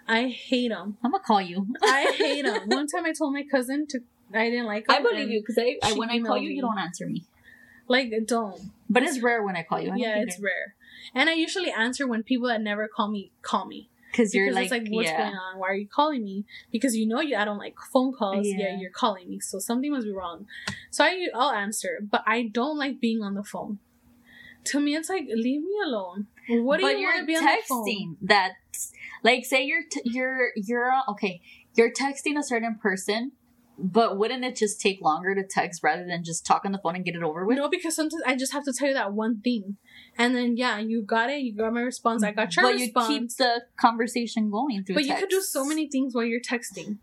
I 0.08 0.28
hate 0.28 0.68
them. 0.68 0.96
I'm 1.02 1.10
gonna 1.10 1.22
call 1.22 1.40
you. 1.40 1.66
I 1.82 2.14
hate 2.16 2.44
them. 2.44 2.68
One 2.68 2.86
time 2.86 3.04
I 3.04 3.12
told 3.12 3.32
my 3.32 3.44
cousin 3.50 3.86
to 3.88 4.00
I 4.34 4.50
didn't 4.50 4.66
like. 4.66 4.86
I 4.88 5.00
believe 5.00 5.30
you 5.30 5.40
because 5.40 5.58
I, 5.58 5.76
I 5.82 5.92
when 5.94 6.10
I 6.10 6.20
call 6.20 6.38
you, 6.38 6.48
me. 6.50 6.56
you 6.56 6.62
don't 6.62 6.78
answer 6.78 7.06
me. 7.06 7.24
Like 7.88 8.12
don't. 8.26 8.60
But 8.88 9.02
it's 9.02 9.20
rare 9.20 9.42
when 9.42 9.56
I 9.56 9.62
call 9.62 9.80
you. 9.80 9.92
I 9.92 9.96
Yeah, 9.96 10.18
it's 10.18 10.40
rare. 10.40 10.74
And 11.14 11.28
I 11.28 11.34
usually 11.34 11.70
answer 11.70 12.06
when 12.06 12.22
people 12.22 12.48
that 12.48 12.60
never 12.60 12.88
call 12.88 13.08
me 13.08 13.32
call 13.42 13.66
me. 13.66 13.88
because 14.10 14.34
you're 14.34 14.46
because 14.46 14.54
like, 14.56 14.64
it's 14.64 14.72
like, 14.72 14.94
what's 14.94 15.08
yeah. 15.08 15.18
going 15.18 15.36
on? 15.36 15.58
Why 15.58 15.68
are 15.68 15.74
you 15.74 15.88
calling 15.88 16.24
me? 16.24 16.44
Because 16.70 16.96
you 16.96 17.06
know 17.06 17.20
you 17.20 17.36
I 17.36 17.44
don't 17.44 17.58
like 17.58 17.74
phone 17.92 18.12
calls. 18.14 18.46
Yeah. 18.46 18.58
Yeah. 18.58 18.78
you're 18.78 18.90
calling 18.90 19.28
me, 19.28 19.40
so 19.40 19.58
something 19.58 19.90
must 19.90 20.06
be 20.06 20.12
wrong. 20.12 20.46
So 20.90 21.04
I 21.04 21.28
I'll 21.34 21.50
answer, 21.52 21.98
but 22.08 22.22
I 22.26 22.42
don't 22.42 22.78
like 22.78 23.00
being 23.00 23.22
on 23.22 23.34
the 23.34 23.44
phone. 23.44 23.78
To 24.66 24.80
me, 24.80 24.94
it's 24.94 25.08
like 25.08 25.24
leave 25.28 25.62
me 25.62 25.76
alone. 25.84 26.28
What 26.48 26.78
do 26.78 26.86
but 26.86 26.98
you 26.98 27.06
want 27.06 27.20
to 27.20 27.26
be 27.26 27.36
on 27.36 27.44
the 27.44 27.58
phone? 27.68 27.86
texting. 27.86 28.16
That's 28.22 28.92
like 29.22 29.44
say 29.44 29.64
you're 29.64 29.82
t- 29.90 30.02
you're 30.04 30.50
you're 30.56 30.92
okay. 31.10 31.40
You're 31.74 31.92
texting 31.92 32.38
a 32.38 32.42
certain 32.42 32.76
person, 32.80 33.32
but 33.78 34.18
wouldn't 34.18 34.44
it 34.44 34.56
just 34.56 34.80
take 34.80 35.00
longer 35.00 35.34
to 35.34 35.42
text 35.42 35.82
rather 35.82 36.04
than 36.06 36.22
just 36.24 36.44
talk 36.44 36.64
on 36.64 36.72
the 36.72 36.78
phone 36.78 36.96
and 36.96 37.04
get 37.04 37.14
it 37.14 37.22
over 37.22 37.46
with? 37.46 37.56
No, 37.56 37.68
because 37.68 37.96
sometimes 37.96 38.22
I 38.26 38.36
just 38.36 38.52
have 38.52 38.64
to 38.64 38.72
tell 38.72 38.88
you 38.88 38.94
that 38.94 39.12
one 39.12 39.40
thing, 39.40 39.76
and 40.18 40.34
then 40.36 40.56
yeah, 40.56 40.78
you 40.78 41.02
got 41.02 41.30
it. 41.30 41.40
You 41.40 41.54
got 41.54 41.72
my 41.72 41.80
response. 41.80 42.22
I 42.22 42.32
got 42.32 42.54
your 42.56 42.64
but 42.64 42.78
you 42.78 42.92
keep 43.06 43.36
the 43.36 43.62
conversation 43.76 44.50
going 44.50 44.84
through. 44.84 44.96
but 44.96 45.04
you 45.04 45.14
could 45.16 45.30
do 45.30 45.40
so 45.40 45.64
many 45.64 45.88
things 45.88 46.14
while 46.14 46.24
you're 46.24 46.40
texting. 46.40 46.98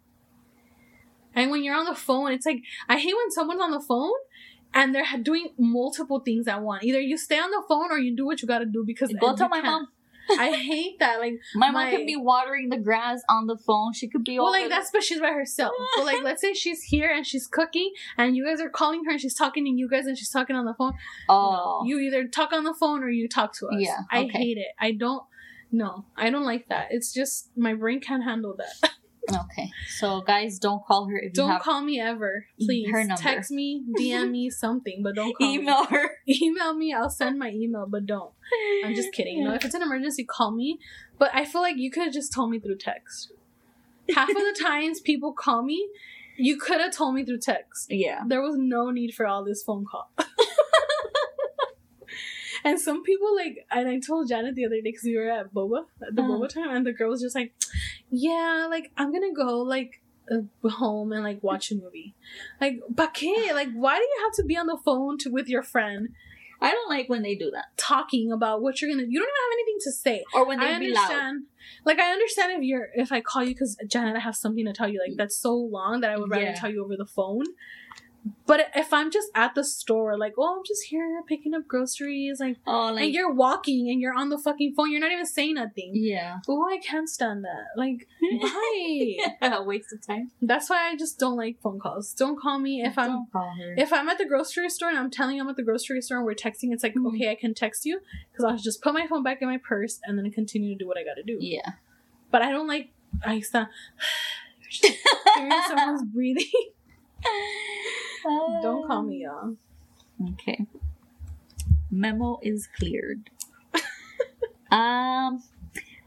And 1.35 1.51
when 1.51 1.63
you're 1.63 1.75
on 1.75 1.85
the 1.85 1.95
phone, 1.95 2.31
it's 2.31 2.45
like 2.45 2.61
I 2.87 2.97
hate 2.97 3.15
when 3.15 3.31
someone's 3.31 3.61
on 3.61 3.71
the 3.71 3.79
phone 3.79 4.11
and 4.73 4.93
they're 4.93 5.05
doing 5.21 5.49
multiple 5.57 6.19
things 6.19 6.47
at 6.47 6.61
once. 6.61 6.83
Either 6.83 6.99
you 6.99 7.17
stay 7.17 7.39
on 7.39 7.51
the 7.51 7.63
phone 7.67 7.91
or 7.91 7.97
you 7.99 8.15
do 8.15 8.25
what 8.25 8.41
you 8.41 8.47
got 8.47 8.59
to 8.59 8.65
do 8.65 8.83
because 8.85 9.13
Go 9.19 9.35
tell 9.35 9.49
my 9.49 9.61
can't. 9.61 9.65
mom. 9.71 9.87
I 10.37 10.51
hate 10.55 10.99
that. 10.99 11.19
Like, 11.19 11.39
My, 11.55 11.71
my- 11.71 11.85
mom 11.85 11.95
could 11.95 12.05
be 12.05 12.15
watering 12.15 12.69
the 12.69 12.77
grass 12.77 13.21
on 13.29 13.47
the 13.47 13.57
phone. 13.57 13.93
She 13.93 14.07
could 14.07 14.23
be 14.23 14.37
well, 14.39 14.51
like 14.51 14.69
that's 14.69 14.91
but 14.91 15.03
she's 15.03 15.19
by 15.19 15.31
herself. 15.31 15.73
But 15.95 16.05
like, 16.05 16.23
let's 16.23 16.41
say 16.41 16.53
she's 16.53 16.83
here 16.83 17.09
and 17.09 17.25
she's 17.25 17.47
cooking, 17.47 17.91
and 18.17 18.35
you 18.35 18.45
guys 18.45 18.61
are 18.61 18.69
calling 18.69 19.05
her 19.05 19.11
and 19.11 19.21
she's 19.21 19.33
talking 19.35 19.65
to 19.65 19.71
you 19.71 19.89
guys 19.89 20.05
and 20.05 20.17
she's 20.17 20.29
talking 20.29 20.55
on 20.55 20.65
the 20.65 20.73
phone. 20.73 20.93
Oh, 21.27 21.81
No, 21.83 21.87
you 21.87 21.99
either 21.99 22.27
talk 22.27 22.53
on 22.53 22.63
the 22.63 22.73
phone 22.73 23.03
or 23.03 23.09
you 23.09 23.27
talk 23.27 23.53
to 23.59 23.67
us. 23.67 23.75
Yeah, 23.79 23.99
I 24.11 24.23
hate 24.25 24.57
it. 24.57 24.67
I 24.79 24.91
don't. 24.91 25.23
No, 25.71 26.05
I 26.17 26.29
don't 26.31 26.45
like 26.45 26.67
that. 26.69 26.87
It's 26.89 27.13
just 27.13 27.49
my 27.55 27.73
brain 27.75 27.99
can't 27.99 28.23
handle 28.23 28.55
that. 28.57 28.91
okay. 29.35 29.71
So 29.97 30.21
guys, 30.21 30.59
don't 30.59 30.83
call 30.85 31.07
her 31.07 31.17
if 31.17 31.23
you 31.25 31.29
Don't 31.31 31.51
have 31.51 31.61
call 31.61 31.81
me 31.81 31.99
ever, 31.99 32.45
please. 32.59 32.89
Her 32.91 33.03
number. 33.03 33.21
Text 33.21 33.51
me, 33.51 33.83
DM 33.99 34.31
me 34.31 34.49
something, 34.63 35.01
but 35.03 35.15
don't 35.15 35.33
call 35.37 35.47
email 35.47 35.85
her. 35.85 36.11
Email 36.27 36.75
me. 36.75 36.93
I'll 36.93 37.09
send 37.09 37.39
my 37.39 37.49
email, 37.51 37.85
but 37.87 38.05
don't. 38.05 38.31
I'm 38.85 38.95
just 38.95 39.11
kidding. 39.13 39.37
You 39.37 39.45
know, 39.45 39.53
if 39.53 39.65
it's 39.65 39.75
an 39.75 39.81
emergency, 39.81 40.23
call 40.23 40.51
me. 40.51 40.79
But 41.17 41.31
I 41.33 41.45
feel 41.45 41.61
like 41.61 41.77
you 41.77 41.91
could 41.91 42.03
have 42.03 42.13
just 42.13 42.33
told 42.33 42.49
me 42.51 42.59
through 42.59 42.77
text. 42.77 43.31
Half 44.15 44.29
of 44.29 44.35
the 44.35 44.57
times 44.63 44.99
people 45.01 45.33
call 45.33 45.61
me, 45.63 45.87
you 46.37 46.57
could 46.57 46.79
have 46.81 46.91
told 46.95 47.15
me 47.15 47.23
through 47.25 47.39
text. 47.39 47.87
Yeah. 47.91 48.23
There 48.25 48.41
was 48.41 48.55
no 48.57 48.89
need 48.91 49.13
for 49.13 49.27
all 49.27 49.43
this 49.43 49.61
phone 49.61 49.85
call. 49.85 50.09
and 52.65 52.79
some 52.79 53.03
people 53.03 53.35
like, 53.35 53.65
and 53.71 53.87
I 53.87 53.99
told 53.99 54.27
Janet 54.29 54.55
the 54.55 54.65
other 54.65 54.75
day 54.75 54.81
because 54.83 55.03
we 55.03 55.15
were 55.17 55.29
at 55.29 55.53
Boba, 55.53 55.85
at 56.05 56.15
the 56.15 56.21
Uh-huh. 56.21 56.31
Boba 56.33 56.49
time, 56.49 56.69
and 56.75 56.85
the 56.85 56.91
girl 56.91 57.09
was 57.09 57.21
just 57.21 57.35
like, 57.35 57.53
"Yeah, 58.09 58.67
like 58.69 58.91
I'm 58.97 59.11
gonna 59.11 59.33
go 59.33 59.59
like 59.61 60.01
uh, 60.31 60.69
home 60.69 61.11
and 61.11 61.23
like 61.23 61.41
watch 61.43 61.71
a 61.71 61.75
movie." 61.75 62.15
Like, 62.61 62.79
but 62.89 63.17
like, 63.53 63.69
why 63.73 63.95
do 63.97 64.03
you 64.03 64.21
have 64.25 64.33
to 64.35 64.43
be 64.43 64.57
on 64.57 64.67
the 64.67 64.77
phone 64.83 65.17
to 65.19 65.29
with 65.29 65.47
your 65.47 65.63
friend 65.63 66.09
I 66.61 66.71
don't 66.71 66.89
like 66.89 67.07
when 67.07 67.21
they 67.21 67.35
do 67.35 67.51
that. 67.51 67.65
talking 67.77 68.31
about 68.31 68.61
what 68.61 68.81
you're 68.81 68.91
gonna? 68.91 69.03
You 69.07 69.19
don't 69.19 69.29
even 69.29 69.43
have 69.45 69.53
anything 69.53 69.77
to 69.81 69.91
say. 69.91 70.25
Or 70.33 70.45
when 70.45 70.59
I 70.59 70.73
they 70.73 70.87
be 70.87 70.93
loud. 70.93 71.03
understand. 71.03 71.43
Like 71.85 71.99
I 71.99 72.11
understand 72.11 72.51
if 72.51 72.63
you're 72.63 72.87
if 72.95 73.11
I 73.11 73.21
call 73.21 73.43
you 73.43 73.53
because 73.53 73.77
Janet, 73.87 74.17
I 74.17 74.19
have 74.19 74.35
something 74.35 74.65
to 74.65 74.73
tell 74.73 74.89
you. 74.89 74.99
Like 74.99 75.17
that's 75.17 75.37
so 75.37 75.53
long 75.55 76.01
that 76.01 76.11
I 76.11 76.17
would 76.17 76.29
rather 76.29 76.43
Yeah. 76.43 76.55
tell 76.55 76.69
you 76.69 76.83
over 76.83 76.97
the 76.97 77.05
phone. 77.05 77.45
But 78.45 78.69
if 78.75 78.91
I'm 78.93 79.11
just 79.11 79.29
at 79.35 79.55
the 79.55 79.63
store, 79.63 80.17
like, 80.17 80.33
oh, 80.37 80.57
I'm 80.57 80.63
just 80.65 80.83
here 80.89 81.21
picking 81.27 81.53
up 81.53 81.67
groceries, 81.67 82.39
like, 82.39 82.57
Oh, 82.67 82.91
like 82.93 83.05
and 83.05 83.13
you're 83.13 83.31
walking 83.33 83.89
and 83.89 84.01
you're 84.01 84.13
on 84.13 84.29
the 84.29 84.37
fucking 84.37 84.73
phone, 84.75 84.91
you're 84.91 84.99
not 84.99 85.11
even 85.11 85.25
saying 85.25 85.55
nothing. 85.55 85.91
yeah. 85.93 86.37
Oh, 86.47 86.65
I 86.67 86.77
can't 86.77 87.07
stand 87.09 87.43
that. 87.43 87.65
Like, 87.77 88.07
bye. 88.41 89.17
yeah, 89.41 89.61
waste 89.61 89.93
of 89.93 90.05
time. 90.05 90.31
That's 90.41 90.69
why 90.69 90.89
I 90.89 90.95
just 90.95 91.19
don't 91.19 91.37
like 91.37 91.59
phone 91.61 91.79
calls. 91.79 92.13
Don't 92.13 92.39
call 92.39 92.59
me 92.59 92.81
if 92.81 92.97
I'm 92.97 93.09
Don't 93.09 93.31
call 93.31 93.53
her. 93.57 93.75
if 93.77 93.93
I'm 93.93 94.09
at 94.09 94.17
the 94.17 94.25
grocery 94.25 94.69
store 94.69 94.89
and 94.89 94.97
I'm 94.97 95.11
telling 95.11 95.35
you 95.37 95.41
I'm 95.43 95.49
at 95.49 95.55
the 95.55 95.63
grocery 95.63 96.01
store 96.01 96.17
and 96.17 96.25
we're 96.25 96.33
texting. 96.35 96.71
It's 96.73 96.83
like, 96.83 96.95
Mhm. 96.95 97.07
okay, 97.15 97.31
I 97.31 97.35
can 97.35 97.53
text 97.53 97.85
you 97.85 97.99
because 98.31 98.45
I'll 98.45 98.57
just 98.57 98.81
put 98.81 98.93
my 98.93 99.07
phone 99.07 99.23
back 99.23 99.41
in 99.41 99.47
my 99.47 99.57
purse 99.57 99.99
and 100.03 100.17
then 100.17 100.29
continue 100.31 100.75
to 100.77 100.83
do 100.83 100.87
what 100.87 100.97
I 100.97 101.03
got 101.03 101.15
to 101.15 101.23
do. 101.23 101.37
yeah. 101.39 101.71
But 102.31 102.41
I 102.41 102.51
don't 102.51 102.67
like 102.67 102.89
I 103.25 103.39
sound 103.39 103.67
hearing 105.35 105.51
someone's 105.67 106.03
breathing. 106.03 106.45
don't 108.61 108.87
call 108.87 109.03
me, 109.03 109.23
y'all. 109.23 109.55
Okay. 110.33 110.65
Memo 111.91 112.39
is 112.41 112.67
cleared. 112.67 113.29
um, 114.71 115.41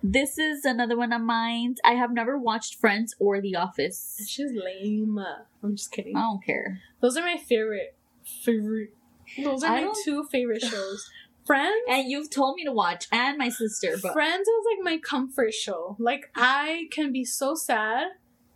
this 0.03 0.39
is 0.39 0.65
another 0.65 0.97
one 0.97 1.13
of 1.13 1.23
mine. 1.23 1.77
I 1.85 1.93
have 1.93 2.13
never 2.13 2.37
watched 2.39 2.77
Friends 2.77 3.15
or 3.19 3.41
The 3.41 3.57
Office. 3.57 4.25
She's 4.29 4.53
lame. 4.53 5.19
I'm 5.63 5.77
just 5.77 5.93
kidding. 5.93 6.17
I 6.17 6.21
don't 6.21 6.45
care. 6.45 6.81
Those 7.01 7.17
are 7.17 7.23
my 7.23 7.37
favorite. 7.37 7.95
Favorite. 8.25 8.95
Those 9.43 9.63
are 9.63 9.73
I 9.73 9.85
my 9.85 9.93
two 10.05 10.25
favorite 10.25 10.63
shows. 10.63 11.09
Friends. 11.47 11.75
And 11.89 12.09
you've 12.09 12.31
told 12.31 12.57
me 12.57 12.65
to 12.65 12.73
watch, 12.73 13.07
and 13.11 13.37
my 13.37 13.49
sister, 13.49 13.97
but 14.01 14.13
Friends 14.13 14.47
is 14.47 14.65
like 14.71 14.85
my 14.85 14.99
comfort 14.99 15.53
show. 15.53 15.97
Like 15.99 16.31
I 16.37 16.89
can 16.93 17.13
be 17.13 17.25
so 17.25 17.55
sad, 17.55 18.09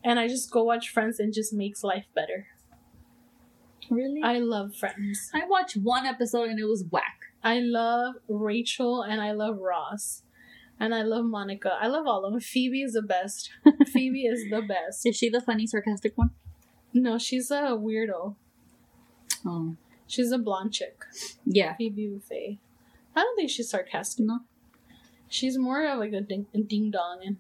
and 0.07 0.19
I 0.21 0.29
just 0.29 0.51
go 0.51 0.63
watch 0.63 0.89
Friends 0.89 1.19
and 1.21 1.35
just 1.35 1.53
makes 1.53 1.83
life 1.83 2.07
better. 2.15 2.47
really, 3.91 4.21
I, 4.23 4.39
love 4.39 4.75
Friends. 4.77 5.31
I 5.35 5.43
watched 5.47 5.77
one 5.77 6.07
episode 6.07 6.49
and 6.49 6.59
it 6.59 6.65
was 6.65 6.85
whack. 6.91 7.19
I 7.43 7.59
love 7.61 8.15
Rachel 8.29 9.03
and 9.03 9.21
I 9.21 9.33
love 9.33 9.59
Ross. 9.59 10.23
And 10.79 10.95
I 10.95 11.03
love 11.03 11.25
Monica. 11.25 11.73
I 11.81 11.87
love 11.87 12.07
all 12.07 12.25
of 12.27 12.33
them. 12.33 12.41
Phoebe 12.41 12.83
is 12.83 12.93
the 12.93 13.01
best. 13.03 13.51
Phoebe 13.87 14.27
is 14.27 14.51
the 14.51 14.61
best. 14.61 15.07
Is 15.07 15.17
she 15.17 15.31
the 15.31 15.41
funny, 15.41 15.67
sarcastic 15.67 16.13
one? 16.19 16.31
No, 16.93 17.17
she's 17.19 17.51
a 17.51 17.73
weirdo. 17.81 18.35
Oh, 19.47 19.77
She's 20.07 20.31
a 20.33 20.39
blonde 20.39 20.73
chick. 20.75 21.03
yeah. 21.47 21.75
Phoebe 21.77 22.09
Buffay. 22.09 22.59
I 23.17 23.21
don't 23.23 23.37
think 23.37 23.49
she's 23.51 23.71
sarcastic. 23.71 24.27
No. 24.27 24.41
She's 25.29 25.57
more 25.59 25.85
of 25.87 25.99
like 25.99 26.13
a 26.13 26.21
ding, 26.21 26.47
a 26.55 26.59
ding 26.59 26.91
dong, 26.91 27.21
and 27.25 27.37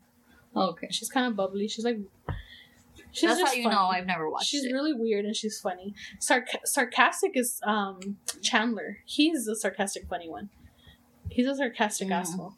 oh, 0.54 0.70
Okay. 0.70 0.88
she's 0.90 1.10
kind 1.10 1.26
of 1.26 1.36
bubbly. 1.36 1.68
She's 1.68 1.84
like, 1.84 1.98
she's 3.16 3.30
That's 3.30 3.40
how 3.48 3.52
you 3.54 3.62
funny. 3.64 3.74
know 3.74 3.86
I've 3.86 4.06
never 4.06 4.28
watched 4.30 4.46
She's 4.48 4.64
it. 4.64 4.72
really 4.72 4.92
weird 4.92 5.24
and 5.24 5.34
she's 5.34 5.58
funny. 5.60 5.94
Sarc- 6.20 6.64
sarcastic 6.64 7.32
is 7.34 7.60
um 7.64 8.18
Chandler. 8.42 8.98
He's 9.04 9.46
the 9.46 9.56
sarcastic 9.56 10.06
funny 10.08 10.28
one. 10.28 10.50
He's 11.30 11.46
a 11.46 11.54
sarcastic 11.56 12.10
asshole. 12.10 12.54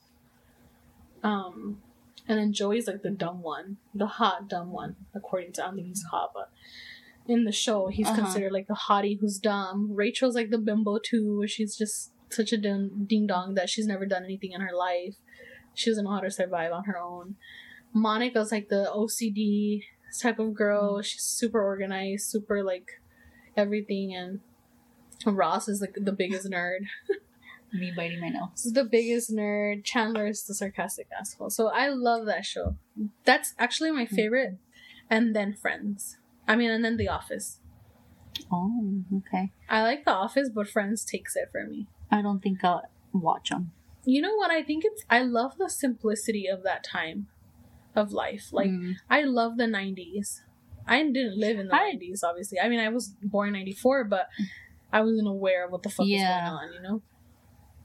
Um, 1.22 1.82
and 2.26 2.38
then 2.38 2.52
Joey's 2.52 2.86
like 2.86 3.02
the 3.02 3.10
dumb 3.10 3.42
one, 3.42 3.78
the 3.94 4.06
hot 4.06 4.48
dumb 4.48 4.70
one, 4.72 4.96
according 5.14 5.52
to 5.54 5.62
I 5.62 5.66
don't 5.66 5.76
think 5.76 5.88
he's 5.88 6.04
hot, 6.10 6.30
but 6.34 6.50
in 7.26 7.44
the 7.44 7.52
show 7.52 7.88
he's 7.88 8.06
Uh-huh. 8.06 8.22
considered 8.22 8.52
like 8.52 8.66
the 8.68 8.74
hottie 8.88 9.18
who's 9.20 9.38
dumb. 9.38 9.92
Rachel's 9.94 10.34
like 10.34 10.50
the 10.50 10.58
bimbo 10.58 10.98
too, 10.98 11.38
where 11.38 11.48
she's 11.48 11.76
just 11.76 12.12
such 12.30 12.52
a 12.52 12.58
ding 12.58 13.06
ding 13.08 13.26
dong 13.26 13.54
that 13.54 13.70
she's 13.70 13.86
never 13.86 14.04
done 14.06 14.24
anything 14.24 14.52
in 14.52 14.60
her 14.60 14.74
life. 14.74 15.16
She 15.74 15.90
doesn't 15.90 16.04
know 16.04 16.10
how 16.12 16.20
to 16.20 16.30
survive 16.30 16.72
on 16.72 16.84
her 16.84 16.98
own. 16.98 17.36
Monica's 17.94 18.52
like 18.52 18.68
the 18.68 18.90
OCD 18.94 19.82
type 20.20 20.38
of 20.38 20.54
girl. 20.54 21.02
She's 21.02 21.22
super 21.22 21.62
organized, 21.62 22.30
super 22.30 22.62
like 22.62 23.00
everything, 23.56 24.14
and 24.14 24.40
Ross 25.26 25.68
is 25.68 25.80
like 25.80 25.96
the 25.96 26.12
biggest 26.12 26.48
nerd. 26.48 26.86
Me 27.72 27.92
biting 27.94 28.20
my 28.20 28.30
nails. 28.30 28.62
the 28.72 28.84
biggest 28.84 29.30
nerd. 29.30 29.84
Chandler 29.84 30.26
is 30.26 30.44
the 30.44 30.54
sarcastic 30.54 31.06
asshole. 31.18 31.50
So 31.50 31.68
I 31.68 31.88
love 31.88 32.24
that 32.26 32.46
show. 32.46 32.76
That's 33.24 33.54
actually 33.58 33.90
my 33.90 34.06
hmm. 34.06 34.14
favorite. 34.14 34.58
And 35.10 35.34
then 35.36 35.54
Friends. 35.54 36.16
I 36.46 36.56
mean, 36.56 36.70
and 36.70 36.84
then 36.84 36.96
The 36.96 37.08
Office. 37.08 37.60
Oh, 38.50 39.02
okay. 39.18 39.52
I 39.68 39.82
like 39.82 40.04
The 40.04 40.12
Office, 40.12 40.48
but 40.48 40.68
Friends 40.68 41.04
takes 41.04 41.36
it 41.36 41.48
for 41.52 41.66
me. 41.66 41.88
I 42.10 42.22
don't 42.22 42.40
think 42.40 42.64
I'll 42.64 42.82
watch 43.12 43.50
them. 43.50 43.72
You 44.04 44.22
know 44.22 44.34
what? 44.34 44.50
I 44.50 44.62
think 44.62 44.84
it's. 44.86 45.04
I 45.10 45.22
love 45.22 45.58
the 45.58 45.68
simplicity 45.68 46.46
of 46.46 46.62
that 46.62 46.84
time 46.84 47.26
of 47.94 48.12
life. 48.12 48.48
Like, 48.52 48.70
Mm. 48.70 48.94
I 49.10 49.22
love 49.22 49.56
the 49.56 49.66
90s. 49.66 50.42
I 50.86 51.02
didn't 51.02 51.38
live 51.38 51.58
in 51.58 51.68
the 51.68 51.74
I- 51.74 51.92
90s, 51.92 52.22
obviously. 52.22 52.58
I 52.60 52.68
mean, 52.68 52.80
I 52.80 52.88
was 52.88 53.14
born 53.22 53.48
in 53.48 53.52
94, 53.54 54.04
but 54.04 54.28
I 54.92 55.00
wasn't 55.02 55.28
aware 55.28 55.66
of 55.66 55.72
what 55.72 55.82
the 55.82 55.90
fuck 55.90 56.06
Yeah. 56.06 56.50
was 56.52 56.60
going 56.60 56.68
on, 56.68 56.74
you 56.74 56.80
know? 56.82 57.02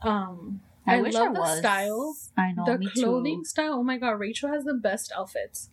Um, 0.02 0.62
I, 0.86 0.98
I 0.98 1.02
wish 1.02 1.14
love 1.14 1.30
I 1.30 1.34
the 1.34 1.40
was. 1.40 1.58
style, 1.60 2.16
I 2.38 2.52
know. 2.52 2.66
the 2.78 2.90
clothing 2.94 3.42
too. 3.42 3.46
style. 3.46 3.74
Oh 3.76 3.84
my 3.84 3.98
god, 3.98 4.12
Rachel 4.20 4.50
has 4.50 4.64
the 4.66 4.74
best 4.74 5.12
outfits. 5.16 5.70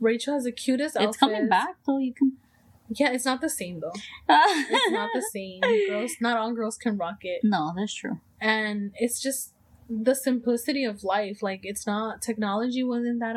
Rachel 0.00 0.34
has 0.34 0.44
the 0.44 0.52
cutest 0.52 0.96
outfits. 0.96 1.10
It's 1.16 1.18
coming 1.18 1.48
back 1.48 1.76
though. 1.86 1.98
You 1.98 2.14
can. 2.14 2.32
Yeah, 2.88 3.10
it's 3.12 3.24
not 3.26 3.40
the 3.40 3.50
same 3.50 3.80
though. 3.80 3.92
It's 4.28 4.90
not 4.92 5.10
the 5.12 5.22
same. 5.32 5.60
Girls, 5.88 6.12
not 6.20 6.36
all 6.38 6.52
girls 6.54 6.78
can 6.78 6.96
rock 6.96 7.18
it. 7.22 7.40
no, 7.42 7.72
that's 7.76 7.92
true. 7.94 8.20
and 8.40 8.92
it's 8.96 9.20
just 9.20 9.52
the 9.88 10.14
simplicity 10.14 10.84
of 10.84 11.04
life 11.04 11.42
like 11.44 11.60
it's 11.62 11.86
not 11.86 12.20
technology 12.20 12.82
wasn't 12.82 13.20
that 13.20 13.36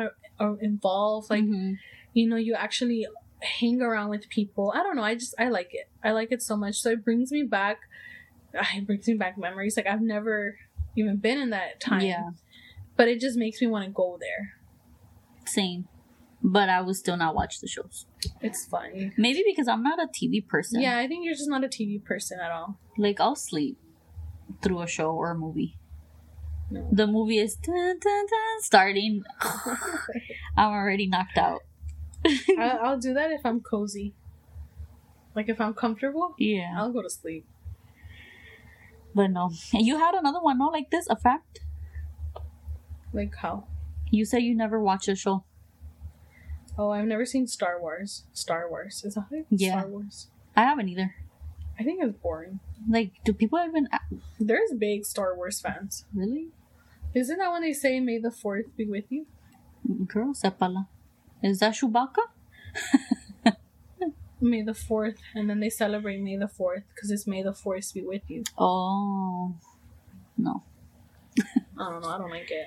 involved 0.60 1.30
like 1.30 1.44
Mhm. 1.44 1.76
you 2.12 2.28
know 2.28 2.36
you 2.36 2.54
actually 2.54 3.06
hang 3.60 3.80
around 3.80 4.08
with 4.10 4.28
people 4.28 4.72
i 4.76 4.82
don't 4.82 4.96
know 4.96 5.02
i 5.02 5.14
just 5.14 5.34
i 5.38 5.48
like 5.48 5.70
it 5.72 5.86
i 6.04 6.10
like 6.10 6.30
it 6.32 6.42
so 6.42 6.56
much 6.56 6.76
so 6.76 6.90
it 6.90 7.04
brings 7.04 7.30
me 7.32 7.42
back 7.42 7.78
it 8.76 8.86
brings 8.86 9.06
me 9.06 9.14
back 9.14 9.38
memories 9.38 9.76
like 9.76 9.86
i've 9.86 10.02
never 10.02 10.56
even 10.96 11.16
been 11.16 11.38
in 11.38 11.50
that 11.50 11.80
time 11.80 12.02
Yeah, 12.02 12.30
but 12.96 13.06
it 13.08 13.20
just 13.20 13.36
makes 13.38 13.60
me 13.62 13.66
want 13.68 13.84
to 13.86 13.90
go 13.92 14.18
there 14.20 14.44
same. 15.46 15.88
But 16.42 16.68
I 16.70 16.80
would 16.80 16.96
still 16.96 17.16
not 17.18 17.34
watch 17.34 17.60
the 17.60 17.66
shows. 17.68 18.06
it's 18.40 18.64
fun 18.64 19.12
Maybe 19.18 19.42
because 19.46 19.68
I'm 19.68 19.82
not 19.82 19.98
a 19.98 20.06
TV 20.06 20.46
person. 20.46 20.80
yeah 20.80 20.96
i 20.98 21.06
think 21.08 21.24
you're 21.24 21.34
just 21.34 21.50
not 21.50 21.64
a 21.64 21.68
tv 21.68 22.02
person 22.04 22.38
at 22.40 22.50
all 22.50 22.78
Like 22.96 23.20
I'll 23.20 23.36
sleep 23.36 23.76
through 24.62 24.80
a 24.82 24.86
show 24.86 25.10
or 25.12 25.30
a 25.30 25.34
movie. 25.38 25.76
No. 26.70 26.88
The 26.92 27.06
movie 27.06 27.38
is 27.38 27.56
dun, 27.56 27.98
dun, 27.98 28.26
dun, 28.26 28.60
starting. 28.62 29.22
I'm 30.56 30.70
already 30.72 31.06
knocked 31.06 31.38
out. 31.38 31.62
I, 32.26 32.78
i'll 32.82 32.98
do 32.98 33.14
that 33.14 33.30
if 33.30 33.40
i'm 33.46 33.60
cozy 33.62 34.12
like 35.34 35.48
if 35.48 35.58
i'm 35.58 35.72
comfortable 35.72 36.34
Yeah, 36.38 36.74
i'll 36.76 36.92
go 36.92 37.00
to 37.00 37.08
sleep 37.08 37.46
but 39.14 39.28
no. 39.28 39.50
You 39.72 39.98
had 39.98 40.14
another 40.14 40.38
one, 40.40 40.58
no, 40.58 40.66
like 40.66 40.90
this, 40.90 41.06
a 41.08 41.16
fact. 41.16 41.60
like 43.12 43.34
how 43.36 43.64
You 44.10 44.24
said 44.24 44.42
you 44.42 44.54
never 44.54 44.78
watch 44.80 45.08
a 45.08 45.16
show. 45.16 45.44
Oh, 46.78 46.90
I've 46.90 47.06
never 47.06 47.26
seen 47.26 47.46
Star 47.46 47.80
Wars. 47.80 48.24
Star 48.32 48.68
Wars 48.70 49.02
is 49.04 49.14
that 49.14 49.26
it? 49.32 49.46
Yeah. 49.50 49.80
Star 49.80 49.88
Wars. 49.88 50.28
I 50.56 50.62
haven't 50.62 50.88
either. 50.90 51.14
I 51.78 51.82
think 51.82 52.02
it's 52.04 52.16
boring. 52.18 52.60
Like, 52.88 53.12
do 53.24 53.32
people 53.32 53.58
even 53.66 53.88
There's 54.38 54.72
big 54.78 55.04
Star 55.04 55.34
Wars 55.34 55.60
fans. 55.60 56.04
really? 56.14 56.48
Isn't 57.14 57.38
that 57.38 57.50
when 57.50 57.62
they 57.62 57.72
say 57.72 58.00
"May 58.00 58.18
the 58.18 58.30
Fourth 58.30 58.66
be 58.76 58.84
with 58.86 59.04
you"? 59.10 59.26
Girl, 60.06 60.32
sepala. 60.34 60.86
Is 61.42 61.58
that 61.60 61.74
Chewbacca? 61.74 62.24
May 64.42 64.62
the 64.62 64.74
Fourth, 64.74 65.16
and 65.34 65.50
then 65.50 65.60
they 65.60 65.68
celebrate 65.70 66.20
May 66.20 66.36
the 66.36 66.48
Fourth 66.48 66.84
because 66.94 67.10
it's 67.10 67.26
May 67.26 67.42
the 67.42 67.52
Fourth 67.52 67.92
be 67.92 68.02
with 68.02 68.22
you. 68.28 68.44
Oh, 68.56 69.54
no. 70.38 70.62
I 71.78 71.90
don't 71.90 72.02
know. 72.02 72.08
I 72.08 72.18
don't 72.18 72.30
like 72.30 72.50
it. 72.50 72.66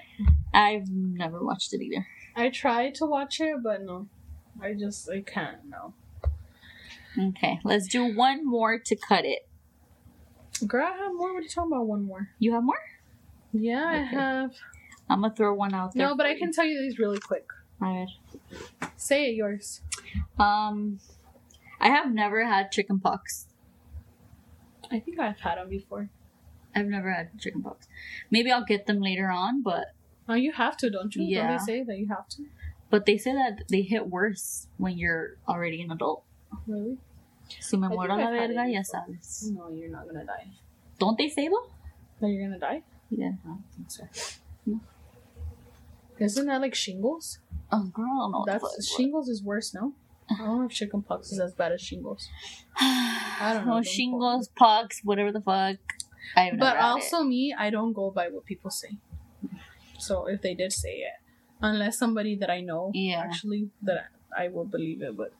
I've 0.54 0.90
never 0.90 1.44
watched 1.44 1.74
it 1.74 1.82
either. 1.82 2.06
I 2.36 2.50
tried 2.50 2.96
to 2.96 3.06
watch 3.06 3.40
it, 3.42 3.58
but 3.64 3.82
no, 3.84 4.08
I 4.62 4.74
just 4.74 5.10
I 5.10 5.22
can't. 5.22 5.66
No, 5.68 5.94
Okay, 7.20 7.60
let's 7.64 7.88
do 7.88 8.16
one 8.16 8.46
more 8.46 8.78
to 8.80 8.96
cut 8.96 9.26
it. 9.26 9.48
girl, 10.68 10.86
I 10.88 10.96
have 10.98 11.14
more. 11.16 11.34
What 11.34 11.40
are 11.40 11.44
you 11.44 11.50
talking 11.50 11.72
about? 11.72 11.88
One 11.88 12.04
more. 12.04 12.30
You 12.40 12.54
have 12.54 12.64
more? 12.64 12.78
Yeah, 13.54 13.86
I 13.86 13.98
have. 13.98 14.52
I'm 15.10 15.22
gonna 15.22 15.34
throw 15.34 15.54
one 15.54 15.74
out 15.74 15.94
there. 15.94 16.08
No, 16.08 16.16
but 16.16 16.26
I 16.26 16.38
can 16.38 16.52
tell 16.52 16.66
you 16.66 16.82
these 16.82 16.98
really 17.00 17.20
quick. 17.20 17.48
Alright. 17.82 18.10
Say 18.96 19.30
it 19.30 19.36
yours. 19.36 19.82
Um, 20.40 21.00
I 21.80 21.90
have 21.90 22.12
never 22.14 22.46
had 22.46 22.72
chicken 22.72 23.00
pox. 23.00 23.48
I 24.92 25.00
think 25.00 25.20
I've 25.20 25.40
had 25.40 25.58
them 25.58 25.70
before. 25.70 26.10
I've 26.76 26.88
never 26.88 27.12
had 27.12 27.40
chicken 27.40 27.62
pox. 27.62 27.88
Maybe 28.32 28.52
I'll 28.52 28.66
get 28.66 28.86
them 28.86 29.02
later 29.02 29.30
on, 29.30 29.62
but 29.62 29.94
Oh, 30.28 30.36
you 30.36 30.54
have 30.54 30.78
to, 30.78 30.90
don't 30.90 31.14
you? 31.16 31.24
Yeah. 31.24 31.48
Don't 31.48 31.58
they 31.60 31.66
say 31.66 31.84
that 31.84 31.98
you 31.98 32.08
have 32.08 32.28
to? 32.30 32.46
but 32.90 33.06
they 33.08 33.18
say 33.18 33.34
that 33.34 33.64
they 33.70 33.82
hit 33.82 34.08
worse 34.08 34.68
when 34.78 34.96
you're 34.98 35.36
already 35.48 35.82
an 35.82 35.92
adult. 35.92 36.24
Really? 36.68 36.98
Si 37.60 37.76
me 37.76 37.88
muero 37.88 38.10
la 38.10 38.14
I've 38.16 38.20
had 38.40 38.52
it 38.52 38.56
verga, 38.56 38.70
ya 38.70 38.82
sabes. 38.84 39.50
No, 39.52 39.68
you're 39.70 39.90
not 39.90 40.06
gonna 40.06 40.24
die. 40.24 40.48
Don't 41.00 41.18
they 41.18 41.28
say 41.28 41.48
though? 41.48 41.70
That 42.22 42.30
you're 42.30 42.48
gonna 42.48 42.60
die? 42.60 42.84
Yeah. 43.18 43.32
I 43.44 43.48
don't 43.48 43.64
think 43.76 43.92
so. 43.92 44.04
No. 44.66 44.80
Isn't 46.20 46.48
that 46.48 46.62
like 46.62 46.76
shingles? 46.76 47.40
Oh, 47.72 47.84
girl, 47.86 48.06
I 48.06 48.08
don't 48.08 48.32
know. 48.32 48.38
what 48.40 48.46
the 48.46 48.60
That's 48.78 48.96
shingles 48.96 49.28
is 49.30 49.44
worse, 49.44 49.74
no? 49.74 49.94
I 50.30 50.38
don't 50.38 50.60
know 50.60 50.66
if 50.66 50.72
chickenpox 50.72 51.32
is 51.32 51.40
as 51.40 51.54
bad 51.54 51.72
as 51.74 51.82
shingles. 51.82 52.28
I 52.80 53.52
don't 53.54 53.66
know, 53.68 53.78
No 53.78 53.82
shingles, 53.82 54.48
pox, 54.56 55.02
whatever 55.04 55.32
the 55.32 55.42
fuck. 55.42 55.78
I 56.36 56.44
have 56.46 56.60
But 56.60 56.78
also 56.78 57.24
me, 57.24 57.54
I 57.58 57.70
don't 57.70 57.94
go 57.94 58.10
by 58.12 58.30
what 58.30 58.46
people 58.46 58.72
say. 58.72 58.98
So 60.00 60.28
if 60.28 60.42
they 60.42 60.54
did 60.54 60.72
say 60.72 60.98
it, 60.98 61.14
unless 61.62 61.98
somebody 61.98 62.36
that 62.38 62.50
I 62.50 62.62
know 62.62 62.92
Yeah. 62.94 63.20
actually 63.22 63.70
that 63.82 64.10
I, 64.38 64.46
I 64.46 64.48
will 64.50 64.66
believe 64.66 65.02
it, 65.02 65.16
but 65.18 65.34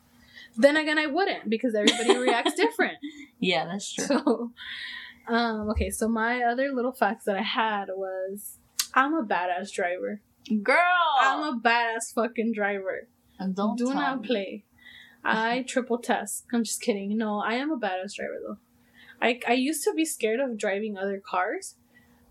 then 0.58 0.76
again 0.78 0.98
I 1.00 1.08
wouldn't 1.08 1.50
because 1.50 1.76
everybody 1.76 2.18
reacts 2.18 2.54
different. 2.66 2.98
Yeah, 3.40 3.66
that's 3.66 3.92
true. 3.94 4.06
So 4.06 4.52
um 5.28 5.70
okay, 5.72 5.90
so 5.90 6.08
my 6.08 6.42
other 6.44 6.72
little 6.72 6.92
facts 6.92 7.26
that 7.26 7.38
I 7.38 7.42
had 7.44 7.86
was 7.96 8.58
I'm 8.94 9.14
a 9.14 9.24
badass 9.24 9.72
driver. 9.74 10.22
Girl, 10.62 11.08
I'm 11.22 11.42
a 11.56 11.60
badass 11.60 12.14
fucking 12.14 12.52
driver. 12.54 13.08
And 13.40 13.56
don't 13.56 13.78
Do 13.78 13.94
not 13.94 14.22
me. 14.22 14.28
play. 14.28 14.64
I 15.24 15.64
triple 15.68 15.98
test. 15.98 16.46
I'm 16.54 16.64
just 16.64 16.82
kidding. 16.82 17.18
No, 17.18 17.40
I 17.40 17.54
am 17.56 17.72
a 17.72 17.78
badass 17.78 18.16
driver 18.16 18.40
though. 18.46 18.58
I 19.22 19.40
I 19.48 19.54
used 19.54 19.84
to 19.86 19.94
be 19.94 20.06
scared 20.06 20.40
of 20.42 20.58
driving 20.58 20.98
other 20.98 21.20
cars, 21.26 21.76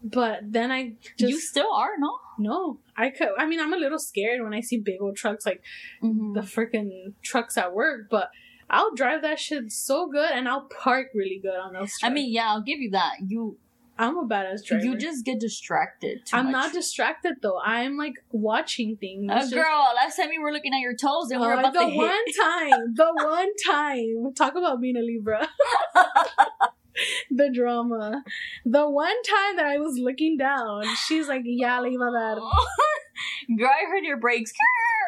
but 0.05 0.41
then 0.53 0.71
I 0.71 0.95
just 1.19 1.31
you 1.31 1.41
still 1.41 1.73
are, 1.73 1.93
no? 1.99 2.19
no. 2.39 2.79
I 2.97 3.09
could. 3.11 3.31
I 3.39 3.47
mean, 3.47 3.61
I'm 3.61 3.73
a 3.73 3.79
little 3.79 3.99
scared 3.99 4.43
when 4.43 4.53
I 4.53 4.61
see 4.61 4.79
big 4.79 5.01
old 5.01 5.17
trucks 5.17 5.47
like 5.47 5.63
Mm-hmm. 6.03 6.35
the 6.35 6.41
freaking 6.43 7.15
trucks 7.23 7.57
at 7.57 7.73
work, 7.75 8.09
but 8.11 8.29
I'll 8.73 8.95
drive 8.95 9.23
that 9.23 9.39
shit 9.39 9.71
so 9.71 10.09
good 10.09 10.31
and 10.33 10.49
I'll 10.49 10.63
park 10.83 11.09
really 11.15 11.39
good 11.43 11.55
on 11.55 11.75
those. 11.75 11.91
Trucks. 11.91 12.05
I 12.05 12.09
mean, 12.11 12.33
yeah, 12.33 12.49
I'll 12.51 12.63
give 12.63 12.79
you 12.81 12.91
that. 12.93 13.17
You 13.27 13.59
I'm 13.99 14.17
a 14.17 14.25
badass 14.27 14.65
driver. 14.65 14.83
you 14.85 14.97
just 14.97 15.25
get 15.27 15.39
distracted. 15.39 16.25
Too 16.25 16.37
I'm 16.37 16.47
much. 16.47 16.53
not 16.53 16.73
distracted 16.73 17.35
though. 17.43 17.61
I'm 17.61 17.99
like 17.99 18.15
watching 18.33 18.97
things. 18.97 19.31
Uh, 19.31 19.41
just- 19.41 19.53
girl, 19.53 19.87
last 19.95 20.17
time 20.17 20.33
you 20.33 20.41
were 20.41 20.51
looking 20.51 20.73
at 20.73 20.81
your 20.81 20.97
toes 20.97 21.31
and 21.31 21.41
we 21.41 21.47
we're 21.47 21.53
Uh, 21.55 21.61
about 21.61 21.75
the 21.75 21.81
to 21.81 21.87
hit. 21.87 21.97
one 21.97 22.25
time, 22.41 22.95
the 22.95 23.13
one 23.15 23.49
time, 23.71 24.33
talk 24.35 24.55
about 24.57 24.81
being 24.81 24.97
a 24.97 25.03
Libra. 25.03 25.47
the 27.31 27.51
drama. 27.53 28.23
The 28.65 28.89
one 28.89 29.23
time 29.23 29.57
that 29.57 29.67
I 29.67 29.79
was 29.79 29.99
looking 29.99 30.37
down, 30.37 30.85
she's 31.07 31.29
like, 31.29 31.43
"Yeah, 31.45 31.81
le 31.81 31.89
iba 31.89 32.09
a 32.09 32.13
dar." 32.13 32.41
Girl, 33.59 33.69
I 33.71 33.89
heard 33.91 34.05
your 34.05 34.17
brakes. 34.19 34.53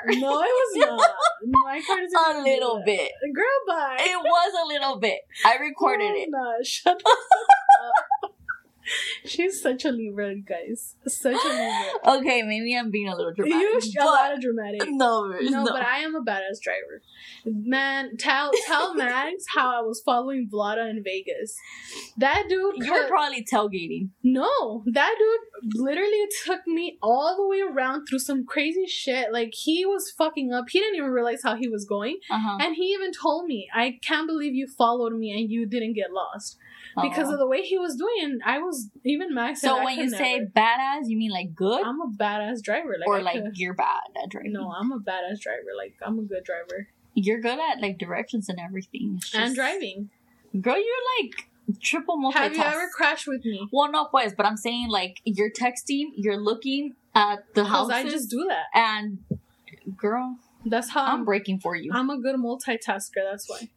No, 0.07 0.12
it 0.14 0.20
was 0.47 0.76
not. 0.76 1.11
My 1.43 1.80
car 1.87 2.37
a 2.37 2.43
little 2.43 2.82
bit. 2.85 3.11
Girl, 3.35 3.45
bye. 3.66 3.97
It 4.01 4.18
was 4.22 4.53
a 4.62 4.66
little 4.68 4.99
bit. 4.99 5.20
I 5.45 5.57
recorded 5.57 6.11
Oh, 6.12 6.20
it. 6.22 6.28
No, 6.30 6.52
shut 6.62 6.97
up. 6.97 7.19
She's 9.24 9.61
such 9.61 9.85
a 9.85 9.90
Libra, 9.90 10.35
guys. 10.36 10.97
Such 11.06 11.35
a 11.35 11.48
Libra. 11.48 11.85
Okay, 12.16 12.43
maybe 12.43 12.77
I'm 12.77 12.90
being 12.90 13.09
a 13.09 13.16
little 13.16 13.32
dramatic. 13.32 13.61
You 13.61 13.81
sh- 13.81 13.97
a 14.01 14.05
lot 14.05 14.32
of 14.35 14.40
dramatic. 14.40 14.82
no, 14.89 15.28
No, 15.28 15.65
no, 15.65 15.65
but 15.65 15.82
I 15.82 15.98
am 15.98 16.15
a 16.15 16.20
badass 16.23 16.61
driver. 16.62 17.02
Man, 17.47 18.16
tell 18.16 18.51
tell 18.66 18.94
Max 18.94 19.44
how 19.55 19.78
I 19.78 19.82
was 19.82 20.02
following 20.05 20.48
Vlada 20.52 20.89
in 20.90 21.02
Vegas. 21.02 21.56
That 22.19 22.44
dude 22.48 22.77
you 22.77 22.93
were 22.93 23.09
probably 23.09 23.44
tailgating. 23.44 24.11
No, 24.23 24.82
that 24.86 25.15
dude 25.19 25.74
literally 25.74 26.27
took 26.44 26.66
me 26.66 26.98
all 27.02 27.36
the 27.36 27.47
way 27.47 27.61
around 27.61 28.06
through 28.06 28.19
some 28.20 28.44
crazy 28.44 28.86
shit. 28.86 29.32
Like 29.32 29.51
he 29.55 29.85
was 29.86 30.11
fucking 30.16 30.52
up. 30.52 30.66
He 30.70 30.78
didn't 30.81 30.97
even 30.97 31.11
realize 31.11 31.40
how 31.43 31.56
he 31.56 31.69
was 31.69 31.85
going. 31.85 32.19
Uh 32.31 32.39
huh. 32.39 32.59
And 32.61 32.77
he 32.77 32.85
even 32.93 33.12
told 33.12 33.47
me, 33.47 33.69
I 33.74 33.98
can't 34.02 34.27
believe 34.27 34.55
you 34.55 34.66
followed 34.66 35.15
me 35.15 35.31
and 35.32 35.51
you 35.51 35.66
didn't 35.66 35.94
get 35.94 36.12
lost. 36.12 36.59
Because 37.03 37.31
of 37.33 37.39
the 37.39 37.47
way 37.47 37.62
he 37.62 37.79
was 37.79 37.97
doing 37.97 38.15
and 38.23 38.43
I 38.45 38.59
was 38.59 38.89
even 39.05 39.35
Max 39.35 39.61
So 39.61 39.83
when 39.85 39.99
you 39.99 40.09
say 40.11 40.47
badass, 40.55 41.03
you 41.07 41.16
mean 41.16 41.31
like 41.33 41.55
good, 41.55 41.83
I'm 41.85 42.01
a 42.01 42.09
badass 42.09 42.62
driver. 42.62 42.95
Like 42.99 43.09
or 43.09 43.19
I 43.19 43.23
like 43.23 43.43
could- 43.43 43.57
you're 43.57 43.75
bad 43.75 44.01
at 44.23 44.31
driving? 44.31 44.53
No, 44.53 44.71
I'm 44.71 44.93
a 44.93 44.99
badass 44.99 45.41
driver. 45.41 45.71
Like 45.77 45.95
I'm 46.03 46.19
a 46.19 46.23
good 46.23 46.45
driver. 46.45 46.89
you're 47.15 47.41
good 47.41 47.59
at 47.59 47.81
like 47.81 47.99
directions 47.99 48.49
and 48.49 48.59
everything. 48.61 49.15
It's 49.19 49.35
And 49.35 49.55
driving. 49.55 50.11
Girl, 50.61 50.77
you're 50.77 51.05
like 51.23 51.49
triple 51.81 52.16
multitask. 52.19 52.35
Have 52.35 52.55
you 52.57 52.62
ever 52.62 52.89
crashed 52.95 53.27
with 53.27 53.45
me? 53.45 53.66
Well, 53.73 53.91
no, 53.91 54.05
pues, 54.07 54.35
but 54.37 54.47
I'm 54.47 54.57
saying 54.57 54.89
like 54.89 55.21
you're 55.25 55.51
texting, 55.51 56.11
you're 56.16 56.37
looking 56.41 56.95
at 57.15 57.41
the 57.55 57.65
house. 57.65 57.91
I 57.91 58.05
just 58.05 58.31
do 58.31 58.47
that. 58.49 58.65
and 58.75 59.19
girl, 59.97 60.37
That's 60.65 60.91
how 60.91 61.05
I'm 61.05 61.21
I'm. 61.21 61.25
breaking 61.25 61.61
for 61.61 61.75
you. 61.77 61.91
I'm 61.93 62.11
a 62.11 62.19
good 62.19 62.37
multitasker. 62.37 63.23
That's 63.31 63.49
why. 63.49 63.69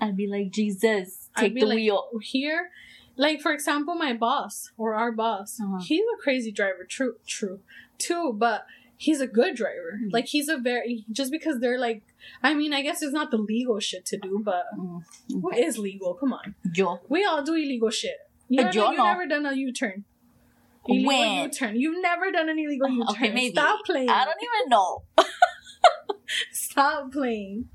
I'd 0.00 0.16
be 0.16 0.26
like, 0.26 0.50
Jesus, 0.50 1.23
take 1.36 1.54
the 1.54 1.66
like, 1.66 1.76
wheel. 1.76 2.08
Here, 2.22 2.70
like 3.16 3.40
for 3.40 3.52
example, 3.52 3.94
my 3.94 4.12
boss 4.12 4.70
or 4.76 4.94
our 4.94 5.12
boss, 5.12 5.58
Uh-huh. 5.60 5.78
he's 5.82 6.04
a 6.18 6.22
crazy 6.22 6.50
driver. 6.52 6.84
True, 6.88 7.16
true, 7.26 7.60
too. 7.98 8.32
But 8.32 8.66
he's 8.96 9.20
a 9.20 9.26
good 9.26 9.54
driver. 9.56 10.00
Mhm. 10.02 10.12
Like 10.12 10.26
he's 10.26 10.48
a 10.48 10.56
very 10.56 11.04
just 11.10 11.30
because 11.32 11.60
they're 11.60 11.78
like. 11.78 12.02
I 12.42 12.54
mean, 12.54 12.72
I 12.72 12.80
guess 12.80 13.02
it's 13.02 13.12
not 13.12 13.30
the 13.30 13.36
legal 13.36 13.78
shit 13.80 14.06
to 14.06 14.16
do, 14.16 14.40
but 14.42 14.64
Mm, 14.78 15.02
what 15.42 15.58
is 15.58 15.76
legal? 15.76 16.14
Come 16.14 16.32
on, 16.32 16.54
Yo. 16.74 17.00
we 17.08 17.22
all 17.22 17.42
do 17.44 17.52
illegal 17.54 17.90
shit. 17.90 18.16
You 18.48 18.62
know, 18.62 18.70
yo 18.70 18.88
you've 18.88 18.96
no. 18.98 19.04
never 19.04 19.26
done 19.26 19.44
a 19.44 19.52
U 19.54 19.72
turn. 19.72 20.04
Illegal 20.88 21.06
When? 21.08 21.42
U 21.44 21.48
turn. 21.50 21.76
You've 21.78 22.00
never 22.00 22.30
done 22.32 22.48
an 22.48 22.58
illegal 22.58 22.88
U 22.88 23.04
turn. 23.04 23.16
Okay, 23.16 23.30
maybe. 23.30 23.50
Stop 23.52 23.84
playing. 23.84 24.08
I 24.08 24.24
don't 24.24 24.36
even 24.42 24.70
know. 24.70 25.02
Stop 26.52 27.12
playing. 27.12 27.68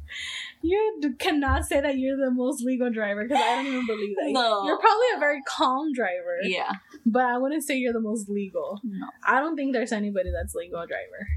You 0.61 1.15
cannot 1.19 1.65
say 1.65 1.80
that 1.80 1.98
you're 1.98 2.18
the 2.18 2.31
most 2.31 2.64
legal 2.64 2.90
driver 2.91 3.23
because 3.26 3.41
I 3.41 3.56
don't 3.56 3.68
even 3.68 3.88
believe 3.88 4.15
that. 4.18 4.31
No. 4.31 4.65
You're 4.65 4.77
probably 4.80 5.06
a 5.15 5.19
very 5.19 5.41
calm 5.48 5.94
driver, 5.94 6.38
Yeah. 6.44 6.72
but 7.06 7.23
I 7.23 7.38
wouldn't 7.38 7.64
say 7.64 7.77
you're 7.77 7.94
the 7.94 8.02
most 8.02 8.27
legal. 8.30 8.80
No. 8.84 9.07
I 9.26 9.40
don't 9.40 9.56
think 9.56 9.72
there's 9.73 9.94
anybody 9.94 10.31
that's 10.31 10.53
legal 10.56 10.86
driver. 10.86 11.27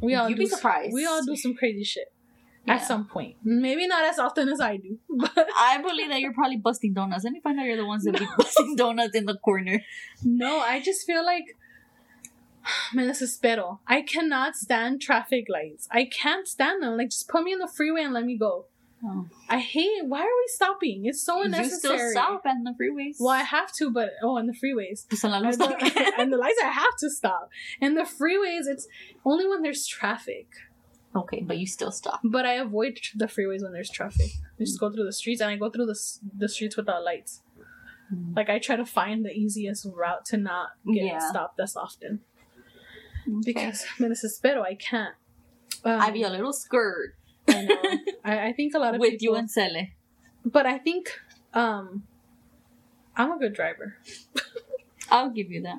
We 0.00 0.14
all 0.14 0.28
You'd 0.28 0.36
do 0.36 0.42
be 0.44 0.48
surprised. 0.48 0.92
We 0.94 1.06
all 1.06 1.24
do 1.24 1.36
some 1.36 1.54
crazy 1.54 1.84
shit 1.84 2.12
Yeah. 2.66 2.74
at 2.74 2.86
some 2.86 3.06
point. 3.06 3.36
Maybe 3.44 3.86
not 3.86 4.04
as 4.04 4.18
often 4.18 4.48
as 4.48 4.60
I 4.60 4.76
do, 4.76 4.98
but 5.08 5.46
I 5.56 5.80
believe 5.82 6.08
that 6.08 6.20
you're 6.20 6.32
probably 6.32 6.56
busting 6.56 6.94
donuts. 6.94 7.24
Let 7.24 7.32
me 7.32 7.40
find 7.40 7.58
out 7.60 7.66
you're 7.66 7.76
the 7.76 7.86
ones 7.86 8.04
that 8.04 8.18
be 8.18 8.26
busting 8.36 8.76
donuts 8.76 9.14
in 9.14 9.26
the 9.26 9.36
corner. 9.36 9.80
no, 10.24 10.58
I 10.60 10.80
just 10.80 11.06
feel 11.06 11.24
like 11.24 11.44
me 12.94 13.04
desespero. 13.04 13.78
I 13.86 14.02
cannot 14.02 14.56
stand 14.56 15.00
traffic 15.00 15.46
lights. 15.48 15.88
I 15.90 16.04
can't 16.04 16.46
stand 16.46 16.82
them. 16.82 16.96
Like 16.96 17.10
just 17.10 17.28
put 17.28 17.42
me 17.44 17.52
in 17.52 17.58
the 17.58 17.68
freeway 17.68 18.02
and 18.02 18.14
let 18.14 18.24
me 18.24 18.36
go. 18.36 18.66
Oh. 19.02 19.26
I 19.48 19.58
hate. 19.58 20.04
Why 20.04 20.20
are 20.20 20.24
we 20.24 20.44
stopping? 20.48 21.06
It's 21.06 21.22
so 21.22 21.42
unnecessary. 21.42 21.94
You 21.94 21.98
still 22.00 22.10
stop 22.10 22.42
on 22.44 22.64
the 22.64 22.72
freeways. 22.72 23.16
Well, 23.18 23.30
I 23.30 23.42
have 23.42 23.72
to, 23.76 23.90
but 23.90 24.10
oh, 24.22 24.36
on 24.36 24.46
the 24.46 24.52
freeways. 24.52 25.06
And 25.10 25.54
the, 25.58 26.12
and 26.18 26.30
the 26.32 26.36
lights, 26.36 26.58
I 26.62 26.68
have 26.70 26.96
to 26.98 27.08
stop. 27.08 27.48
And 27.80 27.96
the 27.96 28.02
freeways, 28.02 28.66
it's 28.66 28.86
only 29.24 29.48
when 29.48 29.62
there's 29.62 29.86
traffic. 29.86 30.48
okay, 31.16 31.40
but 31.40 31.56
you 31.56 31.66
still 31.66 31.90
stop. 31.90 32.20
But 32.22 32.44
I 32.44 32.54
avoid 32.54 33.00
the 33.16 33.24
freeways 33.24 33.62
when 33.62 33.72
there's 33.72 33.90
traffic. 33.90 34.32
I 34.58 34.64
just 34.64 34.78
go 34.78 34.90
through 34.92 35.06
the 35.06 35.14
streets, 35.14 35.40
and 35.40 35.50
I 35.50 35.56
go 35.56 35.70
through 35.70 35.86
the 35.86 35.98
the 36.36 36.48
streets 36.50 36.76
without 36.76 37.02
lights. 37.02 37.40
Mm. 38.14 38.36
Like 38.36 38.50
I 38.50 38.58
try 38.58 38.76
to 38.76 38.84
find 38.84 39.24
the 39.24 39.30
easiest 39.32 39.86
route 39.86 40.26
to 40.26 40.36
not 40.36 40.72
get 40.84 41.04
Yeah. 41.04 41.30
stopped 41.30 41.58
as 41.58 41.74
often 41.74 42.20
Because 43.44 43.84
me 43.98 44.08
desespero. 44.08 44.62
I 44.62 44.74
can't. 44.74 45.14
Um, 45.84 46.00
I'd 46.00 46.14
be 46.14 46.22
a 46.22 46.28
little 46.30 46.52
scared 46.52 47.14
I 47.48 47.62
know. 47.68 47.82
I, 48.24 48.48
I 48.48 48.52
think 48.52 48.74
a 48.74 48.78
lot 48.78 48.94
of 48.94 49.00
with 49.00 49.12
you 49.14 49.18
people, 49.30 49.36
and 49.36 49.50
Cele. 49.50 49.88
but 50.44 50.66
I 50.66 50.78
think 50.78 51.10
um, 51.54 52.04
I'm 53.16 53.32
a 53.32 53.38
good 53.38 53.54
driver. 53.54 53.96
I'll 55.10 55.30
give 55.30 55.50
you 55.50 55.62
that. 55.62 55.78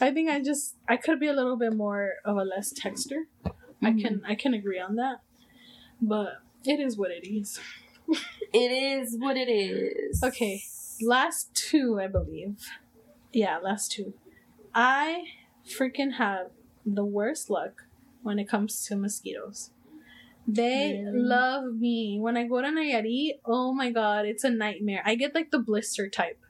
I 0.00 0.10
think 0.12 0.30
I 0.30 0.40
just 0.40 0.76
I 0.88 0.96
could 0.96 1.20
be 1.20 1.26
a 1.28 1.32
little 1.32 1.56
bit 1.56 1.74
more 1.74 2.14
of 2.24 2.36
a 2.36 2.44
less 2.44 2.72
texter. 2.72 3.24
I 3.82 3.90
Mhm. 3.90 4.00
can 4.02 4.22
I 4.26 4.34
can 4.34 4.54
agree 4.54 4.78
on 4.80 4.96
that. 4.96 5.16
But 6.00 6.40
it 6.64 6.80
is 6.80 6.96
what 6.96 7.10
it 7.10 7.26
is. 7.28 7.60
It 8.52 8.70
is 8.72 9.16
what 9.18 9.36
it 9.36 9.48
is. 9.50 10.22
Okay. 10.22 10.62
Last 11.02 11.54
two, 11.54 11.98
I 12.00 12.06
believe. 12.06 12.58
Yeah, 13.32 13.58
last 13.58 13.92
two. 13.92 14.14
I 14.74 15.24
freaking 15.66 16.14
have 16.14 16.50
the 16.86 17.04
worst 17.04 17.50
luck 17.50 17.82
when 18.22 18.38
it 18.38 18.48
comes 18.48 18.84
to 18.86 18.96
mosquitoes. 18.96 19.70
They 20.46 21.02
Really? 21.04 21.18
love 21.22 21.74
me. 21.74 22.18
When 22.20 22.36
I 22.36 22.44
go 22.48 22.60
to 22.60 22.68
Nayarit, 22.68 23.38
oh 23.44 23.72
my 23.72 23.90
god, 23.90 24.26
it's 24.26 24.42
a 24.44 24.50
nightmare. 24.50 25.02
I 25.04 25.14
get 25.14 25.34
like 25.34 25.50
the 25.50 25.58
blister 25.60 26.08
type. 26.08 26.40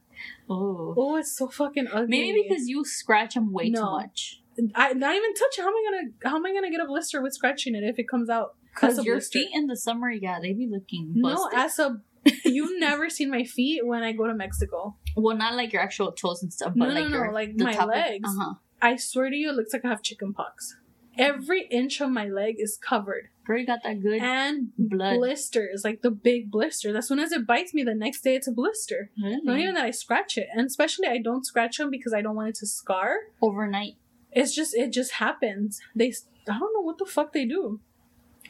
Oh. 0.48 0.94
Oh, 0.96 1.16
it's 1.16 1.36
so 1.36 1.48
fucking 1.48 1.88
ugly. 1.92 2.08
Maybe 2.08 2.46
because 2.48 2.68
you 2.68 2.84
scratch 2.84 3.34
them 3.34 3.52
way 3.52 3.70
too 3.70 3.80
much. 3.82 4.40
I 4.74 4.92
not 4.92 5.14
even 5.14 5.34
touch 5.34 5.58
it. 5.58 5.62
How 5.62 5.68
am 5.68 5.74
I 5.74 5.84
gonna 5.90 6.08
how 6.24 6.36
am 6.36 6.46
I 6.46 6.52
gonna 6.52 6.70
get 6.70 6.80
a 6.80 6.86
blister 6.86 7.22
with 7.22 7.34
scratching 7.34 7.74
it 7.74 7.84
if 7.84 7.98
it 7.98 8.08
comes 8.08 8.28
out? 8.30 8.54
Because 8.74 9.04
your 9.04 9.16
blister? 9.16 9.38
feet 9.40 9.50
in 9.52 9.66
the 9.66 9.76
summer, 9.76 10.10
yeah, 10.10 10.38
they 10.40 10.52
be 10.54 10.66
looking 10.70 11.12
No, 11.14 11.48
as 11.54 11.78
a 11.78 12.00
you've 12.44 12.78
never 12.78 13.10
seen 13.10 13.30
my 13.30 13.44
feet 13.44 13.84
when 13.86 14.02
I 14.02 14.12
go 14.12 14.26
to 14.26 14.34
Mexico. 14.34 14.96
well, 15.16 15.36
not 15.36 15.54
like 15.54 15.72
your 15.72 15.82
actual 15.82 16.12
toes 16.12 16.42
and 16.42 16.52
stuff, 16.52 16.72
but 16.76 16.88
No, 16.88 16.94
like 16.94 17.04
no, 17.04 17.10
no, 17.10 17.16
your, 17.16 17.32
like 17.32 17.54
my 17.56 17.84
legs. 17.84 18.28
Of, 18.32 18.38
uh-huh. 18.40 18.54
I 18.82 18.96
swear 18.96 19.30
to 19.30 19.36
you, 19.36 19.50
it 19.50 19.54
looks 19.56 19.72
like 19.72 19.84
I 19.84 19.88
have 19.88 20.02
chicken 20.02 20.34
pox. 20.34 20.76
Every 21.16 21.66
inch 21.66 22.00
of 22.00 22.10
my 22.10 22.26
leg 22.26 22.56
is 22.58 22.78
covered 22.78 23.28
Girl, 23.44 23.58
you 23.58 23.66
got 23.66 23.80
that 23.84 24.00
good 24.00 24.22
and 24.22 24.68
blood. 24.78 25.18
blisters, 25.18 25.82
like 25.84 26.00
the 26.02 26.10
big 26.10 26.50
blisters. 26.50 26.94
As 26.96 27.06
soon 27.08 27.18
as 27.18 27.32
it 27.32 27.46
bites 27.46 27.74
me, 27.74 27.82
the 27.82 27.94
next 27.94 28.22
day 28.22 28.34
it's 28.34 28.46
a 28.48 28.52
blister. 28.52 29.10
Really? 29.22 29.40
Not 29.42 29.58
even 29.58 29.74
that 29.74 29.84
I 29.84 29.90
scratch 29.90 30.38
it, 30.38 30.46
and 30.54 30.66
especially 30.66 31.08
I 31.08 31.18
don't 31.18 31.44
scratch 31.44 31.76
them 31.78 31.90
because 31.90 32.14
I 32.14 32.22
don't 32.22 32.36
want 32.36 32.48
it 32.50 32.54
to 32.56 32.66
scar. 32.66 33.14
Overnight. 33.42 33.96
It's 34.30 34.54
just 34.54 34.74
it 34.74 34.90
just 34.92 35.12
happens. 35.14 35.80
They 35.94 36.12
I 36.48 36.58
don't 36.58 36.72
know 36.72 36.80
what 36.80 36.98
the 36.98 37.04
fuck 37.04 37.32
they 37.32 37.44
do. 37.44 37.80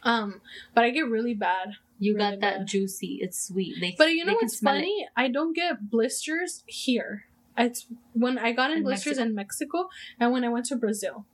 Um, 0.05 0.41
but 0.75 0.85
I 0.85 0.91
get 0.91 1.09
really 1.09 1.35
bad. 1.35 1.75
You 1.99 2.15
Really 2.17 2.33
got 2.33 2.41
that 2.41 2.59
bad. 2.59 2.67
juicy. 2.67 3.19
It's 3.23 3.43
sweet. 3.49 3.77
They, 3.81 3.95
But 3.97 4.13
you 4.13 4.25
know 4.25 4.35
what's 4.35 4.59
smell 4.59 4.75
it. 4.75 4.79
funny? 4.79 5.09
I 5.17 5.29
don't 5.29 5.55
get 5.55 5.89
blisters 5.91 6.65
here. 6.67 7.25
It's 7.57 7.87
when 8.15 8.39
I 8.39 8.53
got 8.53 8.71
in, 8.71 8.79
In 8.79 8.83
blisters 8.85 9.19
Mexico. 9.19 9.29
in 9.29 9.35
Mexico 9.35 9.89
and 10.21 10.33
when 10.33 10.45
I 10.45 10.49
went 10.49 10.67
to 10.67 10.77
Brazil. 10.77 11.27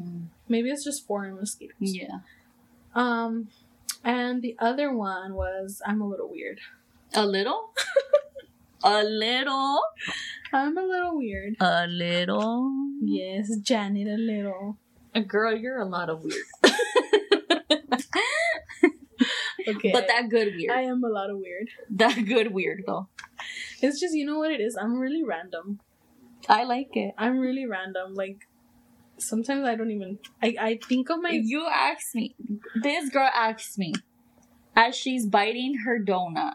Mm, 0.00 0.26
Maybe 0.48 0.70
it's 0.70 0.84
just 0.84 1.06
foreign 1.06 1.34
mosquitoes. 1.36 1.74
yeah. 1.80 2.20
Um, 2.94 3.48
and 4.04 4.40
the 4.42 4.56
other 4.58 4.92
one 4.94 5.34
was 5.34 5.82
I'm 5.86 6.00
a 6.00 6.06
little 6.08 6.28
weird. 6.30 6.60
A 7.14 7.26
little? 7.26 7.72
a 8.84 9.02
little? 9.04 9.80
I'm 10.52 10.76
a 10.78 10.82
little 10.82 11.16
weird. 11.18 11.56
A 11.60 11.86
little? 11.86 12.72
Yes, 13.02 13.54
Janet, 13.58 14.06
a 14.06 14.16
little. 14.16 14.78
A 15.14 15.20
girl, 15.20 15.56
you're 15.56 15.78
a 15.80 15.84
lot 15.86 16.08
of 16.10 16.22
weird. 16.24 16.44
Okay, 19.68 19.90
But 19.90 20.06
that 20.06 20.28
good 20.28 20.54
weird. 20.54 20.70
I 20.70 20.82
am 20.82 21.02
a 21.02 21.08
lot 21.08 21.28
of 21.28 21.38
weird. 21.38 21.68
that 21.90 22.24
good 22.24 22.52
weird, 22.52 22.84
though. 22.86 23.08
It's 23.82 24.00
just 24.00 24.14
you 24.14 24.24
know 24.24 24.38
what 24.38 24.50
it 24.50 24.60
is. 24.60 24.76
I'm 24.76 24.98
really 24.98 25.22
random. 25.22 25.80
I 26.48 26.64
like 26.64 26.96
it. 26.96 27.14
I'm 27.18 27.38
really 27.38 27.66
random. 27.66 28.14
Like 28.14 28.48
sometimes 29.18 29.66
I 29.66 29.74
don't 29.74 29.90
even. 29.90 30.18
I 30.42 30.56
I 30.60 30.78
think 30.88 31.10
of 31.10 31.20
my 31.22 31.30
You 31.42 31.66
asked 31.66 32.14
me. 32.14 32.34
This 32.82 33.10
girl 33.10 33.30
asked 33.34 33.78
me 33.78 33.92
as 34.74 34.94
she's 34.94 35.26
biting 35.26 35.78
her 35.84 35.98
donut. 35.98 36.52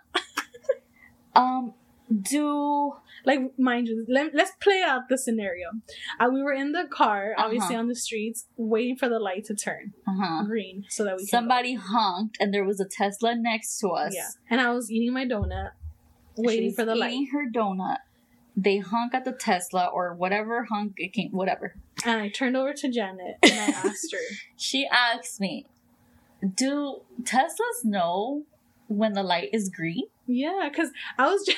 um, 1.35 1.73
do 2.21 2.93
like 3.25 3.39
mind 3.57 3.87
you 3.87 4.05
let, 4.09 4.33
let's 4.33 4.51
play 4.59 4.81
out 4.85 5.03
the 5.09 5.17
scenario 5.17 5.69
uh, 6.19 6.27
we 6.31 6.41
were 6.41 6.51
in 6.51 6.71
the 6.71 6.85
car 6.91 7.33
obviously 7.37 7.75
Uh-huh. 7.75 7.79
on 7.81 7.87
the 7.87 7.95
streets 7.95 8.47
waiting 8.57 8.97
for 8.97 9.07
the 9.07 9.19
light 9.19 9.45
to 9.45 9.55
turn 9.55 9.93
uh-huh. 10.07 10.43
green 10.43 10.83
so 10.89 11.03
that 11.05 11.13
we 11.13 11.19
can 11.19 11.27
somebody 11.27 11.75
honked 11.75 12.37
and 12.39 12.53
there 12.53 12.65
was 12.65 12.79
a 12.79 12.85
Tesla 12.85 13.35
next 13.35 13.77
to 13.79 13.89
us. 13.89 14.13
yeah 14.15 14.27
and 14.49 14.59
i 14.59 14.71
was 14.71 14.91
eating 14.91 15.13
my 15.13 15.25
donut 15.25 15.71
waiting 16.37 16.69
She's 16.69 16.75
for 16.75 16.85
the 16.85 16.95
light 16.95 17.11
eating 17.13 17.27
her 17.33 17.45
donut. 17.51 17.97
They 18.55 18.77
honk 18.79 19.13
at 19.13 19.23
the 19.25 19.31
Tesla 19.31 19.85
or 19.93 20.13
whatever 20.13 20.65
honk 20.65 20.93
it 20.97 21.13
came, 21.13 21.31
whatever. 21.31 21.73
and 22.05 22.21
i 22.21 22.27
turned 22.29 22.57
over 22.57 22.73
to 22.73 22.89
janet 22.89 23.35
and 23.43 23.53
i 23.53 23.65
asked 23.89 24.11
her 24.11 24.35
She 24.57 24.87
asked 24.91 25.39
me, 25.39 25.65
"Do 26.55 27.01
Teslas 27.23 27.83
know 27.85 28.43
when 28.87 29.13
the 29.13 29.23
light 29.23 29.49
is 29.53 29.69
green?" 29.69 30.05
yeah 30.27 30.69
because 30.71 30.89
i 31.17 31.25
was 31.31 31.45
gen- 31.45 31.55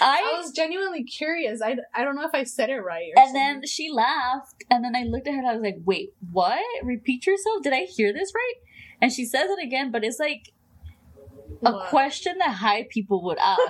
I, 0.00 0.32
i 0.34 0.38
was 0.40 0.52
genuinely 0.52 1.02
curious 1.04 1.60
I, 1.62 1.76
I 1.94 2.02
don't 2.04 2.16
know 2.16 2.24
if 2.26 2.34
i 2.34 2.44
said 2.44 2.70
it 2.70 2.78
right 2.80 3.10
or 3.14 3.20
and 3.22 3.28
something. 3.28 3.34
then 3.60 3.66
she 3.66 3.90
laughed, 3.90 4.64
and 4.70 4.84
then 4.84 4.96
I 4.96 5.02
looked 5.04 5.26
at 5.28 5.34
her 5.34 5.38
and 5.40 5.48
I 5.48 5.52
was 5.54 5.62
like, 5.62 5.78
"Wait, 5.84 6.12
what? 6.32 6.60
Repeat 6.82 7.26
yourself? 7.26 7.62
Did 7.62 7.72
I 7.72 7.82
hear 7.84 8.12
this 8.12 8.32
right?" 8.34 8.54
And 9.00 9.12
she 9.12 9.24
says 9.24 9.50
it 9.50 9.62
again, 9.62 9.90
but 9.90 10.04
it's 10.04 10.18
like 10.20 10.51
a 11.64 11.72
What? 11.72 11.88
question 11.88 12.38
that 12.38 12.50
high 12.54 12.86
people 12.90 13.22
would 13.24 13.38
ask. 13.38 13.60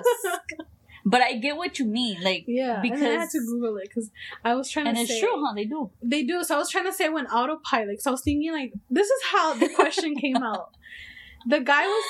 but 1.04 1.20
I 1.20 1.34
get 1.34 1.56
what 1.56 1.78
you 1.78 1.84
mean, 1.86 2.22
like, 2.22 2.44
yeah 2.46 2.80
then 2.82 2.92
i 3.04 3.20
had 3.20 3.30
to 3.30 3.40
google 3.40 3.76
it 3.78 3.88
because 3.88 4.10
i 4.44 4.54
was 4.54 4.70
trying 4.70 4.86
and 4.86 4.96
to 4.96 5.00
And 5.00 5.10
it's 5.10 5.20
say 5.20 5.26
true, 5.26 5.44
huh? 5.44 5.52
They 5.54 5.64
do. 5.64 5.90
They 6.02 6.22
do. 6.22 6.44
So 6.44 6.54
I 6.54 6.58
was 6.58 6.70
trying 6.70 6.84
to 6.86 6.92
say 6.92 7.08
when 7.08 7.26
autopilot. 7.26 8.00
So 8.02 8.10
I 8.10 8.12
was 8.12 8.22
thinking 8.22 8.52
like 8.52 8.72
this 8.90 9.08
is 9.08 9.22
how 9.32 9.54
the 9.54 9.68
question 9.68 10.14
came 10.16 10.36
out. 10.52 10.70
The 11.48 11.58
guy 11.58 11.84
was 11.86 12.04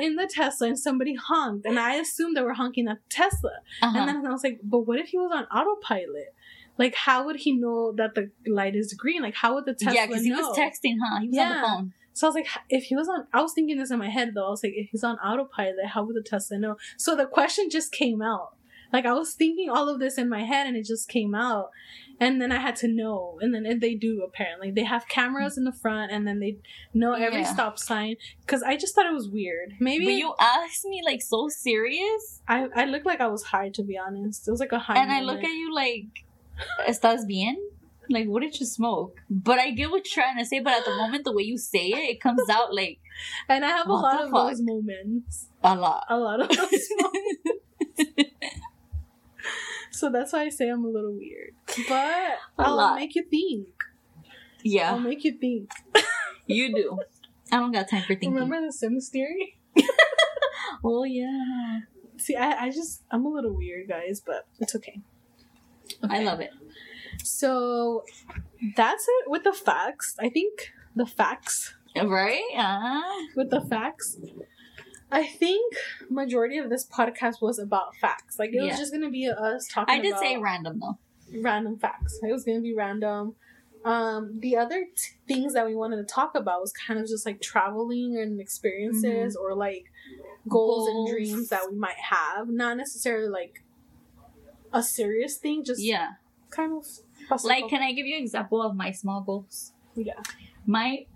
in 0.00 0.16
the 0.16 0.26
Tesla 0.26 0.68
and 0.68 0.78
somebody 0.78 1.14
honked, 1.14 1.66
and 1.66 1.78
I 1.78 1.96
assumed 1.96 2.36
they 2.38 2.42
were 2.42 2.54
honking 2.54 2.88
at 2.88 2.98
Tesla. 3.10 3.50
Uh-huh. 3.82 3.98
And 3.98 4.08
then 4.08 4.26
I 4.26 4.30
was 4.30 4.42
like, 4.42 4.60
but 4.62 4.80
what 4.80 4.98
if 4.98 5.08
he 5.08 5.18
was 5.18 5.30
on 5.30 5.44
autopilot? 5.44 6.34
Like, 6.78 6.94
how 6.94 7.26
would 7.26 7.36
he 7.36 7.52
know 7.52 7.92
that 7.96 8.14
the 8.14 8.30
light 8.46 8.74
is 8.74 8.94
green? 8.94 9.20
Like, 9.20 9.34
how 9.34 9.54
would 9.54 9.66
the 9.66 9.74
Tesla 9.74 9.94
yeah, 9.94 10.06
because 10.06 10.22
he 10.22 10.32
was 10.32 10.56
texting, 10.56 10.96
huh? 11.04 11.20
He 11.20 11.28
was 11.28 11.38
on 11.38 11.48
the 11.52 11.60
phone. 11.68 11.92
So 12.18 12.26
I 12.26 12.28
was 12.30 12.34
like, 12.34 12.48
if 12.68 12.84
he 12.84 12.96
was 12.96 13.08
on, 13.08 13.26
I 13.32 13.40
was 13.42 13.52
thinking 13.52 13.78
this 13.78 13.90
in 13.90 13.98
my 13.98 14.08
head 14.10 14.32
though. 14.34 14.46
I 14.46 14.50
was 14.50 14.62
like, 14.64 14.72
if 14.76 14.90
he's 14.90 15.04
on 15.04 15.16
autopilot, 15.18 15.86
how 15.94 16.04
would 16.04 16.16
the 16.16 16.22
Tesla 16.22 16.58
know? 16.58 16.76
So 16.96 17.14
the 17.14 17.26
question 17.26 17.70
just 17.70 17.92
came 17.92 18.20
out. 18.20 18.54
Like 18.92 19.04
I 19.06 19.12
was 19.12 19.34
thinking 19.34 19.68
all 19.70 19.88
of 19.88 20.00
this 20.00 20.16
in 20.18 20.28
my 20.28 20.44
head 20.44 20.66
and 20.66 20.76
it 20.76 20.84
just 20.86 21.08
came 21.08 21.34
out. 21.34 21.70
And 22.20 22.40
then 22.42 22.50
I 22.50 22.58
had 22.58 22.74
to 22.76 22.88
know. 22.88 23.38
And 23.42 23.54
then 23.54 23.78
they 23.78 23.94
do 23.94 24.22
apparently. 24.26 24.70
They 24.72 24.82
have 24.84 25.06
cameras 25.08 25.56
in 25.58 25.64
the 25.64 25.72
front 25.72 26.10
and 26.10 26.26
then 26.26 26.40
they 26.40 26.56
know 26.94 27.12
every 27.12 27.42
Yeah. 27.42 27.52
stop 27.52 27.78
sign. 27.78 28.16
Because 28.40 28.62
I 28.62 28.76
just 28.76 28.94
thought 28.94 29.06
it 29.06 29.12
was 29.14 29.28
weird. 29.28 29.74
Maybe 29.78 30.06
But 30.06 30.14
you 30.14 30.34
asked 30.40 30.84
me 30.86 31.02
like 31.04 31.22
so 31.22 31.48
serious, 31.48 32.40
I, 32.48 32.68
I 32.74 32.84
looked 32.86 33.06
like 33.06 33.20
I 33.20 33.28
was 33.28 33.44
high 33.44 33.68
to 33.78 33.82
be 33.84 33.96
honest. 33.96 34.48
It 34.48 34.50
was 34.50 34.60
like 34.60 34.72
a 34.72 34.78
high. 34.80 34.98
and 35.00 35.12
I 35.12 35.20
look 35.20 35.44
at 35.44 35.52
you 35.52 35.72
like, 35.74 36.06
"Estás 36.88 37.26
bien?" 37.26 37.56
Like, 38.10 38.26
what 38.26 38.40
did 38.42 38.58
you 38.58 38.66
smoke? 38.66 39.16
But 39.28 39.58
I 39.58 39.70
get 39.70 39.90
what 39.90 40.04
you're 40.06 40.22
trying 40.24 40.38
to 40.38 40.44
say. 40.46 40.60
But 40.60 40.78
at 40.78 40.84
the 40.84 40.94
moment, 40.96 41.24
the 41.24 41.32
way 41.32 41.42
you 41.42 41.58
say 41.58 41.88
it, 41.88 41.98
it 42.16 42.20
comes 42.20 42.48
out 42.50 42.74
like 42.74 42.98
And 43.48 43.64
I 43.64 43.68
have 43.68 43.88
a 43.88 43.92
lot 43.92 44.22
of 44.24 44.30
fuck? 44.30 44.48
those 44.50 44.60
moments. 44.62 45.48
a 45.62 45.74
lot. 45.76 46.04
A 46.08 46.16
lot 46.18 46.40
of 46.40 46.48
those 46.48 46.88
moments. 47.00 48.30
So 49.90 50.10
that's 50.10 50.32
why 50.32 50.42
I 50.42 50.48
say 50.50 50.68
I'm 50.68 50.84
a 50.84 50.88
little 50.88 51.12
weird. 51.14 51.54
But 51.88 52.38
A 52.58 52.62
I'll 52.68 52.76
lot. 52.76 52.96
make 52.96 53.14
you 53.16 53.24
think. 53.24 53.68
Yeah. 54.62 54.92
I'll 54.92 55.00
make 55.00 55.24
you 55.24 55.32
think. 55.32 55.70
you 56.46 56.72
do. 56.74 56.98
I 57.50 57.56
don't 57.56 57.72
got 57.72 57.88
time 57.90 58.02
for 58.02 58.08
thinking. 58.08 58.34
Remember 58.34 58.64
the 58.64 58.72
Sims 58.72 59.08
theory? 59.08 59.58
Oh 60.84 61.02
yeah, 61.02 61.80
See, 62.18 62.36
I, 62.36 62.66
I 62.66 62.70
just 62.70 63.02
I'm 63.10 63.24
a 63.24 63.28
little 63.28 63.56
weird, 63.56 63.88
guys, 63.88 64.20
but 64.24 64.46
it's 64.60 64.76
okay. 64.76 65.00
I 66.08 66.22
love 66.22 66.38
it. 66.40 66.50
So 67.24 68.04
that's 68.76 69.06
it 69.08 69.30
with 69.30 69.44
the 69.44 69.52
facts. 69.52 70.16
I 70.18 70.28
think 70.28 70.72
the 70.96 71.06
facts 71.06 71.74
Right? 71.96 72.42
Uh, 72.56 73.00
with 73.34 73.50
the 73.50 73.60
facts. 73.60 74.18
I 75.10 75.26
think 75.26 75.74
majority 76.10 76.58
of 76.58 76.68
this 76.70 76.86
podcast 76.86 77.40
was 77.40 77.58
about 77.58 77.96
facts. 77.96 78.38
Like 78.38 78.50
it 78.52 78.60
was 78.60 78.78
just 78.78 78.92
gonna 78.92 79.10
be 79.10 79.28
us 79.28 79.66
talking. 79.70 79.94
I 79.94 80.00
did 80.00 80.16
say 80.18 80.36
random 80.36 80.80
though. 80.80 80.98
random 81.40 81.78
facts. 81.78 82.18
It 82.22 82.30
was 82.30 82.44
gonna 82.44 82.60
be 82.60 82.74
random. 82.74 83.34
Um, 83.84 84.38
the 84.40 84.56
other 84.56 84.84
t- 84.94 85.16
things 85.26 85.54
that 85.54 85.64
we 85.64 85.74
wanted 85.74 85.96
to 85.96 86.04
talk 86.04 86.34
about 86.34 86.60
was 86.60 86.72
kind 86.72 87.00
of 87.00 87.06
just 87.06 87.24
like 87.24 87.40
traveling 87.40 88.18
and 88.18 88.40
experiences 88.40 89.34
or 89.34 89.54
like 89.54 89.84
goals, 90.48 90.86
Mm-hmm. 90.88 90.88
Goals. 90.88 90.88
and 90.88 91.08
dreams 91.08 91.48
that 91.48 91.62
we 91.70 91.76
might 91.76 91.96
have. 92.10 92.48
Not 92.48 92.76
necessarily 92.76 93.28
like 93.28 93.62
a 94.72 94.82
serious 94.82 95.36
thing, 95.38 95.64
just 95.64 95.80
Yeah. 95.82 96.12
kind 96.50 96.72
of 96.74 96.84
Like, 97.44 97.68
can 97.68 97.82
I 97.82 97.92
give 97.92 98.06
you 98.06 98.16
an 98.16 98.22
example 98.22 98.62
of 98.62 98.74
my 98.76 98.90
small 98.92 99.20
goals? 99.22 99.72
yeah. 99.94 100.14
My 100.66 101.06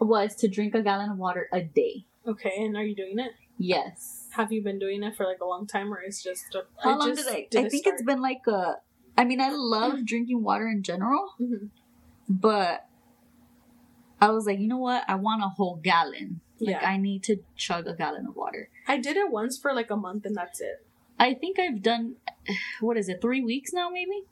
was 0.00 0.34
to 0.36 0.48
drink 0.48 0.74
a 0.74 0.82
gallon 0.82 1.10
of 1.10 1.18
water 1.18 1.48
a 1.52 1.62
day. 1.62 2.06
Okay, 2.26 2.52
and 2.58 2.76
are 2.76 2.84
you 2.84 2.94
doing 2.94 3.18
it? 3.18 3.32
Yes. 3.58 4.28
Have 4.32 4.52
you 4.52 4.62
been 4.62 4.78
doing 4.78 5.02
it 5.02 5.16
for 5.16 5.24
like 5.26 5.40
a 5.40 5.44
long 5.46 5.66
time, 5.66 5.92
or 5.92 6.00
it's 6.00 6.22
just 6.22 6.54
a, 6.54 6.62
How 6.82 6.94
it 6.94 6.98
long 6.98 7.08
just 7.14 7.26
did 7.28 7.34
I? 7.34 7.46
did 7.50 7.66
I 7.66 7.68
think 7.68 7.82
start? 7.84 7.94
it's 7.94 8.02
been 8.04 8.20
like 8.22 8.46
a. 8.46 8.76
I 9.18 9.24
mean, 9.24 9.40
I 9.40 9.50
love 9.50 10.04
drinking 10.04 10.42
water 10.42 10.68
in 10.68 10.82
general, 10.82 11.34
Mhm. 11.40 11.68
but 12.28 12.86
I 14.20 14.30
was 14.30 14.46
like, 14.46 14.58
you 14.58 14.68
know 14.68 14.78
what? 14.78 15.04
I 15.08 15.14
want 15.16 15.42
a 15.42 15.48
whole 15.48 15.76
gallon. 15.76 16.40
Like, 16.60 16.70
Yeah. 16.80 16.88
I 16.88 16.96
need 16.98 17.22
to 17.24 17.36
chug 17.56 17.86
a 17.86 17.94
gallon 17.94 18.26
of 18.26 18.36
water. 18.36 18.68
I 18.86 18.98
did 18.98 19.16
it 19.16 19.30
once 19.30 19.58
for 19.58 19.72
like 19.72 19.90
a 19.90 19.96
month, 19.96 20.24
and 20.26 20.36
that's 20.36 20.60
it. 20.60 20.84
I 21.18 21.34
think 21.34 21.58
I've 21.58 21.82
done, 21.82 22.16
what 22.80 22.96
is 22.96 23.08
it, 23.08 23.20
three 23.20 23.42
weeks 23.42 23.72
now, 23.72 23.88
maybe? 23.90 24.24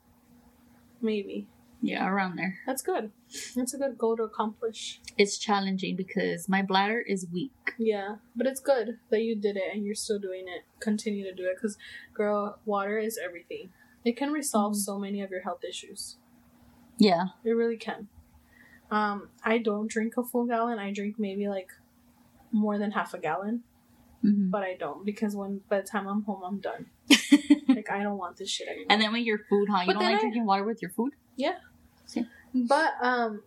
Maybe 1.01 1.47
Yeah, 1.81 2.07
around 2.09 2.35
there. 2.37 2.59
that's 2.65 2.81
good. 2.81 3.11
That's 3.55 3.73
a 3.73 3.77
good 3.77 3.97
goal 3.97 4.17
to 4.17 4.23
accomplish. 4.23 4.99
It's 5.17 5.37
challenging 5.37 5.95
because 5.95 6.49
my 6.49 6.61
bladder 6.61 6.99
is 6.99 7.25
weak. 7.31 7.51
Yeah, 7.77 8.17
but 8.35 8.47
it's 8.47 8.59
good 8.59 8.99
that 9.09 9.21
you 9.21 9.35
did 9.35 9.55
it 9.55 9.73
and 9.73 9.85
you're 9.85 9.95
still 9.95 10.19
doing 10.19 10.45
it. 10.47 10.63
Continue 10.81 11.23
to 11.23 11.33
do 11.33 11.45
it 11.45 11.55
because, 11.55 11.77
girl, 12.13 12.59
water 12.65 12.97
is 12.99 13.17
everything. 13.23 13.71
It 14.03 14.17
can 14.17 14.31
resolve 14.33 14.73
Mhm. 14.73 14.77
so 14.77 14.99
many 14.99 15.21
of 15.21 15.31
your 15.31 15.41
health 15.41 15.63
issues. 15.63 16.17
Yeah. 16.97 17.27
It 17.45 17.51
really 17.51 17.77
can. 17.77 18.09
Um, 18.91 19.29
I 19.43 19.57
don't 19.59 19.87
drink 19.89 20.17
a 20.17 20.23
full 20.23 20.45
gallon. 20.45 20.79
I 20.79 20.91
drink 20.91 21.17
maybe 21.19 21.47
like 21.47 21.69
more 22.51 22.77
than 22.77 22.91
half 22.91 23.13
a 23.13 23.19
gallon, 23.19 23.63
hmm 24.21 24.49
but 24.49 24.63
I 24.63 24.75
don't 24.75 25.05
because 25.05 25.35
when 25.35 25.61
by 25.69 25.79
the 25.81 25.87
time 25.87 26.07
I'm 26.07 26.23
home, 26.23 26.41
I'm 26.43 26.59
done. 26.59 26.87
Like 27.67 27.89
I 27.91 28.03
don't 28.03 28.17
want 28.17 28.37
this 28.37 28.49
shit 28.49 28.67
anymore. 28.67 28.85
and 28.89 29.01
then 29.01 29.11
with 29.13 29.23
your 29.23 29.39
food, 29.49 29.67
huh? 29.71 29.81
You 29.81 29.87
But 29.87 29.93
don't 29.93 30.03
like 30.03 30.15
I- 30.17 30.19
drinking 30.19 30.45
water 30.45 30.63
with 30.63 30.81
your 30.81 30.91
food? 30.91 31.13
Yeah. 31.35 31.55
But 32.53 32.93
um, 33.01 33.43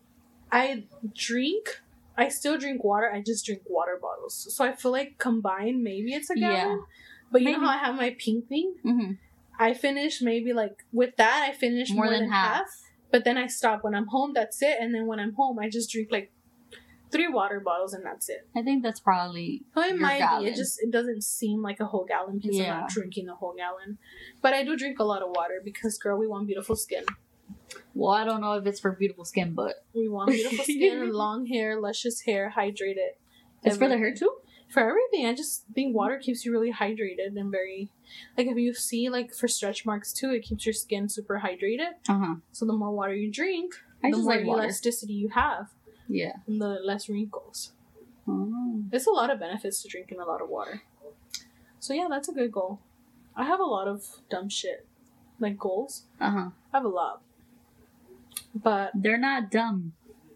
I 0.51 0.85
drink. 1.15 1.81
I 2.17 2.29
still 2.29 2.57
drink 2.59 2.85
water. 2.85 3.11
I 3.13 3.21
just 3.21 3.45
drink 3.45 3.63
water 3.69 3.99
bottles. 4.01 4.55
So 4.55 4.65
I 4.65 4.75
feel 4.77 4.93
like 4.93 5.19
combined, 5.19 5.83
maybe 5.83 6.13
it's 6.15 6.31
a 6.31 6.39
Yeah. 6.39 6.53
gallon. 6.57 6.85
But 7.33 7.41
you 7.41 7.47
Maybe. 7.49 7.61
know 7.61 7.67
how 7.67 7.73
I 7.75 7.79
have 7.79 7.95
my 7.97 8.15
pink 8.19 8.49
thing? 8.49 8.75
Mm-hmm. 8.85 9.13
I 9.59 9.75
finish 9.75 10.21
maybe 10.23 10.53
like 10.53 10.85
with 10.93 11.17
that. 11.17 11.49
I 11.49 11.53
finish 11.53 11.91
more, 11.91 12.09
than, 12.09 12.31
half. 12.31 12.67
But 13.11 13.25
then 13.25 13.37
I 13.39 13.47
stop 13.47 13.83
when 13.83 13.95
I'm 13.95 14.07
home. 14.09 14.33
That's 14.35 14.63
it. 14.63 14.77
And 14.81 14.95
then 14.95 15.07
when 15.07 15.19
I'm 15.19 15.33
home, 15.35 15.59
I 15.59 15.69
just 15.69 15.91
drink 15.91 16.09
like 16.13 16.31
three 17.13 17.29
water 17.29 17.61
bottles, 17.61 17.93
and 17.95 18.05
that's 18.05 18.29
it. 18.29 18.49
I 18.57 18.63
think 18.63 18.83
that's 18.83 18.99
probably 19.01 19.63
Oh, 19.77 19.83
it 19.83 19.99
might 19.99 20.41
be. 20.41 20.47
It 20.47 20.57
just 20.57 20.81
it 20.83 20.91
doesn't 20.91 21.23
seem 21.23 21.63
like 21.63 21.79
a 21.81 21.85
whole 21.87 22.05
gallon 22.05 22.39
because 22.39 22.59
I'm 22.59 22.67
not 22.67 22.89
drinking 22.91 23.29
a 23.29 23.35
whole 23.35 23.55
gallon. 23.57 23.99
But 24.41 24.55
I 24.55 24.65
do 24.65 24.77
drink 24.77 24.99
a 24.99 25.05
lot 25.05 25.23
of 25.23 25.31
water 25.31 25.61
because, 25.63 25.99
girl, 25.99 26.19
we 26.19 26.27
want 26.27 26.47
beautiful 26.47 26.75
skin. 26.77 27.05
well, 27.95 28.11
I 28.13 28.25
don't 28.25 28.41
know 28.41 28.55
if 28.55 28.67
it's 28.67 28.81
for 28.81 28.93
beautiful 28.93 29.25
skin, 29.25 29.55
but 29.55 29.85
We 29.95 30.09
want 30.09 30.31
beautiful 30.31 30.65
skin, 30.65 31.13
long 31.13 31.47
hair, 31.47 31.81
luscious 31.81 32.23
hair, 32.23 32.53
hydrated. 32.57 33.13
it's 33.63 33.77
for 33.77 33.89
the 33.89 33.99
hair 33.99 34.15
too. 34.15 34.31
For 34.71 34.81
everything, 34.81 35.27
I 35.27 35.35
just 35.35 35.65
think 35.75 35.95
water 35.95 36.19
keeps 36.19 36.47
you 36.47 36.51
really 36.53 36.73
hydrated 36.73 37.37
and 37.37 37.51
very, 37.53 37.91
like 38.39 38.47
if 38.47 38.57
you 38.57 38.73
see 38.73 39.11
like 39.11 39.35
for 39.35 39.47
stretch 39.47 39.85
marks 39.85 40.15
too, 40.15 40.31
it 40.31 40.41
keeps 40.45 40.65
your 40.65 40.73
skin 40.73 41.11
super 41.11 41.43
hydrated. 41.45 41.93
Uh 42.09 42.19
huh. 42.19 42.35
So 42.53 42.65
the 42.65 42.73
more 42.73 42.91
water 42.91 43.15
you 43.15 43.31
drink, 43.31 43.75
I 44.03 44.11
the 44.11 44.17
more 44.17 44.35
like 44.37 44.47
elasticity 44.47 45.13
you 45.13 45.29
have, 45.29 45.69
Yeah. 46.13 46.37
and 46.47 46.61
the 46.61 46.79
less 46.85 47.09
wrinkles. 47.09 47.73
Oh. 48.29 48.83
There's 48.91 49.07
a 49.07 49.11
lot 49.11 49.31
of 49.31 49.41
benefits 49.41 49.83
to 49.83 49.89
drinking 49.89 50.21
a 50.21 50.25
lot 50.25 50.41
of 50.43 50.49
water. 50.49 50.83
So 51.81 51.95
yeah, 51.95 52.07
that's 52.09 52.29
a 52.29 52.33
good 52.33 52.53
goal. 52.53 52.81
I 53.35 53.45
have 53.45 53.59
a 53.61 53.65
lot 53.65 53.89
of 53.89 54.05
dumb 54.31 54.49
shit, 54.49 54.87
like 55.41 55.59
goals. 55.59 56.05
Uh 56.21 56.31
huh. 56.31 56.49
I 56.73 56.77
have 56.77 56.85
a 56.85 56.89
lot, 56.89 57.23
but 58.55 58.93
They're 58.95 59.19
not 59.19 59.51
dumb. 59.51 59.93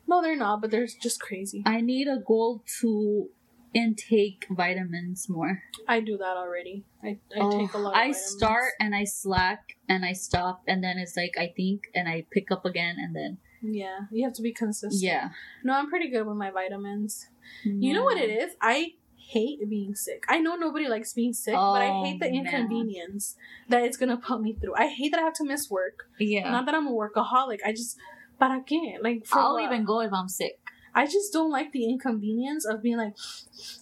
no, 0.09 0.23
they're 0.23 0.37
not. 0.37 0.61
But 0.61 0.71
they're 0.71 0.87
just 0.87 1.21
crazy. 1.21 1.63
I 1.67 1.81
need 1.81 2.09
a 2.09 2.17
goal 2.19 2.63
to 2.81 3.29
intake 3.75 4.47
vitamins 4.51 5.29
more. 5.29 5.63
I 5.87 6.01
do 6.01 6.17
that 6.17 6.37
already. 6.37 6.85
I, 7.03 7.19
I 7.35 7.41
Oh, 7.41 7.59
take 7.59 7.75
a 7.75 7.79
lot. 7.79 7.91
Of 7.93 7.97
I 7.99 8.07
vitamins. 8.09 8.25
start 8.25 8.73
and 8.81 8.95
I 8.95 9.05
slack 9.05 9.77
and 9.89 10.05
I 10.05 10.13
stop 10.15 10.63
and 10.67 10.83
then 10.83 10.97
it's 10.99 11.17
like 11.17 11.35
I 11.39 11.53
think 11.57 11.91
and 11.95 12.09
I 12.09 12.25
pick 12.31 12.51
up 12.51 12.65
again 12.65 12.97
and 12.99 13.15
then 13.15 13.39
Yeah, 13.63 14.01
you 14.11 14.25
have 14.25 14.35
to 14.35 14.43
be 14.43 14.53
consistent. 14.53 15.03
yeah. 15.03 15.31
No, 15.65 15.75
I'm 15.75 15.89
pretty 15.89 16.09
good 16.11 16.27
with 16.27 16.37
my 16.37 16.51
vitamins. 16.51 17.27
You 17.65 17.95
know 17.95 18.03
what 18.05 18.19
it 18.19 18.29
is? 18.31 18.53
I 18.61 18.93
hate 19.17 19.59
being 19.69 19.95
sick. 19.95 20.25
I 20.29 20.39
know 20.39 20.57
nobody 20.57 20.89
likes 20.89 21.13
being 21.13 21.33
sick, 21.33 21.55
but 21.55 21.83
I 21.83 21.89
Oh, 21.89 22.05
hate 22.05 22.21
the 22.21 22.27
oh, 22.29 22.33
man. 22.33 22.47
inconvenience 22.47 23.37
that 23.69 23.83
it's 23.83 23.97
gonna 23.97 24.17
put 24.17 24.41
me 24.41 24.53
through. 24.55 24.75
I 24.77 24.89
hate 24.89 25.11
that 25.13 25.21
I 25.21 25.25
have 25.25 25.35
to 25.35 25.45
miss 25.45 25.71
work. 25.71 26.09
Yeah. 26.19 26.51
Not 26.51 26.67
that 26.67 26.75
I'm 26.75 26.87
a 26.87 26.93
workaholic. 26.93 27.59
I 27.65 27.73
just, 27.73 27.97
but 28.39 28.51
I 28.51 28.61
can't. 28.61 29.03
Like, 29.03 29.27
for 29.27 29.39
I'll 29.39 29.55
what? 29.55 29.65
even 29.65 29.85
go 29.85 30.01
if 30.01 30.13
I'm 30.13 30.29
sick. 30.29 30.59
I 30.95 31.05
just 31.07 31.33
don't 31.33 31.51
like 31.51 31.73
the 31.73 31.85
inconvenience 31.89 32.65
of 32.65 32.83
being 32.83 32.97
like, 32.97 33.15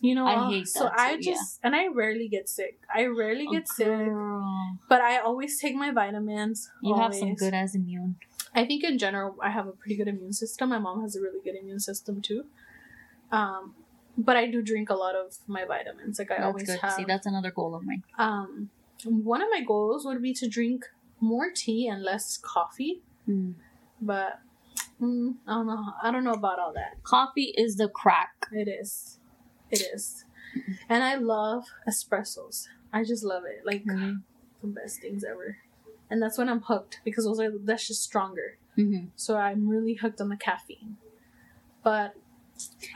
you 0.01 0.15
know. 0.15 0.27
I 0.27 0.49
hate 0.49 0.69
So 0.69 0.85
that 0.85 0.99
I 0.99 1.17
too, 1.17 1.23
just 1.23 1.61
and 1.63 1.77
I 1.77 1.87
rarely 1.87 2.29
get 2.29 2.49
sick. 2.49 2.81
I 2.93 3.07
rarely 3.07 3.47
oh, 3.49 3.53
get 3.53 3.67
Oh, 3.71 3.75
sick, 3.75 4.13
but 4.89 5.01
I 5.01 5.19
always 5.19 5.61
take 5.61 5.75
my 5.77 5.91
vitamins. 5.93 6.71
You 6.83 6.97
have 6.97 7.15
some 7.15 7.35
good 7.35 7.55
as 7.55 7.75
immune. 7.75 8.17
I 8.55 8.65
think 8.65 8.85
in 8.85 8.99
general, 8.99 9.37
I 9.43 9.51
have 9.51 9.67
a 9.67 9.73
pretty 9.73 9.97
good 9.97 10.09
immune 10.09 10.33
system. 10.33 10.69
My 10.71 10.79
mom 10.79 11.03
has 11.03 11.17
a 11.17 11.21
really 11.21 11.41
good 11.43 11.57
immune 11.57 11.81
system 11.81 12.23
too. 12.23 12.45
Um, 13.33 13.75
but 14.17 14.37
I 14.37 14.47
do 14.47 14.63
drink 14.63 14.91
a 14.91 14.95
lot 14.95 15.15
of 15.17 15.39
my 15.49 15.65
vitamins. 15.65 16.19
Like 16.19 16.31
I 16.31 16.35
That's 16.37 16.47
always 16.47 16.67
good. 16.67 16.79
have. 16.81 16.93
See, 16.93 17.05
that's 17.05 17.27
another 17.27 17.51
goal 17.51 17.75
of 17.75 17.83
mine. 17.85 18.05
um, 18.19 18.71
one 19.05 19.43
of 19.43 19.49
my 19.51 19.61
goals 19.61 20.05
would 20.07 20.23
be 20.23 20.33
to 20.35 20.49
drink 20.49 20.85
more 21.21 21.51
tea 21.55 21.89
and 21.89 22.03
less 22.03 22.39
coffee. 22.39 23.03
Mm. 23.29 23.55
But 24.01 24.39
mm, 25.03 25.35
I 25.47 25.53
don't 25.55 25.67
know. 25.67 25.85
I 26.03 26.11
don't 26.13 26.25
know 26.25 26.33
about 26.33 26.59
all 26.61 26.73
that. 26.75 27.03
Coffee 27.03 27.53
is 27.57 27.77
the 27.77 27.89
crack. 27.89 28.47
It 28.53 28.69
is. 28.69 29.19
It 29.71 29.83
is. 29.93 30.25
And 30.89 31.03
I 31.03 31.17
love 31.17 31.65
espressos. 31.89 32.69
I 32.93 33.03
just 33.03 33.25
love 33.25 33.43
it. 33.45 33.67
Like 33.67 33.85
Mm-hmm. 33.85 34.15
the 34.63 34.69
best 34.69 35.01
things 35.01 35.25
ever. 35.25 35.59
And 36.15 36.23
that's 36.23 36.39
when 36.39 36.49
I'm 36.49 36.61
hooked 36.61 37.01
because 37.05 37.25
those 37.25 37.41
are 37.41 37.51
that's 37.51 37.89
just 37.89 38.05
stronger. 38.05 38.59
Mm-hmm. 38.79 39.07
So 39.17 39.37
I'm 39.37 39.69
really 39.69 39.95
hooked 39.95 40.21
on 40.21 40.29
the 40.29 40.37
caffeine. 40.37 40.97
But 41.83 42.15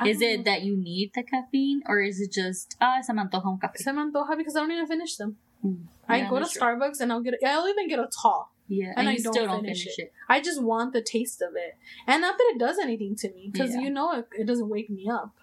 Is 0.06 0.22
it 0.22 0.36
know. 0.36 0.42
that 0.44 0.62
you 0.62 0.76
need 0.76 1.10
the 1.16 1.24
caffeine 1.24 1.82
or 1.86 2.00
is 2.00 2.20
it 2.20 2.30
just 2.30 2.76
ah 2.80 3.00
se 3.02 3.12
me 3.12 3.20
antoja 3.24 3.46
un 3.46 3.58
café? 3.58 3.78
Se 3.78 3.90
me 3.90 4.02
antoja 4.04 4.36
because 4.36 4.54
I 4.54 4.60
don't 4.60 4.70
even 4.70 4.86
finish 4.86 5.16
them. 5.16 5.36
Mm. 5.64 5.80
I 6.08 6.20
go 6.30 6.38
to 6.38 6.46
true. 6.46 6.60
Starbucks 6.62 7.00
and 7.00 7.10
I'll 7.10 7.20
get. 7.20 7.34
I'll 7.44 7.68
even 7.68 7.88
get 7.88 7.98
a 7.98 8.08
tall. 8.22 8.52
Yeah, 8.68 8.90
and 8.90 8.98
and, 8.98 9.08
I 9.08 9.16
don't 9.16 9.32
still 9.32 9.46
don't 9.46 9.62
finish 9.62 9.82
finish, 9.82 9.98
it. 9.98 10.02
it. 10.02 10.12
I 10.28 10.40
just 10.40 10.62
want 10.62 10.92
the 10.92 11.02
taste 11.02 11.42
of 11.42 11.56
it, 11.56 11.76
and 12.06 12.20
not 12.20 12.38
that 12.38 12.52
it 12.54 12.58
does 12.60 12.78
anything 12.78 13.16
to 13.16 13.32
me 13.32 13.50
because 13.52 13.74
Yeah. 13.74 13.80
you 13.80 13.90
know 13.90 14.12
it, 14.12 14.28
it 14.42 14.46
doesn't 14.46 14.68
wake 14.68 14.90
me 14.90 15.08
up. 15.10 15.34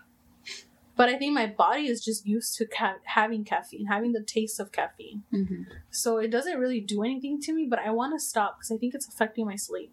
But 0.95 1.09
I 1.09 1.17
think 1.17 1.33
my 1.33 1.47
body 1.47 1.87
is 1.87 2.03
just 2.03 2.25
used 2.25 2.55
to 2.57 2.65
ca- 2.65 2.99
having 3.03 3.43
caffeine, 3.43 3.87
having 3.87 4.13
the 4.13 4.23
taste 4.23 4.59
of 4.59 4.71
caffeine. 4.71 5.23
Mm-hmm. 5.33 5.63
So 5.91 6.17
it 6.17 6.29
doesn't 6.31 6.57
really 6.57 6.79
do 6.79 7.03
anything 7.03 7.41
to 7.41 7.53
me, 7.53 7.67
but 7.69 7.79
I 7.79 7.91
want 7.91 8.17
to 8.17 8.25
stop 8.25 8.57
because 8.57 8.71
I 8.71 8.77
think 8.77 8.95
it's 8.95 9.07
affecting 9.07 9.45
my 9.45 9.55
sleep. 9.57 9.91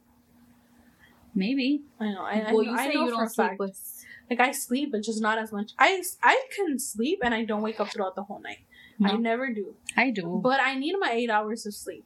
Maybe. 1.35 1.83
I 1.99 2.13
know. 2.13 2.23
I, 2.23 2.33
I 2.33 2.53
well, 2.53 2.65
know, 2.65 2.71
you 2.71 2.77
I 2.77 2.87
say 2.87 2.93
you 2.93 3.11
don't 3.11 3.29
sleep 3.29 3.59
with. 3.59 4.05
Like 4.31 4.41
I 4.41 4.53
sleep, 4.53 4.93
but 4.93 5.03
just 5.03 5.21
not 5.21 5.39
as 5.39 5.53
much. 5.53 5.73
I 5.79 6.03
I 6.23 6.43
can 6.55 6.79
sleep 6.79 7.19
and 7.23 7.35
I 7.35 7.45
don't 7.45 7.63
wake 7.63 7.81
up 7.81 7.89
throughout 7.93 8.15
the 8.15 8.23
whole 8.23 8.41
night. 8.41 8.61
I 9.05 9.17
never 9.17 9.53
do. 9.53 9.75
I 9.97 10.11
do. 10.11 10.41
But 10.43 10.61
I 10.61 10.77
need 10.77 10.95
my 11.01 11.11
eight 11.11 11.29
hours 11.29 11.67
of 11.67 11.75
sleep. 11.75 12.05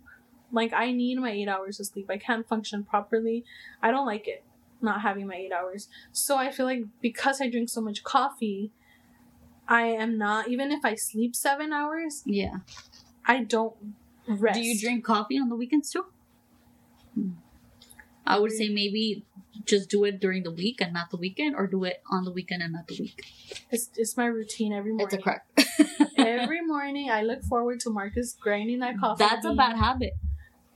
Like 0.51 0.73
I 0.73 0.93
need 0.93 1.19
my 1.19 1.31
eight 1.31 1.49
hours 1.49 1.79
of 1.79 1.87
sleep. 1.87 2.07
I 2.09 2.17
can't 2.17 2.49
function 2.49 2.85
properly. 2.85 3.45
I 3.83 3.91
don't 3.91 4.07
like 4.07 4.27
it 4.27 4.43
not 4.81 5.03
having 5.03 5.27
my 5.27 5.35
eight 5.35 5.53
hours. 5.53 5.89
So 6.13 6.37
I 6.37 6.51
feel 6.51 6.67
like 6.67 6.85
because 7.01 7.41
I 7.41 7.51
drink 7.51 7.69
so 7.69 7.81
much 7.81 8.05
coffee, 8.05 8.73
I 9.69 9.87
am 9.87 10.19
not 10.19 10.49
even 10.49 10.71
if 10.71 10.85
I 10.85 10.95
sleep 10.95 11.35
seven 11.35 11.73
hours, 11.73 12.23
yeah. 12.25 12.59
I 13.27 13.45
don't 13.45 13.75
rest. 14.29 14.55
Do 14.55 14.65
you 14.65 14.79
drink 14.79 15.05
coffee 15.05 15.39
on 15.39 15.49
the 15.49 15.57
weekends 15.57 15.91
too? 15.91 16.05
Hmm. 17.15 17.31
I 18.27 18.39
would 18.39 18.53
say 18.53 18.69
maybe 18.69 19.25
just 19.65 19.89
do 19.89 20.05
it 20.05 20.21
during 20.21 20.43
the 20.43 20.51
week 20.51 20.81
and 20.81 20.93
not 20.93 21.11
the 21.11 21.17
weekend, 21.17 21.55
or 21.57 21.67
do 21.67 21.85
it 21.85 22.03
on 22.11 22.25
the 22.25 22.33
weekend 22.33 22.63
and 22.63 22.73
not 22.73 22.87
the 22.89 22.97
week. 22.99 23.23
It's, 23.71 23.91
it's 23.97 24.17
my 24.17 24.27
routine 24.27 24.73
every 24.73 24.93
morning. 24.93 25.07
It's 25.07 25.15
a 25.15 25.23
crack. 25.23 25.47
every 26.17 26.61
morning 26.67 27.11
I 27.11 27.23
look 27.23 27.43
forward 27.45 27.81
to 27.81 27.91
Marcus 27.91 28.37
grinding 28.39 28.81
that 28.81 28.99
coffee. 28.99 29.25
That's 29.25 29.45
a 29.47 29.55
bad 29.55 29.77
habit. 29.77 30.15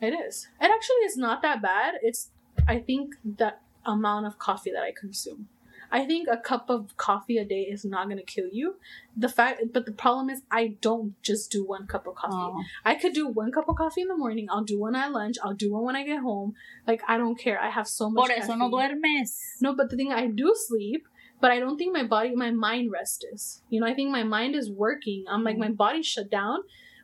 It 0.00 0.14
is. 0.14 0.48
It 0.60 0.70
actually 0.72 1.04
is 1.06 1.16
not 1.16 1.42
that 1.42 1.60
bad. 1.60 1.94
It's 2.02 2.30
I 2.66 2.78
think 2.78 3.14
the 3.24 3.54
amount 3.84 4.26
of 4.26 4.38
coffee 4.38 4.70
that 4.70 4.82
I 4.82 4.92
consume. 4.98 5.48
I 5.92 6.04
think 6.04 6.28
a 6.30 6.36
cup 6.36 6.70
of 6.70 6.96
coffee 6.96 7.38
a 7.38 7.44
day 7.44 7.62
is 7.62 7.84
not 7.84 8.08
gonna 8.08 8.22
kill 8.22 8.48
you. 8.50 8.76
The 9.16 9.28
fact, 9.28 9.62
but 9.72 9.86
the 9.86 9.92
problem 9.92 10.30
is 10.30 10.42
I 10.50 10.76
don't 10.80 11.20
just 11.22 11.50
do 11.50 11.64
one 11.64 11.86
cup 11.86 12.06
of 12.06 12.14
coffee. 12.14 12.34
Oh. 12.34 12.62
I 12.84 12.94
could 12.94 13.12
do 13.12 13.26
one 13.26 13.50
cup 13.52 13.68
of 13.68 13.76
coffee 13.76 14.02
in 14.02 14.08
the 14.08 14.16
morning. 14.16 14.48
I'll 14.50 14.64
do 14.64 14.78
one 14.78 14.94
at 14.94 15.12
lunch. 15.12 15.36
I'll 15.42 15.54
do 15.54 15.72
one 15.72 15.84
when 15.84 15.96
I 15.96 16.04
get 16.04 16.20
home. 16.20 16.54
Like 16.86 17.02
I 17.08 17.18
don't 17.18 17.38
care. 17.38 17.60
I 17.60 17.70
have 17.70 17.88
so 17.88 18.10
much. 18.10 18.28
Por 18.28 18.36
eso 18.36 18.54
no 18.54 18.70
duermes. 18.70 19.60
No, 19.60 19.74
but 19.74 19.90
the 19.90 19.96
thing 19.96 20.12
I 20.12 20.26
do 20.26 20.54
sleep, 20.56 21.06
but 21.40 21.50
I 21.50 21.58
don't 21.58 21.76
think 21.76 21.92
my 21.92 22.04
body, 22.04 22.34
my 22.34 22.50
mind 22.50 22.92
rests. 22.92 23.62
You 23.68 23.80
know, 23.80 23.86
I 23.86 23.94
think 23.94 24.10
my 24.10 24.22
mind 24.22 24.54
is 24.54 24.70
working. 24.70 25.24
I'm 25.28 25.42
like 25.42 25.56
mm. 25.56 25.60
my 25.60 25.70
body 25.70 26.02
shut 26.02 26.30
down, 26.30 26.60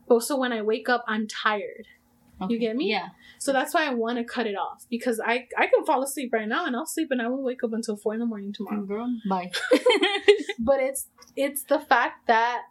but 0.08 0.22
so 0.22 0.36
when 0.36 0.52
I 0.52 0.62
wake 0.62 0.88
up, 0.88 1.04
I'm 1.08 1.26
tired. 1.26 1.86
You 2.48 2.58
get 2.58 2.76
me? 2.76 2.90
Yeah. 2.90 3.08
So 3.38 3.52
that's 3.52 3.72
why 3.72 3.86
I 3.86 3.94
want 3.94 4.18
to 4.18 4.24
cut 4.24 4.46
it 4.46 4.56
off 4.56 4.86
because 4.90 5.20
I 5.20 5.46
I 5.56 5.66
can 5.66 5.84
fall 5.86 6.02
asleep 6.02 6.32
right 6.32 6.46
now 6.46 6.66
and 6.66 6.76
I'll 6.76 6.86
sleep 6.86 7.08
and 7.10 7.22
I 7.22 7.28
won't 7.28 7.42
wake 7.42 7.64
up 7.64 7.72
until 7.72 7.96
four 7.96 8.12
in 8.14 8.20
the 8.20 8.26
morning 8.26 8.52
tomorrow. 8.52 8.82
Girl, 8.82 9.08
bye. 9.28 9.50
But 10.58 10.80
it's 10.80 11.08
it's 11.34 11.62
the 11.64 11.78
fact 11.78 12.26
that 12.26 12.62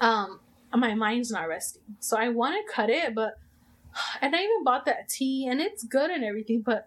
um 0.00 0.40
my 0.74 0.94
mind's 0.94 1.30
not 1.30 1.48
resting. 1.48 1.82
So 2.00 2.16
I 2.16 2.30
want 2.30 2.56
to 2.56 2.72
cut 2.74 2.90
it, 2.90 3.14
but 3.14 3.38
and 4.20 4.34
I 4.34 4.38
even 4.42 4.64
bought 4.64 4.86
that 4.86 5.08
tea 5.08 5.46
and 5.48 5.60
it's 5.60 5.84
good 5.84 6.10
and 6.10 6.24
everything, 6.24 6.62
but 6.62 6.86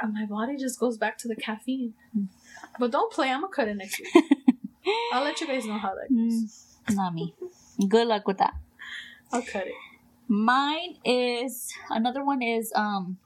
uh, 0.00 0.06
my 0.06 0.26
body 0.26 0.56
just 0.56 0.78
goes 0.78 0.96
back 0.96 1.18
to 1.18 1.28
the 1.28 1.36
caffeine. 1.36 1.94
But 2.78 2.90
don't 2.92 3.12
play. 3.12 3.30
I'm 3.30 3.40
gonna 3.40 3.52
cut 3.52 3.68
it 3.68 3.76
next 3.76 4.00
week. 4.00 4.24
I'll 5.12 5.24
let 5.24 5.40
you 5.40 5.46
guys 5.46 5.66
know 5.66 5.78
how 5.78 5.94
that 5.94 6.08
goes. 6.10 6.76
Mm, 6.88 6.94
not 6.96 7.14
me. 7.14 7.34
Good 7.88 8.06
luck 8.06 8.26
with 8.28 8.38
that. 8.38 8.54
I'll 9.32 9.42
cut 9.42 9.66
it. 9.66 9.74
Mine 10.26 10.96
is 11.04 11.72
another 11.90 12.24
one 12.24 12.42
is 12.42 12.72
um 12.74 13.18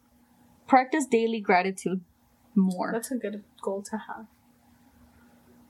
practice 0.66 1.06
daily 1.06 1.40
gratitude 1.40 2.00
more. 2.54 2.90
That's 2.92 3.10
a 3.10 3.16
good 3.16 3.44
goal 3.62 3.82
to 3.82 3.96
have. 3.96 4.26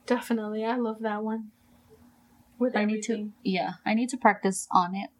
Definitely, 0.06 0.64
I 0.64 0.76
love 0.76 1.00
that 1.00 1.22
one. 1.22 1.50
With 2.59 2.76
I 2.76 2.84
need 2.84 3.05
everything. 3.05 3.34
to 3.42 3.50
yeah, 3.50 3.72
I 3.84 3.94
need 3.94 4.09
to 4.10 4.16
practice 4.16 4.66
on 4.72 4.94
it. 4.94 5.10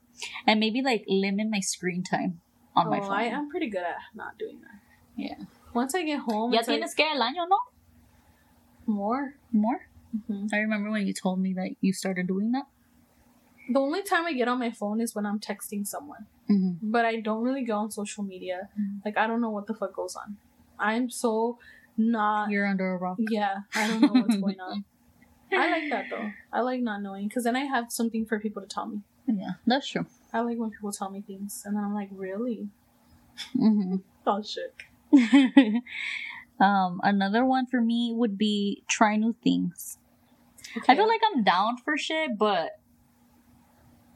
And 0.47 0.59
maybe 0.59 0.83
like 0.83 1.05
limit 1.07 1.49
my 1.49 1.61
screen 1.61 2.03
time 2.03 2.41
on 2.75 2.91
my 2.91 2.99
oh, 2.99 3.03
phone. 3.03 3.13
I 3.13 3.25
am 3.25 3.49
pretty 3.49 3.69
good 3.69 3.83
at 3.83 3.97
not 4.15 4.39
doing 4.39 4.61
that. 4.63 4.81
Yeah. 5.15 5.45
Once 5.75 5.95
I 5.95 6.03
get 6.03 6.21
home, 6.21 6.53
Ya 6.53 6.61
it's 6.61 6.69
like 6.69 6.97
que 6.97 7.07
el 7.07 7.21
año, 7.21 7.47
no? 7.49 7.59
more. 8.89 9.35
More? 9.53 9.87
hmm 10.27 10.47
I 10.53 10.59
remember 10.59 10.91
when 10.91 11.07
you 11.07 11.13
told 11.13 11.39
me 11.39 11.53
that 11.55 11.77
you 11.81 11.93
started 11.93 12.27
doing 12.27 12.53
that. 12.53 12.67
The 13.69 13.79
only 13.79 14.03
time 14.03 14.25
I 14.25 14.33
get 14.33 14.49
on 14.49 14.59
my 14.59 14.71
phone 14.71 15.01
is 15.01 15.15
when 15.15 15.27
I'm 15.27 15.39
texting 15.39 15.87
someone. 15.87 16.27
Mm-hmm. 16.51 16.91
But 16.91 17.05
I 17.05 17.21
don't 17.21 17.43
really 17.43 17.65
go 17.65 17.77
on 17.77 17.91
social 17.91 18.25
media. 18.25 18.69
Mhm. 18.79 19.05
Like 19.05 19.19
I 19.19 19.27
don't 19.27 19.41
know 19.41 19.51
what 19.51 19.67
the 19.67 19.75
fuck 19.75 19.95
goes 19.95 20.17
on. 20.17 20.37
I'm 20.79 21.11
so 21.11 21.59
not. 21.97 22.51
You're 22.51 22.67
under 22.67 22.95
a 22.95 22.97
rock. 22.97 23.19
Yeah, 23.19 23.59
I 23.75 23.89
don't 23.89 24.01
know 24.01 24.13
what's 24.21 24.37
going 24.37 24.61
on. 24.61 24.85
I 25.53 25.71
like 25.71 25.91
that 25.91 26.07
though. 26.11 26.31
I 26.53 26.61
like 26.61 26.81
not 26.81 27.03
knowing 27.03 27.29
because 27.29 27.45
then 27.45 27.57
I 27.57 27.65
have 27.65 27.91
something 27.91 28.27
for 28.27 28.39
people 28.39 28.63
to 28.63 28.69
tell 28.69 28.87
me. 28.87 29.01
Yeah, 29.27 29.53
that's 29.67 29.89
true. 29.89 30.07
I 30.33 30.41
like 30.41 30.59
when 30.59 30.71
people 30.71 30.93
tell 30.93 31.11
me 31.11 31.21
things 31.21 31.63
and 31.65 31.77
then 31.77 31.85
I'm 31.85 31.95
like, 31.95 32.09
really? 32.13 32.69
Mm-hmm. 33.57 33.97
Oh 34.27 34.43
shit. 34.43 34.75
um, 36.61 37.01
another 37.03 37.47
one 37.47 37.65
for 37.65 37.81
me 37.81 38.13
would 38.15 38.37
be 38.37 38.83
try 38.87 39.17
new 39.17 39.35
things. 39.43 39.97
I 40.87 40.95
feel 40.95 41.09
like 41.09 41.23
I'm 41.33 41.45
down 41.45 41.79
for 41.79 41.97
shit, 41.97 42.37
but 42.37 42.79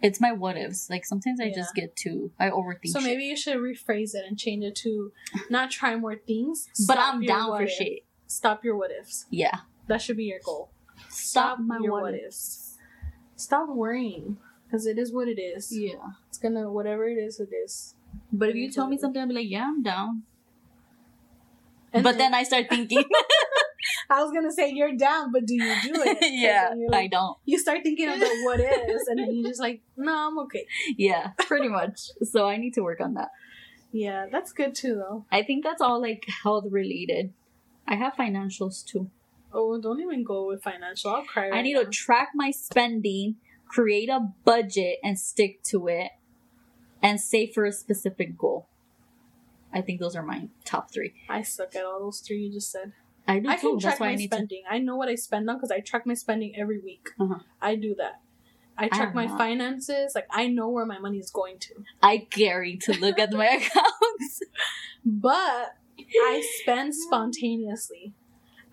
it's 0.03 0.21
my 0.21 0.33
what 0.33 0.57
ifs. 0.57 0.91
Like 0.91 1.05
sometimes 1.05 1.41
I 1.41 1.51
just 1.51 1.75
get 1.75 1.95
too 1.97 2.33
I 2.39 2.51
overthink. 2.51 2.89
So 2.89 2.99
shit. 3.01 3.09
maybe 3.09 3.25
you 3.25 3.37
should 3.37 3.57
rephrase 3.57 4.15
it 4.15 4.25
and 4.27 4.39
change 4.39 4.65
it 4.65 4.75
to 4.77 5.13
not 5.49 5.71
try 5.71 5.97
more 5.97 6.17
things. 6.17 6.69
but 6.87 6.99
I'm 6.99 7.23
down 7.23 7.57
for 7.57 7.63
if. 7.63 7.71
shit. 7.71 8.05
Stop 8.27 8.65
your 8.65 8.77
what 8.77 8.91
ifs. 8.91 9.27
Yeah. 9.31 9.59
That 9.87 10.03
should 10.03 10.17
be 10.17 10.25
your 10.25 10.41
goal. 10.45 10.71
Stop, 11.09 11.61
my 11.61 11.79
your 11.79 11.93
what 11.93 12.03
what 12.03 12.15
ifs. 12.15 12.25
ifs. 12.27 12.79
Stop 13.37 13.69
worrying 13.69 14.39
because 14.67 14.87
it 14.87 14.99
is 14.99 15.13
what 15.13 15.29
it 15.29 15.41
is. 15.41 15.71
Yeah. 15.73 16.13
It's 16.29 16.39
gonna 16.39 16.71
whatever 16.71 17.09
it 17.09 17.17
is, 17.17 17.39
it 17.41 17.51
is. 17.65 17.95
But 18.33 18.51
if 18.51 18.57
you 18.57 18.71
tell 18.71 18.89
me 18.89 18.99
something, 18.99 19.21
I'll 19.21 19.29
be 19.29 19.35
like, 19.35 19.51
yeah, 19.51 19.65
I'm 19.65 19.83
down. 19.83 20.23
And 21.93 22.03
but 22.03 22.19
then 22.19 22.35
I 22.35 22.43
start 22.43 22.67
thinking, 22.71 23.05
I 24.11 24.23
was 24.23 24.33
gonna 24.33 24.53
say 24.53 24.71
you're 24.73 24.97
down, 24.97 25.33
but 25.33 25.47
do 25.47 25.55
you 25.55 25.75
do 25.83 25.93
it? 26.03 26.19
Yeah, 26.33 26.75
you're 26.75 26.95
I 26.95 27.07
don't. 27.07 27.37
you 27.45 27.59
start 27.59 27.81
thinking 27.83 28.09
of 28.09 28.19
the 28.21 28.27
what 28.45 28.61
is, 28.61 29.07
and 29.09 29.19
then 29.19 29.31
you 29.35 29.47
just 29.47 29.61
like, 29.61 29.81
no, 29.97 30.29
I'm 30.29 30.39
okay. 30.41 30.67
Yeah, 30.97 31.31
pretty 31.47 31.69
much. 31.69 32.11
So 32.23 32.47
I 32.49 32.57
need 32.57 32.75
to 32.75 32.83
work 32.83 33.01
on 33.01 33.15
that. 33.15 33.29
Yeah, 33.93 34.27
that's 34.31 34.53
good 34.53 34.75
too, 34.75 34.95
though. 34.95 35.27
I 35.31 35.43
think 35.43 35.65
that's 35.65 35.83
all 35.83 36.01
like 36.01 36.25
health 36.43 36.65
related. 36.71 37.33
I 37.87 37.97
have 37.97 38.15
financials 38.15 38.85
too. 38.85 39.11
Oh, 39.53 39.79
don't 39.81 40.01
even 40.01 40.25
go 40.25 40.47
with 40.47 40.63
financial. 40.63 41.11
I'll 41.11 41.25
cry. 41.25 41.51
Right 41.51 41.59
I 41.59 41.63
need 41.63 41.75
now. 41.75 41.83
to 41.83 41.91
track 41.91 42.31
my 42.35 42.51
spending, 42.51 43.37
create 43.69 44.09
a 44.09 44.29
budget, 44.45 44.97
and 45.05 45.19
stick 45.19 45.63
to 45.65 45.89
it, 45.89 46.11
and 47.03 47.21
save 47.21 47.53
for 47.53 47.65
a 47.67 47.73
specific 47.73 48.39
goal. 48.39 48.69
I 49.75 49.81
think 49.83 50.01
those 50.01 50.17
are 50.17 50.23
my 50.23 50.49
top 50.65 50.91
three. 50.93 51.13
I 51.29 51.43
suck 51.43 51.75
at 51.77 51.85
all 51.85 52.01
those 52.01 52.21
three 52.21 52.39
you 52.39 52.53
just 52.53 52.71
said. 52.71 52.93
I 53.27 53.39
do 53.39 53.49
I 53.49 53.57
too. 53.57 53.61
can 53.61 53.79
track 53.79 53.91
That's 53.93 54.01
why 54.01 54.07
my 54.09 54.13
I 54.13 54.17
need 54.17 54.31
to. 54.31 54.37
spending. 54.37 54.63
I 54.71 54.79
know 54.79 54.97
what 54.97 55.09
I 55.09 55.15
spend 55.15 55.49
on 55.49 55.57
because 55.57 55.71
I 55.71 55.81
track 55.81 56.07
my 56.07 56.15
spending 56.15 56.55
every 56.57 56.81
week. 56.81 57.09
Uh-huh. 57.21 57.39
I 57.61 57.77
do 57.77 57.95
that. 57.97 58.21
I 58.77 58.89
track 58.89 59.11
am 59.11 59.15
my 59.15 59.27
not. 59.27 59.39
finances. 59.39 60.13
Like 60.15 60.27
I 60.31 60.49
know 60.49 60.69
where 60.69 60.87
my 60.87 60.99
money 60.99 61.19
is 61.19 61.31
going 61.31 61.59
to. 61.61 61.75
I 62.03 62.27
carry 62.31 62.77
to 62.79 62.93
look 62.99 63.19
at 63.19 63.33
my 63.33 63.47
accounts. 63.59 64.41
But 65.05 65.77
I 66.01 66.43
spend 66.63 66.95
spontaneously. 66.95 68.15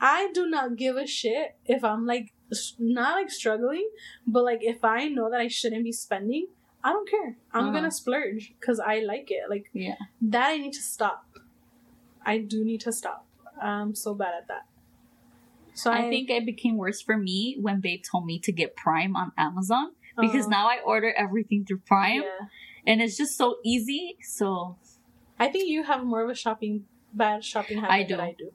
I 0.02 0.30
do 0.34 0.48
not 0.48 0.78
give 0.78 0.96
a 0.96 1.06
shit 1.06 1.56
if 1.66 1.84
I'm 1.84 2.06
like 2.06 2.34
not 2.80 3.16
like 3.18 3.30
struggling, 3.30 3.90
but 4.26 4.44
like 4.44 4.60
if 4.62 4.84
I 4.84 5.10
know 5.10 5.30
that 5.30 5.40
I 5.42 5.48
shouldn't 5.50 5.84
be 5.84 5.92
spending, 5.92 6.48
I 6.84 6.92
don't 6.94 7.08
care. 7.10 7.38
I'm 7.54 7.66
Uh-huh. 7.66 7.74
gonna 7.74 7.92
splurge 7.92 8.54
because 8.60 8.80
I 8.80 9.00
like 9.02 9.30
it. 9.30 9.50
Like 9.50 9.70
Yeah. 9.74 9.96
that, 10.22 10.48
I 10.50 10.58
need 10.58 10.74
to 10.74 10.82
stop. 10.82 11.26
I 12.26 12.38
do 12.40 12.64
need 12.64 12.82
to 12.82 12.92
stop. 12.92 13.26
I'm 13.62 13.96
so 13.96 14.14
bad 14.14 14.34
at 14.38 14.48
that. 14.48 14.66
So 15.74 15.92
I 15.92 16.10
think 16.10 16.30
it 16.30 16.46
became 16.46 16.76
worse 16.76 17.02
for 17.02 17.18
me 17.18 17.58
when 17.62 17.80
Babe 17.80 18.02
told 18.10 18.26
me 18.26 18.40
to 18.40 18.52
get 18.52 18.76
Prime 18.76 19.16
on 19.16 19.32
Amazon 19.38 19.92
because 20.20 20.48
uh, 20.48 20.50
now 20.50 20.68
I 20.68 20.80
order 20.86 21.14
everything 21.14 21.64
through 21.66 21.80
Prime 21.86 22.24
yeah. 22.24 22.48
and 22.86 23.02
it's 23.02 23.16
just 23.16 23.38
so 23.38 23.58
easy. 23.64 24.18
So 24.22 24.78
I 25.40 25.48
think 25.48 25.70
you 25.70 25.84
have 25.84 26.04
more 26.04 26.22
of 26.22 26.30
a 26.30 26.36
shopping 26.36 26.86
bad 27.14 27.46
shopping 27.46 27.80
habit 27.80 27.94
I 27.94 28.04
do. 28.04 28.18
than 28.18 28.20
I 28.20 28.36
do. 28.38 28.52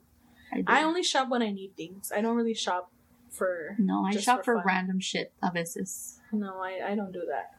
I, 0.53 0.57
do. 0.57 0.63
I 0.67 0.83
only 0.83 1.01
shop 1.01 1.29
when 1.29 1.41
I 1.41 1.51
need 1.51 1.71
things. 1.75 2.11
I 2.15 2.21
don't 2.21 2.35
really 2.35 2.53
shop 2.53 2.91
for 3.31 3.75
no, 3.79 4.05
I 4.05 4.11
shop 4.11 4.45
for 4.45 4.55
for, 4.55 4.63
random 4.65 4.99
shit 4.99 5.33
a 5.43 5.51
veces, 5.51 6.21
no, 6.31 6.61
I, 6.61 6.91
I 6.91 6.95
don't 6.95 7.11
do 7.11 7.23
that. 7.27 7.51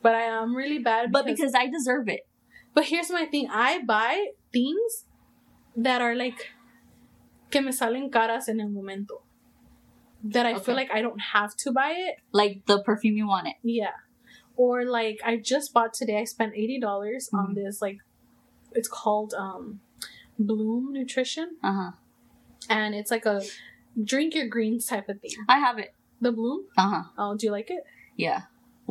But 0.00 0.14
I 0.14 0.22
am 0.22 0.54
really 0.54 0.78
bad 0.78 1.12
but 1.12 1.26
because 1.26 1.54
I 1.54 1.66
deserve 1.66 2.08
it. 2.08 2.26
But 2.72 2.84
here's 2.84 3.10
my 3.10 3.26
thing. 3.26 3.48
I 3.50 3.82
buy 3.84 4.28
things 4.52 5.04
that 5.76 6.00
are 6.00 6.14
like 6.14 6.52
que 7.50 7.60
me 7.62 7.72
salen 7.72 8.10
caras 8.10 8.48
en 8.48 8.60
el 8.60 8.68
momento. 8.68 9.22
That 10.24 10.46
I 10.46 10.54
Okay. 10.54 10.64
feel 10.64 10.74
like 10.74 10.90
I 10.92 11.00
don't 11.00 11.20
have 11.32 11.54
to 11.58 11.72
buy 11.72 11.92
it. 11.92 12.16
Like 12.32 12.66
the 12.66 12.82
perfume 12.82 13.16
you 13.16 13.26
want 13.28 13.46
it. 13.48 13.54
Yeah. 13.62 13.92
Or 14.56 14.84
like 14.84 15.20
I 15.24 15.36
just 15.36 15.72
bought 15.72 15.94
today, 15.94 16.18
I 16.18 16.24
spent 16.24 16.54
eighty 16.54 16.80
dollars 16.80 17.30
on 17.32 17.50
Mhm. 17.50 17.54
this 17.54 17.80
like 17.80 17.98
it's 18.72 18.88
called 18.88 19.32
um 19.34 19.80
Bloom 20.38 20.92
Nutrition. 20.92 21.56
Uh 21.62 21.72
huh. 21.72 21.90
And 22.68 22.94
it's 22.94 23.10
like 23.10 23.26
a 23.26 23.42
drink 24.02 24.34
your 24.34 24.48
greens 24.48 24.86
type 24.86 25.08
of 25.08 25.20
thing. 25.20 25.30
I 25.48 25.58
have 25.58 25.78
it. 25.78 25.94
The 26.20 26.32
bloom? 26.32 26.66
Uh 26.76 26.88
huh. 26.90 27.02
Oh, 27.16 27.36
do 27.36 27.46
you 27.46 27.52
like 27.52 27.70
it? 27.70 27.84
Yeah. 28.16 28.42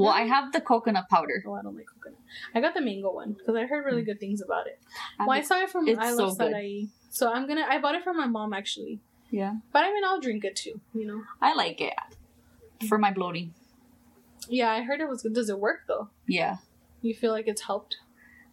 Well, 0.03 0.13
I 0.13 0.21
have 0.21 0.53
the 0.53 0.61
coconut 0.61 1.09
powder. 1.09 1.43
Oh, 1.47 1.53
I 1.53 1.61
don't 1.63 1.75
like 1.75 1.87
coconut. 1.87 2.19
I 2.55 2.61
got 2.61 2.73
the 2.73 2.81
mango 2.81 3.11
one 3.13 3.33
because 3.33 3.55
I 3.55 3.65
heard 3.65 3.83
really 3.85 4.03
good 4.03 4.19
things 4.19 4.41
about 4.41 4.67
it. 4.67 4.79
Well, 5.19 5.31
I 5.31 5.37
I- 5.37 5.41
saw 5.41 5.59
it 5.61 5.69
from 5.69 5.87
It's 5.87 5.99
I 5.99 6.11
so 6.11 6.27
Love 6.27 6.37
good. 6.37 6.51
Sarai. 6.51 6.89
So 7.09 7.31
I'm 7.31 7.47
gonna. 7.47 7.65
I 7.67 7.79
bought 7.79 7.95
it 7.95 8.03
from 8.03 8.15
my 8.17 8.27
mom 8.27 8.53
actually, 8.53 8.99
yeah. 9.31 9.55
but 9.73 9.83
I 9.83 9.91
mean 9.91 10.03
I'll 10.05 10.19
drink 10.21 10.43
it 10.45 10.55
too. 10.55 10.79
You 10.93 11.07
know. 11.07 11.23
I 11.41 11.55
like 11.55 11.81
it 11.81 11.93
for 12.87 12.97
my 12.97 13.11
bloating. 13.11 13.53
Yeah, 14.49 14.69
I 14.71 14.81
heard 14.83 15.01
it 15.01 15.09
was 15.09 15.23
good. 15.23 15.33
Does 15.33 15.49
it 15.49 15.59
work 15.59 15.81
though? 15.87 16.09
Yeah. 16.27 16.57
You 17.01 17.13
feel 17.15 17.31
like 17.31 17.47
it's 17.47 17.61
helped? 17.63 17.97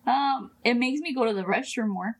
Um, 0.06 0.50
it 0.64 0.74
makes 0.74 1.00
me 1.00 1.14
go 1.14 1.24
to 1.24 1.32
the 1.34 1.44
restroom 1.44 1.88
more, 1.88 2.18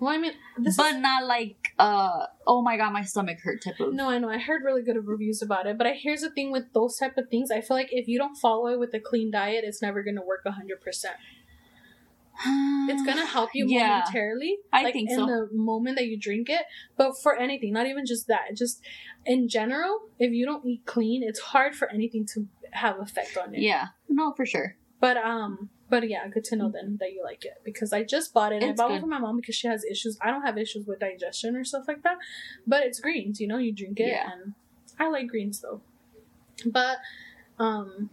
Well, 0.00 0.12
I 0.12 0.18
mean, 0.18 0.32
this 0.58 0.76
but 0.76 0.94
is, 0.94 1.00
not 1.00 1.24
like 1.24 1.56
uh, 1.78 2.26
oh 2.46 2.62
my 2.62 2.76
god, 2.76 2.92
my 2.92 3.02
stomach 3.04 3.38
hurt 3.42 3.62
type 3.62 3.80
of. 3.80 3.94
no, 3.94 4.10
I 4.10 4.18
know. 4.18 4.28
I 4.28 4.38
heard 4.38 4.62
really 4.64 4.82
good 4.82 4.96
reviews 5.06 5.40
about 5.40 5.66
it, 5.66 5.78
but 5.78 5.86
I, 5.86 5.92
here's 5.92 6.20
the 6.20 6.30
thing 6.30 6.50
with 6.52 6.72
those 6.74 6.96
type 6.98 7.16
of 7.16 7.28
things. 7.30 7.50
I 7.50 7.60
feel 7.60 7.76
like 7.76 7.88
if 7.90 8.08
you 8.08 8.18
don't 8.18 8.36
follow 8.36 8.66
it 8.68 8.78
with 8.78 8.92
a 8.94 9.00
clean 9.00 9.30
diet, 9.30 9.64
it's 9.64 9.80
never 9.80 10.02
gonna 10.02 10.24
work 10.24 10.40
hundred 10.46 10.80
percent. 10.80 11.14
It's 12.86 13.02
gonna 13.06 13.24
help 13.24 13.50
you 13.54 13.66
Yeah. 13.66 13.88
momentarily, 13.88 14.58
I 14.72 14.82
like 14.82 14.92
think 14.92 15.08
in 15.10 15.16
so. 15.16 15.26
the 15.26 15.48
moment 15.52 15.96
that 15.96 16.06
you 16.06 16.18
drink 16.18 16.50
it. 16.50 16.62
But 16.96 17.12
for 17.22 17.34
anything, 17.36 17.72
not 17.72 17.86
even 17.86 18.04
just 18.04 18.26
that, 18.26 18.54
just 18.54 18.82
in 19.24 19.48
general, 19.48 20.00
if 20.18 20.32
you 20.32 20.44
don't 20.44 20.66
eat 20.66 20.84
clean, 20.84 21.22
it's 21.22 21.40
hard 21.40 21.74
for 21.74 21.88
anything 21.90 22.26
to 22.34 22.46
have 22.72 22.98
effect 23.00 23.36
on 23.38 23.54
it. 23.54 23.60
Yeah. 23.62 23.86
No, 24.08 24.32
for 24.36 24.44
sure. 24.44 24.76
But 25.00 25.16
um, 25.16 25.70
but 25.90 26.08
yeah, 26.08 26.26
good 26.28 26.44
to 26.44 26.56
know 26.56 26.70
then 26.70 26.96
that 27.00 27.12
you 27.12 27.22
like 27.22 27.44
it 27.44 27.54
because 27.64 27.92
I 27.92 28.02
just 28.04 28.32
bought 28.32 28.52
it. 28.52 28.62
and 28.62 28.72
I 28.72 28.74
bought 28.74 28.88
good. 28.88 28.96
it 28.96 29.00
for 29.00 29.06
my 29.06 29.18
mom 29.18 29.36
because 29.36 29.54
she 29.54 29.68
has 29.68 29.84
issues. 29.84 30.18
I 30.22 30.30
don't 30.30 30.42
have 30.42 30.56
issues 30.58 30.86
with 30.86 31.00
digestion 31.00 31.56
or 31.56 31.64
stuff 31.64 31.84
like 31.88 32.02
that. 32.02 32.16
But 32.66 32.84
it's 32.84 33.00
greens, 33.00 33.40
you 33.40 33.46
know. 33.46 33.58
You 33.58 33.72
drink 33.72 34.00
it, 34.00 34.08
Yeah. 34.08 34.30
and 34.32 34.54
I 34.98 35.08
like 35.08 35.28
greens 35.28 35.60
though. 35.60 35.80
But 36.66 36.98
um, 37.58 38.10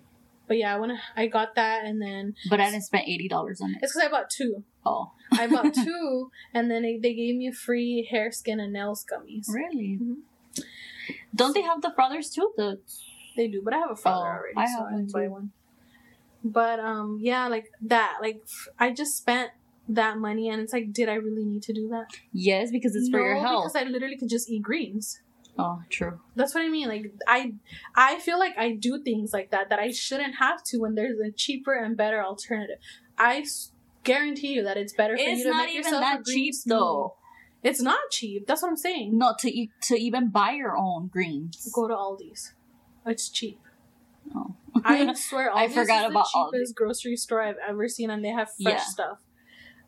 but 0.47 0.57
yeah, 0.57 0.77
when 0.77 0.97
I 1.15 1.27
got 1.27 1.55
that, 1.55 1.85
and 1.85 2.01
then 2.01 2.35
But 2.49 2.59
I 2.59 2.69
didn't 2.71 2.83
spend 2.83 3.03
eighty 3.07 3.27
dollars 3.27 3.61
on 3.61 3.71
it. 3.71 3.79
it's 3.81 3.93
because 3.93 4.07
I 4.07 4.11
bought 4.11 4.29
two. 4.29 4.63
Oh, 4.85 5.11
I 5.31 5.47
bought 5.47 5.73
two, 5.85 6.29
and 6.53 6.69
then 6.69 6.81
they, 6.83 6.97
they 6.97 7.13
gave 7.13 7.35
me 7.35 7.51
free 7.51 8.07
hair, 8.09 8.31
skin, 8.31 8.59
and 8.59 8.73
nails 8.73 9.05
gummies. 9.11 9.47
really? 9.47 9.99
Mhm. 10.01 10.15
Don't 11.35 11.53
they 11.53 11.61
have 11.61 11.81
the 11.81 11.91
brothers 11.91 12.29
too? 12.29 12.51
The 12.57 12.79
They 13.35 13.47
do, 13.47 13.61
but 13.63 13.73
I 13.73 13.77
have 13.79 13.91
a 13.91 13.95
father 13.95 14.25
Oh, 14.27 14.37
already, 14.39 14.57
I 14.57 14.65
so 14.65 14.83
have 14.83 14.99
I 14.99 15.03
buy 15.11 15.27
one. 15.29 15.51
But 16.43 16.79
um, 16.79 17.17
yeah, 17.21 17.47
like 17.47 17.65
that. 17.81 18.17
Like 18.21 18.41
i 18.79 18.91
just 18.91 19.17
spent 19.17 19.51
that 19.87 20.17
money, 20.17 20.49
and 20.49 20.61
it's 20.61 20.73
like, 20.73 20.91
did 20.93 21.09
I 21.09 21.15
really 21.15 21.45
need 21.45 21.63
to 21.63 21.73
do 21.73 21.87
that? 21.89 22.05
yes, 22.31 22.71
because 22.71 22.95
it's 22.95 23.09
for 23.09 23.19
your 23.19 23.35
No, 23.35 23.41
health. 23.41 23.63
Because 23.73 23.75
I 23.75 23.89
literally 23.89 24.17
could 24.17 24.29
just 24.29 24.49
eat 24.49 24.63
greens. 24.63 25.19
oh, 25.57 25.81
true. 25.89 26.19
That's 26.35 26.55
what 26.55 26.63
I 26.63 26.69
mean. 26.69 26.87
Like 26.87 27.11
I, 27.27 27.53
I 27.95 28.19
feel 28.19 28.39
like 28.39 28.57
I 28.57 28.71
do 28.73 29.01
things 29.03 29.33
like 29.33 29.51
that 29.51 29.69
that 29.69 29.79
I 29.79 29.91
shouldn't 29.91 30.35
have 30.39 30.63
to 30.67 30.77
when 30.77 30.95
there's 30.95 31.19
a 31.19 31.31
cheaper 31.31 31.73
and 31.73 31.95
better 31.97 32.23
alternative. 32.23 32.77
I 33.17 33.39
s- 33.39 33.71
guarantee 34.03 34.53
you 34.53 34.63
that 34.63 34.77
it's 34.77 34.93
better 34.93 35.15
for 35.17 35.21
It's 35.23 35.39
you 35.39 35.43
to 35.45 35.49
not 35.51 35.65
make 35.65 35.75
even 35.75 35.83
yourself 35.83 36.01
that 36.01 36.25
cheap 36.25 36.53
smoothie. 36.53 36.69
though. 36.69 37.15
It's 37.63 37.81
not 37.81 37.99
cheap. 38.11 38.47
That's 38.47 38.63
what 38.63 38.69
I'm 38.69 38.77
saying. 38.77 39.17
Not 39.17 39.37
to 39.39 39.51
eat 39.51 39.69
to 39.83 39.95
even 39.95 40.29
buy 40.31 40.51
your 40.51 40.75
own 40.77 41.09
greens. 41.11 41.69
Go 41.75 41.87
to 41.87 41.93
Aldi's. 41.93 42.53
It's 43.05 43.29
cheap. 43.29 43.59
Oh. 44.35 44.55
I 44.85 45.13
swear, 45.13 45.53
I 45.55 45.67
forgot 45.67 46.05
is 46.05 46.11
about 46.11 46.25
the 46.33 46.51
cheapest 46.51 46.75
grocery 46.75 47.15
store 47.17 47.41
I've 47.41 47.57
ever 47.67 47.87
seen, 47.87 48.09
and 48.09 48.23
they 48.23 48.29
have 48.29 48.49
fresh 48.61 48.73
Yeah. 48.79 48.83
stuff. 48.83 49.17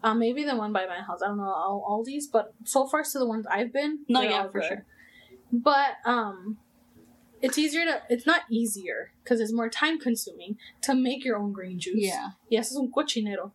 Um, 0.04 0.20
maybe 0.20 0.44
the 0.44 0.56
one 0.58 0.74
by 0.74 0.86
my 0.86 0.98
house. 1.02 1.22
I 1.24 1.28
don't 1.28 1.38
know 1.38 1.44
all 1.46 2.04
Aldi's, 2.06 2.28
but 2.28 2.54
so 2.66 2.86
far 2.88 3.04
to 3.04 3.20
the 3.20 3.26
ones 3.26 3.46
I've 3.50 3.72
been, 3.72 4.00
No, 4.10 4.22
yeah, 4.22 4.44
for 4.50 4.60
good. 4.60 4.68
sure. 4.68 4.86
But 5.52 5.92
um, 6.06 6.58
it's 7.42 7.58
easier 7.58 7.86
to. 7.86 8.02
It's 8.10 8.26
not 8.26 8.42
easier 8.50 9.12
because 9.24 9.40
it's 9.40 9.54
more 9.54 9.70
time 9.70 10.00
consuming 10.00 10.58
to 10.82 10.94
make 10.94 11.24
your 11.24 11.38
own 11.38 11.54
green 11.54 11.80
juice. 11.80 11.96
Yeah, 12.06 12.32
Yes, 12.50 12.72
es 12.72 12.78
un 12.78 12.92
cochinero. 12.92 13.52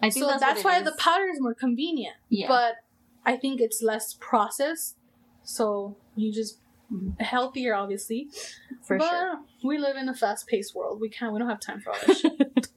I 0.00 0.10
think 0.10 0.24
So 0.24 0.28
that's, 0.28 0.40
that's, 0.40 0.64
why 0.64 0.80
the 0.82 0.92
powder 0.92 1.26
is 1.28 1.40
more 1.40 1.54
convenient. 1.54 2.14
yeah. 2.28 2.46
But 2.46 2.76
I 3.26 3.36
think 3.36 3.60
it's 3.60 3.82
less 3.82 4.14
processed, 4.20 4.96
so 5.42 5.96
you 6.14 6.32
just. 6.32 6.58
Healthier, 7.20 7.74
obviously. 7.74 8.28
for 8.82 8.98
but 8.98 9.10
sure. 9.10 9.40
we 9.62 9.78
live 9.78 9.96
in 9.96 10.08
a 10.08 10.14
fast 10.14 10.46
paced 10.46 10.74
world. 10.74 11.00
We 11.00 11.08
can't. 11.08 11.32
We 11.32 11.38
don't 11.38 11.48
have 11.48 11.60
time 11.60 11.80
for 11.80 11.90
all 11.90 11.98
that 12.06 12.16
shit. 12.16 12.32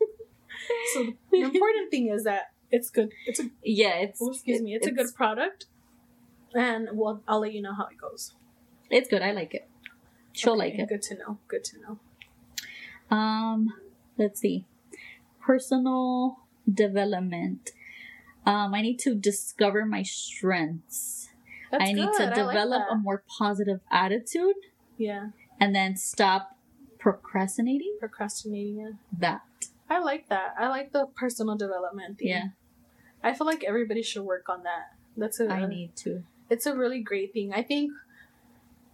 so 0.94 1.14
the 1.32 1.42
important 1.42 1.92
thing 1.92 2.08
is 2.08 2.24
that 2.24 2.52
it's 2.70 2.90
good. 2.90 3.12
It's 3.26 3.40
a 3.40 3.50
Yeah, 3.64 3.96
it's 3.96 4.22
oh, 4.22 4.32
excuse 4.32 4.62
me. 4.62 4.76
It's, 4.76 4.88
a 4.88 4.92
good 4.92 5.14
product, 5.16 5.66
and 6.54 6.90
well, 6.94 7.22
I'll 7.28 7.42
let 7.42 7.54
you 7.54 7.62
know 7.62 7.74
how 7.74 7.86
it 7.86 7.98
goes. 7.98 8.34
It's 8.90 9.10
good. 9.10 9.22
I 9.22 9.32
like 9.32 9.54
it. 9.54 9.68
She'll 10.34 10.54
Okay, 10.54 10.60
like 10.60 10.74
it. 10.76 10.90
Good 10.90 11.02
to 11.04 11.18
know. 11.18 11.38
Good 11.48 11.64
to 11.66 11.78
know. 11.82 12.00
Um, 13.16 13.74
let's 14.18 14.40
see. 14.40 14.66
Personal 15.42 16.40
development. 16.72 17.72
Um, 18.46 18.74
I 18.74 18.82
need 18.82 19.00
to 19.00 19.14
discover 19.16 19.86
my 19.86 20.04
strengths. 20.04 21.30
That's 21.72 21.84
I 21.90 21.94
need 21.94 22.06
good. 22.06 22.18
to 22.18 22.24
I 22.24 22.42
like 22.44 22.54
develop 22.54 22.84
a 22.92 22.96
more 22.96 23.24
positive 23.40 23.80
attitude 23.92 24.56
yeah 24.98 25.30
and 25.60 25.74
then 25.74 25.96
stop 25.96 26.58
procrastinating. 27.00 27.96
procrastinating. 28.00 28.78
Yeah. 28.78 28.92
That. 29.18 29.42
I 29.90 30.00
like 30.00 30.30
that. 30.30 30.54
I 30.60 30.68
like 30.70 30.92
the 30.92 31.08
personal 31.16 31.56
development 31.56 32.20
thing. 32.20 32.28
Yeah, 32.30 32.48
I 33.24 33.34
feel 33.34 33.48
like 33.48 33.64
everybody 33.64 34.02
should 34.04 34.24
work 34.24 34.48
on 34.50 34.64
that. 34.64 34.94
That's 35.18 35.40
a 35.40 35.50
I 35.50 35.66
need 35.68 35.96
to. 35.98 36.24
it's 36.50 36.66
a 36.66 36.76
really 36.76 37.02
great 37.02 37.34
thing. 37.34 37.54
I 37.54 37.62
think 37.64 37.92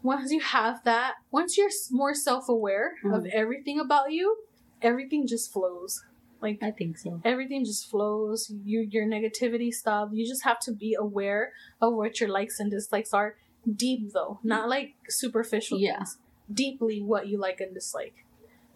once 0.04 0.32
you 0.32 0.40
have 0.40 0.84
that, 0.86 1.16
once 1.32 1.58
you're 1.58 1.70
more 1.92 2.14
self 2.14 2.48
aware 2.50 2.94
of 3.06 3.24
Mhm. 3.24 3.30
everything 3.32 3.80
about 3.80 4.12
you, 4.12 4.38
everything 4.82 5.28
just 5.28 5.52
flows. 5.52 6.04
Like 6.42 6.60
I 6.62 6.72
think 6.72 6.98
so. 6.98 7.22
everything 7.26 7.66
just 7.66 7.90
flows. 7.90 8.52
You 8.64 8.88
your 8.90 9.06
negativity 9.06 9.72
stops. 9.74 10.14
You 10.14 10.26
just 10.28 10.44
have 10.44 10.60
to 10.62 10.72
be 10.72 10.96
aware 11.00 11.52
of 11.82 11.94
what 11.94 12.20
your 12.20 12.30
likes 12.30 12.60
and 12.60 12.70
dislikes 12.70 13.14
are. 13.14 13.36
Deep 13.76 14.14
though, 14.14 14.40
not 14.44 14.70
like 14.70 14.96
superficial 15.10 15.80
Yeah. 15.80 15.98
things. 15.98 16.18
Deeply 16.54 17.02
what 17.02 17.28
you 17.28 17.38
like 17.40 17.60
and 17.60 17.74
dislike. 17.74 18.24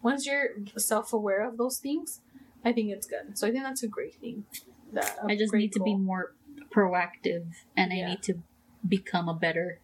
Once 0.02 0.26
you're 0.26 0.50
self 0.78 1.14
aware 1.14 1.48
of 1.48 1.58
those 1.58 1.78
things, 1.78 2.22
I 2.66 2.74
think 2.74 2.90
it's 2.90 3.08
good. 3.08 3.38
So 3.38 3.48
I 3.48 3.52
think 3.52 3.64
that's 3.64 3.84
a 3.84 3.88
great 3.88 4.16
thing. 4.16 4.46
That 4.94 5.18
I 5.26 5.36
just 5.36 5.54
need 5.54 5.72
to 5.74 5.80
be 5.84 5.96
more 5.96 6.34
proactive 6.76 7.46
and 7.78 7.92
Yeah. 7.94 8.08
I 8.08 8.10
need 8.12 8.24
to 8.24 8.42
become 8.88 9.30
a 9.30 9.34
better 9.36 9.80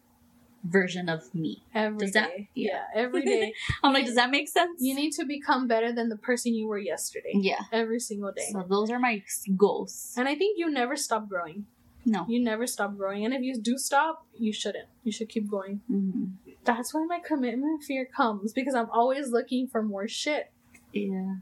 version 0.68 1.08
of 1.08 1.34
me. 1.34 1.62
every 1.74 1.98
Does 1.98 2.12
that- 2.12 2.28
day. 2.30 2.48
yeah. 2.54 2.70
yeah, 2.94 3.02
every 3.02 3.22
day. 3.22 3.52
I'm 3.82 3.92
like, 3.92 4.06
does 4.06 4.14
that 4.16 4.30
make 4.30 4.48
sense? 4.48 4.80
You 4.80 4.94
need 4.94 5.12
to 5.12 5.24
become 5.24 5.66
better 5.66 5.92
than 5.92 6.08
the 6.08 6.16
person 6.16 6.54
you 6.54 6.66
were 6.68 6.78
yesterday. 6.78 7.32
yeah. 7.34 7.62
Every 7.72 8.00
single 8.00 8.32
day. 8.32 8.48
So 8.52 8.64
those 8.68 8.90
are 8.90 8.98
my 8.98 9.22
goals. 9.56 10.14
And 10.16 10.28
I 10.28 10.34
think 10.34 10.58
you 10.58 10.70
never 10.70 10.96
stop 10.96 11.28
growing. 11.28 11.66
No. 12.04 12.24
You 12.28 12.40
never 12.42 12.66
stop 12.66 12.96
growing. 12.96 13.24
And 13.24 13.34
if 13.34 13.42
you 13.42 13.58
do 13.60 13.76
stop, 13.76 14.26
you 14.38 14.52
shouldn't. 14.52 14.88
You 15.04 15.12
should 15.12 15.28
keep 15.28 15.50
going. 15.50 15.80
Mhm. 15.90 16.32
That's 16.64 16.94
why 16.94 17.04
my 17.04 17.18
commitment 17.18 17.82
fear 17.82 18.04
comes 18.06 18.52
because 18.52 18.74
I'm 18.74 18.88
always 18.90 19.28
looking 19.30 19.66
for 19.68 19.82
more 19.82 20.06
shit. 20.08 20.50
Yeah. 20.92 21.36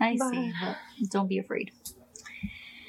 I 0.00 0.16
But- 0.18 0.30
see. 0.30 0.52
But 0.60 0.76
don't 1.10 1.28
be 1.28 1.38
afraid. 1.38 1.70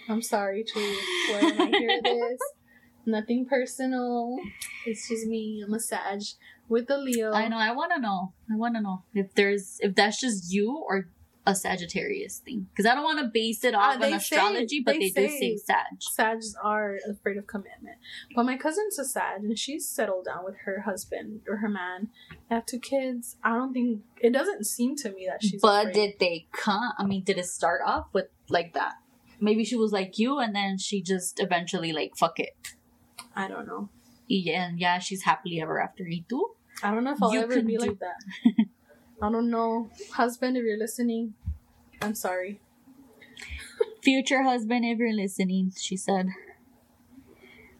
I'm 0.10 0.22
sorry 0.22 0.64
to 0.64 0.80
whoever 1.28 1.56
might 1.56 1.76
hear 1.76 2.02
this. 2.04 2.40
Nothing 3.06 3.46
personal. 3.46 4.38
It's 4.86 5.08
just 5.10 5.28
me, 5.28 5.64
a 5.66 5.70
massage 5.70 6.34
with 6.70 6.90
a 6.90 6.98
Leo. 6.98 7.32
I 7.34 7.48
know. 7.48 7.58
I 7.58 7.72
want 7.72 7.92
to 7.96 8.00
know. 8.02 8.34
I 8.52 8.56
want 8.56 8.76
to 8.76 8.82
know 8.82 9.04
if 9.14 9.34
there's 9.36 9.78
if 9.82 9.96
that's 9.96 10.20
just 10.20 10.52
you 10.54 10.78
or 10.78 11.08
a 11.48 11.56
Sagittarius 11.56 12.38
thing. 12.38 12.68
Because 12.70 12.86
I 12.86 12.94
don't 12.94 13.04
want 13.04 13.18
to 13.20 13.26
base 13.26 13.64
it 13.64 13.74
off 13.74 13.96
Ah, 13.96 13.98
they 13.98 14.14
on 14.14 14.20
say- 14.20 14.36
astrology, 14.36 14.82
but 14.86 14.92
they 14.94 15.10
they, 15.10 15.10
do 15.10 15.28
say 15.30 15.40
say- 15.40 15.58
Sag. 15.58 15.86
Sags 16.00 16.56
are 16.64 16.98
afraid 17.10 17.38
of 17.38 17.48
commitment. 17.48 17.98
But 18.36 18.46
my 18.46 18.58
cousin's 18.58 19.00
a 19.00 19.06
Sag 19.06 19.44
and 19.44 19.58
she's 19.58 19.88
settled 19.88 20.26
down 20.26 20.46
with 20.46 20.56
her 20.66 20.82
husband 20.82 21.42
or 21.50 21.58
her 21.58 21.68
man. 21.70 22.10
They 22.48 22.56
have 22.56 22.68
two 22.68 22.80
kids. 22.80 23.38
I 23.44 23.56
don't 23.56 23.74
think 23.74 24.02
it 24.22 24.32
doesn't 24.34 24.66
seem 24.68 24.96
to 24.98 25.12
me 25.12 25.26
that 25.28 25.42
she's 25.44 25.60
But 25.62 25.88
afraid. 25.88 25.94
did 25.96 26.20
they 26.20 26.48
come? 26.52 26.92
I 27.00 27.06
mean, 27.08 27.24
did 27.24 27.40
it 27.40 27.48
start 27.48 27.82
off 27.84 28.06
with 28.14 28.28
like 28.48 28.74
that? 28.76 28.94
Maybe 29.40 29.66
she 29.66 29.76
was 29.76 29.92
like 29.92 30.20
you, 30.20 30.38
and 30.38 30.56
then 30.56 30.78
she 30.78 31.02
just 31.02 31.40
eventually 31.40 31.92
like 31.92 32.16
fuck 32.16 32.40
it. 32.40 32.56
I 33.36 33.48
don't 33.48 33.68
know. 33.68 33.90
Yeah, 34.28 34.68
and 34.68 34.80
yeah, 34.80 35.00
she's 35.00 35.24
happily 35.24 35.62
ever 35.62 35.82
after. 35.82 36.04
Y 36.04 36.24
tú? 36.30 36.42
I 36.84 36.92
don't 36.92 37.04
know 37.04 37.12
if 37.14 37.22
I'll 37.22 37.34
You 37.34 37.42
ever 37.42 37.62
be 37.62 37.78
do- 37.78 37.80
like 37.86 38.00
that. 38.00 38.16
I 39.22 39.30
don't 39.32 39.50
know. 39.50 39.90
Husband, 40.14 40.58
if 40.58 40.64
you're 40.64 40.78
listening, 40.80 41.34
I'm 42.02 42.16
sorry. 42.16 42.60
Future 44.04 44.44
husband, 44.44 44.84
if 44.86 44.98
you're 44.98 45.14
listening, 45.14 45.74
she 45.78 45.96
said. 45.96 46.30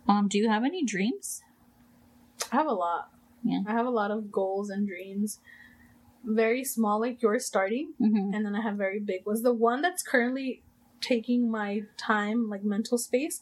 Um, 0.08 0.28
do 0.28 0.38
you 0.38 0.50
have 0.50 0.64
any 0.64 0.84
dreams? 0.84 1.42
I 2.52 2.58
have 2.58 2.68
a 2.68 2.74
lot. 2.74 3.10
Yeah. 3.44 3.62
I 3.68 3.72
have 3.72 3.86
a 3.88 3.90
lot 3.92 4.12
of 4.12 4.32
goals 4.32 4.70
and 4.70 4.88
dreams. 4.88 5.40
Very 6.24 6.64
small, 6.64 7.00
like 7.00 7.22
yours 7.24 7.46
starting, 7.46 7.94
Mm-hmm. 8.00 8.34
and 8.36 8.46
then 8.46 8.56
I 8.56 8.62
have 8.62 8.76
very 8.76 9.00
big 9.00 9.26
ones. 9.26 9.42
The 9.42 9.54
one 9.54 9.82
that's 9.82 10.04
currently 10.04 10.62
taking 11.00 11.50
my 11.50 11.84
time, 11.98 12.48
like 12.50 12.64
mental 12.64 13.00
space, 13.00 13.42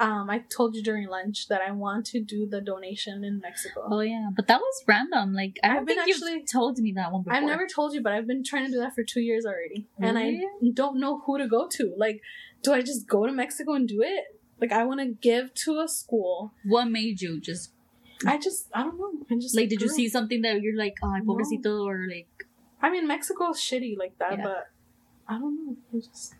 um, 0.00 0.30
I 0.30 0.38
told 0.38 0.74
you 0.74 0.82
during 0.82 1.06
lunch 1.08 1.48
that 1.48 1.60
I 1.60 1.70
want 1.72 2.06
to 2.06 2.20
do 2.20 2.46
the 2.46 2.60
donation 2.60 3.24
in 3.24 3.38
Mexico. 3.40 3.88
Oh 3.90 4.00
yeah, 4.00 4.30
but 4.34 4.46
that 4.48 4.60
was 4.60 4.84
random. 4.86 5.34
Like 5.34 5.58
I 5.62 5.68
I've 5.68 5.74
don't 5.76 5.84
been 5.86 5.96
think 5.96 6.08
actually- 6.14 6.32
you've 6.32 6.50
told 6.50 6.78
me 6.78 6.92
that 6.92 7.12
one 7.12 7.22
before. 7.22 7.36
I've 7.38 7.44
never 7.44 7.66
told 7.66 7.92
you, 7.94 8.02
but 8.02 8.12
I've 8.12 8.26
been 8.26 8.42
trying 8.44 8.66
to 8.66 8.70
do 8.72 8.78
that 8.78 8.94
for 8.94 9.02
two 9.04 9.20
years 9.20 9.44
already, 9.44 9.86
and 10.00 10.18
I 10.18 10.40
don't 10.72 10.98
know 10.98 11.20
who 11.26 11.38
to 11.38 11.46
go 11.46 11.68
to. 11.68 11.94
Like, 11.96 12.20
do 12.62 12.72
I 12.72 12.80
just 12.82 13.06
go 13.06 13.26
to 13.26 13.32
Mexico 13.32 13.74
and 13.74 13.86
do 13.88 14.02
it? 14.02 14.38
Like, 14.60 14.72
I 14.72 14.84
want 14.84 15.00
to 15.00 15.06
give 15.06 15.52
to 15.64 15.80
a 15.80 15.88
school. 15.88 16.52
What 16.64 16.86
made 16.90 17.20
you 17.20 17.40
just 17.40 17.72
I 18.24 18.38
just, 18.38 18.68
I 18.72 18.84
don't 18.84 18.96
know. 18.98 19.12
I 19.30 19.34
just 19.34 19.56
like? 19.56 19.68
Did 19.68 19.82
you 19.82 19.88
see 19.88 20.08
something 20.08 20.42
that 20.42 20.62
you're 20.62 20.76
like, 20.76 20.94
oh, 21.02 21.16
No. 21.16 21.24
pobrecito, 21.34 21.84
or 21.84 22.06
like? 22.08 22.28
I 22.80 22.88
mean, 22.90 23.06
Mexico 23.08 23.50
is 23.50 23.56
shitty 23.58 23.98
like 23.98 24.16
that, 24.18 24.38
Yeah. 24.38 24.44
but 24.44 24.68
I 25.28 25.38
don't 25.38 25.66
know. 25.66 25.76
I 25.92 25.98
just, 25.98 26.34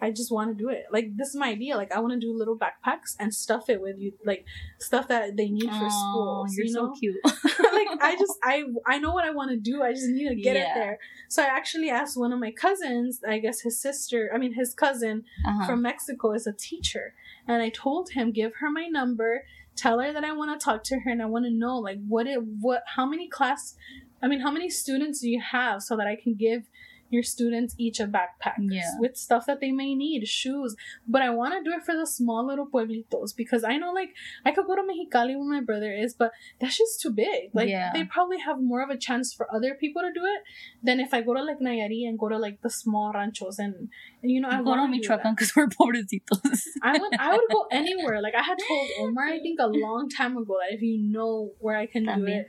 I 0.00 0.10
just 0.10 0.30
want 0.30 0.50
to 0.56 0.62
do 0.62 0.68
it. 0.68 0.84
Like, 0.92 1.16
this 1.16 1.28
is 1.28 1.36
my 1.36 1.48
idea. 1.48 1.76
Like, 1.76 1.90
I 1.90 2.00
want 2.00 2.12
to 2.12 2.18
do 2.20 2.36
little 2.36 2.56
backpacks 2.58 3.16
and 3.18 3.32
stuff 3.34 3.70
it 3.70 3.80
with 3.80 3.96
you, 3.98 4.12
like 4.24 4.44
stuff 4.78 5.08
that 5.08 5.36
they 5.36 5.48
need 5.48 5.70
for 5.70 5.88
school. 5.90 6.44
You're 6.50 6.66
you 6.66 6.72
so 6.72 6.92
cute. 6.98 7.16
like 7.24 7.88
I 8.00 8.14
just 8.18 8.34
I 8.42 8.64
I 8.86 8.98
know 8.98 9.12
what 9.12 9.24
I 9.24 9.30
want 9.30 9.50
to 9.52 9.56
do. 9.56 9.82
I 9.82 9.92
just 9.92 10.08
need 10.08 10.28
to 10.28 10.34
get 10.34 10.56
it 10.56 10.68
there. 10.74 10.98
So 11.28 11.42
I 11.42 11.46
actually 11.46 11.88
asked 11.90 12.16
one 12.16 12.32
of 12.32 12.38
my 12.38 12.50
cousins. 12.50 13.20
I 13.26 13.38
guess 13.38 13.60
his 13.60 13.80
sister. 13.80 14.30
I 14.34 14.38
mean 14.38 14.52
his 14.54 14.74
cousin 14.74 15.24
Uh-huh. 15.46 15.66
from 15.66 15.82
Mexico 15.82 16.32
is 16.32 16.46
a 16.46 16.52
teacher, 16.52 17.14
and 17.48 17.62
I 17.62 17.70
told 17.70 18.10
him 18.10 18.32
give 18.32 18.52
her 18.60 18.70
my 18.70 18.86
number, 18.86 19.44
tell 19.76 19.98
her 20.00 20.12
that 20.12 20.24
I 20.24 20.32
want 20.32 20.58
to 20.58 20.62
talk 20.64 20.84
to 20.84 20.98
her, 21.00 21.10
and 21.10 21.22
I 21.22 21.26
want 21.26 21.44
to 21.46 21.50
know 21.50 21.78
like 21.78 21.98
what 22.06 22.26
it 22.26 22.40
what 22.60 22.82
how 22.96 23.06
many 23.06 23.28
class, 23.28 23.76
I 24.22 24.28
mean 24.28 24.40
how 24.40 24.50
many 24.50 24.68
students 24.68 25.20
do 25.20 25.28
you 25.30 25.40
have 25.40 25.82
so 25.82 25.96
that 25.96 26.06
I 26.06 26.16
can 26.16 26.34
give 26.34 26.62
your 27.10 27.22
students 27.22 27.74
each 27.78 28.00
a 28.00 28.06
backpack 28.06 28.54
Yeah. 28.58 28.82
with 28.98 29.16
stuff 29.16 29.46
that 29.46 29.60
they 29.60 29.70
may 29.72 29.94
need, 29.94 30.26
shoes. 30.26 30.74
But 31.06 31.22
I 31.22 31.30
want 31.30 31.54
to 31.54 31.62
do 31.62 31.76
it 31.76 31.84
for 31.84 31.94
the 31.96 32.06
small 32.06 32.46
little 32.46 32.66
pueblitos 32.66 33.34
because 33.36 33.62
I 33.64 33.76
know 33.76 33.92
like 33.92 34.10
I 34.44 34.50
could 34.50 34.66
go 34.66 34.74
to 34.74 34.82
Mexicali 34.82 35.36
where 35.38 35.44
my 35.48 35.60
brother 35.60 35.92
is, 35.92 36.14
but 36.14 36.32
that's 36.60 36.76
just 36.76 37.00
too 37.00 37.10
big. 37.10 37.50
Like 37.52 37.68
Yeah. 37.68 37.90
they 37.94 38.04
probably 38.04 38.38
have 38.38 38.60
more 38.60 38.82
of 38.82 38.90
a 38.90 38.96
chance 38.96 39.32
for 39.32 39.46
other 39.54 39.74
people 39.74 40.02
to 40.02 40.12
do 40.12 40.24
it 40.24 40.42
than 40.82 40.98
if 41.00 41.14
I 41.14 41.20
go 41.22 41.34
to 41.34 41.42
like 41.44 41.60
Nayarit 41.60 42.08
and 42.08 42.18
go 42.18 42.28
to 42.28 42.38
like 42.38 42.60
the 42.62 42.70
small 42.70 43.12
ranchos 43.12 43.58
and, 43.58 43.88
and 44.22 44.30
you 44.32 44.40
know 44.40 44.48
I 44.48 44.58
Go 44.58 44.64
to 44.64 44.70
want 44.70 44.92
to. 44.92 44.98
Michoacan 44.98 45.34
because 45.34 45.54
we're 45.54 45.68
pobrecitos. 45.68 46.60
I 46.82 46.98
would 46.98 47.12
I 47.18 47.32
would 47.36 47.50
go 47.52 47.66
anywhere. 47.72 48.20
Like 48.20 48.34
I 48.34 48.42
had 48.42 48.58
told 48.66 48.88
Omar 49.00 49.26
I 49.26 49.38
think 49.38 49.58
a 49.60 49.66
long 49.68 50.08
time 50.08 50.36
ago 50.36 50.56
that 50.60 50.74
if 50.74 50.82
you 50.82 50.98
know 50.98 51.52
where 51.60 51.76
I 51.76 51.86
can 51.86 52.04
do 52.06 52.26
it, 52.26 52.48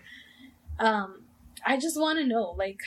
um, 0.80 1.22
I 1.66 1.78
just 1.78 2.00
want 2.00 2.20
to 2.20 2.26
know 2.26 2.56
like 2.58 2.80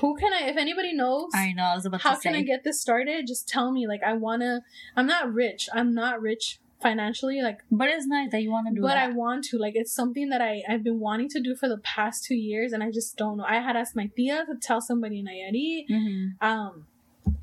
who 0.00 0.16
can 0.16 0.32
I 0.32 0.48
if 0.48 0.56
anybody 0.56 0.92
knows 0.94 1.30
I 1.34 1.52
know. 1.52 1.64
I 1.64 1.74
was 1.74 1.86
about 1.86 2.00
how 2.02 2.14
to 2.14 2.20
say. 2.20 2.30
can 2.30 2.34
I 2.38 2.42
get 2.42 2.64
this 2.64 2.80
started? 2.80 3.26
Just 3.26 3.48
tell 3.48 3.70
me. 3.72 3.86
Like 3.86 4.02
I 4.02 4.12
wanna. 4.14 4.62
I'm 4.96 5.06
not 5.06 5.32
rich. 5.32 5.68
I'm 5.72 5.94
not 5.94 6.20
rich 6.20 6.58
financially. 6.82 7.40
Like, 7.40 7.60
but 7.70 7.88
it's 7.88 8.06
nice 8.06 8.30
that 8.30 8.42
you 8.42 8.50
want 8.50 8.68
to 8.68 8.74
do 8.74 8.82
but 8.82 8.88
that. 8.88 8.98
I 8.98 9.12
want 9.12 9.44
to. 9.46 9.58
Like, 9.58 9.74
it's 9.74 9.92
something 9.92 10.28
that 10.28 10.40
I 10.42 10.62
I've 10.68 10.84
been 10.84 11.00
wanting 11.00 11.28
to 11.30 11.40
do 11.40 11.54
for 11.56 11.68
the 11.68 11.78
past 11.78 12.24
two 12.24 12.34
years, 12.36 12.72
and 12.72 12.82
I 12.82 12.90
just 12.90 13.16
don't 13.16 13.38
know. 13.38 13.44
I 13.44 13.60
had 13.60 13.76
asked 13.76 13.96
my 13.96 14.10
tia 14.16 14.44
to 14.46 14.54
tell 14.60 14.80
somebody 14.80 15.20
in 15.20 15.26
Nayarit. 15.26 15.86
Mhm. 15.90 16.42
Um, 16.46 16.86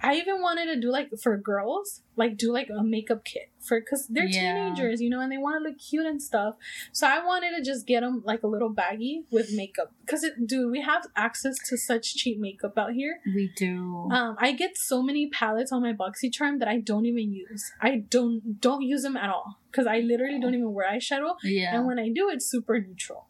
I 0.03 0.15
even 0.15 0.41
wanted 0.41 0.65
to 0.73 0.79
do 0.79 0.91
like 0.91 1.09
for 1.21 1.37
girls, 1.37 2.01
like 2.15 2.37
do 2.37 2.51
like 2.51 2.69
a 2.69 2.83
makeup 2.83 3.23
kit 3.23 3.49
for 3.59 3.79
because 3.79 4.07
they're 4.07 4.25
Yeah. 4.25 4.69
teenagers, 4.73 5.01
you 5.01 5.09
know, 5.09 5.19
and 5.19 5.31
they 5.31 5.37
want 5.37 5.61
to 5.63 5.69
look 5.69 5.79
cute 5.79 6.05
and 6.05 6.21
stuff. 6.21 6.55
So 6.91 7.07
I 7.07 7.23
wanted 7.25 7.55
to 7.57 7.63
just 7.63 7.85
get 7.85 8.01
them 8.01 8.21
like 8.25 8.43
a 8.43 8.47
little 8.47 8.73
baggie 8.73 9.23
with 9.31 9.51
makeup 9.53 9.93
because 10.05 10.23
it, 10.23 10.47
dude, 10.47 10.71
we 10.71 10.81
have 10.81 11.07
access 11.15 11.55
to 11.69 11.77
such 11.77 12.15
cheap 12.15 12.39
makeup 12.39 12.77
out 12.77 12.93
here. 12.93 13.19
We 13.25 13.51
do. 13.55 14.09
Um, 14.11 14.35
I 14.39 14.53
get 14.53 14.77
so 14.77 15.01
many 15.03 15.27
palettes 15.29 15.71
on 15.71 15.81
my 15.81 15.93
BoxyCharm 15.93 16.59
that 16.59 16.67
I 16.67 16.79
don't 16.79 17.05
even 17.05 17.31
use. 17.31 17.71
I 17.81 17.97
don't 18.09 18.59
don't 18.59 18.81
use 18.81 19.03
them 19.03 19.17
at 19.17 19.29
all 19.29 19.59
because 19.71 19.87
I 19.87 19.99
literally 19.99 20.39
don't 20.39 20.53
even 20.53 20.73
wear 20.73 20.91
eyeshadow, 20.91 21.35
yeah. 21.43 21.75
and 21.75 21.85
when 21.87 21.97
I 21.99 22.09
do, 22.09 22.29
it's 22.29 22.45
super 22.45 22.79
neutral. 22.79 23.27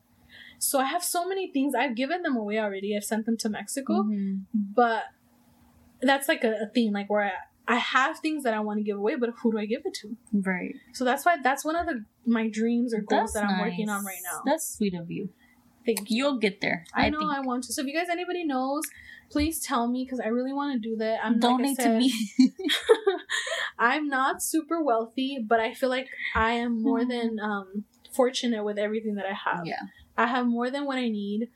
So 0.58 0.80
I 0.80 0.86
have 0.86 1.04
so 1.04 1.28
many 1.28 1.52
things. 1.52 1.74
I've 1.76 1.96
given 1.96 2.22
them 2.22 2.36
away 2.36 2.60
already. 2.60 2.96
I've 2.96 3.04
sent 3.04 3.26
them 3.26 3.36
to 3.38 3.50
Mexico, 3.50 4.04
Mhm. 4.04 4.42
but 4.54 5.06
that's 6.02 6.28
like 6.28 6.44
a, 6.44 6.64
a 6.64 6.68
thing, 6.74 6.94
like 6.94 7.10
where 7.10 7.24
I, 7.24 7.32
I 7.68 7.78
have 7.78 8.20
things 8.20 8.44
that 8.44 8.54
I 8.54 8.60
want 8.60 8.80
to 8.80 8.84
give 8.84 8.98
away, 8.98 9.16
but 9.16 9.30
who 9.42 9.52
do 9.52 9.60
I 9.60 9.66
give 9.66 9.82
it 9.86 9.94
to? 10.02 10.18
Right. 10.34 10.76
So 10.94 11.06
that's 11.06 11.26
why 11.26 11.38
that's 11.42 11.64
one 11.64 11.76
of 11.76 11.86
the 11.86 12.06
my 12.26 12.50
dreams 12.50 12.94
or 12.94 13.02
goals 13.02 13.34
That's 13.34 13.46
that 13.46 13.46
I'm 13.46 13.60
working 13.60 13.90
on 13.90 14.06
right 14.06 14.20
now. 14.32 14.42
That's 14.46 14.76
sweet 14.78 14.94
of 14.94 15.10
you. 15.10 15.30
Thank 15.86 16.10
you. 16.12 16.18
You'll 16.18 16.38
get 16.38 16.62
there. 16.62 16.86
I, 16.94 17.06
I, 17.06 17.10
know 17.10 17.20
think. 17.20 17.32
I 17.32 17.40
want 17.40 17.64
to. 17.66 17.74
So 17.74 17.82
if 17.82 17.88
you 17.88 17.94
guys 17.94 18.08
anybody 18.10 18.46
knows, 18.46 18.84
please 19.32 19.60
tell 19.60 19.88
me 19.88 20.04
because 20.04 20.20
I 20.20 20.28
really 20.28 20.54
want 20.54 20.74
to 20.82 20.90
do 20.90 20.96
that. 20.98 21.20
I'm 21.24 21.40
like 21.40 21.44
I 21.44 21.58
Donate 21.58 21.80
to 21.80 21.90
me. 21.98 22.14
I'm 23.80 24.08
not 24.08 24.44
super 24.44 24.84
wealthy, 24.84 25.40
but 25.46 25.60
I 25.60 25.74
feel 25.74 25.90
like 25.90 26.08
I 26.36 26.52
am 26.54 26.84
more 26.84 27.06
than 27.06 27.40
um, 27.42 27.86
fortunate 28.14 28.64
with 28.64 28.78
everything 28.78 29.16
that 29.16 29.26
I 29.26 29.34
have. 29.34 29.66
yeah. 29.66 29.82
I 30.18 30.28
have 30.28 30.46
more 30.46 30.70
than 30.70 30.86
what 30.86 30.98
I 30.98 31.10
need, 31.10 31.50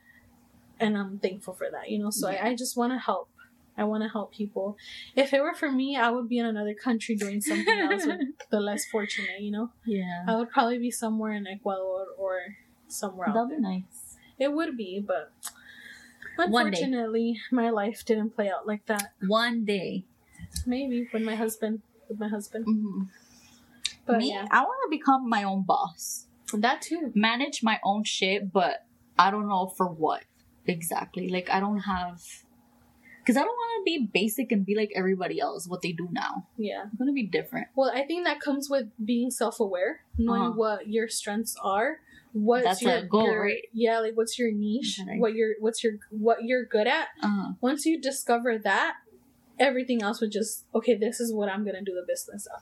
and 0.80 0.98
I'm 0.98 1.20
thankful 1.20 1.54
for 1.54 1.68
that. 1.72 1.92
You 1.92 2.00
know, 2.00 2.10
so 2.10 2.30
Yeah. 2.30 2.46
I, 2.46 2.50
I 2.50 2.56
just 2.56 2.76
want 2.78 2.94
to 2.94 2.98
help. 2.98 3.30
I 3.78 3.84
want 3.84 4.04
to 4.04 4.10
help 4.10 4.34
people. 4.34 4.78
If 5.16 5.34
it 5.34 5.42
were 5.42 5.54
for 5.54 5.72
me, 5.72 5.98
I 5.98 6.10
would 6.10 6.30
be 6.30 6.38
in 6.38 6.46
another 6.46 6.74
country 6.74 7.16
doing 7.16 7.42
something 7.42 7.78
else 7.80 8.06
with 8.06 8.22
the 8.50 8.60
less 8.62 8.86
fortunate. 8.86 9.42
You 9.42 9.52
know, 9.52 9.72
Yeah. 9.86 10.24
I 10.28 10.36
would 10.38 10.50
probably 10.50 10.78
be 10.80 10.92
somewhere 10.92 11.34
in 11.34 11.46
Ecuador 11.48 12.08
or 12.18 12.40
somewhere 12.88 13.28
out 13.30 13.34
That'd 13.36 13.50
be 13.50 13.62
nice. 13.62 14.18
It 14.40 14.54
would 14.54 14.78
be, 14.78 15.04
but 15.06 15.32
unfortunately, 16.38 17.40
my 17.52 17.70
life 17.70 18.04
didn't 18.06 18.32
play 18.36 18.50
out 18.50 18.68
like 18.68 18.86
that. 18.88 19.14
One 19.26 19.66
day. 19.66 20.06
Maybe 20.66 21.08
with 21.12 21.22
my 21.24 21.36
husband, 21.36 21.82
with 22.10 22.20
my 22.20 22.28
husband. 22.28 22.66
Mhm. 22.66 23.10
But 24.06 24.20
me, 24.20 24.30
yeah, 24.30 24.46
I 24.52 24.62
want 24.62 24.78
to 24.86 24.90
become 24.98 25.28
my 25.30 25.44
own 25.44 25.64
boss. 25.64 26.28
that 26.54 26.82
too. 26.82 27.12
Manage 27.16 27.64
my 27.64 27.80
own 27.84 28.04
shit, 28.04 28.52
but 28.54 28.86
I 29.18 29.32
don't 29.32 29.48
know 29.48 29.68
for 29.68 29.88
what 29.88 30.24
exactly. 30.68 31.28
Like, 31.30 31.50
I 31.50 31.60
don't 31.60 31.80
have. 31.80 32.22
Because 33.26 33.38
I 33.38 33.42
don't 33.42 33.48
want 33.56 33.82
to 33.88 33.92
be 33.92 34.08
basic 34.14 34.52
and 34.52 34.64
be 34.64 34.76
like 34.76 34.92
everybody 34.96 35.40
else, 35.40 35.68
what 35.68 35.82
they 35.82 35.92
do 35.94 36.08
now. 36.12 36.46
Yeah. 36.58 36.84
I'm 36.84 36.92
going 36.98 37.08
to 37.10 37.14
be 37.14 37.26
different. 37.26 37.68
Well, 37.76 37.90
I 37.92 38.04
think 38.06 38.26
that 38.26 38.40
comes 38.40 38.70
with 38.70 38.86
being 39.04 39.32
self-aware, 39.32 40.02
knowing 40.18 40.42
Uh-huh. 40.44 40.52
what 40.52 40.88
your 40.88 41.08
strengths 41.08 41.56
are. 41.64 42.02
What's 42.34 42.66
That's 42.66 42.82
your 42.82 43.02
goal, 43.04 43.24
your- 43.32 43.42
right? 43.44 43.64
Yeah, 43.74 44.00
like 44.00 44.16
what's 44.16 44.38
your 44.38 44.52
niche? 44.52 45.00
Okay. 45.02 45.18
What 45.18 45.34
you're 45.34 45.54
what's 45.62 45.84
your 45.84 45.94
what 46.12 46.44
you're 46.44 46.66
good 46.66 46.86
at. 46.86 47.08
Uh-huh. 47.24 47.54
Once 47.62 47.86
you 47.86 48.00
discover 48.00 48.58
that, 48.58 48.98
everything 49.60 50.02
else 50.02 50.22
would 50.22 50.32
just 50.32 50.66
okay. 50.76 50.96
This 50.96 51.20
is 51.20 51.34
what 51.34 51.50
I'm 51.50 51.66
gonna 51.66 51.84
do 51.84 51.94
the 51.94 52.06
business 52.08 52.48
of. 52.48 52.62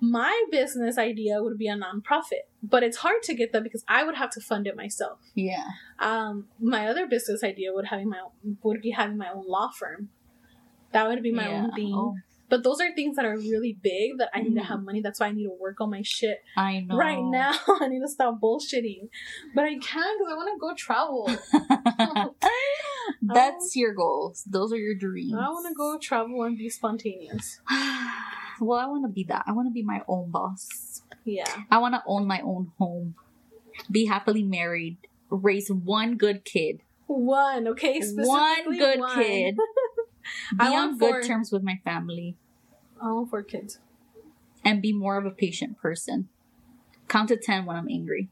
My 0.00 0.44
business 0.50 0.98
idea 0.98 1.42
would 1.42 1.58
be 1.58 1.68
a 1.68 1.76
nonprofit, 1.76 2.44
but 2.62 2.82
it's 2.82 2.98
hard 2.98 3.22
to 3.24 3.34
get 3.34 3.52
that 3.52 3.62
because 3.62 3.84
I 3.88 4.04
would 4.04 4.16
have 4.16 4.30
to 4.30 4.40
fund 4.40 4.66
it 4.66 4.76
myself. 4.76 5.18
Yeah. 5.34 5.64
Um, 5.98 6.48
my 6.60 6.86
other 6.88 7.06
business 7.06 7.42
idea 7.44 7.72
would 7.72 7.86
having 7.86 8.08
my 8.08 8.18
own, 8.20 8.56
would 8.62 8.80
be 8.82 8.90
having 8.90 9.16
my 9.18 9.30
own 9.30 9.44
law 9.46 9.70
firm. 9.78 10.10
That 10.92 11.08
would 11.08 11.22
be 11.22 11.32
my 11.32 11.48
Yeah. 11.48 11.62
own 11.64 11.72
thing. 11.72 11.92
Oh, 11.94 12.16
But 12.52 12.64
those 12.64 12.82
are 12.82 12.92
things 12.92 13.16
that 13.16 13.24
are 13.24 13.38
really 13.38 13.78
big 13.82 14.18
that 14.18 14.28
I 14.34 14.42
need 14.42 14.56
to 14.56 14.62
have 14.62 14.80
mm. 14.80 14.84
money. 14.84 15.00
That's 15.00 15.18
why 15.18 15.28
I 15.28 15.32
need 15.32 15.44
to 15.44 15.56
work 15.58 15.80
on 15.80 15.88
my 15.88 16.02
shit 16.02 16.36
I 16.54 16.80
know. 16.80 16.98
right 16.98 17.22
now. 17.22 17.54
I 17.80 17.88
need 17.88 18.00
to 18.00 18.08
stop 18.08 18.42
bullshitting. 18.42 19.08
But 19.54 19.64
I 19.64 19.78
can 19.78 20.18
because 20.18 20.30
I 20.30 20.34
want 20.34 20.50
to 20.52 20.60
go 20.60 20.74
travel. 20.76 22.34
That's 23.22 23.64
um, 23.64 23.70
your 23.74 23.94
goals. 23.94 24.44
Those 24.46 24.70
are 24.70 24.76
your 24.76 24.94
dreams. 24.94 25.32
I 25.32 25.48
want 25.48 25.66
to 25.66 25.74
go 25.74 25.96
travel 25.96 26.42
and 26.42 26.58
be 26.58 26.68
spontaneous. 26.68 27.58
well, 28.60 28.78
I 28.78 28.84
want 28.84 29.06
to 29.06 29.10
be 29.10 29.24
that. 29.24 29.44
I 29.46 29.52
want 29.52 29.68
to 29.68 29.72
be 29.72 29.82
my 29.82 30.02
own 30.06 30.30
boss. 30.30 31.00
Yeah. 31.24 31.44
I 31.70 31.78
want 31.78 31.94
to 31.94 32.02
own 32.04 32.26
my 32.26 32.42
own 32.42 32.72
home, 32.78 33.14
be 33.90 34.04
happily 34.04 34.42
married, 34.42 34.98
raise 35.30 35.70
one 35.70 36.18
good 36.18 36.44
kid, 36.44 36.82
One, 37.06 37.66
okay? 37.68 38.02
one 38.02 38.76
good 38.76 39.00
one. 39.00 39.14
kid, 39.14 39.56
be 40.58 40.66
I 40.66 40.76
on 40.76 40.98
good 40.98 41.24
terms 41.24 41.50
with 41.50 41.62
my 41.62 41.80
family, 41.82 42.36
I 43.02 43.06
want 43.12 43.30
four 43.30 43.42
kids. 43.42 43.78
and 44.64 44.80
be 44.80 44.92
more 44.92 45.16
of 45.16 45.26
a 45.26 45.30
patient 45.30 45.76
person. 45.78 46.28
Count 47.08 47.28
to 47.28 47.36
ten 47.36 47.66
when 47.66 47.76
I'm 47.76 47.88
angry. 47.90 48.28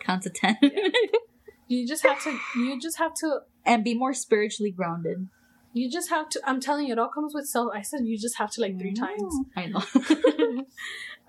Count 0.00 0.22
to 0.24 0.30
ten, 0.30 0.56
You 1.68 1.86
just 1.86 2.02
have 2.04 2.22
to. 2.24 2.36
You 2.56 2.80
just 2.80 2.98
have 2.98 3.14
to. 3.20 3.40
and 3.64 3.84
be 3.84 3.94
more 3.94 4.12
spiritually 4.12 4.72
grounded. 4.72 5.28
You 5.72 5.88
just 5.88 6.10
have 6.10 6.28
to. 6.30 6.40
I'm 6.44 6.58
telling 6.60 6.86
you, 6.86 6.92
it 6.94 6.98
all 6.98 7.08
comes 7.08 7.32
with 7.32 7.46
self. 7.46 7.70
I 7.72 7.82
said 7.82 8.00
you 8.04 8.18
just 8.18 8.38
have 8.38 8.50
to 8.52 8.60
like 8.60 8.76
three 8.78 8.92
times. 8.94 9.32
I 9.56 9.66
know. 9.66 9.82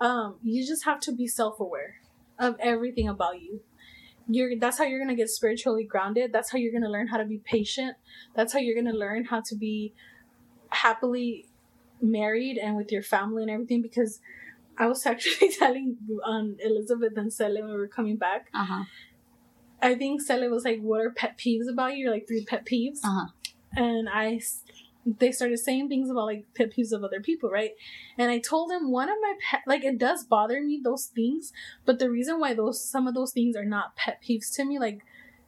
um, 0.04 0.36
you 0.42 0.66
just 0.66 0.84
have 0.84 0.98
to 1.00 1.12
be 1.12 1.28
self-aware 1.28 1.96
of 2.40 2.56
everything 2.58 3.08
about 3.08 3.40
you. 3.40 3.60
You're 4.28 4.58
that's 4.58 4.78
how 4.78 4.84
you're 4.84 4.98
gonna 4.98 5.14
get 5.14 5.28
spiritually 5.28 5.84
grounded. 5.84 6.32
That's 6.32 6.50
how 6.50 6.58
you're 6.58 6.72
gonna 6.72 6.90
learn 6.90 7.06
how 7.06 7.18
to 7.18 7.24
be 7.24 7.38
patient. 7.38 7.96
That's 8.34 8.52
how 8.52 8.58
you're 8.58 8.74
gonna 8.74 8.96
learn 8.96 9.26
how 9.26 9.42
to 9.46 9.54
be 9.54 9.92
happily 10.70 11.46
married 12.02 12.58
and 12.58 12.76
with 12.76 12.90
your 12.92 13.02
family 13.02 13.42
and 13.42 13.50
everything. 13.50 13.80
Because 13.82 14.20
I 14.76 14.86
was 14.86 15.06
actually 15.12 15.50
telling 15.50 15.96
um, 16.24 16.56
Elizabeth 16.62 17.12
and 17.16 17.32
Sele 17.32 17.60
when 17.62 17.70
we 17.70 17.76
were 17.76 17.88
coming 17.88 18.16
back. 18.16 18.48
uh 18.54 18.64
huh. 18.64 18.84
I 19.80 19.96
think 19.96 20.20
Sele 20.22 20.48
was 20.48 20.64
like, 20.64 20.80
"What 20.80 21.00
are 21.00 21.10
pet 21.10 21.36
peeves 21.38 21.68
about 21.70 21.96
you?" 21.96 22.10
Like 22.10 22.26
three 22.28 22.44
pet 22.44 22.64
peeves, 22.64 23.00
Uh 23.02 23.10
huh. 23.10 23.26
and 23.74 24.08
I, 24.08 24.40
they 25.04 25.32
started 25.32 25.58
saying 25.58 25.88
things 25.88 26.08
about 26.08 26.26
like 26.26 26.44
pet 26.54 26.72
peeves 26.72 26.92
of 26.92 27.02
other 27.02 27.20
people, 27.20 27.50
right? 27.50 27.72
And 28.16 28.30
I 28.30 28.38
told 28.38 28.70
them 28.70 28.92
one 28.92 29.08
of 29.08 29.16
my 29.20 29.34
pet 29.50 29.62
like 29.66 29.82
it 29.84 29.98
does 29.98 30.24
bother 30.24 30.62
me 30.62 30.80
those 30.82 31.06
things, 31.06 31.52
but 31.84 31.98
the 31.98 32.08
reason 32.10 32.38
why 32.38 32.54
those 32.54 32.82
some 32.88 33.08
of 33.08 33.14
those 33.14 33.32
things 33.32 33.56
are 33.56 33.64
not 33.64 33.96
pet 33.96 34.22
peeves 34.22 34.54
to 34.54 34.64
me, 34.64 34.78
like, 34.78 35.00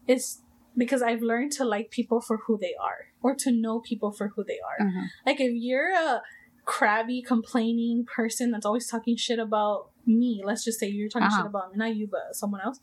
is 0.09 0.41
because 0.77 1.01
I've 1.01 1.23
learned 1.23 1.53
to 1.53 1.65
like 1.65 1.93
people 1.93 2.21
for 2.21 2.39
who 2.39 2.59
they 2.61 2.75
are 2.83 3.07
or 3.23 3.37
to 3.37 3.53
know 3.53 3.79
people 3.79 4.11
for 4.11 4.33
who 4.35 4.43
they 4.43 4.59
are. 4.59 4.85
Uh-huh. 4.85 5.07
Like 5.25 5.41
if 5.41 5.53
you're 5.55 5.93
a 5.95 6.23
crabby, 6.65 7.23
complaining 7.23 8.07
person 8.07 8.51
that's 8.51 8.67
always 8.67 8.87
talking 8.89 9.17
shit 9.17 9.39
about 9.39 9.91
me, 10.07 10.43
let's 10.45 10.65
just 10.65 10.79
say 10.79 10.89
you're 10.89 11.09
talking 11.09 11.27
Uh-huh. 11.29 11.43
shit 11.43 11.47
about 11.47 11.73
me, 11.73 11.79
not 11.79 11.95
you, 11.97 12.07
but 12.07 12.35
someone 12.35 12.61
else, 12.61 12.81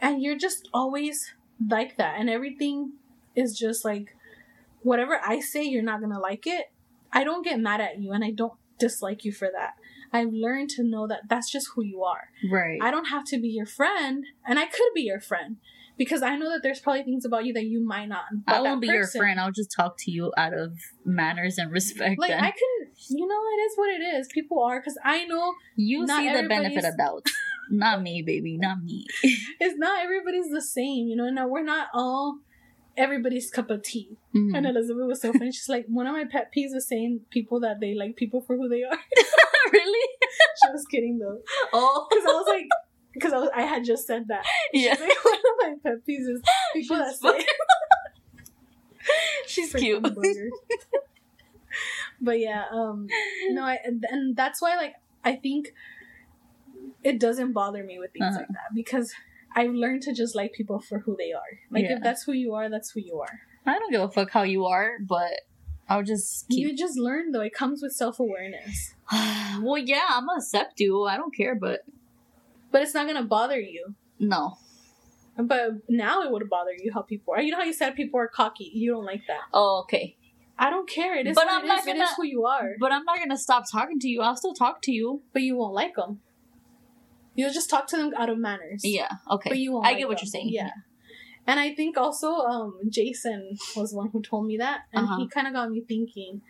and 0.00 0.22
you're 0.22 0.36
just 0.38 0.68
always 0.72 1.34
like 1.68 1.96
that, 1.96 2.18
and 2.18 2.28
everything 2.30 2.92
is 3.34 3.56
just 3.56 3.84
like 3.84 4.16
whatever 4.82 5.20
I 5.24 5.40
say, 5.40 5.62
you're 5.62 5.82
not 5.82 6.00
gonna 6.00 6.18
like 6.20 6.46
it. 6.46 6.72
I 7.12 7.24
don't 7.24 7.44
get 7.44 7.60
mad 7.60 7.80
at 7.80 8.00
you, 8.00 8.12
and 8.12 8.24
I 8.24 8.30
don't 8.30 8.54
dislike 8.78 9.24
you 9.24 9.32
for 9.32 9.48
that. 9.52 9.74
I've 10.12 10.32
learned 10.32 10.70
to 10.70 10.82
know 10.82 11.06
that 11.06 11.22
that's 11.28 11.50
just 11.50 11.68
who 11.74 11.82
you 11.84 12.02
are. 12.02 12.28
Right. 12.50 12.78
I 12.82 12.90
don't 12.90 13.06
have 13.06 13.24
to 13.26 13.38
be 13.40 13.48
your 13.48 13.66
friend, 13.66 14.24
and 14.46 14.58
I 14.58 14.66
could 14.66 14.92
be 14.94 15.02
your 15.02 15.20
friend 15.20 15.56
because 15.98 16.22
I 16.22 16.36
know 16.36 16.50
that 16.50 16.60
there's 16.62 16.80
probably 16.80 17.02
things 17.02 17.24
about 17.24 17.44
you 17.44 17.52
that 17.54 17.64
you 17.64 17.84
might 17.84 18.06
not. 18.06 18.24
I 18.46 18.60
won't 18.60 18.80
be 18.80 18.88
your 18.88 19.06
friend. 19.06 19.38
I'll 19.38 19.52
just 19.52 19.72
talk 19.74 19.96
to 20.00 20.10
you 20.10 20.32
out 20.36 20.54
of 20.54 20.78
manners 21.04 21.58
and 21.58 21.70
respect. 21.70 22.18
Like 22.18 22.30
then. 22.30 22.42
I 22.42 22.50
can, 22.50 22.92
you 23.10 23.26
know, 23.26 23.34
it 23.34 23.60
is 23.62 23.72
what 23.76 23.90
it 23.90 24.02
is. 24.02 24.28
People 24.32 24.62
are 24.62 24.80
because 24.80 24.98
I 25.04 25.24
know 25.26 25.54
you 25.76 26.06
see 26.06 26.32
the 26.32 26.48
benefit 26.48 26.84
of 26.84 26.96
doubt. 26.96 27.26
not 27.70 28.02
me, 28.02 28.22
baby. 28.22 28.58
Not 28.58 28.82
me. 28.82 29.06
it's 29.60 29.78
not 29.78 30.02
everybody's 30.02 30.50
the 30.50 30.62
same. 30.62 31.08
You 31.08 31.16
know, 31.16 31.30
no, 31.30 31.46
we're 31.46 31.62
not 31.64 31.88
all 31.94 32.38
everybody's 32.96 33.50
cup 33.50 33.70
of 33.70 33.82
tea. 33.82 34.16
Mhm. 34.34 34.56
And 34.56 34.66
Elizabeth 34.66 35.06
was 35.06 35.22
so 35.22 35.32
funny. 35.32 35.52
She's 35.52 35.68
like, 35.68 35.86
one 35.88 36.06
of 36.06 36.12
my 36.12 36.24
pet 36.24 36.50
peeves 36.56 36.74
is 36.74 36.86
saying 36.88 37.20
people 37.30 37.60
that 37.60 37.80
they 37.80 37.94
like 37.94 38.16
people 38.16 38.42
for 38.42 38.56
who 38.56 38.68
they 38.68 38.82
are. 38.82 38.98
really? 39.72 40.08
she 40.62 40.70
was 40.70 40.84
kidding 40.90 41.18
though, 41.18 41.38
Oh, 41.72 42.06
because 42.10 42.24
I 42.24 42.32
was 42.32 42.46
like, 42.48 42.66
because 43.14 43.32
I 43.32 43.38
was, 43.38 43.50
I 43.54 43.62
had 43.62 43.84
just 43.84 44.06
said 44.06 44.28
that. 44.28 44.44
yeah. 44.72 44.94
She's 44.94 45.00
like, 45.00 45.24
one 45.24 45.34
of 45.34 45.42
my 45.60 45.74
pet 45.90 45.98
peeves 46.08 46.28
is 46.28 46.42
people 46.74 46.96
that 46.96 47.14
say 47.16 47.46
She's 49.46 49.72
cute. 49.74 50.06
but 52.20 52.38
yeah, 52.38 52.64
um, 52.70 53.06
no, 53.50 53.62
I 53.62 53.78
and- 53.84 54.04
and 54.08 54.36
that's 54.36 54.62
why 54.62 54.76
like 54.76 54.94
I 55.24 55.36
think 55.36 55.72
it 57.02 57.18
doesn't 57.18 57.52
bother 57.52 57.82
me 57.82 57.98
with 57.98 58.12
things 58.12 58.24
Uh-huh. 58.26 58.38
like 58.40 58.48
that 58.48 58.74
because 58.74 59.12
I've 59.54 59.72
learned 59.72 60.02
to 60.02 60.12
just 60.14 60.34
like 60.36 60.52
people 60.52 60.80
for 60.80 61.00
who 61.00 61.16
they 61.18 61.32
are. 61.32 61.58
Like 61.70 61.84
Yeah. 61.84 61.96
if 61.96 62.02
that's 62.02 62.22
who 62.24 62.32
you 62.32 62.54
are, 62.54 62.68
that's 62.70 62.90
who 62.92 63.00
you 63.00 63.18
are. 63.20 63.40
I 63.66 63.78
don't 63.78 63.90
give 63.92 64.00
a 64.02 64.08
fuck 64.08 64.30
how 64.30 64.42
you 64.42 64.66
are, 64.66 64.98
but 65.00 65.32
I'll 65.88 66.02
just 66.04 66.48
keep. 66.48 66.60
You 66.68 66.76
just 66.76 66.96
learn 66.96 67.32
though. 67.32 67.40
It 67.40 67.52
comes 67.54 67.82
with 67.82 67.92
self 67.92 68.20
awareness, 68.20 68.94
well, 69.12 69.78
yeah, 69.78 70.06
I'm 70.10 70.26
gonna 70.26 70.38
accept 70.38 70.78
you. 70.80 71.02
I 71.04 71.16
don't 71.16 71.34
care, 71.34 71.54
but 71.56 71.80
but 72.72 72.82
it's 72.82 72.94
not 72.94 73.06
gonna 73.06 73.24
bother 73.24 73.60
you. 73.60 73.94
no. 74.18 74.56
But 75.34 75.70
now 75.88 76.22
it 76.22 76.30
would 76.30 76.50
bother 76.50 76.72
you 76.78 76.92
how 76.92 77.00
people 77.02 77.32
are. 77.34 77.40
You 77.40 77.52
know 77.52 77.56
how 77.58 77.64
you 77.64 77.72
said 77.72 77.94
people 77.96 78.20
are 78.20 78.28
cocky. 78.28 78.70
You 78.74 78.92
don't 78.92 79.06
like 79.06 79.22
that. 79.28 79.40
Oh, 79.54 79.80
okay. 79.84 80.16
I 80.58 80.68
don't 80.68 80.86
care. 80.88 81.16
It 81.16 81.26
is 81.26 81.34
But 81.34 81.46
I'm 81.50 81.64
it 81.64 81.68
not 81.68 81.78
is. 81.80 81.86
Gonna- 81.86 82.04
is 82.04 82.10
who 82.18 82.26
you 82.26 82.44
are. 82.44 82.74
But 82.78 82.92
I'm 82.92 83.04
not 83.04 83.18
gonna 83.18 83.38
stop 83.38 83.64
talking 83.72 83.98
to 84.00 84.08
you. 84.08 84.20
I'll 84.20 84.36
still 84.36 84.52
talk 84.52 84.82
to 84.82 84.92
you. 84.92 85.22
But 85.32 85.40
you 85.40 85.56
won't 85.56 85.72
like 85.72 85.94
them. 85.96 86.20
You'll 87.34 87.52
just 87.52 87.70
talk 87.70 87.86
to 87.88 87.96
them 87.96 88.12
out 88.16 88.28
of 88.28 88.36
manners. 88.38 88.82
Yeah. 88.84 89.08
Okay. 89.30 89.48
But 89.48 89.58
you 89.58 89.72
won't 89.72 89.86
I 89.86 89.90
like 89.90 89.98
get 90.00 90.08
what 90.08 90.18
them. 90.18 90.24
you're 90.26 90.30
saying. 90.30 90.50
Yeah. 90.50 90.70
And 91.46 91.58
I 91.58 91.74
think 91.74 91.96
also 91.96 92.34
um 92.34 92.78
Jason 92.90 93.56
was 93.74 93.94
one 93.94 94.10
who 94.12 94.20
told 94.20 94.46
me 94.46 94.58
that. 94.58 94.82
And 94.92 95.06
Uh-huh. 95.06 95.16
he 95.20 95.28
kind 95.28 95.46
of 95.46 95.54
got 95.54 95.70
me 95.70 95.80
thinking 95.80 96.42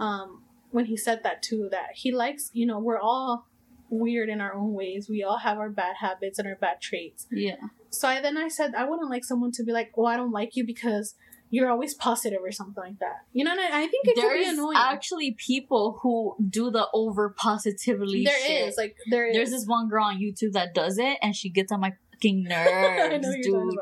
um 0.00 0.42
when 0.72 0.86
he 0.86 0.96
said 0.96 1.22
that 1.22 1.40
too 1.40 1.68
that 1.70 1.90
he 1.94 2.10
likes, 2.10 2.50
you 2.52 2.66
know, 2.66 2.80
we're 2.80 2.98
all 2.98 3.46
weird 3.94 4.28
in 4.28 4.40
our 4.40 4.54
own 4.54 4.72
ways. 4.74 5.08
We 5.08 5.22
all 5.22 5.38
have 5.38 5.58
our 5.58 5.70
bad 5.70 5.96
habits 6.00 6.38
and 6.38 6.48
our 6.48 6.56
bad 6.56 6.80
traits. 6.80 7.26
Yeah. 7.30 7.56
So 7.90 8.08
I 8.08 8.20
then 8.20 8.36
I 8.36 8.48
said 8.48 8.74
I 8.74 8.84
wouldn't 8.84 9.10
like 9.10 9.24
someone 9.24 9.52
to 9.52 9.62
be 9.64 9.72
like, 9.72 9.92
"Oh, 9.96 10.04
I 10.04 10.16
don't 10.16 10.32
like 10.32 10.56
you 10.56 10.64
because 10.66 11.14
you're 11.50 11.70
always 11.70 11.94
positive 11.94 12.40
or 12.42 12.50
something 12.52 12.82
like 12.82 12.98
that." 12.98 13.18
You 13.32 13.44
know, 13.44 13.52
and 13.52 13.60
I, 13.60 13.82
I 13.84 13.86
think 13.86 14.06
it 14.08 14.16
could 14.16 14.32
be 14.38 14.44
annoying. 14.48 14.76
actually 14.76 15.36
people 15.38 15.98
who 16.02 16.36
do 16.48 16.70
the 16.70 16.88
over 16.92 17.30
positively 17.30 18.24
There 18.24 18.38
shit. 18.38 18.68
is 18.68 18.76
like 18.76 18.96
there 19.10 19.26
is. 19.28 19.36
There's 19.36 19.50
this 19.50 19.66
one 19.66 19.88
girl 19.88 20.04
on 20.04 20.18
YouTube 20.18 20.52
that 20.52 20.74
does 20.74 20.98
it, 20.98 21.18
and 21.22 21.34
she 21.36 21.48
gets 21.50 21.70
on 21.70 21.80
my 21.80 21.92
fucking 22.12 22.44
nerves, 22.48 22.70
know 22.70 23.28
what 23.28 23.38
you're 23.38 23.54
talking 23.54 23.70
dude. 23.70 23.78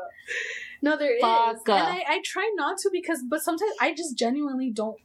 No, 0.81 0.97
there 0.97 1.15
is, 1.15 1.21
Fuck. 1.21 1.69
and 1.69 1.81
I, 1.81 2.03
I 2.07 2.21
try 2.25 2.51
not 2.55 2.77
to 2.79 2.89
because, 2.91 3.23
but 3.27 3.41
sometimes 3.41 3.71
I 3.79 3.93
just 3.93 4.17
genuinely 4.17 4.69
don't 4.69 4.97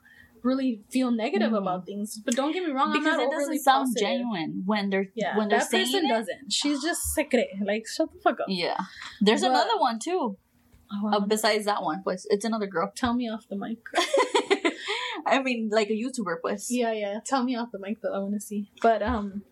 really 0.43 0.83
feel 0.91 1.11
negative 1.11 1.53
Mhm. 1.53 1.59
about 1.59 1.87
things. 1.87 2.21
But 2.25 2.35
don't 2.37 2.53
get 2.53 2.63
me 2.65 2.73
wrong, 2.73 2.93
Because 2.93 3.19
it 3.21 3.31
doesn't 3.31 3.59
sound 3.61 3.87
positive. 3.87 4.09
genuine 4.09 4.63
when 4.67 4.91
they're 4.91 5.11
Yeah, 5.15 5.37
when 5.37 5.49
they're 5.49 5.59
that 5.61 5.71
saying 5.71 5.87
person 5.87 6.05
it. 6.07 6.09
doesn't. 6.09 6.53
She's 6.53 6.83
just 6.83 7.01
secret. 7.15 7.49
Like 7.65 7.87
shut 7.87 8.13
the 8.13 8.19
fuck 8.21 8.41
up. 8.41 8.47
Yeah. 8.49 8.79
There's 9.21 9.43
But- 9.43 9.51
another 9.51 9.79
one 9.79 9.99
too. 9.99 10.37
Oh, 10.91 11.09
Uh, 11.13 11.21
besides 11.21 11.65
that 11.67 11.83
one, 11.83 12.03
pues 12.03 12.27
it's 12.31 12.45
another 12.47 12.67
girl. 12.67 12.91
tell 12.97 13.15
me 13.15 13.29
off 13.29 13.47
the 13.49 13.57
mic. 13.57 13.79
I 15.27 15.43
mean, 15.43 15.69
like 15.71 15.91
a 15.91 15.93
YouTuber, 15.93 16.37
pues. 16.41 16.69
Yeah, 16.71 16.93
yeah. 16.93 17.21
Tell 17.25 17.45
me 17.45 17.57
off 17.57 17.71
the 17.73 17.79
mic 17.79 18.01
that 18.01 18.13
I 18.15 18.19
want 18.21 18.35
to 18.35 18.41
see. 18.41 18.71
But 18.81 19.03
um, 19.03 19.43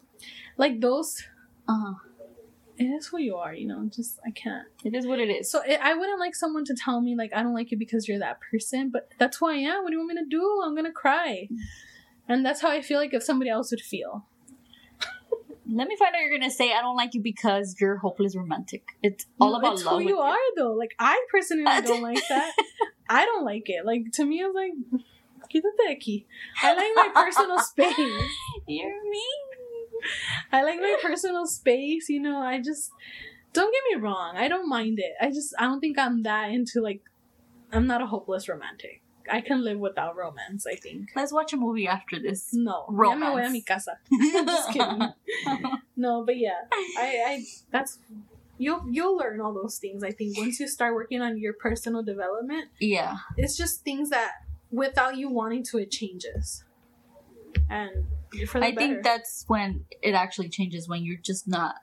like 0.57 0.81
those, 0.81 1.23
Uh-huh. 1.69 1.95
It 2.78 2.85
is 2.85 3.07
who 3.09 3.19
you 3.19 3.36
are. 3.36 3.55
You 3.55 3.66
know, 3.69 3.89
just 3.94 4.19
I 4.27 4.31
can't. 4.31 4.66
It 4.85 4.94
is 4.94 5.07
what 5.07 5.19
it 5.20 5.31
is. 5.31 5.51
So 5.51 5.62
it, 5.62 5.81
I 5.82 5.94
wouldn't 5.94 6.20
like 6.20 6.35
someone 6.35 6.65
to 6.66 6.74
tell 6.74 7.01
me 7.01 7.16
like 7.16 7.32
I 7.35 7.43
don't 7.43 7.55
like 7.55 7.70
you 7.70 7.78
because 7.78 8.07
you're 8.09 8.19
that 8.20 8.39
person, 8.51 8.90
but 8.90 9.09
that's 9.19 9.39
who 9.39 9.48
I 9.48 9.55
am. 9.55 9.82
What 9.82 9.90
do 9.90 9.94
you 9.94 10.01
want 10.01 10.15
me 10.15 10.23
to 10.23 10.28
do? 10.28 10.62
I'm 10.65 10.74
gonna 10.77 10.93
cry, 10.93 11.48
and 12.28 12.44
that's 12.44 12.61
how 12.61 12.70
I 12.70 12.82
feel 12.82 12.98
like 12.98 13.15
if 13.15 13.23
somebody 13.23 13.51
else 13.51 13.70
would 13.70 13.81
feel. 13.81 14.27
Let 15.69 15.89
me 15.89 15.97
find 15.97 16.15
out 16.15 16.20
you're 16.23 16.39
gonna 16.39 16.48
say 16.51 16.73
I 16.73 16.81
don't 16.81 16.94
like 16.97 17.12
you 17.15 17.20
because 17.20 17.74
you're 17.81 17.97
hopeless 17.97 18.36
romantic. 18.36 18.85
It's 19.03 19.27
all 19.40 19.51
No, 19.53 19.59
about 19.59 19.73
it's 19.74 19.85
love. 19.85 20.01
who 20.01 20.09
you 20.09 20.19
are 20.19 20.36
though. 20.57 20.73
Like 20.74 20.94
I 21.01 21.20
personally 21.31 21.65
don't 21.85 22.03
like 22.03 22.23
that. 22.28 22.53
I 23.11 23.24
don't 23.24 23.44
like 23.44 23.65
it. 23.66 23.85
Like 23.85 24.12
to 24.15 24.24
me, 24.24 24.36
it's 24.43 24.55
like 24.55 24.73
quítate 25.53 25.90
aquí. 25.97 26.24
I 26.62 26.74
like 26.74 26.93
my 26.94 27.09
personal 27.23 27.59
space. 27.73 27.97
You're 28.69 29.11
mean. 29.11 29.45
I 30.53 30.62
like 30.62 30.81
my 30.81 30.97
personal 31.03 31.47
space. 31.47 32.09
You 32.09 32.20
know, 32.20 32.39
I 32.39 32.61
just 32.61 32.91
don't 33.53 33.73
get 33.73 33.83
me 33.97 34.03
wrong. 34.03 34.37
I 34.37 34.49
don't 34.49 34.69
mind 34.69 34.99
it. 34.99 35.12
I 35.20 35.28
just 35.28 35.55
I 35.59 35.65
don't 35.65 35.81
think 35.81 35.99
I'm 35.99 36.23
that 36.24 36.51
into 36.51 36.81
like. 36.81 37.03
I'm 37.73 37.87
not 37.87 38.01
a 38.01 38.07
hopeless 38.07 38.49
romantic. 38.49 39.03
I 39.31 39.41
can 39.41 39.65
live 39.65 39.78
without 39.78 40.16
romance. 40.16 40.66
I 40.66 40.77
think. 40.77 41.11
Let's 41.16 41.33
watch 41.33 41.53
a 41.53 41.57
movie 41.57 41.89
after 41.89 42.19
this. 42.20 42.51
No, 42.53 42.87
ya 42.89 43.15
me 43.15 43.20
voy 43.20 43.27
a 43.27 43.31
Romance. 43.31 43.53
mi 43.53 43.62
casa. 43.62 43.99
Just 44.33 44.70
kidding. 44.70 45.03
No, 45.97 46.24
but 46.24 46.37
yeah, 46.37 46.61
I, 46.73 47.23
I 47.27 47.45
that's 47.70 47.99
you'll 48.59 48.85
you'll 48.91 49.16
learn 49.16 49.41
all 49.41 49.55
those 49.55 49.78
things. 49.78 50.03
I 50.03 50.12
think 50.12 50.37
once 50.39 50.61
you 50.61 50.69
start 50.69 50.95
working 50.95 51.20
on 51.23 51.39
your 51.39 51.55
personal 51.55 52.03
development, 52.03 52.69
yeah. 52.81 53.16
it's 53.37 53.57
just 53.57 53.83
things 53.83 54.11
that 54.11 54.33
without 54.70 55.16
you 55.16 55.31
wanting 55.31 55.65
to, 55.65 55.78
it 55.78 55.91
changes, 55.91 56.65
and 57.70 58.05
I 58.35 58.44
better. 58.73 58.77
think 58.77 59.03
that's 59.03 59.44
when 59.48 59.85
it 60.03 60.12
actually 60.15 60.48
changes 60.48 60.89
when 60.89 61.05
you're 61.05 61.19
just 61.23 61.47
not 61.48 61.77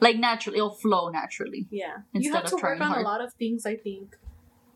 like 0.00 0.16
naturally 0.16 0.58
it'll 0.58 0.74
flow 0.74 1.08
naturally. 1.08 1.66
yeah, 1.70 1.98
you 2.12 2.32
have 2.32 2.44
of 2.44 2.50
to 2.50 2.56
work 2.56 2.80
on 2.80 2.86
hard. 2.88 3.00
a 3.02 3.04
lot 3.08 3.20
of 3.24 3.32
things. 3.34 3.64
I 3.66 3.76
think 3.76 4.16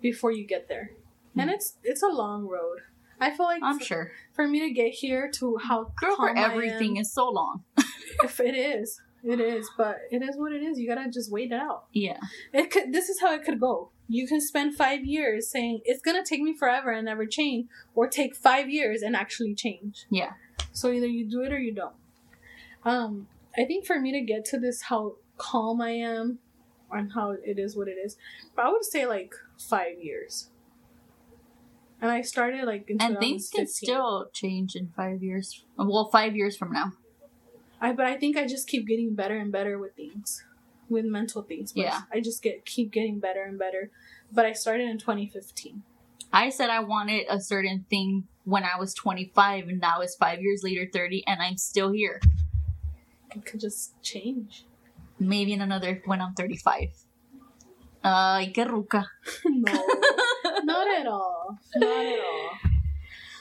before 0.01 0.33
you 0.33 0.47
get 0.47 0.69
there, 0.69 0.93
and 1.37 1.51
Mhm. 1.51 1.55
it's 1.55 1.77
it's 1.85 2.03
a 2.03 2.09
long 2.09 2.47
road. 2.47 2.79
I 3.21 3.31
feel 3.31 3.45
like 3.47 3.63
I'm 3.63 3.79
for, 3.79 3.85
sure. 3.85 4.13
for 4.33 4.49
me 4.49 4.61
to 4.61 4.71
get 4.71 4.93
here 4.93 5.31
to 5.35 5.59
how 5.59 5.93
Girl 6.01 6.17
for 6.17 6.35
everything 6.37 6.97
am, 6.97 7.03
is 7.03 7.13
so 7.13 7.29
long. 7.29 7.65
if 8.25 8.41
it 8.41 8.55
is. 8.55 9.01
It 9.23 9.39
is, 9.39 9.69
but 9.77 9.99
it 10.11 10.23
is 10.23 10.39
what 10.39 10.53
it 10.53 10.63
is. 10.63 10.79
You 10.79 10.89
gotta 10.89 11.11
just 11.11 11.31
wait 11.31 11.53
it 11.53 11.61
out. 11.61 11.85
Yeah. 11.93 12.17
It 12.55 12.71
could. 12.71 12.95
This 12.95 13.11
is 13.11 13.21
how 13.21 13.35
it 13.35 13.45
could 13.45 13.61
go. 13.61 13.91
You 14.09 14.27
can 14.27 14.41
spend 14.41 14.75
five 14.75 15.05
years 15.05 15.51
saying 15.51 15.83
it's 15.85 16.01
gonna 16.01 16.25
take 16.25 16.41
me 16.41 16.55
forever 16.57 16.91
and 16.91 17.05
never 17.05 17.27
change, 17.27 17.69
or 17.95 18.09
take 18.09 18.35
five 18.35 18.71
years 18.71 19.03
and 19.03 19.15
actually 19.15 19.55
change. 19.55 20.07
Yeah. 20.11 20.33
So 20.73 20.91
either 20.91 21.07
you 21.07 21.25
do 21.29 21.43
it 21.43 21.53
or 21.53 21.59
you 21.59 21.75
don't. 21.75 21.95
Um, 22.85 23.27
I 23.57 23.65
think 23.65 23.87
for 23.87 23.99
me 24.01 24.13
to 24.13 24.21
get 24.21 24.45
to 24.47 24.59
this, 24.59 24.83
how 24.83 25.17
calm 25.37 25.81
I 25.81 25.91
am, 25.91 26.39
and 26.91 27.13
how 27.13 27.31
it 27.33 27.59
is 27.59 27.77
what 27.77 27.89
it 27.89 27.97
is, 28.05 28.17
I 28.57 28.71
would 28.71 28.85
say 28.85 29.07
like 29.07 29.35
five 29.59 29.99
years. 30.01 30.51
And 32.01 32.11
I 32.11 32.23
started 32.23 32.65
like 32.65 32.89
in 32.89 33.01
And 33.01 33.19
things 33.19 33.51
can 33.51 33.67
still 33.67 34.31
change 34.33 34.75
in 34.75 34.89
five 34.97 35.23
years. 35.23 35.65
Well, 35.77 36.09
five 36.11 36.35
years 36.35 36.57
from 36.57 36.73
now. 36.73 36.93
I 37.81 37.93
but 37.93 38.07
I 38.07 38.17
think 38.17 38.37
I 38.37 38.47
just 38.47 38.69
keep 38.69 38.87
getting 38.87 39.15
better 39.15 39.37
and 39.37 39.53
better 39.53 39.79
with 39.79 39.95
things, 39.95 40.45
with 40.89 41.05
mental 41.05 41.43
things. 41.43 41.73
but 41.73 41.83
Yeah. 41.83 42.01
I 42.13 42.21
just 42.21 42.43
get 42.43 42.65
keep 42.65 42.91
getting 42.91 43.21
better 43.21 43.43
and 43.43 43.59
better. 43.59 43.91
But 44.33 44.47
I 44.47 44.53
started 44.53 44.89
in 44.89 44.99
2015. 44.99 45.83
I 46.33 46.49
said 46.51 46.71
I 46.71 46.81
wanted 46.81 47.27
a 47.29 47.41
certain 47.41 47.85
thing 47.91 48.29
when 48.45 48.65
I 48.65 48.79
was 48.79 48.95
25, 48.95 49.69
and 49.69 49.81
now 49.81 50.01
it's 50.01 50.17
five 50.17 50.41
years 50.41 50.63
later, 50.63 50.89
30, 50.93 51.25
and 51.27 51.41
I'm 51.43 51.57
still 51.57 51.93
here. 51.93 52.21
It 53.35 53.45
could 53.45 53.61
just 53.61 54.01
change. 54.03 54.65
Maybe 55.19 55.53
in 55.53 55.61
another 55.61 56.03
when 56.07 56.21
I'm 56.21 56.35
35. 56.35 56.89
Ay, 58.03 58.53
qué 58.55 58.67
ruca. 58.67 59.05
no, 59.45 59.87
not 60.65 61.01
at 61.01 61.07
all. 61.07 61.59
Not 61.77 62.07
at 62.07 62.19
all. 62.19 62.51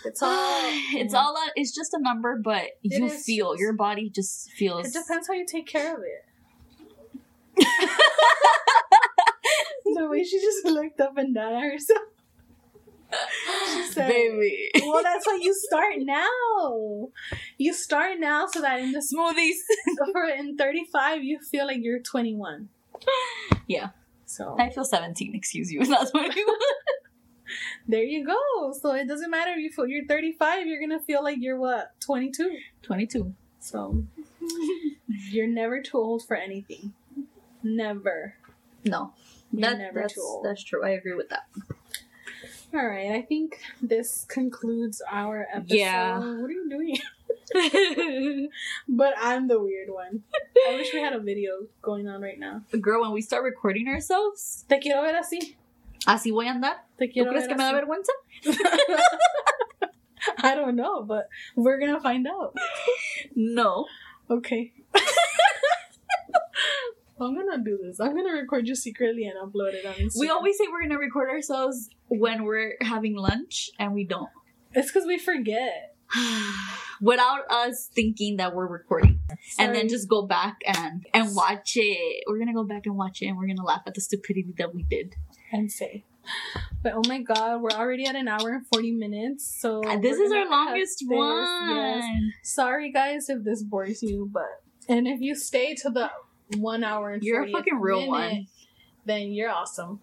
It's 0.05 0.21
all. 0.21 0.61
it's 0.93 1.13
all 1.13 1.35
a, 1.35 1.51
it's 1.55 1.73
just 1.73 1.93
a 1.93 1.99
number, 2.01 2.38
but 2.41 2.65
you 2.81 3.09
feel 3.09 3.51
just- 3.53 3.61
your 3.61 3.73
body 3.73 4.09
just 4.09 4.51
feels. 4.51 4.88
It 4.88 4.93
depends 4.93 5.27
how 5.27 5.34
you 5.34 5.45
take 5.45 5.67
care 5.67 5.95
of 5.95 6.03
it. 6.03 6.26
the 9.95 10.07
way 10.07 10.23
she 10.23 10.39
just 10.39 10.65
looked 10.65 11.01
up 11.01 11.17
and 11.17 11.35
down 11.35 11.53
at 11.53 11.63
herself. 11.63 12.01
Said, 13.91 14.07
Baby. 14.10 14.69
Well, 14.81 15.02
that's 15.03 15.26
how 15.26 15.36
you 15.36 15.53
start 15.53 15.95
now. 15.99 17.10
You 17.57 17.73
start 17.73 18.19
now 18.19 18.48
so 18.48 18.61
that 18.61 18.80
in 18.80 18.91
the 18.91 18.99
Smoothies. 18.99 19.57
for 20.11 20.26
in 20.26 20.57
35 20.57 21.23
you 21.23 21.40
feel 21.40 21.65
like 21.65 21.80
you're 21.81 21.99
21. 21.99 22.69
Yeah. 23.68 23.90
So 24.26 24.56
I 24.60 24.69
feel 24.69 24.86
17, 24.86 25.34
excuse 25.36 25.72
you. 25.72 25.81
What 26.11 26.36
you 26.36 26.57
there 27.88 28.03
you 28.03 28.23
go. 28.26 28.73
So 28.80 28.94
it 28.94 29.07
doesn't 29.07 29.31
matter 29.31 29.52
if 29.52 29.57
you 29.57 29.72
feel 29.72 29.88
you're 29.88 30.06
35, 30.06 30.68
you're 30.68 30.80
gonna 30.80 30.99
feel 30.99 31.23
like 31.23 31.38
you're 31.40 31.57
what 31.60 31.99
22. 32.02 32.57
22. 32.84 33.34
So 33.60 34.03
you're 35.31 35.48
never 35.48 35.81
too 35.81 35.98
old 35.98 36.23
for 36.27 36.36
anything. 36.38 36.94
Never. 37.64 38.36
No. 38.86 39.14
You're 39.52 39.61
That, 39.72 39.77
never 39.80 40.02
that's, 40.02 40.14
too 40.14 40.22
old. 40.22 40.45
that's 40.45 40.64
true. 40.64 40.86
I 40.86 40.90
agree 40.91 41.15
with 41.15 41.30
that. 41.30 41.48
All 42.73 42.85
right. 42.85 43.11
I 43.11 43.21
think 43.23 43.59
this 43.81 44.25
concludes 44.29 45.01
our 45.11 45.47
episode. 45.51 45.75
Yeah. 45.75 46.19
What 46.19 46.49
are 46.49 46.51
you 46.51 46.69
doing? 46.69 46.97
but 48.87 49.13
I'm 49.19 49.47
the 49.47 49.59
weird 49.59 49.89
one. 49.89 50.23
I 50.67 50.75
wish 50.75 50.93
we 50.93 50.99
had 50.99 51.13
a 51.13 51.19
video 51.19 51.67
going 51.81 52.07
on 52.07 52.21
right 52.21 52.39
now. 52.39 52.61
Girl, 52.79 53.01
when 53.01 53.11
we 53.11 53.21
start 53.21 53.43
recording 53.43 53.87
ourselves, 53.87 54.65
Te 54.69 54.79
quiero 54.79 55.01
ver 55.01 55.15
así. 55.15 55.55
así 56.05 56.31
voy 56.31 56.47
a 56.47 56.53
andar. 56.53 56.85
Te 56.97 57.07
¿Tú 57.07 57.13
quiero 57.13 57.31
crees 57.31 57.47
ver 57.47 57.49
que 57.49 57.55
me 57.55 57.63
da 57.63 57.73
vergüenza? 57.73 58.11
I 60.43 60.53
don't 60.53 60.75
know, 60.75 61.01
but 61.03 61.27
we're 61.55 61.79
gonna 61.79 61.99
find 61.99 62.27
out. 62.27 62.55
No. 63.35 63.85
Okay. 64.29 64.73
I'm 67.21 67.35
gonna 67.35 67.63
do 67.63 67.77
this. 67.83 67.99
I'm 67.99 68.15
gonna 68.15 68.33
record 68.33 68.67
you 68.67 68.75
secretly 68.75 69.25
and 69.25 69.35
upload 69.37 69.73
it 69.73 69.85
on 69.85 69.93
Instagram. 69.93 70.19
We 70.19 70.29
always 70.29 70.57
say 70.57 70.65
we're 70.71 70.81
gonna 70.83 70.99
record 70.99 71.29
ourselves 71.29 71.89
when 72.07 72.43
we're 72.43 72.75
having 72.81 73.15
lunch, 73.15 73.69
and 73.79 73.93
we 73.93 74.05
don't. 74.05 74.29
It's 74.73 74.91
because 74.91 75.05
we 75.07 75.17
forget. 75.17 75.95
Without 77.01 77.49
us 77.49 77.89
thinking 77.93 78.37
that 78.37 78.53
we're 78.53 78.67
recording, 78.67 79.19
and 79.57 79.73
then 79.73 79.87
just 79.87 80.09
go 80.09 80.23
back 80.27 80.57
and 80.65 81.05
and 81.13 81.33
watch 81.35 81.73
it. 81.75 82.23
We're 82.27 82.39
gonna 82.39 82.53
go 82.53 82.63
back 82.65 82.85
and 82.85 82.97
watch 82.97 83.21
it, 83.21 83.27
and 83.27 83.37
we're 83.37 83.47
gonna 83.47 83.63
laugh 83.63 83.83
at 83.87 83.93
the 83.93 84.01
stupidity 84.01 84.53
that 84.57 84.73
we 84.75 84.83
did. 84.83 85.15
and 85.51 85.71
say. 85.71 86.03
But 86.83 86.93
oh 86.95 87.01
my 87.07 87.21
god, 87.21 87.61
we're 87.61 87.71
already 87.71 88.05
at 88.05 88.15
an 88.15 88.27
hour 88.27 88.49
and 88.51 88.65
40 88.67 88.91
minutes. 88.91 89.45
So 89.61 89.83
uh, 89.83 89.89
And 89.93 90.03
this 90.03 90.17
is 90.19 90.31
our 90.31 90.47
longest 90.49 91.03
one. 91.07 91.75
Yes. 91.75 92.03
Sorry 92.43 92.91
guys 92.91 93.29
if 93.29 93.43
this 93.43 93.63
bores 93.63 94.03
you, 94.03 94.29
but 94.31 94.61
and 94.87 95.07
if 95.07 95.21
you 95.21 95.35
stay 95.35 95.73
to 95.75 95.89
the 95.89 96.09
one 96.57 96.84
hour 96.84 97.11
and 97.11 97.23
You're 97.23 97.43
a 97.43 97.51
fucking 97.51 97.80
real 97.80 97.99
minute, 98.01 98.09
one. 98.09 98.47
then 99.05 99.31
you're 99.31 99.49
awesome. 99.49 99.99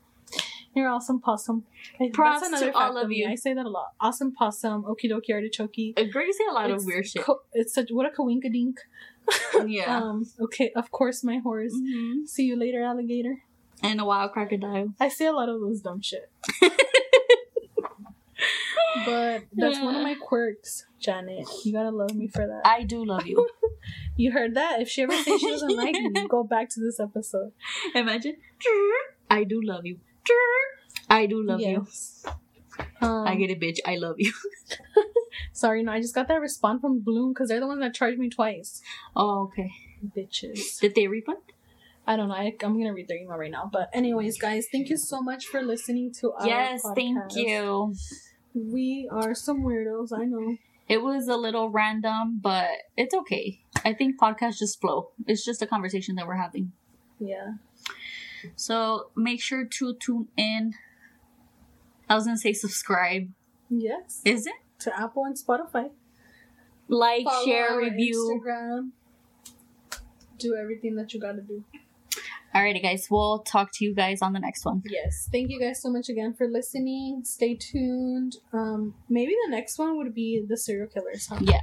You're 0.75 0.89
awesome 0.91 1.21
possum. 1.21 1.65
Like, 1.99 2.13
Props 2.13 2.49
to 2.51 2.73
all 2.75 2.93
fact 2.93 3.05
of 3.05 3.09
me. 3.09 3.17
you. 3.17 3.29
I 3.31 3.35
say 3.35 3.55
that 3.55 3.65
a 3.65 3.69
lot. 3.69 3.93
Awesome 3.99 4.33
possum, 4.35 4.83
okie 4.85 5.11
dokie 5.11 5.33
artichoke. 5.33 5.95
Girl, 6.13 6.27
you 6.27 6.33
say 6.35 6.45
a 6.51 6.53
lot 6.53 6.71
of 6.71 6.85
weird 6.85 7.07
shit. 7.07 7.23
co- 7.23 7.41
it's 7.55 7.73
such 7.75 7.89
what 7.91 8.05
a 8.07 8.11
coinkadink. 8.11 8.75
yeah. 9.67 9.99
Um. 10.03 10.27
Okay. 10.39 10.71
Of 10.77 10.91
course, 10.91 11.25
my 11.25 11.39
horse. 11.39 11.73
Mhm. 11.75 12.29
See 12.29 12.45
you 12.45 12.57
later, 12.57 12.83
alligator. 12.83 13.43
And 13.83 14.01
a 14.01 14.05
wild 14.05 14.33
crocodile. 14.33 14.93
I 15.01 15.09
say 15.09 15.27
a 15.27 15.33
lot 15.33 15.49
of 15.49 15.61
those 15.61 15.81
dumb 15.81 16.01
shit. 16.03 16.31
but 19.05 19.45
that's 19.53 19.79
one 19.81 19.95
of 19.97 20.03
my 20.03 20.15
quirks, 20.15 20.87
Janet. 21.01 21.47
You 21.65 21.73
gotta 21.73 21.91
love 21.91 22.15
me 22.15 22.29
for 22.29 22.47
that. 22.47 22.63
I 22.65 22.83
do 22.85 23.05
love 23.05 23.27
you. 23.27 23.49
You 24.17 24.33
heard 24.33 24.55
that? 24.55 24.81
If 24.81 24.89
she 24.89 25.03
ever 25.03 25.13
says 25.13 25.41
she 25.41 25.51
doesn't 25.51 25.77
like 25.77 25.95
me, 25.95 26.27
go 26.29 26.45
back 26.45 26.69
to 26.71 26.81
this 26.81 26.99
episode. 27.01 27.53
Imagine. 27.95 28.37
I 29.31 29.45
do 29.45 29.61
love 29.63 29.85
you. 29.85 29.99
I 31.09 31.27
do 31.27 31.43
love 31.43 31.61
you. 31.61 31.87
Um, 33.01 33.27
I 33.27 33.35
get 33.37 33.51
it, 33.51 33.61
bitch. 33.61 33.79
I 33.87 33.97
love 33.97 34.17
you. 34.19 34.33
Sorry, 35.53 35.83
no, 35.83 35.93
I 35.93 36.01
just 36.01 36.15
got 36.15 36.29
that 36.29 36.41
response 36.41 36.81
from 36.81 37.01
Bloom 37.01 37.33
because 37.33 37.49
they're 37.49 37.61
the 37.61 37.67
ones 37.67 37.81
that 37.81 37.95
charged 37.95 38.19
me 38.19 38.29
twice. 38.29 38.81
Oh, 39.15 39.45
okay. 39.45 39.71
Bitches. 40.17 40.81
Did 40.81 40.95
they 40.95 41.07
refund? 41.07 41.39
I 42.07 42.17
don't 42.17 42.29
know. 42.29 42.35
I, 42.35 42.55
I'm 42.63 42.79
gonna 42.79 42.95
read 42.95 43.09
their 43.09 43.19
email 43.19 43.37
right 43.37 43.51
now. 43.51 43.69
But 43.73 43.91
anyways, 43.93 44.39
guys, 44.39 44.67
thank 44.71 44.89
you 44.89 44.97
so 44.97 45.21
much 45.21 45.47
for 45.47 45.61
listening 45.63 46.13
to 46.21 46.33
our 46.33 46.47
yes, 46.47 46.83
thank 46.95 47.19
you. 47.35 47.95
We 48.55 49.09
are 49.11 49.35
some 49.35 49.63
weirdos. 49.63 50.13
I 50.17 50.25
know. 50.25 50.57
It 50.89 51.03
was 51.03 51.27
a 51.27 51.37
little 51.37 51.69
random, 51.69 52.39
but 52.41 52.69
it's 52.97 53.15
okay. 53.15 53.61
I 53.87 53.95
think 53.95 54.19
podcasts 54.19 54.59
just 54.59 54.81
flow. 54.81 55.11
It's 55.29 55.45
just 55.45 55.63
a 55.63 55.67
conversation 55.67 56.17
that 56.17 56.27
we're 56.27 56.35
having. 56.35 56.73
Yeah. 57.21 57.53
So 58.57 59.11
make 59.15 59.41
sure 59.41 59.65
to 59.65 59.95
tune 59.95 60.27
in. 60.37 60.75
I 62.11 62.17
was 62.17 62.25
gonna 62.25 62.37
say 62.37 62.53
subscribe. 62.53 63.31
Yes. 63.71 64.23
Is 64.25 64.49
it? 64.49 64.55
To 64.81 65.01
Apple 65.01 65.25
and 65.25 65.37
Spotify. 65.37 65.91
Like, 66.89 67.25
Follow 67.25 67.45
share, 67.47 67.79
review. 67.79 68.43
Instagram. 68.45 68.91
Do 70.39 70.57
everything 70.61 70.97
that 70.97 71.15
you 71.15 71.21
gotta 71.21 71.43
do. 71.43 71.63
Alrighty, 72.53 72.83
guys. 72.83 73.07
We'll 73.09 73.41
talk 73.41 73.71
to 73.75 73.85
you 73.85 73.95
guys 73.95 74.21
on 74.21 74.33
the 74.33 74.41
next 74.41 74.65
one. 74.65 74.83
Yes. 74.87 75.29
Thank 75.31 75.51
you 75.51 75.61
guys 75.61 75.81
so 75.81 75.91
much 75.91 76.09
again 76.09 76.35
for 76.35 76.49
listening. 76.49 77.23
Stay 77.25 77.55
tuned. 77.55 78.37
Um, 78.53 78.95
maybe 79.09 79.33
the 79.45 79.51
next 79.53 79.79
one 79.79 79.97
would 79.97 80.13
be 80.13 80.45
the 80.45 80.57
serial 80.57 80.89
killers. 80.89 81.29
Huh? 81.29 81.39
Yeah, 81.41 81.61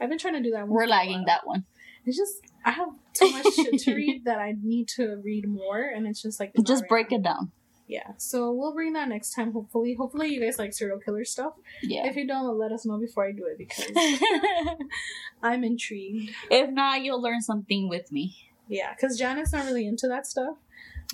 I've 0.00 0.08
been 0.08 0.18
trying 0.18 0.34
to 0.34 0.42
do 0.42 0.50
that. 0.52 0.62
one 0.66 0.70
we're 0.70 0.86
lagging 0.86 1.24
that 1.26 1.46
one. 1.46 1.64
It's 2.04 2.16
just 2.16 2.34
I 2.64 2.70
have 2.70 2.88
too 3.12 3.30
much 3.30 3.54
shit 3.54 3.78
to 3.80 3.94
read 3.94 4.24
that 4.24 4.38
I 4.38 4.54
need 4.62 4.88
to 4.96 5.20
read 5.22 5.46
more, 5.48 5.80
and 5.80 6.06
it's 6.06 6.22
just 6.22 6.40
like 6.40 6.52
Just 6.64 6.88
break 6.88 7.12
it 7.12 7.22
down. 7.22 7.52
Yeah. 7.86 8.12
So 8.18 8.52
we'll 8.52 8.74
bring 8.74 8.92
that 8.94 9.08
next 9.08 9.34
time. 9.34 9.52
Hopefully, 9.52 9.94
hopefully 9.98 10.28
you 10.28 10.40
guys 10.40 10.58
like 10.58 10.74
serial 10.74 10.98
killer 10.98 11.24
stuff. 11.24 11.54
Yeah. 11.82 12.06
If 12.06 12.16
you 12.16 12.26
don't, 12.26 12.58
let 12.58 12.70
us 12.70 12.84
know 12.84 12.98
before 12.98 13.26
I 13.26 13.32
do 13.32 13.46
it 13.46 13.56
because 13.58 13.90
I'm 15.42 15.64
intrigued. 15.64 16.30
if 16.50 16.70
not, 16.70 17.02
you'll 17.02 17.20
learn 17.22 17.40
something 17.40 17.88
with 17.88 18.10
me. 18.12 18.36
Yeah, 18.68 18.92
because 18.94 19.18
Janet's 19.18 19.52
not 19.52 19.64
really 19.64 19.86
into 19.86 20.06
that 20.08 20.26
stuff, 20.26 20.56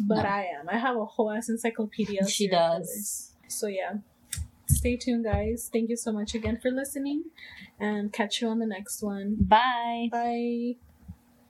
but 0.00 0.22
No. 0.22 0.28
I 0.28 0.48
am. 0.58 0.68
I 0.68 0.78
have 0.78 0.96
a 0.96 1.04
whole 1.04 1.30
ass 1.30 1.48
encyclopedia. 1.48 2.28
She 2.28 2.48
does. 2.48 2.88
killers. 2.88 3.30
So 3.48 3.66
yeah, 3.68 3.94
stay 4.84 4.96
tuned, 4.98 5.24
guys. 5.24 5.70
Thank 5.72 5.88
you 5.88 5.96
so 5.96 6.12
much 6.12 6.34
again 6.34 6.58
for 6.60 6.70
listening, 6.70 7.24
and 7.80 8.12
catch 8.12 8.42
you 8.42 8.48
on 8.48 8.58
the 8.58 8.66
next 8.66 9.02
one. 9.02 9.34
Bye. 9.40 10.08
Bye. 10.12 10.76